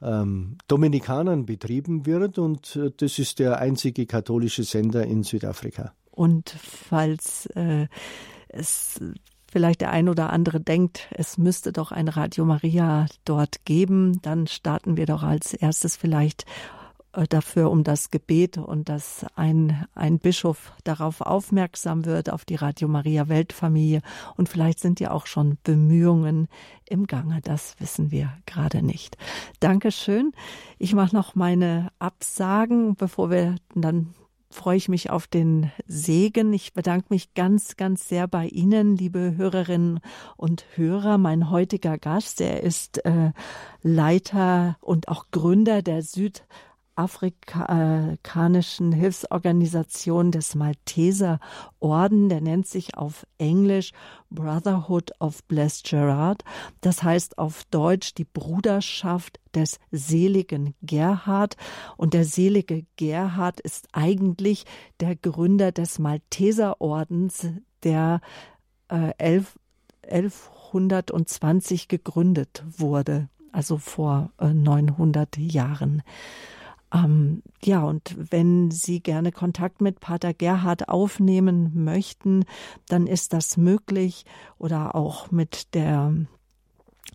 ähm, 0.00 0.58
Dominikanern 0.68 1.46
betrieben 1.46 2.06
wird 2.06 2.38
und 2.38 2.76
äh, 2.76 2.92
das 2.96 3.18
ist 3.18 3.40
der 3.40 3.58
einzige 3.58 4.06
katholische 4.06 4.62
Sender 4.62 5.04
in 5.04 5.24
Südafrika. 5.24 5.94
Und 6.12 6.54
falls 6.60 7.46
äh, 7.56 7.88
es 8.48 9.00
vielleicht 9.50 9.80
der 9.80 9.90
ein 9.90 10.08
oder 10.08 10.30
andere 10.30 10.60
denkt, 10.60 11.08
es 11.10 11.38
müsste 11.38 11.72
doch 11.72 11.92
ein 11.92 12.08
Radio 12.08 12.44
Maria 12.44 13.06
dort 13.24 13.64
geben, 13.64 14.20
dann 14.22 14.46
starten 14.46 14.96
wir 14.96 15.06
doch 15.06 15.22
als 15.22 15.54
erstes 15.54 15.96
vielleicht 15.96 16.44
äh, 17.12 17.26
dafür 17.26 17.70
um 17.70 17.84
das 17.84 18.10
Gebet 18.10 18.58
und 18.58 18.88
dass 18.88 19.24
ein, 19.34 19.86
ein 19.94 20.18
Bischof 20.18 20.72
darauf 20.84 21.20
aufmerksam 21.20 22.04
wird, 22.04 22.30
auf 22.30 22.44
die 22.44 22.56
Radio 22.56 22.88
Maria 22.88 23.28
Weltfamilie. 23.28 24.02
Und 24.36 24.48
vielleicht 24.48 24.78
sind 24.78 25.00
ja 25.00 25.10
auch 25.10 25.26
schon 25.26 25.58
Bemühungen 25.64 26.48
im 26.84 27.06
Gange. 27.06 27.40
Das 27.42 27.74
wissen 27.80 28.10
wir 28.10 28.32
gerade 28.46 28.82
nicht. 28.82 29.16
Dankeschön. 29.60 30.32
Ich 30.78 30.94
mache 30.94 31.16
noch 31.16 31.34
meine 31.34 31.90
Absagen, 31.98 32.94
bevor 32.94 33.30
wir 33.30 33.56
dann 33.74 34.14
freue 34.50 34.76
ich 34.76 34.88
mich 34.88 35.10
auf 35.10 35.26
den 35.26 35.70
Segen. 35.86 36.52
Ich 36.52 36.72
bedanke 36.72 37.06
mich 37.10 37.34
ganz, 37.34 37.76
ganz 37.76 38.08
sehr 38.08 38.26
bei 38.26 38.46
Ihnen, 38.46 38.96
liebe 38.96 39.34
Hörerinnen 39.36 40.00
und 40.36 40.64
Hörer. 40.74 41.18
Mein 41.18 41.50
heutiger 41.50 41.98
Gast, 41.98 42.40
der 42.40 42.62
ist 42.62 43.04
äh, 43.04 43.32
Leiter 43.82 44.76
und 44.80 45.08
auch 45.08 45.26
Gründer 45.30 45.82
der 45.82 46.02
Südafrikanischen 46.98 48.90
Hilfsorganisation 48.90 50.32
des 50.32 50.56
Malteser 50.56 51.38
Orden, 51.78 52.28
der 52.28 52.40
nennt 52.40 52.66
sich 52.66 52.96
auf 52.96 53.24
Englisch 53.38 53.92
Brotherhood 54.30 55.12
of 55.20 55.44
Blessed 55.44 55.84
Gerard. 55.84 56.42
Das 56.80 57.04
heißt 57.04 57.38
auf 57.38 57.64
Deutsch 57.70 58.14
die 58.14 58.24
Bruderschaft 58.24 59.38
des 59.54 59.78
seligen 59.92 60.74
Gerhard. 60.82 61.56
Und 61.96 62.14
der 62.14 62.24
selige 62.24 62.84
Gerhard 62.96 63.60
ist 63.60 63.86
eigentlich 63.92 64.64
der 64.98 65.14
Gründer 65.14 65.70
des 65.70 66.00
Malteserordens, 66.00 67.46
der 67.84 68.20
äh, 68.88 69.12
11, 69.18 69.56
1120 70.02 71.86
gegründet 71.86 72.64
wurde, 72.66 73.28
also 73.52 73.78
vor 73.78 74.32
äh, 74.38 74.52
900 74.52 75.36
Jahren. 75.36 76.02
Ähm, 76.92 77.42
ja, 77.62 77.82
und 77.82 78.14
wenn 78.30 78.70
Sie 78.70 79.00
gerne 79.00 79.32
Kontakt 79.32 79.80
mit 79.80 80.00
Pater 80.00 80.32
Gerhard 80.32 80.88
aufnehmen 80.88 81.84
möchten, 81.84 82.44
dann 82.86 83.06
ist 83.06 83.32
das 83.32 83.56
möglich 83.56 84.24
oder 84.58 84.94
auch 84.94 85.30
mit 85.30 85.74
der 85.74 86.14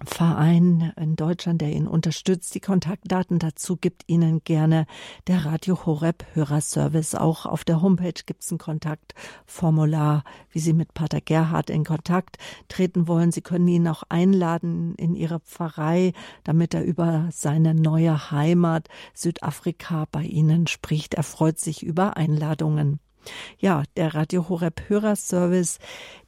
Verein 0.05 0.91
in 0.97 1.15
Deutschland, 1.15 1.61
der 1.61 1.71
ihn 1.71 1.87
unterstützt. 1.87 2.55
Die 2.55 2.59
Kontaktdaten 2.59 3.39
dazu 3.39 3.77
gibt 3.77 4.03
Ihnen 4.07 4.43
gerne 4.43 4.85
der 5.27 5.45
Radio 5.45 5.85
Horeb 5.85 6.25
Hörerservice. 6.33 7.15
Auch 7.15 7.45
auf 7.45 7.63
der 7.63 7.81
Homepage 7.81 8.21
gibt 8.25 8.43
es 8.43 8.51
ein 8.51 8.57
Kontaktformular, 8.57 10.23
wie 10.51 10.59
Sie 10.59 10.73
mit 10.73 10.93
Pater 10.93 11.21
Gerhard 11.21 11.69
in 11.69 11.85
Kontakt 11.85 12.37
treten 12.67 13.07
wollen. 13.07 13.31
Sie 13.31 13.41
können 13.41 13.67
ihn 13.67 13.87
auch 13.87 14.03
einladen 14.09 14.95
in 14.95 15.15
Ihre 15.15 15.39
Pfarrei, 15.39 16.13
damit 16.43 16.73
er 16.73 16.83
über 16.83 17.29
seine 17.31 17.73
neue 17.73 18.31
Heimat 18.31 18.89
Südafrika 19.13 20.07
bei 20.11 20.23
Ihnen 20.23 20.67
spricht. 20.67 21.13
Er 21.13 21.23
freut 21.23 21.59
sich 21.59 21.83
über 21.83 22.17
Einladungen. 22.17 22.99
Ja, 23.59 23.83
der 23.95 24.15
Radio 24.15 24.49
Horeb 24.49 24.89
Hörerservice, 24.89 25.79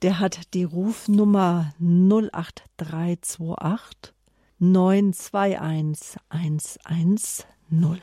der 0.01 0.19
hat 0.19 0.53
die 0.53 0.63
Rufnummer 0.63 1.73
08328 1.79 4.13
921 4.59 6.17
110. 6.29 8.01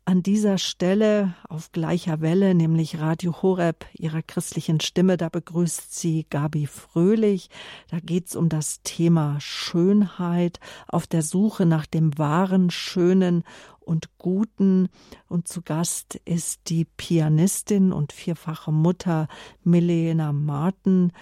an 0.08 0.22
dieser 0.22 0.56
Stelle 0.56 1.34
auf 1.50 1.70
gleicher 1.70 2.22
Welle, 2.22 2.54
nämlich 2.54 2.98
Radio 2.98 3.42
Horeb, 3.42 3.84
ihrer 3.92 4.22
christlichen 4.22 4.80
Stimme, 4.80 5.18
da 5.18 5.28
begrüßt 5.28 5.94
sie 5.94 6.24
Gabi 6.30 6.66
Fröhlich. 6.66 7.50
Da 7.90 7.98
geht's 8.00 8.34
um 8.34 8.48
das 8.48 8.80
Thema 8.82 9.38
Schönheit, 9.38 10.60
auf 10.86 11.06
der 11.06 11.20
Suche 11.20 11.66
nach 11.66 11.84
dem 11.84 12.16
wahren, 12.16 12.70
schönen 12.70 13.44
und 13.80 14.16
Guten. 14.16 14.88
Und 15.28 15.46
zu 15.46 15.60
Gast 15.60 16.18
ist 16.24 16.70
die 16.70 16.86
Pianistin 16.86 17.92
und 17.92 18.14
vierfache 18.14 18.72
Mutter 18.72 19.28
Milena 19.62 20.32
Martin. 20.32 21.12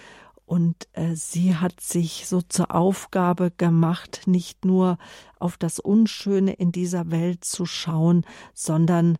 Und 0.46 0.88
äh, 0.92 1.16
sie 1.16 1.56
hat 1.56 1.80
sich 1.80 2.26
so 2.26 2.40
zur 2.40 2.72
Aufgabe 2.74 3.50
gemacht, 3.50 4.22
nicht 4.26 4.64
nur 4.64 4.96
auf 5.40 5.56
das 5.56 5.80
Unschöne 5.80 6.52
in 6.52 6.70
dieser 6.70 7.10
Welt 7.10 7.44
zu 7.44 7.66
schauen, 7.66 8.24
sondern 8.54 9.18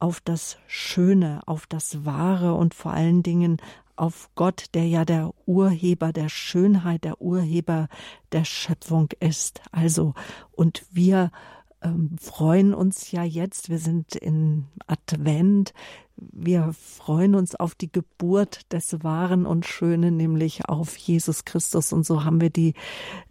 auf 0.00 0.20
das 0.20 0.58
Schöne, 0.66 1.40
auf 1.46 1.66
das 1.66 2.04
Wahre 2.04 2.54
und 2.54 2.74
vor 2.74 2.92
allen 2.92 3.22
Dingen 3.22 3.58
auf 3.94 4.28
Gott, 4.34 4.66
der 4.74 4.86
ja 4.86 5.04
der 5.04 5.32
Urheber 5.46 6.12
der 6.12 6.28
Schönheit, 6.28 7.04
der 7.04 7.20
Urheber 7.20 7.88
der 8.32 8.44
Schöpfung 8.44 9.08
ist. 9.20 9.62
Also, 9.72 10.14
und 10.52 10.84
wir 10.90 11.30
ähm, 11.86 12.16
freuen 12.20 12.74
uns 12.74 13.12
ja 13.12 13.22
jetzt, 13.22 13.70
wir 13.70 13.78
sind 13.78 14.16
in 14.16 14.66
Advent, 14.86 15.72
wir 16.16 16.72
freuen 16.72 17.34
uns 17.34 17.54
auf 17.54 17.74
die 17.74 17.92
Geburt 17.92 18.72
des 18.72 19.02
Wahren 19.04 19.46
und 19.46 19.66
Schönen, 19.66 20.16
nämlich 20.16 20.68
auf 20.68 20.96
Jesus 20.96 21.44
Christus. 21.44 21.92
Und 21.92 22.06
so 22.06 22.24
haben 22.24 22.40
wir 22.40 22.50
die 22.50 22.74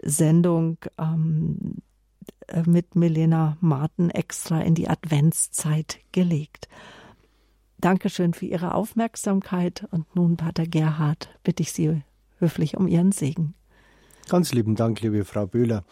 Sendung 0.02 0.78
ähm, 0.98 1.78
äh, 2.48 2.64
mit 2.66 2.96
Milena 2.96 3.58
Martin 3.60 4.10
extra 4.10 4.62
in 4.62 4.76
die 4.76 4.88
Adventszeit 4.88 6.00
gelegt. 6.12 6.68
Dankeschön 7.80 8.34
für 8.34 8.46
Ihre 8.46 8.74
Aufmerksamkeit. 8.74 9.88
Und 9.92 10.16
nun, 10.16 10.38
Pater 10.38 10.66
Gerhard, 10.68 11.30
bitte 11.44 11.64
ich 11.64 11.72
Sie 11.72 12.04
höflich 12.38 12.78
um 12.78 12.88
Ihren 12.88 13.12
Segen. 13.12 13.56
Ganz 14.30 14.54
lieben 14.54 14.76
Dank, 14.76 15.02
liebe 15.02 15.26
Frau 15.26 15.46
Böhler. 15.46 15.86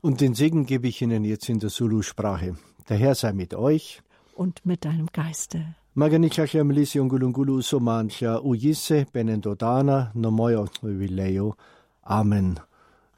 Und 0.00 0.20
den 0.20 0.34
Segen 0.34 0.66
gebe 0.66 0.88
ich 0.88 1.02
Ihnen 1.02 1.24
jetzt 1.24 1.48
in 1.48 1.58
der 1.60 1.70
Zulu-Sprache. 1.70 2.56
Der 2.88 2.96
Herr 2.96 3.14
sei 3.14 3.32
mit 3.32 3.54
euch. 3.54 4.02
Und 4.34 4.64
mit 4.64 4.84
deinem 4.84 5.08
Geiste. 5.12 5.74
Maganichacha 5.94 6.64
milisi 6.64 7.00
ungulungulu 7.00 7.60
somancha 7.62 8.40
uyise 8.42 9.06
benendodana 9.12 10.10
nomoyo 10.14 10.68
vileo. 10.82 11.56
Amen. 12.02 12.60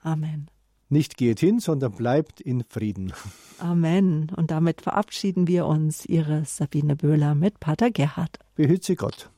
Amen. 0.02 0.48
Nicht 0.88 1.16
geht 1.16 1.40
hin, 1.40 1.60
sondern 1.60 1.92
bleibt 1.92 2.40
in 2.40 2.64
Frieden. 2.64 3.12
Amen. 3.59 4.30
Und 4.36 4.50
damit 4.50 4.82
verabschieden 4.82 5.46
wir 5.46 5.66
uns, 5.66 6.04
Ihre 6.06 6.44
Sabine 6.44 6.96
Böhler 6.96 7.34
mit 7.34 7.60
Pater 7.60 7.90
Gerhard. 7.90 8.38
Behüt 8.56 8.84
Sie 8.84 8.96
Gott. 8.96 9.30